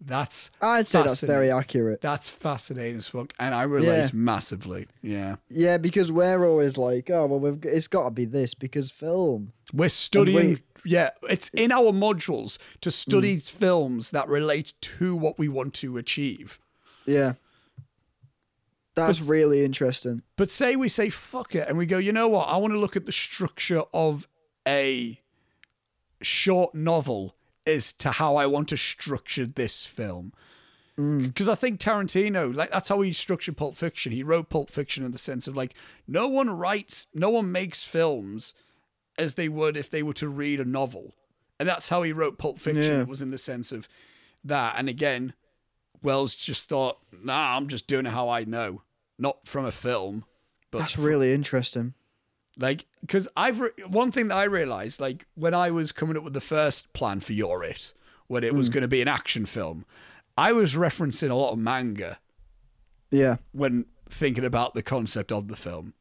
That's 0.00 0.50
I'd 0.60 0.86
say 0.86 1.02
that's 1.02 1.20
very 1.22 1.50
accurate. 1.50 2.00
That's 2.02 2.28
fascinating 2.28 2.96
as 2.98 3.08
fuck, 3.08 3.32
and 3.38 3.54
I 3.54 3.62
relate 3.62 3.96
Yeah. 3.96 4.08
massively. 4.12 4.86
Yeah, 5.02 5.36
Yeah, 5.48 5.78
because 5.78 6.12
we're 6.12 6.46
always 6.46 6.76
like, 6.76 7.08
oh 7.10 7.26
well, 7.26 7.40
we've, 7.40 7.64
it's 7.64 7.88
got 7.88 8.04
to 8.04 8.10
be 8.10 8.24
this 8.26 8.52
because 8.54 8.90
film. 8.90 9.52
we're 9.72 9.88
studying. 9.88 10.48
we- 10.50 10.62
yeah, 10.84 11.10
it's 11.28 11.48
in 11.48 11.72
our 11.72 11.90
modules 11.92 12.58
to 12.82 12.90
study 12.92 13.38
Mm. 13.38 13.42
films 13.50 14.10
that 14.12 14.28
relate 14.28 14.74
to 14.82 15.16
what 15.16 15.38
we 15.38 15.48
want 15.48 15.74
to 15.74 15.96
achieve. 15.96 16.60
Yeah, 17.06 17.32
that's 18.94 19.20
really 19.20 19.64
interesting. 19.64 20.22
But 20.36 20.50
say 20.50 20.76
we 20.76 20.88
say 20.88 21.10
fuck 21.10 21.54
it 21.54 21.68
and 21.68 21.76
we 21.78 21.86
go, 21.86 21.98
you 21.98 22.12
know 22.12 22.28
what? 22.28 22.44
I 22.48 22.56
want 22.58 22.72
to 22.72 22.78
look 22.78 22.96
at 22.96 23.06
the 23.06 23.12
structure 23.12 23.82
of 23.92 24.28
a 24.68 25.20
short 26.22 26.74
novel 26.74 27.34
as 27.66 27.92
to 27.94 28.12
how 28.12 28.36
I 28.36 28.46
want 28.46 28.68
to 28.68 28.76
structure 28.76 29.46
this 29.46 29.86
film. 29.86 30.32
Mm. 30.98 31.24
Because 31.24 31.48
I 31.48 31.54
think 31.54 31.80
Tarantino, 31.80 32.54
like 32.54 32.70
that's 32.70 32.88
how 32.88 33.00
he 33.02 33.12
structured 33.12 33.56
Pulp 33.56 33.76
Fiction. 33.76 34.12
He 34.12 34.22
wrote 34.22 34.48
Pulp 34.48 34.70
Fiction 34.70 35.04
in 35.04 35.12
the 35.12 35.18
sense 35.18 35.46
of 35.46 35.56
like, 35.56 35.74
no 36.06 36.28
one 36.28 36.50
writes, 36.50 37.06
no 37.12 37.30
one 37.30 37.52
makes 37.52 37.82
films 37.82 38.54
as 39.18 39.34
they 39.34 39.48
would 39.48 39.76
if 39.76 39.90
they 39.90 40.02
were 40.02 40.14
to 40.14 40.28
read 40.28 40.60
a 40.60 40.64
novel. 40.64 41.14
And 41.58 41.68
that's 41.68 41.88
how 41.88 42.02
he 42.02 42.12
wrote 42.12 42.38
Pulp 42.38 42.58
Fiction. 42.58 42.94
Yeah. 42.94 43.00
It 43.00 43.08
was 43.08 43.22
in 43.22 43.30
the 43.30 43.38
sense 43.38 43.72
of 43.72 43.88
that. 44.44 44.74
And 44.78 44.88
again, 44.88 45.34
Welles 46.02 46.34
just 46.34 46.68
thought, 46.68 46.98
nah, 47.22 47.56
I'm 47.56 47.68
just 47.68 47.86
doing 47.86 48.06
it 48.06 48.12
how 48.12 48.28
I 48.28 48.44
know, 48.44 48.82
not 49.18 49.46
from 49.46 49.64
a 49.64 49.72
film. 49.72 50.24
But 50.70 50.78
That's 50.78 50.98
really 50.98 51.32
interesting. 51.32 51.94
Like, 52.58 52.86
because 53.00 53.28
I've 53.36 53.60
re- 53.60 53.70
one 53.88 54.12
thing 54.12 54.28
that 54.28 54.36
I 54.36 54.44
realized, 54.44 55.00
like 55.00 55.26
when 55.34 55.54
I 55.54 55.70
was 55.70 55.92
coming 55.92 56.16
up 56.16 56.24
with 56.24 56.32
the 56.32 56.40
first 56.40 56.92
plan 56.92 57.20
for 57.20 57.32
Your 57.32 57.62
It, 57.62 57.92
when 58.26 58.44
it 58.44 58.54
was 58.54 58.68
hmm. 58.68 58.74
going 58.74 58.82
to 58.82 58.88
be 58.88 59.02
an 59.02 59.08
action 59.08 59.46
film, 59.46 59.84
I 60.36 60.52
was 60.52 60.74
referencing 60.74 61.30
a 61.30 61.34
lot 61.34 61.52
of 61.52 61.58
manga 61.58 62.18
Yeah, 63.10 63.36
when 63.52 63.86
thinking 64.08 64.44
about 64.44 64.74
the 64.74 64.82
concept 64.82 65.32
of 65.32 65.48
the 65.48 65.56
film. 65.56 65.94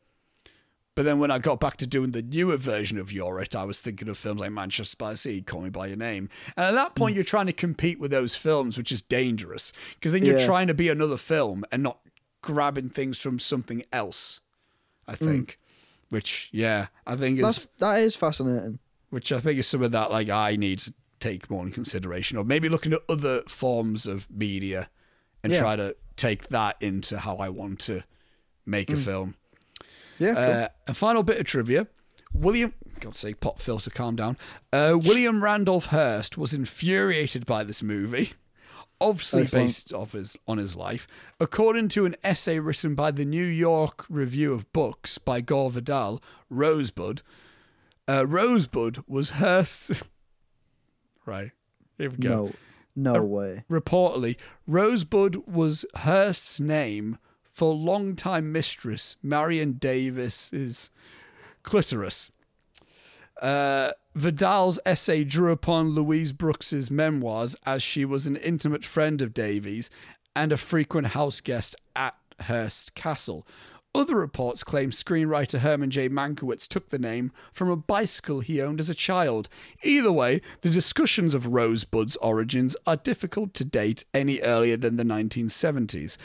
But 0.96 1.04
then 1.04 1.20
when 1.20 1.30
I 1.30 1.40
got 1.40 1.60
back 1.60 1.76
to 1.78 1.88
doing 1.88 2.12
the 2.12 2.22
newer 2.22 2.56
version 2.56 2.98
of 2.98 3.12
Your 3.12 3.42
It, 3.42 3.54
I 3.54 3.66
was 3.66 3.82
thinking 3.82 4.08
of 4.08 4.18
films 4.18 4.40
like 4.40 4.52
Manchester 4.52 4.96
by 4.98 5.12
the 5.12 5.18
Sea, 5.18 5.42
Call 5.42 5.62
Me 5.62 5.70
By 5.70 5.88
Your 5.88 5.98
Name. 5.98 6.30
And 6.56 6.68
at 6.68 6.72
that 6.72 6.92
hmm. 6.92 6.96
point, 6.96 7.16
you're 7.16 7.26
trying 7.26 7.48
to 7.48 7.54
compete 7.54 8.00
with 8.00 8.12
those 8.12 8.36
films, 8.36 8.78
which 8.78 8.94
is 8.94 9.02
dangerous 9.02 9.74
because 9.96 10.14
then 10.14 10.24
you're 10.24 10.40
Yeah. 10.40 10.46
trying 10.46 10.68
to 10.68 10.74
be 10.74 10.88
another 10.88 11.18
film 11.18 11.66
and 11.70 11.84
not 11.84 12.00
grabbing 12.42 12.90
things 12.90 13.20
from 13.20 13.40
something 13.40 13.84
else, 13.92 14.40
I 15.06 15.16
hmm. 15.16 15.28
think. 15.28 15.60
Which, 16.10 16.50
yeah, 16.52 16.88
I 17.08 17.16
think 17.16 17.40
is 17.40 17.68
that's 17.80 18.16
fascinating. 18.16 18.80
which 19.10 19.32
I 19.32 19.40
think 19.40 19.60
is 19.60 19.68
something 19.68 19.92
that 19.92 20.12
like 20.12 20.30
I 20.30 20.56
need 20.56 20.80
to 20.80 20.94
take 21.20 21.50
more 21.50 21.66
in 21.66 21.72
consideration, 21.72 22.38
or 22.38 22.44
maybe 22.44 22.70
looking 22.70 22.94
at 22.94 23.02
other 23.10 23.42
forms 23.48 24.06
of 24.06 24.30
media 24.30 24.90
and 25.44 25.52
Yeah. 25.52 25.60
try 25.60 25.76
to 25.76 25.96
take 26.16 26.50
that 26.50 26.78
into 26.82 27.18
how 27.20 27.38
I 27.38 27.50
want 27.50 27.80
to 27.82 28.04
make 28.66 28.92
a 28.92 28.98
film. 28.98 29.36
Yeah, 30.20 30.34
cool. 30.34 30.44
Uh, 30.44 30.68
a 30.88 30.94
final 30.94 31.24
bit 31.24 31.40
of 31.40 31.46
trivia: 31.46 31.88
William, 32.34 32.74
God's 33.00 33.20
sake, 33.20 33.40
pop 33.40 33.60
filter, 33.60 33.90
calm 33.90 34.16
down. 34.16 34.38
Uh, 34.72 34.98
William 35.02 35.44
Randolph 35.44 35.88
Hearst 35.88 36.38
was 36.38 36.54
infuriated 36.54 37.46
by 37.46 37.64
this 37.64 37.82
movie. 37.84 38.34
Obviously 39.02 39.42
Excellent. 39.44 39.68
based 39.68 39.94
off 39.94 40.14
his, 40.14 40.38
on 40.48 40.58
his 40.58 40.76
life, 40.76 41.06
according 41.40 41.90
to 41.90 42.06
an 42.06 42.16
essay 42.24 42.60
written 42.60 42.96
by 42.96 43.12
the 43.12 43.26
New 43.26 43.44
York 43.44 44.06
Review 44.10 44.54
of 44.54 44.72
Books 44.72 45.18
by 45.18 45.42
Gore 45.42 45.72
Vidal, 45.72 46.22
Rosebud. 46.50 47.22
Uh, 48.08 48.26
Rosebud 48.26 49.04
was 49.08 49.32
Hearst. 49.32 50.04
right, 51.26 51.52
here 51.98 52.10
we 52.10 52.18
go 52.18 52.52
no, 52.96 53.14
no 53.14 53.20
uh, 53.20 53.24
way. 53.24 53.64
reportedly, 53.70 54.38
Rosebud 54.68 55.48
was 55.48 55.86
Hearst's 55.96 56.60
name 56.60 57.18
for 57.44 57.74
longtime 57.74 58.52
mistress 58.52 59.16
Marion 59.24 59.74
Davies's 59.74 60.90
clitoris. 61.64 62.32
Uh, 63.42 63.92
Vidal's 64.16 64.80
essay 64.86 65.24
drew 65.24 65.52
upon 65.52 65.90
Louise 65.90 66.32
Brooks's 66.32 66.90
memoirs 66.90 67.56
as 67.66 67.84
she 67.84 68.06
was 68.06 68.26
an 68.26 68.38
intimate 68.38 68.86
friend 68.86 69.22
of 69.22 69.34
Davies 69.34 69.90
and 70.36 70.52
a 70.52 70.58
frequent 70.58 71.08
house 71.08 71.42
guest 71.42 71.76
at 71.96 72.16
Hearst 72.42 72.96
Castle. 72.96 73.46
Other 73.96 74.18
reports 74.18 74.62
claim 74.66 74.92
screenwriter 74.92 75.60
Herman 75.60 75.90
J. 75.90 76.10
Mankiewicz 76.10 76.68
took 76.68 76.90
the 76.90 77.00
name 77.00 77.32
from 77.54 77.70
a 77.70 77.78
bicycle 77.78 78.42
he 78.42 78.62
owned 78.62 78.82
as 78.82 78.90
a 78.90 78.94
child. 78.94 79.48
Either 79.84 80.12
way, 80.12 80.42
the 80.62 80.70
discussions 80.70 81.34
of 81.34 81.54
Rosebud's 81.54 82.18
origins 82.18 82.76
are 82.86 82.98
difficult 82.98 83.54
to 83.54 83.64
date 83.64 84.04
any 84.14 84.42
earlier 84.42 84.76
than 84.76 84.98
the 84.98 85.06
1970s, 85.06 86.18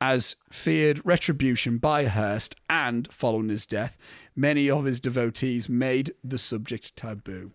as 0.00 0.36
feared 0.52 1.04
retribution 1.04 1.78
by 1.78 2.04
Hearst 2.04 2.54
and, 2.70 3.12
following 3.12 3.48
his 3.48 3.66
death, 3.66 3.96
many 4.36 4.70
of 4.70 4.84
his 4.84 5.00
devotees 5.00 5.68
made 5.68 6.12
the 6.22 6.38
subject 6.38 6.94
taboo. 6.94 7.52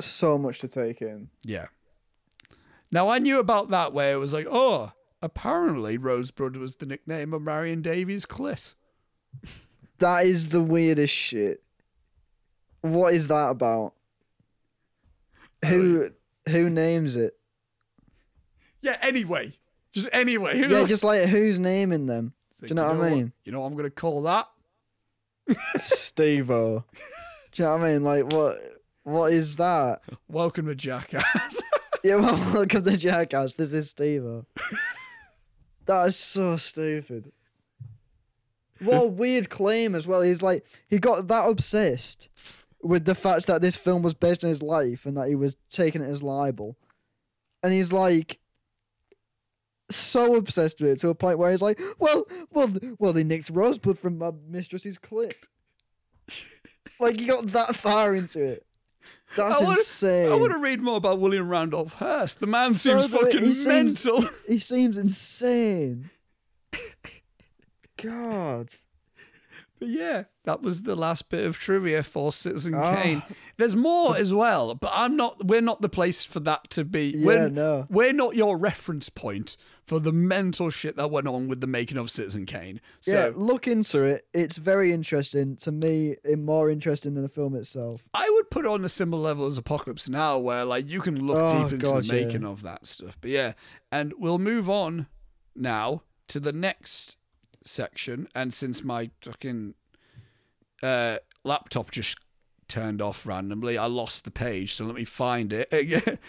So 0.00 0.38
much 0.38 0.60
to 0.60 0.68
take 0.68 1.02
in. 1.02 1.28
Yeah. 1.42 1.66
Now 2.90 3.10
I 3.10 3.18
knew 3.18 3.38
about 3.38 3.68
that 3.70 3.92
where 3.92 4.14
it 4.14 4.18
was 4.18 4.32
like, 4.32 4.46
oh, 4.50 4.92
apparently 5.20 5.98
Rosebud 5.98 6.56
was 6.56 6.76
the 6.76 6.86
nickname 6.86 7.34
of 7.34 7.42
Marion 7.42 7.82
Davies' 7.82 8.24
clit. 8.24 8.74
That 10.00 10.24
is 10.24 10.48
the 10.48 10.62
weirdest 10.62 11.14
shit. 11.14 11.62
What 12.80 13.12
is 13.12 13.26
that 13.26 13.50
about? 13.50 13.92
Who 15.66 16.12
who 16.48 16.70
names 16.70 17.16
it? 17.16 17.36
Yeah, 18.80 18.96
anyway. 19.02 19.58
Just 19.92 20.08
anyway. 20.10 20.58
Who 20.58 20.68
Yeah, 20.68 20.84
just 20.86 21.04
like 21.04 21.28
who's 21.28 21.58
naming 21.58 22.06
them? 22.06 22.32
Like, 22.60 22.68
do 22.68 22.72
you 22.72 22.74
know 22.74 22.88
what 22.94 23.06
I 23.06 23.10
mean? 23.10 23.32
You 23.44 23.52
know 23.52 23.60
what 23.60 23.68
I'm 23.68 23.76
gonna 23.76 23.90
call 23.90 24.22
that? 24.22 24.48
Steve-O. 25.76 26.84
Do 27.52 27.62
you 27.62 27.68
know 27.68 27.76
what 27.76 27.84
I 27.84 27.92
mean? 27.92 28.04
Like 28.04 28.32
what 28.32 28.58
what 29.02 29.32
is 29.32 29.56
that? 29.56 30.02
Welcome 30.28 30.66
to 30.66 30.74
Jackass. 30.74 31.60
Yeah, 32.02 32.14
well, 32.14 32.54
welcome 32.54 32.82
to 32.84 32.96
Jackass. 32.96 33.52
This 33.52 33.74
is 33.74 33.90
Steve. 33.90 34.24
that 35.84 36.06
is 36.06 36.16
so 36.16 36.56
stupid. 36.56 37.30
What 38.78 39.02
a 39.02 39.06
weird 39.06 39.50
claim 39.50 39.94
as 39.94 40.06
well. 40.06 40.22
He's 40.22 40.42
like 40.42 40.64
he 40.88 40.98
got 40.98 41.28
that 41.28 41.46
obsessed 41.46 42.30
with 42.82 43.04
the 43.04 43.14
fact 43.14 43.46
that 43.48 43.60
this 43.60 43.76
film 43.76 44.00
was 44.00 44.14
based 44.14 44.44
on 44.44 44.48
his 44.48 44.62
life 44.62 45.04
and 45.04 45.14
that 45.18 45.28
he 45.28 45.34
was 45.34 45.58
taking 45.68 46.00
it 46.00 46.08
as 46.08 46.22
libel. 46.22 46.78
And 47.62 47.74
he's 47.74 47.92
like 47.92 48.38
so 49.90 50.36
obsessed 50.36 50.80
with 50.80 50.90
it 50.92 50.98
to 51.00 51.08
a 51.08 51.14
point 51.14 51.38
where 51.38 51.50
he's 51.50 51.62
like, 51.62 51.80
Well 51.98 52.26
well 52.50 52.72
well 52.98 53.12
they 53.12 53.24
nicked 53.24 53.50
Rosebud 53.50 53.98
from 53.98 54.18
my 54.18 54.30
mistress's 54.48 54.98
clip. 54.98 55.34
like 57.00 57.18
he 57.20 57.26
got 57.26 57.46
that 57.48 57.76
far 57.76 58.14
into 58.14 58.42
it. 58.44 58.66
That's 59.36 59.60
I 59.60 59.64
wanna- 59.64 59.76
insane. 59.78 60.32
I 60.32 60.34
want 60.34 60.52
to 60.52 60.58
read 60.58 60.80
more 60.82 60.96
about 60.96 61.20
William 61.20 61.48
Randolph 61.48 61.94
Hearst. 61.94 62.40
The 62.40 62.46
man 62.46 62.72
seems 62.72 63.06
fucking 63.06 63.44
he 63.44 63.52
seems- 63.52 64.04
mental. 64.04 64.28
He 64.48 64.58
seems 64.58 64.98
insane. 64.98 66.10
God. 67.96 68.70
But 69.78 69.88
yeah, 69.88 70.24
that 70.44 70.60
was 70.62 70.82
the 70.82 70.94
last 70.94 71.28
bit 71.30 71.46
of 71.46 71.56
trivia 71.56 72.02
for 72.02 72.32
Citizen 72.32 72.74
Ah. 72.74 73.00
Kane. 73.02 73.22
There's 73.56 73.74
more 73.76 74.16
as 74.16 74.32
well, 74.32 74.74
but 74.74 74.90
I'm 74.92 75.16
not. 75.16 75.46
We're 75.46 75.62
not 75.62 75.80
the 75.80 75.88
place 75.88 76.24
for 76.24 76.40
that 76.40 76.68
to 76.70 76.84
be. 76.84 77.14
Yeah, 77.16 77.26
we're, 77.26 77.48
no. 77.48 77.86
we're 77.88 78.12
not 78.12 78.36
your 78.36 78.58
reference 78.58 79.08
point 79.08 79.56
for 79.90 79.98
the 79.98 80.12
mental 80.12 80.70
shit 80.70 80.94
that 80.94 81.10
went 81.10 81.26
on 81.26 81.48
with 81.48 81.60
the 81.60 81.66
making 81.66 81.96
of 81.98 82.12
Citizen 82.12 82.46
Kane. 82.46 82.80
So 83.00 83.10
yeah, 83.12 83.32
look 83.34 83.66
into 83.66 84.02
it. 84.02 84.24
It's 84.32 84.56
very 84.56 84.92
interesting. 84.92 85.56
To 85.56 85.72
me, 85.72 86.14
more 86.38 86.70
interesting 86.70 87.14
than 87.14 87.24
the 87.24 87.28
film 87.28 87.56
itself. 87.56 88.00
I 88.14 88.30
would 88.30 88.50
put 88.52 88.66
it 88.66 88.68
on 88.68 88.84
a 88.84 88.88
similar 88.88 89.20
level 89.20 89.46
as 89.46 89.58
Apocalypse 89.58 90.08
Now, 90.08 90.38
where 90.38 90.64
like 90.64 90.88
you 90.88 91.00
can 91.00 91.26
look 91.26 91.38
Oh, 91.38 91.64
deep 91.64 91.72
into 91.72 91.86
God, 91.86 92.04
the 92.04 92.14
yeah. 92.20 92.24
making 92.24 92.44
of 92.44 92.62
that 92.62 92.86
stuff. 92.86 93.18
But 93.20 93.32
yeah, 93.32 93.54
and 93.90 94.14
we'll 94.16 94.38
move 94.38 94.70
on 94.70 95.08
now 95.56 96.02
to 96.28 96.38
the 96.38 96.52
next 96.52 97.16
section. 97.64 98.28
And 98.32 98.54
since 98.54 98.84
my 98.84 99.10
fucking 99.22 99.74
uh, 100.84 101.16
laptop 101.42 101.90
just 101.90 102.16
turned 102.68 103.02
off 103.02 103.26
randomly. 103.26 103.76
I 103.76 103.86
lost 103.86 104.24
the 104.24 104.30
page, 104.30 104.74
so 104.74 104.84
let 104.84 104.94
me 104.94 105.04
find 105.04 105.52
it. 105.52 105.68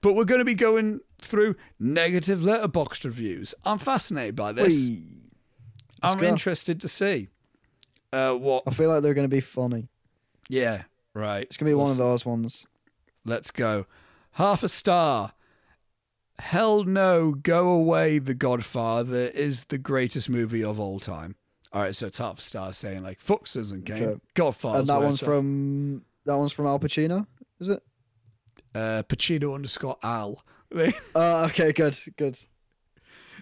but 0.00 0.14
we're 0.14 0.24
going 0.24 0.40
to 0.40 0.44
be 0.44 0.54
going 0.54 1.00
through 1.18 1.56
negative 1.78 2.40
letterboxd 2.40 3.04
reviews. 3.04 3.54
I'm 3.64 3.78
fascinated 3.78 4.36
by 4.36 4.52
this. 4.52 4.74
Whee. 4.74 5.04
I'm 6.02 6.18
go. 6.18 6.26
interested 6.26 6.80
to 6.80 6.88
see 6.88 7.28
uh, 8.12 8.34
what. 8.34 8.62
I 8.66 8.70
feel 8.70 8.88
like 8.88 9.02
they're 9.02 9.14
going 9.14 9.28
to 9.28 9.34
be 9.34 9.40
funny. 9.40 9.88
Yeah, 10.48 10.82
right. 11.14 11.42
It's 11.42 11.56
going 11.56 11.66
to 11.66 11.70
be 11.70 11.74
one 11.74 11.84
We'll 11.84 11.92
of 11.92 11.98
those 11.98 12.26
ones. 12.26 12.66
Let's 13.24 13.50
go. 13.50 13.86
Half 14.32 14.62
a 14.62 14.68
star. 14.68 15.32
Hell 16.38 16.84
no, 16.84 17.32
go 17.32 17.68
away. 17.68 18.18
The 18.18 18.32
Godfather 18.32 19.26
is 19.34 19.66
the 19.66 19.76
greatest 19.76 20.30
movie 20.30 20.64
of 20.64 20.80
all 20.80 20.98
time. 20.98 21.36
All 21.72 21.82
right, 21.82 21.94
so 21.94 22.06
it's 22.06 22.18
half 22.18 22.38
a 22.38 22.42
star 22.42 22.72
saying 22.72 23.02
like 23.02 23.20
fuck 23.20 23.46
Citizen 23.46 23.82
Kane. 23.82 24.02
Okay. 24.02 24.20
Godfather. 24.34 24.80
and 24.80 24.88
that 24.88 25.00
one's 25.00 25.22
from 25.22 26.02
that 26.24 26.36
one's 26.36 26.52
from 26.52 26.66
Al 26.66 26.80
Pacino, 26.80 27.26
is 27.60 27.68
it? 27.68 27.82
Uh, 28.74 29.02
Pacino 29.08 29.54
underscore 29.54 29.96
Al. 30.02 30.44
Oh, 31.14 31.44
okay, 31.46 31.72
good, 31.72 31.96
good. 32.16 32.38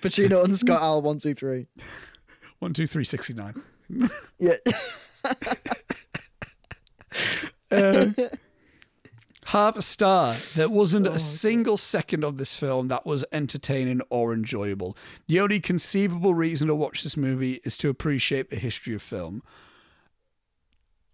Pacino 0.01 0.43
underscore 0.45 0.81
Al 0.81 1.03
one 1.03 1.19
two 1.19 1.35
three. 1.35 1.67
One 2.59 2.73
two 2.73 2.87
three 2.87 3.05
sixty 3.05 3.35
nine. 3.35 3.63
Yeah. 4.39 4.55
Uh, 7.71 8.07
half 9.47 9.77
a 9.77 9.83
star. 9.83 10.35
There 10.55 10.69
wasn't 10.69 11.07
Oh, 11.07 11.13
a 11.13 11.19
single 11.19 11.77
second 11.77 12.25
of 12.25 12.39
this 12.39 12.57
film 12.57 12.89
that 12.89 13.05
was 13.07 13.25
entertaining 13.33 14.01
or 14.11 14.33
enjoyable. 14.33 14.97
The 15.27 15.41
only 15.41 15.61
conceivable 15.61 16.35
reason 16.35 16.69
to 16.69 16.75
watch 16.75 17.03
this 17.03 17.17
movie 17.17 17.61
is 17.65 17.77
to 17.79 17.89
appreciate 17.89 18.51
the 18.51 18.57
history 18.57 18.95
of 18.95 19.03
film. 19.03 19.43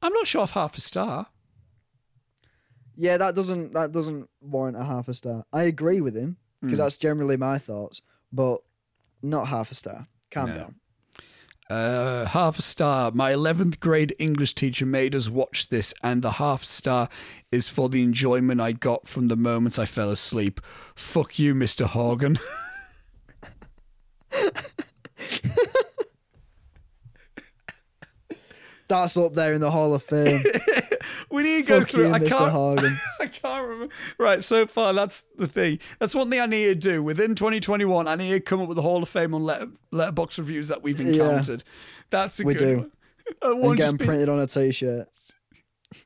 I'm 0.03 0.13
not 0.13 0.27
sure 0.27 0.45
if 0.45 0.51
half 0.51 0.77
a 0.77 0.81
star. 0.81 1.29
Yeah, 2.97 3.17
that 3.17 3.35
doesn't 3.35 3.73
that 3.73 3.93
doesn't 3.93 4.29
warrant 4.41 4.77
a 4.77 4.85
half 4.85 5.09
a 5.09 5.15
star. 5.15 5.45
I 5.53 5.65
agree 5.65 6.01
with 6.01 6.15
him 6.17 6.37
because 6.61 6.79
Hmm. 6.79 6.85
that's 6.85 6.99
generally 6.99 7.37
my 7.37 7.59
thoughts, 7.59 8.01
but 8.33 8.59
not 9.23 9.49
half 9.49 9.71
a 9.71 9.75
star. 9.75 10.07
Calm 10.31 10.51
No. 10.51 10.55
down. 10.57 10.75
Uh, 11.71 12.27
half 12.27 12.59
a 12.59 12.63
star. 12.63 13.11
My 13.13 13.33
11th 13.33 13.81
grade 13.81 14.15
English 14.19 14.55
teacher 14.55 14.85
made 14.85 15.15
us 15.15 15.31
watch 15.31 15.69
this, 15.71 15.95
and 16.03 16.21
the 16.21 16.33
half 16.33 16.63
star 16.63 17.09
is 17.51 17.69
for 17.71 17.89
the 17.89 18.03
enjoyment 18.03 18.61
I 18.61 18.73
got 18.73 19.09
from 19.09 19.29
the 19.29 19.37
moments 19.37 19.79
I 19.79 19.87
fell 19.87 20.11
asleep. 20.11 20.61
Fuck 20.95 21.39
you, 21.39 21.55
Mr. 21.55 21.87
Horgan. 21.87 22.39
That's 28.89 29.17
up 29.17 29.35
there 29.35 29.55
in 29.55 29.61
the 29.61 29.71
Hall 29.71 29.95
of 29.95 30.03
Fame. 30.03 30.43
we 31.35 31.43
need 31.43 31.63
to 31.63 31.69
go 31.69 31.81
Fuck 31.81 31.91
through. 31.91 32.07
you, 32.09 32.13
I 32.15 32.19
Mr. 32.21 32.29
can't. 32.29 32.99
I 33.21 33.27
can't 33.27 33.69
remember. 33.69 33.95
Right, 34.19 34.43
so 34.43 34.67
far 34.67 34.93
that's 34.93 35.25
the 35.37 35.47
thing. 35.47 35.79
That's 35.99 36.15
one 36.15 36.31
thing 36.31 36.41
I 36.41 36.47
need 36.47 36.67
to 36.67 36.75
do 36.75 37.03
within 37.03 37.35
2021. 37.35 38.07
I 38.09 38.15
need 38.15 38.31
to 38.31 38.41
come 38.41 38.61
up 38.61 38.69
with 38.69 38.79
a 38.79 38.83
Hall 38.83 39.03
of 39.03 39.09
Fame 39.09 39.35
on 39.35 39.43
letter, 39.45 39.69
letterbox 39.91 40.39
reviews 40.39 40.69
that 40.69 40.83
we've 40.83 41.01
encountered. 41.01 41.65
Yeah. 41.67 41.73
That's 42.11 42.41
a 42.41 42.45
We 42.45 42.55
good 42.55 42.67
do. 42.67 42.77
one. 42.79 42.91
I 43.43 43.51
and 43.51 43.61
want 43.61 43.77
get 43.79 43.85
to 43.85 43.89
them 43.91 43.97
be, 43.99 44.05
printed 44.07 44.29
on 44.29 44.39
a 44.39 44.47
t-shirt. 44.47 45.09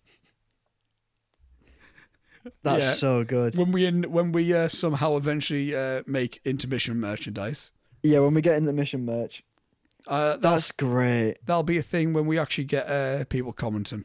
That's 2.62 2.86
Yeah. 2.86 2.92
so 2.92 3.24
good. 3.24 3.56
when 3.56 3.72
we 3.72 3.84
in, 3.86 4.05
when 4.05 4.32
we 4.32 4.52
uh, 4.55 4.68
somehow 4.68 5.16
eventually 5.16 5.74
uh, 5.74 6.02
make 6.06 6.40
intermission 6.44 6.98
merchandise. 7.00 7.72
Yeah, 8.02 8.20
when 8.20 8.34
we 8.34 8.40
get 8.40 8.56
in 8.56 8.64
the 8.64 8.72
mission 8.72 9.05
merch, 9.05 9.42
Uh, 10.06 10.36
that's 10.36 10.40
that's 10.40 10.72
great. 10.72 11.36
that'll 11.44 11.62
be 11.64 11.76
a 11.78 11.82
thing 11.82 12.12
when 12.12 12.26
we 12.26 12.38
actually 12.38 12.64
get 12.64 12.88
uh, 12.88 13.24
people 13.24 13.52
commenting. 13.52 14.05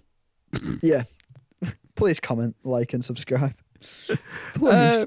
Yeah. 0.81 1.03
Please 1.95 2.19
comment, 2.19 2.55
like, 2.63 2.93
and 2.93 3.03
subscribe. 3.03 3.55
Please. 3.81 4.17
Uh, 4.63 5.05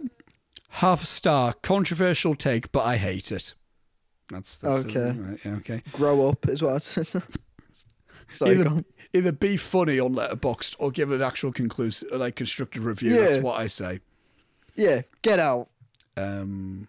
half 0.68 1.02
a 1.02 1.06
star, 1.06 1.52
controversial 1.62 2.34
take, 2.34 2.70
but 2.72 2.84
I 2.84 2.96
hate 2.96 3.32
it. 3.32 3.54
That's, 4.30 4.58
that's 4.58 4.84
Okay. 4.84 5.16
right, 5.18 5.38
yeah, 5.44 5.54
okay. 5.56 5.82
Grow 5.92 6.28
up 6.28 6.48
is 6.48 6.62
what 6.62 6.74
I'd 6.74 6.82
say. 6.84 7.20
Sorry, 8.28 8.58
Either- 8.60 8.84
Either 9.12 9.32
be 9.32 9.56
funny 9.56 9.98
on 9.98 10.14
Letterboxd 10.14 10.76
or 10.78 10.90
give 10.90 11.10
an 11.12 11.22
actual 11.22 11.50
conclusive, 11.52 12.10
like 12.12 12.34
constructive 12.36 12.84
review. 12.84 13.18
That's 13.18 13.38
what 13.38 13.58
I 13.58 13.66
say. 13.68 14.00
Yeah, 14.74 15.02
get 15.22 15.38
out. 15.38 15.68
Um, 16.18 16.88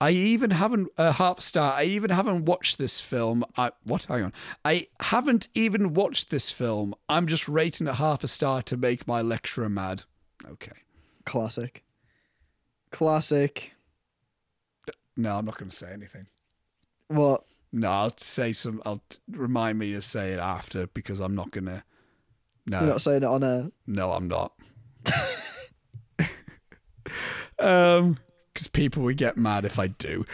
I 0.00 0.10
even 0.10 0.50
haven't 0.50 0.88
a 0.98 1.12
half 1.12 1.40
star. 1.40 1.72
I 1.72 1.84
even 1.84 2.10
haven't 2.10 2.44
watched 2.44 2.78
this 2.78 3.00
film. 3.00 3.44
I 3.56 3.70
what? 3.84 4.04
Hang 4.04 4.24
on. 4.24 4.32
I 4.64 4.88
haven't 5.00 5.48
even 5.54 5.94
watched 5.94 6.30
this 6.30 6.50
film. 6.50 6.94
I'm 7.08 7.26
just 7.26 7.48
rating 7.48 7.86
it 7.86 7.94
half 7.94 8.22
a 8.22 8.28
star 8.28 8.62
to 8.62 8.76
make 8.76 9.06
my 9.08 9.22
lecturer 9.22 9.70
mad. 9.70 10.02
Okay. 10.46 10.72
Classic. 11.24 11.82
Classic. 12.90 13.72
No, 15.16 15.38
I'm 15.38 15.46
not 15.46 15.56
going 15.56 15.70
to 15.70 15.76
say 15.76 15.92
anything. 15.92 16.26
What? 17.08 17.44
No, 17.72 17.90
I'll 17.90 18.14
say 18.18 18.52
some. 18.52 18.82
I'll 18.84 19.02
remind 19.30 19.78
me 19.78 19.92
to 19.92 20.02
say 20.02 20.32
it 20.32 20.38
after 20.38 20.86
because 20.88 21.20
I'm 21.20 21.34
not 21.34 21.50
gonna. 21.50 21.84
No, 22.66 22.80
You're 22.80 22.88
not 22.90 23.02
saying 23.02 23.22
it 23.22 23.28
on 23.28 23.44
air. 23.44 23.70
no, 23.86 24.12
I'm 24.12 24.28
not. 24.28 24.52
um, 27.58 28.18
because 28.56 28.68
people 28.68 29.02
would 29.02 29.18
get 29.18 29.36
mad 29.36 29.66
if 29.66 29.78
I 29.78 29.88
do. 29.88 30.24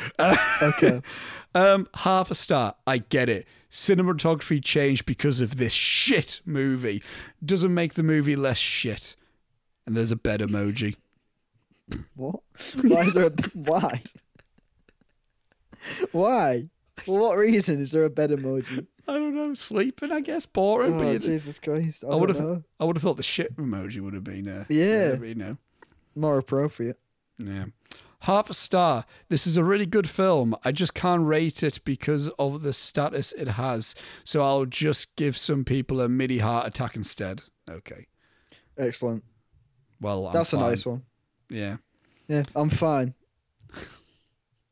Okay. 0.63 1.03
um, 1.57 1.89
half 1.95 2.31
a 2.31 2.37
star. 2.37 2.77
I 2.87 2.99
get 2.99 3.29
it. 3.29 3.49
Cinematography 3.69 4.63
changed 4.63 5.05
because 5.07 5.41
of 5.41 5.57
this 5.57 5.73
shit 5.73 6.41
movie. 6.45 7.03
Doesn't 7.45 7.75
make 7.75 7.95
the 7.95 8.05
movie 8.05 8.37
less 8.37 8.59
shit. 8.59 9.17
And 9.87 9.97
there's 9.97 10.13
a 10.13 10.17
bed 10.17 10.39
emoji. 10.41 10.95
what? 12.15 12.37
Why 12.83 13.03
is 13.07 13.15
there 13.15 13.27
a 13.27 13.33
why? 13.55 14.03
Why? 16.13 16.69
For 16.99 17.19
what 17.19 17.37
reason 17.39 17.81
is 17.81 17.91
there 17.91 18.05
a 18.05 18.11
bed 18.11 18.31
emoji? 18.31 18.87
I 19.09 19.15
don't 19.15 19.35
know. 19.35 19.53
Sleeping, 19.55 20.13
I 20.13 20.21
guess. 20.21 20.47
Boring. 20.47 20.93
Oh, 21.01 21.19
Jesus 21.19 21.59
Christ. 21.59 22.05
I, 22.05 22.13
I 22.13 22.15
would 22.15 22.29
have. 22.29 22.41
know. 22.41 22.63
I 22.79 22.85
would 22.85 22.95
have 22.95 23.03
thought 23.03 23.17
the 23.17 23.25
shit 23.25 23.57
emoji 23.57 24.01
would 24.01 24.15
have 24.15 24.23
been. 24.23 24.47
Uh, 24.47 24.65
Yeah. 24.69 24.85
would 24.87 25.11
have 25.11 25.21
been, 25.23 25.29
You 25.31 25.35
know. 25.35 25.57
More 26.15 26.39
appropriate. 26.39 27.01
Yeah. 27.39 27.65
Half 28.23 28.51
a 28.51 28.55
star. 28.55 29.05
This 29.29 29.47
is 29.49 29.57
a 29.57 29.65
really 29.65 29.87
good 29.87 30.09
film. 30.09 30.55
I 30.65 30.71
just 30.71 30.95
can't 30.95 31.27
rate 31.27 31.63
it 31.65 31.81
because 31.85 32.29
of 32.39 32.63
the 32.63 32.73
status 32.73 33.33
it 33.33 33.49
has. 33.49 33.97
So 34.23 34.43
I'll 34.43 34.65
just 34.65 35.17
give 35.17 35.37
some 35.37 35.65
people 35.65 36.01
a 36.01 36.09
midi 36.09 36.39
heart 36.39 36.67
attack 36.67 36.95
instead. 36.95 37.43
Okay. 37.69 38.07
Excellent. 38.79 39.25
Well, 40.01 40.29
I'm 40.29 40.33
That's 40.33 40.53
fine. 40.53 40.61
a 40.61 40.69
nice 40.69 40.87
one. 40.87 41.03
Yeah. 41.51 41.79
Yeah, 42.29 42.45
I'm 42.55 42.71
fine. 42.71 43.15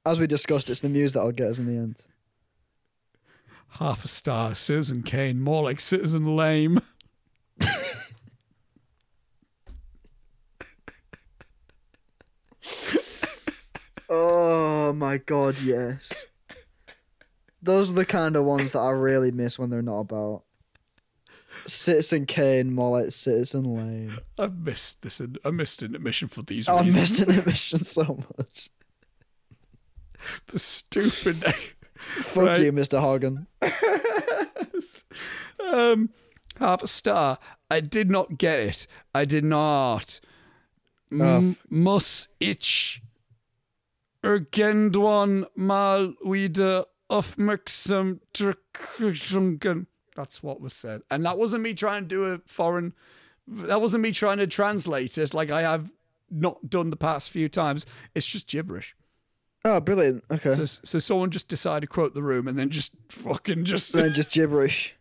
As 0.06 0.20
we 0.20 0.28
discussed, 0.28 0.70
it's 0.70 0.80
the 0.80 0.88
news 0.88 1.12
that'll 1.12 1.32
get 1.32 1.48
us 1.48 1.58
in 1.58 1.66
the 1.66 1.76
end. 1.76 1.96
Half 3.78 4.04
a 4.04 4.08
star. 4.08 4.54
Citizen 4.54 5.02
Kane. 5.02 5.40
More 5.40 5.64
like 5.64 5.80
Citizen 5.80 6.36
Lame. 6.36 6.80
Oh 14.90 14.92
my 14.92 15.18
god, 15.18 15.60
yes. 15.60 16.24
Those 17.62 17.92
are 17.92 17.94
the 17.94 18.04
kind 18.04 18.34
of 18.34 18.44
ones 18.44 18.72
that 18.72 18.80
I 18.80 18.90
really 18.90 19.30
miss 19.30 19.56
when 19.56 19.70
they're 19.70 19.82
not 19.82 20.00
about. 20.00 20.42
Citizen 21.64 22.26
Kane, 22.26 22.74
more 22.74 23.00
like 23.00 23.12
Citizen 23.12 23.62
Lane. 23.62 24.18
I've 24.36 24.58
missed 24.58 25.02
this. 25.02 25.22
I 25.44 25.50
missed 25.50 25.82
an 25.82 25.94
admission 25.94 26.26
for 26.26 26.42
these 26.42 26.68
Oh, 26.68 26.78
I 26.78 26.82
missed 26.82 27.20
an 27.20 27.30
admission 27.38 27.84
so 27.84 28.24
much. 28.36 28.68
The 30.48 30.58
stupid 30.58 31.40
name. 31.46 31.54
Fuck 32.22 32.46
Right. 32.46 32.60
you, 32.62 32.72
Mr. 32.72 32.98
Horgan. 33.00 33.46
um, 35.72 36.10
half 36.58 36.82
a 36.82 36.88
star. 36.88 37.38
I 37.70 37.80
did 37.80 38.10
not 38.10 38.38
get 38.38 38.58
it. 38.58 38.86
I 39.14 39.24
did 39.24 39.44
not. 39.44 40.18
Oh, 41.12 41.24
M- 41.24 41.56
muss 41.68 42.28
ich 42.40 43.02
irgendwann 44.22 45.46
mal 45.54 46.14
wieder 46.22 46.86
aufmerksam 47.08 48.20
drücken? 48.32 49.86
That's 50.14 50.42
what 50.42 50.60
was 50.60 50.74
said. 50.74 51.02
And 51.10 51.24
that 51.24 51.38
wasn't 51.38 51.62
me 51.62 51.74
trying 51.74 52.02
to 52.04 52.08
do 52.08 52.24
a 52.24 52.38
foreign. 52.46 52.94
That 53.46 53.80
wasn't 53.80 54.02
me 54.02 54.12
trying 54.12 54.38
to 54.38 54.46
translate 54.46 55.18
it 55.18 55.34
like 55.34 55.50
I 55.50 55.62
have 55.62 55.90
not 56.30 56.68
done 56.68 56.90
the 56.90 56.96
past 56.96 57.30
few 57.30 57.48
times. 57.48 57.86
It's 58.14 58.26
just 58.26 58.46
gibberish. 58.46 58.94
Oh, 59.64 59.80
brilliant. 59.80 60.24
Okay. 60.30 60.52
So, 60.52 60.64
so 60.64 60.98
someone 60.98 61.30
just 61.30 61.48
decided 61.48 61.82
to 61.82 61.86
quote 61.86 62.14
the 62.14 62.22
room 62.22 62.48
and 62.48 62.58
then 62.58 62.70
just 62.70 62.92
fucking 63.08 63.64
just. 63.64 63.92
then 63.92 64.12
just 64.12 64.30
gibberish. 64.30 64.96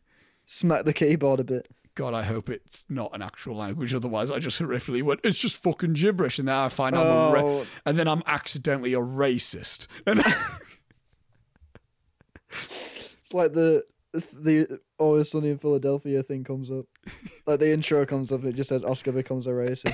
Smack 0.46 0.86
the 0.86 0.94
keyboard 0.94 1.40
a 1.40 1.44
bit. 1.44 1.68
God, 1.96 2.14
I 2.14 2.24
hope 2.24 2.50
it's 2.50 2.86
not 2.88 3.12
an 3.14 3.22
actual 3.22 3.58
language. 3.58 3.94
Otherwise, 3.94 4.32
I 4.32 4.40
just 4.40 4.60
horrifically 4.60 5.02
went, 5.04 5.20
it's 5.24 5.38
just 5.40 5.58
fucking 5.58 5.94
gibberish. 5.94 6.40
And 6.40 6.48
then 6.48 6.56
I 6.56 6.70
find 6.70 6.96
I'm 6.96 7.34
ra- 7.34 7.42
Oh. 7.44 7.66
and 7.86 7.98
then 8.00 8.08
I'm 8.08 8.24
accidentally 8.26 8.94
a 8.94 9.00
racist. 9.00 9.88
And 10.06 10.24
It's 12.52 13.34
like 13.34 13.54
the 13.54 13.84
the 14.34 14.80
Always 14.98 15.30
Sunny 15.30 15.50
in 15.50 15.58
Philadelphia 15.60 16.24
thing 16.24 16.44
comes 16.44 16.72
up. 16.72 16.86
Like 17.46 17.60
the 17.60 17.72
intro 17.72 18.06
comes 18.06 18.32
up 18.32 18.40
and 18.42 18.50
it 18.50 18.56
just 18.56 18.70
says 18.70 18.84
Oscar 18.84 19.12
becomes 19.12 19.46
a 19.48 19.52
racist. 19.52 19.94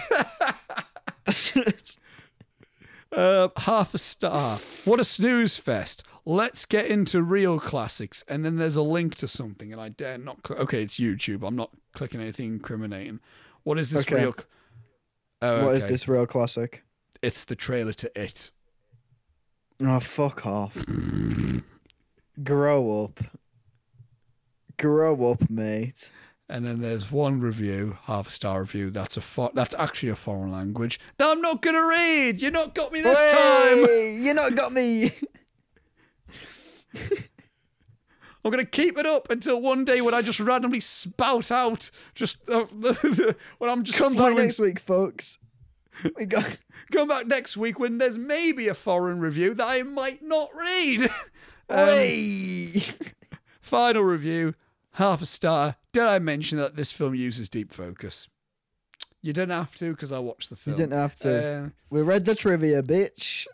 Uh, 3.11 3.47
half 3.57 3.93
a 3.93 3.97
star. 3.97 4.59
What 4.83 4.99
a 4.99 5.05
snooze 5.05 5.55
fest. 5.55 6.03
Let's 6.25 6.65
get 6.65 6.87
into 6.87 7.21
real 7.21 7.59
classics. 7.59 8.23
And 8.27 8.43
then 8.43 8.55
there's 8.55 8.75
a 8.75 8.81
link 8.81 9.15
to 9.15 9.27
something, 9.27 9.71
and 9.71 9.79
I 9.79 9.89
dare 9.89 10.17
not. 10.17 10.45
Cl- 10.47 10.61
okay, 10.61 10.81
it's 10.83 10.95
YouTube. 10.99 11.45
I'm 11.47 11.55
not 11.55 11.69
clicking 11.93 12.19
anything 12.19 12.53
incriminating. 12.53 13.19
What 13.63 13.77
is 13.77 13.91
this 13.91 14.01
Okay. 14.01 14.15
real? 14.15 14.33
cl- 14.33 14.45
Oh, 15.41 15.65
What 15.65 15.75
is 15.75 15.83
okay. 15.83 15.91
this 15.93 16.07
real 16.07 16.25
classic? 16.25 16.83
It's 17.21 17.45
the 17.45 17.55
trailer 17.55 17.93
to 17.93 18.11
It. 18.21 18.49
Oh, 19.81 19.99
fuck 19.99 20.45
off. 20.45 20.75
Grow 22.43 23.03
up. 23.03 23.19
Grow 24.77 25.31
up, 25.31 25.49
mate. 25.49 26.11
And 26.47 26.65
then 26.65 26.79
there's 26.81 27.11
one 27.11 27.39
review, 27.41 27.97
half 28.03 28.27
a 28.27 28.31
star 28.31 28.61
review. 28.61 28.89
That's 28.91 29.17
a 29.17 29.21
fo- 29.21 29.51
that's 29.53 29.73
actually 29.75 30.09
a 30.09 30.15
foreign 30.15 30.51
language 30.51 30.99
that 31.17 31.27
I'm 31.27 31.41
not 31.41 31.61
gonna 31.61 31.85
read. 31.85 32.39
You're 32.41 32.51
not 32.51 32.75
got 32.75 32.91
me 32.91 33.01
this 33.01 33.17
time. 33.17 33.85
Hey, 33.85 34.17
You 34.21 34.33
not 34.33 34.55
got 34.55 34.71
me. 34.71 35.11
I'm 38.43 38.51
gonna 38.51 38.65
keep 38.65 38.97
it 38.99 39.05
up 39.07 39.29
until 39.31 39.59
one 39.59 39.85
day 39.85 40.01
when 40.01 40.13
I 40.13 40.21
just 40.21 40.39
randomly 40.39 40.79
spout 40.79 41.49
out 41.51 41.89
just 42.13 42.37
uh, 42.49 42.65
when 43.57 43.69
I'm 43.69 43.83
just 43.83 43.97
Come 43.97 44.13
back 44.13 44.19
flowing- 44.19 44.37
next 44.37 44.59
week, 44.59 44.79
folks. 44.79 45.37
We 46.17 46.25
got. 46.25 46.57
Come 46.91 47.07
back 47.07 47.25
next 47.25 47.57
week 47.57 47.79
when 47.79 47.97
there's 47.97 48.17
maybe 48.17 48.67
a 48.67 48.75
foreign 48.75 49.19
review 49.19 49.55
that 49.55 49.65
I 49.67 49.81
might 49.81 50.21
not 50.21 50.49
read. 50.55 51.09
Um, 51.67 52.81
final 53.59 54.03
review, 54.03 54.53
half 54.91 55.19
a 55.23 55.25
star. 55.25 55.77
Did 55.93 56.03
I 56.03 56.19
mention 56.19 56.59
that 56.59 56.75
this 56.75 56.91
film 56.91 57.15
uses 57.15 57.49
deep 57.49 57.73
focus? 57.73 58.27
You 59.23 59.33
didn't 59.33 59.55
have 59.57 59.75
to 59.77 59.89
because 59.91 60.11
I 60.11 60.19
watched 60.19 60.51
the 60.51 60.55
film. 60.55 60.75
You 60.75 60.83
didn't 60.83 60.99
have 60.99 61.15
to. 61.19 61.43
Uh, 61.65 61.69
we 61.89 62.03
read 62.03 62.25
the 62.25 62.35
trivia, 62.35 62.83
bitch. 62.83 63.47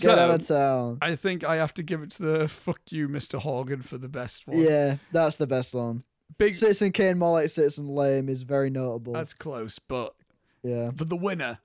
Get 0.00 0.18
out 0.18 0.30
of 0.30 0.42
so 0.42 0.54
town. 0.56 0.98
I 1.02 1.16
think 1.16 1.42
I 1.44 1.56
have 1.56 1.74
to 1.74 1.82
give 1.82 2.02
it 2.02 2.10
to 2.12 2.22
the 2.22 2.48
fuck 2.48 2.80
you, 2.90 3.08
Mr. 3.08 3.38
Horgan, 3.40 3.82
for 3.82 3.98
the 3.98 4.08
best 4.08 4.46
one. 4.46 4.58
Yeah, 4.60 4.96
that's 5.10 5.36
the 5.36 5.46
best 5.46 5.74
one. 5.74 6.04
big. 6.38 6.54
Citizen 6.54 6.92
Kane, 6.92 7.18
more 7.18 7.32
like 7.40 7.48
Citizen 7.50 7.88
Lame, 7.88 8.28
is 8.28 8.42
very 8.44 8.70
notable. 8.70 9.12
That's 9.12 9.34
close, 9.34 9.78
but 9.80 10.14
yeah. 10.62 10.90
for 10.96 11.04
the 11.04 11.16
winner, 11.16 11.58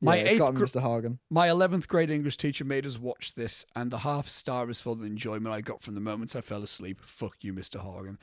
my 0.00 0.16
yeah, 0.16 0.28
eighth 0.30 0.38
gr- 0.54 0.64
Mr. 0.64 0.80
Hagen. 0.80 1.18
My 1.28 1.48
11th 1.48 1.88
grade 1.88 2.10
English 2.10 2.36
teacher 2.38 2.64
made 2.64 2.86
us 2.86 2.98
watch 2.98 3.34
this, 3.34 3.66
and 3.76 3.90
the 3.90 3.98
half 3.98 4.28
star 4.28 4.70
is 4.70 4.80
for 4.80 4.96
the 4.96 5.04
enjoyment 5.04 5.54
I 5.54 5.60
got 5.60 5.82
from 5.82 5.94
the 5.94 6.00
moments 6.00 6.34
I 6.34 6.40
fell 6.40 6.62
asleep. 6.62 7.00
Fuck 7.02 7.36
you, 7.42 7.52
Mr. 7.52 7.76
Horgan. 7.80 8.18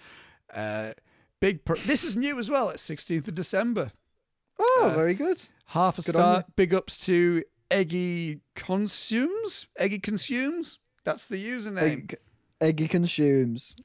Uh, 0.51 0.93
big. 1.39 1.65
Pr- 1.65 1.75
this 1.85 2.03
is 2.03 2.15
new 2.15 2.39
as 2.39 2.49
well. 2.49 2.69
It's 2.69 2.81
16th 2.89 3.27
of 3.27 3.35
December. 3.35 3.91
Oh, 4.59 4.89
Uh, 4.91 4.95
very 4.95 5.13
good. 5.13 5.41
Half 5.67 5.99
a 5.99 6.01
Good 6.01 6.15
star. 6.15 6.45
Big 6.55 6.73
ups 6.73 6.97
to 7.05 7.43
Eggy 7.71 8.41
Consumes. 8.55 9.67
Eggy 9.77 9.99
Consumes. 9.99 10.79
That's 11.03 11.27
the 11.27 11.43
username. 11.43 11.81
Egg, 11.81 12.15
Eggy 12.61 12.87
consumes. 12.87 13.75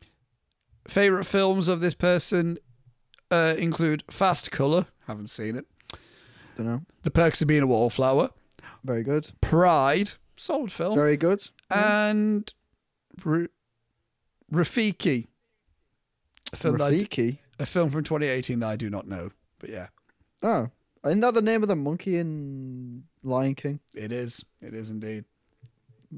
Favorite 0.89 1.25
films 1.25 1.69
of 1.69 1.81
this 1.81 1.95
person 1.95 2.59
uh, 3.31 3.55
include 3.57 4.03
Fast 4.11 4.51
Color. 4.51 4.87
Haven't 5.07 5.29
seen 5.31 5.57
it. 5.57 5.67
Don't 6.57 6.67
know. 6.67 6.83
The 7.03 7.11
Perks 7.11 7.41
of 7.41 7.49
Being 7.49 7.63
a 7.63 7.67
Wallflower. 7.67 8.31
Very 8.83 9.03
good. 9.03 9.31
Pride. 9.41 10.13
Solid 10.37 10.73
film. 10.73 10.97
Very 10.97 11.17
good. 11.17 11.49
and 11.71 12.53
Ra- 13.25 13.47
Rafiki. 14.53 15.27
A 16.53 16.57
film, 16.57 16.77
that 16.79 16.85
I 16.85 16.91
d- 16.99 17.05
Rafiki. 17.07 17.39
a 17.59 17.67
film 17.67 17.91
from 17.91 18.05
2018 18.05 18.61
that 18.61 18.69
I 18.69 18.77
do 18.77 18.91
not 18.91 19.07
know. 19.09 19.31
But 19.59 19.71
yeah, 19.71 19.87
Oh, 20.43 20.69
isn't 21.07 21.21
that 21.21 21.35
the 21.35 21.43
name 21.43 21.63
of 21.63 21.69
the 21.69 21.77
monkey 21.77 22.17
in 22.19 23.05
Lion 23.23 23.55
King? 23.55 23.81
it 23.95 24.13
is. 24.13 24.45
It 24.61 24.75
is 24.75 24.91
indeed. 24.91 25.25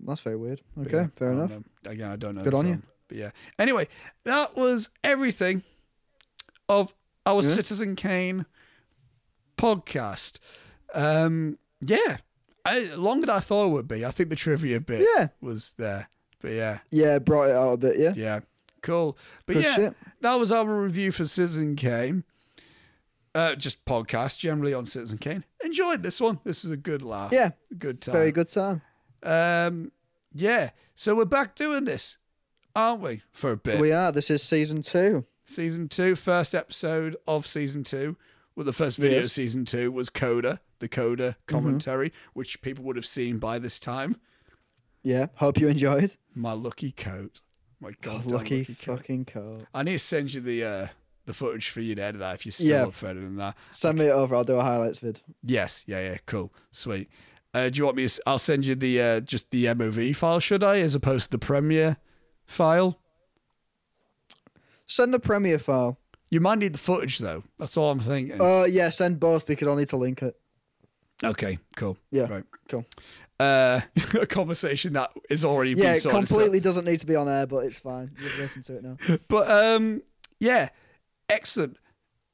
That's 0.04 0.20
very 0.20 0.36
weird. 0.36 0.60
Okay, 0.80 0.96
yeah, 0.96 1.06
fair 1.16 1.32
enough. 1.32 1.50
know. 1.50 1.62
Again, 1.86 2.10
I 2.10 2.16
don't 2.16 2.34
know. 2.34 2.42
Good 2.42 2.54
on 2.54 2.68
you. 2.68 2.82
But 3.08 3.16
yeah. 3.16 3.30
Anyway, 3.58 3.88
that 4.24 4.56
was 4.56 4.90
everything 5.02 5.62
of 6.68 6.92
our 7.24 7.42
Yeah. 7.42 7.48
Citizen 7.50 7.96
Kane 7.96 8.44
podcast. 9.56 10.38
Um, 10.94 11.58
yeah, 11.80 12.18
I, 12.64 12.80
longer 12.94 13.26
than 13.26 13.36
I 13.36 13.40
thought 13.40 13.66
it 13.66 13.70
would 13.70 13.88
be. 13.88 14.04
I 14.04 14.10
think 14.10 14.30
the 14.30 14.36
trivia 14.36 14.80
bit 14.80 15.06
Yeah, 15.16 15.28
was 15.40 15.74
there. 15.78 16.08
But 16.40 16.52
yeah, 16.52 16.78
yeah, 16.90 17.18
brought 17.18 17.48
it 17.48 17.56
out 17.56 17.72
a 17.72 17.76
bit. 17.76 17.98
Yeah, 17.98 18.12
yeah, 18.14 18.40
cool. 18.82 19.16
But 19.46 19.54
good 19.54 19.64
yeah, 19.64 19.74
shit. 19.74 19.94
that 20.20 20.34
was 20.38 20.52
our 20.52 20.64
review 20.66 21.10
for 21.12 21.24
Citizen 21.24 21.76
Kane. 21.76 22.24
Uh, 23.36 23.54
just 23.54 23.84
podcast 23.84 24.38
generally 24.38 24.72
on 24.72 24.86
Citizen 24.86 25.18
Kane. 25.18 25.44
Enjoyed 25.62 26.02
this 26.02 26.22
one. 26.22 26.40
This 26.42 26.62
was 26.62 26.72
a 26.72 26.76
good 26.76 27.02
laugh. 27.02 27.32
Yeah, 27.32 27.50
good 27.76 28.00
time. 28.00 28.12
very 28.14 28.32
good 28.32 28.48
time. 28.48 28.80
Um, 29.22 29.92
yeah. 30.32 30.70
So 30.94 31.14
we're 31.14 31.26
back 31.26 31.54
doing 31.54 31.84
this, 31.84 32.16
aren't 32.74 33.02
we? 33.02 33.20
For 33.32 33.52
a 33.52 33.56
bit. 33.58 33.78
We 33.78 33.92
are. 33.92 34.10
This 34.10 34.30
is 34.30 34.42
season 34.42 34.80
two. 34.80 35.26
season 35.44 35.88
two, 35.88 36.14
first 36.14 36.54
episode 36.54 37.14
of 37.28 37.46
season 37.46 37.84
two. 37.84 38.16
Well, 38.54 38.64
the 38.64 38.72
first 38.72 38.96
video 38.96 39.18
of 39.18 39.30
season 39.30 39.66
two 39.66 39.92
was 39.92 40.08
Coda, 40.08 40.60
the 40.78 40.88
Coda 40.88 41.36
commentary, 41.46 42.14
which 42.32 42.62
people 42.62 42.84
would 42.84 42.96
have 42.96 43.04
seen 43.04 43.38
by 43.38 43.58
this 43.58 43.78
time. 43.78 44.16
Yeah, 45.02 45.26
hope 45.34 45.58
you 45.58 45.68
enjoyed. 45.68 46.16
My 46.34 46.52
lucky 46.52 46.90
coat. 46.90 47.42
My 47.80 47.90
God, 48.00 48.24
lucky, 48.24 48.64
coat. 48.64 48.98
fucking 49.00 49.26
coat. 49.26 49.66
I 49.74 49.82
need 49.82 49.92
to 49.92 49.98
send 49.98 50.32
you 50.32 50.40
the 50.40 50.64
uh, 50.64 50.86
the 51.26 51.34
footage 51.34 51.68
for 51.68 51.80
you 51.80 51.94
to 51.94 52.02
edit 52.02 52.20
that 52.20 52.34
if 52.36 52.46
you're 52.46 52.52
still 52.52 52.66
Yeah. 52.68 52.84
up 52.86 52.94
for 52.94 53.08
editing 53.08 53.36
that. 53.36 53.56
Send 53.70 53.98
me 53.98 54.06
it 54.06 54.10
over. 54.10 54.34
I'll 54.34 54.44
do 54.44 54.54
a 54.56 54.62
highlights 54.62 55.00
vid. 55.00 55.20
Yes, 55.44 55.84
yeah, 55.86 56.00
yeah, 56.00 56.16
cool, 56.26 56.52
sweet. 56.70 57.08
Uh, 57.52 57.68
do 57.68 57.78
you 57.78 57.84
want 57.84 57.96
me? 57.96 58.06
To, 58.08 58.22
I'll 58.26 58.38
send 58.38 58.64
you 58.66 58.74
the 58.74 59.00
uh, 59.00 59.20
just 59.20 59.50
the 59.50 59.64
MOV 59.66 60.14
file, 60.16 60.40
should 60.40 60.62
I, 60.64 60.78
as 60.80 60.94
opposed 60.94 61.26
to 61.26 61.30
the 61.32 61.38
Premiere 61.38 61.96
file? 62.46 62.98
Send 64.86 65.12
the 65.12 65.18
premiere 65.18 65.58
file. 65.58 65.98
You 66.30 66.40
might 66.40 66.58
need 66.58 66.72
the 66.72 66.78
footage 66.78 67.18
though. 67.18 67.42
That's 67.58 67.76
all 67.76 67.90
I'm 67.90 68.00
thinking. 68.00 68.40
Uh, 68.40 68.64
yeah, 68.64 68.88
send 68.90 69.18
both 69.20 69.46
because 69.46 69.66
I'll 69.68 69.76
need 69.76 69.88
to 69.88 69.96
link 69.96 70.22
it. 70.22 70.36
okay, 71.24 71.58
cool. 71.76 71.96
Yeah, 72.10 72.26
right. 72.28 72.44
cool. 72.68 72.84
Uh, 73.38 73.80
a 74.20 74.26
conversation 74.26 74.92
that 74.94 75.10
is 75.30 75.44
already 75.44 75.72
Yeah, 75.72 75.98
completely 75.98 76.60
doesn't 76.60 76.84
need 76.84 77.00
to 77.00 77.06
be 77.06 77.16
on 77.16 77.28
air, 77.28 77.46
but 77.46 77.64
it's 77.64 77.78
fine. 77.78 78.10
You 78.20 78.28
can 78.30 78.40
listen 78.40 78.62
to 78.62 78.76
it 78.76 78.82
now. 78.84 78.96
But 79.28 79.50
um, 79.50 80.02
yeah, 80.40 80.68
excellent. 81.28 81.76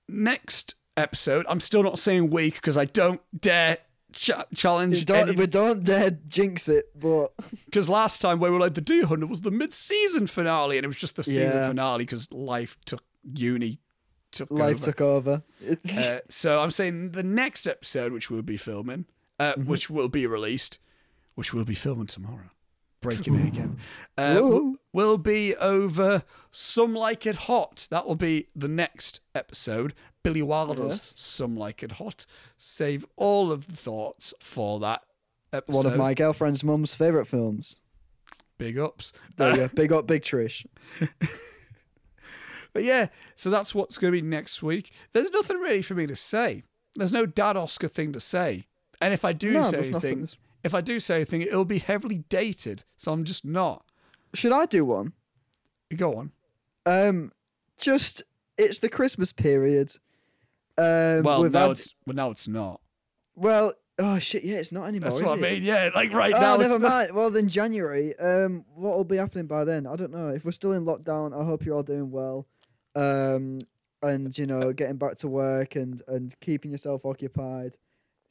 Next 0.09 0.75
episode, 0.97 1.47
I'm 1.49 1.61
still 1.61 1.83
not 1.83 1.99
saying 1.99 2.31
week 2.31 2.55
because 2.55 2.77
I 2.77 2.85
don't 2.87 3.21
dare 3.39 3.79
We 4.13 4.45
challenge 4.57 5.05
don't, 5.07 5.29
any 5.29 5.37
we 5.37 5.47
don't 5.47 5.85
dare 5.85 6.11
jinx 6.11 6.69
it, 6.69 6.87
but 6.99 7.33
Because 7.65 7.89
last 7.89 8.21
time 8.21 8.41
we 8.41 8.51
were 8.51 8.59
like 8.59 8.75
the 8.75 8.81
Deer 8.83 9.07
Hunter 9.07 9.27
was 9.27 9.41
the 9.41 9.51
mid-season 9.51 10.27
finale, 10.27 10.77
and 10.77 10.85
it 10.85 10.89
was 10.89 10.99
just 10.99 11.17
the 11.17 11.25
season 11.25 11.45
Yeah. 11.45 11.69
finale 11.69 12.05
because 12.05 12.31
life 12.33 12.77
took 12.85 13.03
uni 13.33 13.79
took 14.33 14.51
life 14.51 14.77
over. 14.77 14.85
took 14.87 15.01
over. 15.01 15.43
Uh, 15.97 16.19
so 16.29 16.61
I'm 16.63 16.71
saying 16.71 17.13
the 17.13 17.23
next 17.23 17.67
episode, 17.67 18.13
which 18.13 18.31
we'll 18.31 18.43
be 18.43 18.57
filming, 18.57 19.07
uh, 19.39 19.53
Mm-hmm. 19.55 19.65
which 19.71 19.89
will 19.91 20.09
be 20.09 20.27
released, 20.27 20.79
which 21.35 21.53
we'll 21.55 21.65
be 21.65 21.75
filming 21.75 22.07
tomorrow, 22.07 22.51
breaking 23.03 23.35
it 23.35 23.49
again, 23.49 23.77
uh, 24.17 24.41
will 24.93 25.19
be 25.19 25.55
over 25.57 26.25
Some 26.51 26.95
Like 26.95 27.27
It 27.27 27.37
Hot. 27.37 27.87
That 27.91 28.07
will 28.07 28.15
be 28.17 28.49
the 28.57 28.69
next 28.69 29.21
episode. 29.35 29.93
Billy 30.23 30.41
Wilder's 30.43 30.93
Yes. 30.95 31.13
Some 31.17 31.57
Like 31.57 31.83
It 31.83 31.93
Hot. 31.93 32.25
Save 32.57 33.05
all 33.17 33.53
of 33.53 33.67
the 33.67 33.77
thoughts 33.77 34.33
for 34.41 34.81
that 34.81 35.03
episode. 35.53 35.77
One 35.85 35.87
of 35.93 35.99
my 35.99 36.15
girlfriend's 36.15 36.63
mum's 36.65 36.95
favorite 36.95 37.27
films. 37.27 37.79
big 38.57 38.79
ups. 38.79 39.13
There 39.37 39.51
you 39.51 39.57
go. 39.57 39.69
Big 39.75 39.93
up, 39.93 40.07
Big 40.07 40.23
Trish. 40.23 40.65
But 42.75 42.85
yeah, 42.85 43.09
so 43.37 43.51
that's 43.51 43.75
what's 43.75 43.99
going 43.99 44.13
to 44.15 44.17
be 44.23 44.27
next 44.27 44.63
week. 44.63 44.93
There's 45.13 45.31
nothing 45.31 45.59
really 45.59 45.83
for 45.83 45.95
me 45.95 46.07
to 46.07 46.17
say. 46.17 46.63
There's 46.95 47.13
no 47.13 47.27
dad 47.27 47.55
Oscar 47.55 47.87
thing 47.89 48.13
to 48.15 48.21
say. 48.21 48.65
And 49.01 49.13
if 49.13 49.25
I 49.27 49.33
do 49.33 49.51
No, 49.53 49.65
say 49.65 49.77
anything, 49.77 49.93
nothing. 49.93 50.29
If 50.65 50.75
I 50.75 50.81
do 50.81 51.01
say 51.01 51.17
anything, 51.17 51.43
it'll 51.43 51.65
be 51.65 51.79
heavily 51.79 52.25
dated. 52.29 52.85
So 52.97 53.13
I'm 53.13 53.25
just 53.25 53.45
not. 53.45 53.85
Should 54.35 54.53
I 54.53 54.67
do 54.67 54.85
one? 54.85 55.13
Go 55.97 56.15
on. 56.17 56.33
Um, 56.87 57.33
just 57.79 58.23
it's 58.57 58.79
the 58.79 58.89
Christmas 58.89 59.33
period. 59.33 59.91
Um, 60.79 61.23
Well, 61.23 61.43
now 61.51 61.71
it's 61.71 61.95
well, 62.07 62.15
now 62.17 62.31
it's 62.31 62.49
not. 62.49 62.81
well, 63.35 63.73
oh 63.99 64.19
shit, 64.19 64.43
yeah, 64.45 64.57
it's 64.57 64.73
not 64.73 64.85
anymore. 64.87 65.11
That's 65.11 65.23
what 65.23 65.39
I 65.39 65.41
mean. 65.41 65.63
Yeah, 65.63 65.91
like 65.95 66.13
right 66.13 66.33
Oh, 66.35 66.41
now. 66.41 66.57
never 66.57 66.75
it's 66.77 66.83
not. 66.83 66.91
mind. 66.91 67.13
Well, 67.13 67.31
then 67.31 67.49
January. 67.49 68.19
Um, 68.19 68.65
what 68.75 68.97
will 68.97 69.05
be 69.05 69.17
happening 69.19 69.47
by 69.47 69.65
then? 69.65 69.87
I 69.87 69.97
don't 69.97 70.11
know. 70.13 70.29
If 70.29 70.45
we're 70.45 70.53
still 70.53 70.73
in 70.73 70.85
lockdown, 70.85 71.39
I 71.39 71.45
hope 71.45 71.65
you're 71.65 71.77
all 71.77 71.83
doing 71.83 72.11
well. 72.11 72.47
Um, 72.95 73.61
and 74.03 74.37
you 74.37 74.47
know, 74.47 74.73
getting 74.73 74.97
back 74.97 75.17
to 75.19 75.29
work 75.29 75.77
and 75.77 76.01
and 76.09 76.35
keeping 76.41 76.71
yourself 76.71 77.05
occupied. 77.05 77.77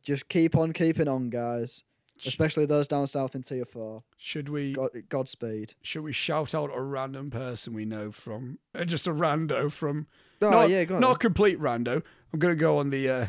Just 0.04 0.28
keep 0.30 0.56
on 0.58 0.74
keeping 0.74 1.08
on, 1.08 1.30
guys. 1.30 1.84
Especially 2.26 2.66
those 2.66 2.88
down 2.88 3.08
south 3.08 3.36
in 3.36 3.44
tier 3.44 3.66
four. 3.66 4.04
Should 4.18 4.50
we 4.50 4.74
God, 4.74 4.90
Godspeed. 5.10 5.74
should 5.82 6.04
we 6.04 6.14
shout 6.14 6.54
out 6.56 6.70
a 6.74 6.82
random 6.82 7.30
person 7.30 7.74
we 7.74 7.86
know 7.86 8.12
from 8.12 8.60
uh, 8.76 8.86
just 8.86 9.08
a 9.08 9.12
rando 9.12 9.72
from 9.72 10.08
Oh 10.42 10.50
not, 10.50 10.70
yeah, 10.70 10.84
go 10.86 10.96
on. 10.96 11.02
not 11.02 11.16
a 11.16 11.20
complete 11.20 11.60
rando. 11.60 12.02
I'm 12.34 12.40
gonna 12.40 12.56
go 12.56 12.78
on 12.80 12.90
the 12.90 13.10
uh, 13.10 13.26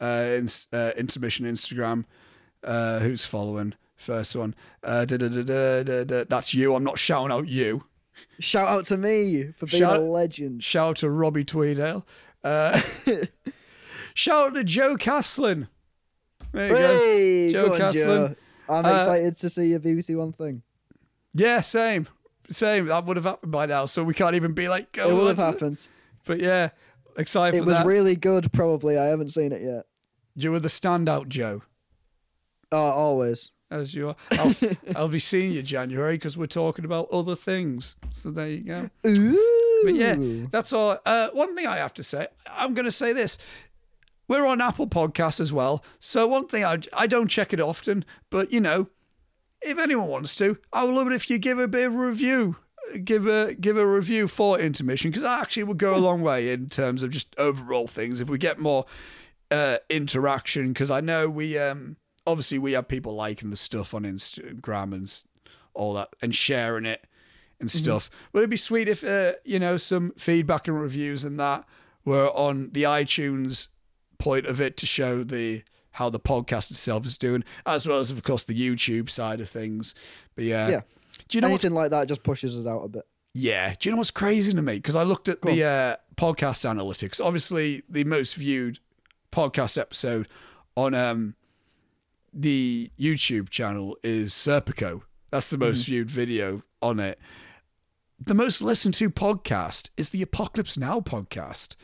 uh, 0.00 0.32
ins- 0.36 0.66
uh, 0.72 0.92
intermission 0.96 1.46
Instagram. 1.46 2.04
Uh, 2.62 2.98
who's 3.00 3.24
following? 3.24 3.74
First 3.96 4.34
one. 4.36 4.54
Uh, 4.82 5.04
da, 5.04 5.16
da, 5.16 5.28
da, 5.28 5.42
da, 5.42 5.82
da, 5.82 6.04
da. 6.04 6.24
That's 6.28 6.52
you. 6.52 6.74
I'm 6.74 6.84
not 6.84 6.98
shouting 6.98 7.32
out 7.32 7.48
you. 7.48 7.84
Shout 8.38 8.68
out 8.68 8.84
to 8.86 8.96
me 8.96 9.52
for 9.56 9.66
being 9.66 9.82
Shout- 9.82 9.96
a 9.96 10.00
legend. 10.00 10.62
Shout 10.64 10.88
out 10.90 10.96
to 10.98 11.10
Robbie 11.10 11.44
Tweedale. 11.44 12.04
Uh, 12.42 12.80
shout 14.14 14.48
out 14.48 14.54
to 14.54 14.64
Joe 14.64 14.96
Caslin. 14.96 15.68
There 16.54 16.68
you 16.68 16.74
go. 16.74 16.98
Hey, 16.98 17.52
Joe 17.52 17.66
go 17.68 17.74
on, 17.74 17.80
Caslin. 17.80 17.94
Joe. 17.94 18.34
I'm 18.68 18.86
Uh, 18.86 18.94
excited 18.94 19.36
to 19.38 19.50
see 19.50 19.66
your 19.66 19.80
BBC 19.80 20.16
One 20.16 20.32
thing. 20.32 20.62
Yeah, 21.34 21.60
same. 21.60 22.06
Same. 22.50 22.86
That 22.86 23.04
would 23.06 23.16
have 23.16 23.24
happened 23.24 23.52
by 23.52 23.66
now, 23.66 23.86
so 23.86 24.04
we 24.04 24.14
can't 24.14 24.36
even 24.36 24.52
be 24.52 24.68
like, 24.68 24.92
go 24.92 25.08
it 25.10 25.12
will 25.12 25.26
have 25.26 25.36
happened. 25.38 25.86
But 26.24 26.40
yeah, 26.40 26.70
excited 27.18 27.58
It 27.58 27.64
was 27.64 27.78
that. 27.78 27.86
really 27.86 28.16
good. 28.16 28.52
Probably, 28.52 28.96
I 28.96 29.06
haven't 29.06 29.30
seen 29.30 29.52
it 29.52 29.62
yet. 29.62 29.86
you 30.36 30.52
were 30.52 30.60
the 30.60 30.68
standout, 30.68 31.28
Joe. 31.28 31.62
Oh, 32.72 32.78
always. 32.78 33.50
As 33.70 33.92
you 33.94 34.10
are. 34.10 34.16
I'll, 34.32 34.52
I'll 34.94 35.08
be 35.08 35.18
seeing 35.18 35.52
you 35.52 35.62
January 35.62 36.16
because 36.16 36.36
we're 36.36 36.46
talking 36.46 36.84
about 36.84 37.08
other 37.10 37.34
things. 37.34 37.96
So 38.10 38.30
there 38.30 38.48
you 38.48 38.60
go. 38.62 38.90
Ooh. 39.06 39.82
But 39.84 39.94
yeah, 39.94 40.16
that's 40.50 40.72
all. 40.72 40.98
Uh, 41.04 41.28
one 41.32 41.54
thing 41.56 41.66
I 41.66 41.76
have 41.78 41.94
to 41.94 42.02
say, 42.04 42.26
I'm 42.48 42.74
going 42.74 42.84
to 42.84 42.92
say 42.92 43.12
this. 43.12 43.38
We're 44.26 44.46
on 44.46 44.60
Apple 44.60 44.86
Podcasts 44.86 45.40
as 45.40 45.52
well. 45.52 45.84
So 45.98 46.26
one 46.26 46.46
thing 46.46 46.64
I, 46.64 46.78
I 46.92 47.06
don't 47.06 47.28
check 47.28 47.52
it 47.52 47.60
often, 47.60 48.04
but 48.30 48.52
you 48.52 48.60
know, 48.60 48.88
if 49.60 49.78
anyone 49.78 50.08
wants 50.08 50.36
to, 50.36 50.58
I 50.72 50.84
would 50.84 50.94
love 50.94 51.06
it 51.06 51.14
if 51.14 51.28
you 51.28 51.38
give 51.38 51.58
a 51.58 51.68
bit 51.68 51.86
of 51.86 51.94
a 51.94 51.98
review. 51.98 52.56
Give 53.02 53.26
a 53.26 53.54
give 53.54 53.78
a 53.78 53.86
review 53.86 54.28
for 54.28 54.58
intermission 54.58 55.10
because 55.10 55.22
that 55.22 55.40
actually 55.40 55.64
would 55.64 55.78
go 55.78 55.94
a 55.94 55.96
long 55.96 56.20
way 56.20 56.50
in 56.50 56.68
terms 56.68 57.02
of 57.02 57.10
just 57.10 57.34
overall 57.38 57.86
things. 57.86 58.20
If 58.20 58.28
we 58.28 58.36
get 58.36 58.58
more 58.58 58.84
uh, 59.50 59.78
interaction, 59.88 60.68
because 60.68 60.90
I 60.90 61.00
know 61.00 61.30
we 61.30 61.56
um 61.56 61.96
obviously 62.26 62.58
we 62.58 62.72
have 62.72 62.86
people 62.86 63.14
liking 63.14 63.48
the 63.48 63.56
stuff 63.56 63.94
on 63.94 64.02
Instagram 64.02 64.92
and 64.92 65.24
all 65.72 65.94
that 65.94 66.10
and 66.20 66.34
sharing 66.34 66.84
it 66.84 67.06
and 67.58 67.70
stuff. 67.70 68.10
But 68.32 68.40
it'd 68.40 68.50
be 68.50 68.56
sweet 68.58 68.88
if 68.88 69.02
uh, 69.02 69.34
you 69.44 69.58
know 69.58 69.76
some 69.76 70.12
feedback 70.18 70.68
and 70.68 70.78
reviews 70.80 71.24
and 71.24 71.40
that 71.40 71.64
were 72.04 72.28
on 72.30 72.70
the 72.72 72.82
iTunes 72.82 73.68
point 74.24 74.46
of 74.46 74.60
it 74.60 74.76
to 74.78 74.86
show 74.86 75.22
the 75.22 75.62
how 75.92 76.10
the 76.10 76.18
podcast 76.18 76.70
itself 76.70 77.06
is 77.06 77.16
doing, 77.18 77.44
as 77.66 77.86
well 77.86 78.00
as 78.00 78.10
of 78.10 78.22
course 78.22 78.42
the 78.44 78.58
YouTube 78.58 79.08
side 79.10 79.40
of 79.40 79.48
things. 79.48 79.94
But 80.34 80.44
yeah, 80.44 80.68
Yeah. 80.68 80.80
do 81.28 81.36
you 81.38 81.40
know 81.42 81.50
what's 81.50 81.64
Anything 81.64 81.76
like 81.76 81.90
that 81.90 82.08
just 82.08 82.22
pushes 82.24 82.56
us 82.58 82.66
out 82.66 82.80
a 82.82 82.88
bit. 82.88 83.06
yeah. 83.34 83.74
Do 83.78 83.88
you 83.88 83.92
know 83.92 83.98
what's 83.98 84.10
crazy 84.10 84.52
to 84.52 84.62
me? 84.62 84.74
Because 84.76 84.96
I 84.96 85.02
looked 85.04 85.28
at 85.28 85.42
the 85.42 85.62
uh, 85.64 85.96
podcast 86.16 86.64
analytics. 86.64 87.24
Obviously, 87.24 87.82
the 87.88 88.04
most 88.04 88.34
viewed 88.34 88.78
podcast 89.30 89.78
episode 89.78 90.26
on 90.76 90.94
um, 90.94 91.34
the 92.32 92.90
YouTube 92.98 93.50
channel 93.50 93.96
is 94.02 94.32
Serpico. 94.32 95.02
That's 95.30 95.50
the 95.50 95.58
most 95.58 95.86
viewed 95.86 96.10
video 96.10 96.62
on 96.82 96.98
it. 96.98 97.18
The 98.20 98.34
most 98.34 98.62
listened 98.62 98.94
to 98.94 99.10
podcast 99.10 99.90
is 99.96 100.10
the 100.10 100.22
Apocalypse 100.22 100.76
Now 100.78 101.00
podcast. 101.00 101.76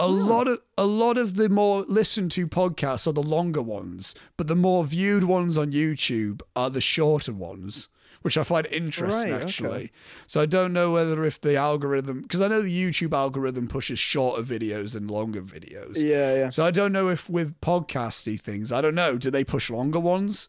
A 0.00 0.08
lot 0.08 0.48
of 0.48 0.60
a 0.78 0.86
lot 0.86 1.18
of 1.18 1.36
the 1.36 1.48
more 1.48 1.82
listened 1.82 2.30
to 2.32 2.46
podcasts 2.46 3.06
are 3.06 3.12
the 3.12 3.22
longer 3.22 3.62
ones, 3.62 4.14
but 4.36 4.46
the 4.46 4.56
more 4.56 4.82
viewed 4.84 5.24
ones 5.24 5.58
on 5.58 5.72
YouTube 5.72 6.40
are 6.56 6.70
the 6.70 6.80
shorter 6.80 7.34
ones, 7.34 7.90
which 8.22 8.38
I 8.38 8.42
find 8.42 8.66
interesting 8.68 9.32
Right, 9.32 9.34
okay. 9.34 9.44
actually. 9.44 9.92
So 10.26 10.40
I 10.40 10.46
don't 10.46 10.72
know 10.72 10.90
whether 10.90 11.22
if 11.24 11.40
the 11.40 11.56
algorithm, 11.56 12.22
because 12.22 12.40
I 12.40 12.48
know 12.48 12.62
the 12.62 12.74
YouTube 12.74 13.12
algorithm 13.12 13.68
pushes 13.68 13.98
shorter 13.98 14.42
videos 14.42 14.94
than 14.94 15.06
longer 15.06 15.42
videos. 15.42 16.02
Yeah, 16.02 16.34
yeah. 16.34 16.48
So 16.48 16.64
I 16.64 16.70
don't 16.70 16.92
know 16.92 17.08
if 17.08 17.28
with 17.28 17.60
podcasty 17.60 18.40
things, 18.40 18.72
I 18.72 18.80
don't 18.80 18.94
know, 18.94 19.18
do 19.18 19.30
they 19.30 19.44
push 19.44 19.68
longer 19.68 20.00
ones? 20.00 20.48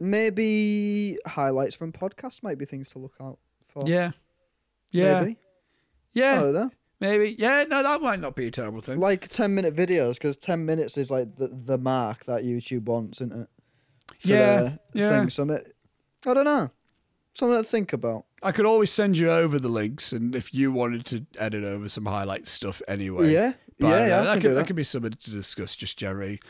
Maybe 0.00 1.18
highlights 1.26 1.76
from 1.76 1.92
podcasts 1.92 2.42
might 2.42 2.58
be 2.58 2.64
things 2.64 2.90
to 2.90 2.98
look 2.98 3.14
out 3.20 3.38
for. 3.62 3.84
Yeah. 3.86 4.12
Yeah. 4.90 5.20
Maybe. 5.20 5.32
I 5.32 5.36
Yeah. 6.14 6.68
Maybe. 7.00 7.36
Yeah, 7.38 7.64
no, 7.68 7.82
that 7.82 8.00
might 8.02 8.18
not 8.20 8.34
be 8.34 8.46
a 8.48 8.50
terrible 8.50 8.80
thing. 8.80 8.98
Like 8.98 9.28
10 9.28 9.54
minute 9.54 9.74
videos, 9.76 10.14
because 10.14 10.36
10 10.36 10.64
minutes 10.66 10.98
is 10.98 11.10
like 11.10 11.36
the, 11.36 11.48
the 11.48 11.78
mark 11.78 12.24
that 12.24 12.42
YouTube 12.42 12.84
wants, 12.86 13.20
isn't 13.20 13.42
it? 13.42 13.48
For 14.20 14.28
Yeah, 14.28 14.76
yeah. 14.94 15.20
Thing. 15.20 15.30
So 15.30 15.44
I 16.26 16.34
don't 16.34 16.44
know. 16.44 16.70
Something 17.32 17.58
to 17.62 17.68
think 17.68 17.92
about. 17.92 18.24
I 18.42 18.50
could 18.50 18.66
always 18.66 18.90
send 18.90 19.16
you 19.16 19.30
over 19.30 19.58
the 19.60 19.68
links, 19.68 20.12
and 20.12 20.34
if 20.34 20.52
you 20.52 20.72
wanted 20.72 21.04
to 21.06 21.24
edit 21.38 21.62
over 21.62 21.88
some 21.88 22.06
highlight 22.06 22.48
stuff 22.48 22.82
anyway. 22.88 23.32
Yeah. 23.32 23.52
But, 23.78 23.86
yeah, 23.88 23.94
uh, 23.94 23.98
yeah. 24.06 24.22
That 24.22 24.32
can 24.32 24.40
could 24.42 24.50
that 24.50 24.54
that. 24.54 24.66
could 24.66 24.76
be 24.76 24.82
something 24.82 25.12
to 25.12 25.30
discuss, 25.30 25.76
just 25.76 25.98
Jerry. 25.98 26.40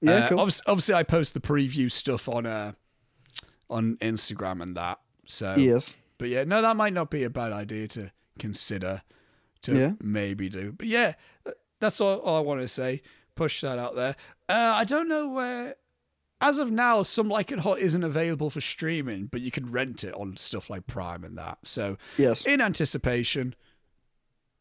Yeah, 0.00 0.12
Uh, 0.12 0.28
cool. 0.30 0.40
Obviously, 0.40 0.64
obviously, 0.66 0.94
I 0.94 1.02
post 1.02 1.34
the 1.34 1.40
preview 1.40 1.90
stuff 1.90 2.28
on 2.30 2.46
uh 2.46 2.72
on 3.68 3.96
Instagram 3.96 4.62
and 4.62 4.74
that. 4.78 5.00
So, 5.26 5.54
Yes. 5.58 5.94
but 6.16 6.28
yeah, 6.30 6.44
no, 6.44 6.62
that 6.62 6.76
might 6.76 6.94
not 6.94 7.10
be 7.10 7.24
a 7.24 7.30
bad 7.30 7.52
idea 7.52 7.86
to 7.88 8.12
consider 8.38 9.02
to 9.62 9.76
Yeah. 9.76 9.92
maybe 10.02 10.48
do. 10.48 10.72
But 10.72 10.86
yeah, 10.86 11.14
that's 11.80 12.00
all, 12.00 12.18
all 12.20 12.36
I 12.36 12.40
want 12.40 12.60
to 12.60 12.68
say. 12.68 13.02
Push 13.34 13.60
that 13.60 13.78
out 13.78 13.94
there. 13.94 14.16
Uh, 14.48 14.72
I 14.74 14.84
don't 14.84 15.08
know 15.08 15.28
where. 15.28 15.76
As 16.40 16.58
of 16.60 16.70
now, 16.70 17.02
Some 17.02 17.28
Like 17.28 17.50
It 17.50 17.58
Hot 17.60 17.80
isn't 17.80 18.04
available 18.04 18.48
for 18.48 18.60
streaming, 18.60 19.26
but 19.26 19.40
you 19.40 19.50
can 19.50 19.66
rent 19.72 20.04
it 20.04 20.14
on 20.14 20.36
stuff 20.36 20.70
like 20.70 20.86
Prime 20.86 21.24
and 21.24 21.36
that. 21.36 21.58
So, 21.64 21.98
Yes. 22.16 22.44
in 22.46 22.60
anticipation 22.60 23.56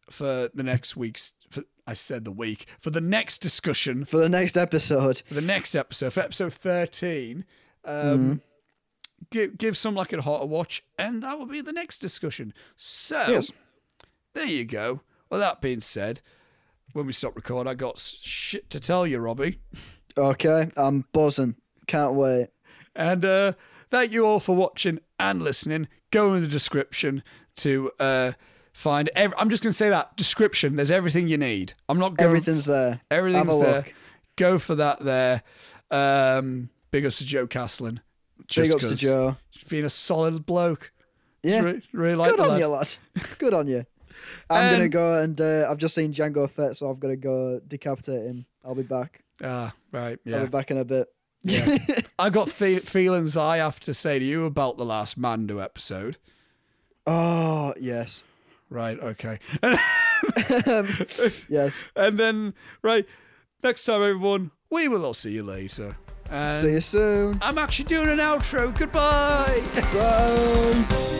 for 0.09 0.49
the 0.53 0.63
next 0.63 0.95
week's, 0.97 1.33
for, 1.51 1.63
I 1.85 1.93
said 1.93 2.25
the 2.25 2.31
week, 2.31 2.65
for 2.79 2.89
the 2.89 3.01
next 3.01 3.39
discussion, 3.39 4.05
For 4.05 4.17
the 4.17 4.29
next 4.29 4.57
episode. 4.57 5.21
for 5.25 5.33
the 5.35 5.41
next 5.41 5.75
episode, 5.75 6.13
for 6.13 6.21
episode 6.21 6.53
13, 6.53 7.45
Mm-hmm. 7.85 8.09
um, 8.09 8.41
give, 9.29 9.57
give 9.57 9.77
Some 9.77 9.95
Like 9.95 10.13
It 10.13 10.21
Hot 10.21 10.41
a 10.41 10.45
watch, 10.45 10.83
and 10.97 11.21
that 11.23 11.37
will 11.37 11.45
be 11.45 11.61
the 11.61 11.71
next 11.73 11.99
discussion. 11.99 12.53
So, 12.75 13.23
Yes. 13.27 13.51
There 14.37 14.45
you 14.45 14.65
go. 14.65 15.01
Well, 15.29 15.39
that 15.39 15.61
being 15.61 15.81
said, 15.81 16.21
when 16.93 17.05
we 17.05 17.13
stop 17.13 17.35
recording, 17.35 17.69
I 17.69 17.73
got 17.73 17.99
shit 17.99 18.69
to 18.69 18.79
tell 18.79 19.05
you, 19.05 19.19
Robbie. 19.19 19.59
Okay. 20.17 20.69
I'm 20.77 21.05
buzzing. 21.11 21.55
Can't 21.87 22.13
wait. 22.13 22.49
And 22.95 23.25
uh, 23.25 23.53
thank 23.91 24.11
you 24.11 24.25
all 24.25 24.39
for 24.39 24.55
watching 24.55 24.99
and 25.19 25.41
listening. 25.41 25.87
Go 26.11 26.33
in 26.33 26.41
the 26.41 26.47
description 26.47 27.23
to 27.57 27.91
uh, 27.99 28.31
find. 28.73 29.09
Ev- 29.15 29.33
I'm 29.37 29.49
just 29.49 29.63
going 29.63 29.71
to 29.71 29.77
say 29.77 29.89
that 29.89 30.15
description. 30.17 30.75
There's 30.75 30.91
everything 30.91 31.27
you 31.27 31.37
need. 31.37 31.73
I'm 31.89 31.99
not 31.99 32.15
going. 32.15 32.29
Everything's 32.29 32.65
there. 32.65 33.01
Everything's 33.11 33.59
there. 33.59 33.75
look. 33.77 33.93
Go 34.37 34.57
for 34.59 34.75
that 34.75 35.03
there. 35.03 35.43
Um, 35.91 36.69
big 36.91 37.05
ups 37.05 37.17
to 37.17 37.25
Joe 37.25 37.47
Caslin. 37.47 37.99
Big 38.55 38.71
ups 38.71 38.87
to 38.87 38.95
Joe. 38.95 39.35
Being 39.67 39.85
a 39.85 39.89
solid 39.89 40.45
bloke. 40.45 40.91
Yeah. 41.43 41.61
Re- 41.61 41.81
really 41.91 42.15
like 42.15 42.31
Good 42.31 42.39
on 42.39 42.49
lad. 42.49 42.59
you, 42.59 42.67
lad. 42.67 42.93
Good 43.39 43.53
on 43.53 43.67
you. 43.67 43.85
I'm 44.49 44.71
gonna 44.73 44.83
Um, 44.85 44.89
go 44.89 45.21
and 45.21 45.39
uh, 45.41 45.67
I've 45.69 45.77
just 45.77 45.95
seen 45.95 46.13
Jango 46.13 46.49
Fett, 46.49 46.75
so 46.77 46.89
I've 46.89 46.99
got 46.99 47.09
to 47.09 47.15
go 47.17 47.59
decapitate 47.67 48.25
him. 48.25 48.45
I'll 48.65 48.75
be 48.75 48.83
back. 48.83 49.23
Ah, 49.43 49.73
right. 49.91 50.19
Yeah. 50.25 50.37
I'll 50.37 50.43
be 50.45 50.49
back 50.49 50.71
in 50.71 50.77
a 50.77 50.85
bit. 50.85 51.07
Yeah. 51.43 51.77
I 52.19 52.29
got 52.29 52.47
the- 52.49 52.79
feelings 52.79 53.37
I 53.37 53.57
have 53.57 53.79
to 53.81 53.93
say 53.93 54.19
to 54.19 54.25
you 54.25 54.45
about 54.45 54.77
the 54.77 54.85
last 54.85 55.17
Mando 55.17 55.59
episode. 55.59 56.17
oh 57.05 57.73
yes, 57.79 58.23
Right. 58.69 58.99
Okay. 58.99 59.39
yes. 61.49 61.85
And 61.95 62.19
then, 62.19 62.53
right, 62.81 63.05
next 63.63 63.83
time, 63.85 64.01
everyone, 64.01 64.51
we 64.69 64.87
will 64.87 65.05
all 65.05 65.13
see 65.13 65.31
you 65.31 65.43
later. 65.43 65.95
And 66.29 66.61
See 66.61 66.71
you 66.73 66.81
soon. 66.81 67.37
I'm 67.41 67.57
actually 67.57 67.85
doing 67.85 68.09
an 68.09 68.17
outro. 68.17 68.77
Goodbye. 68.77 69.61
Bye. 69.93 71.13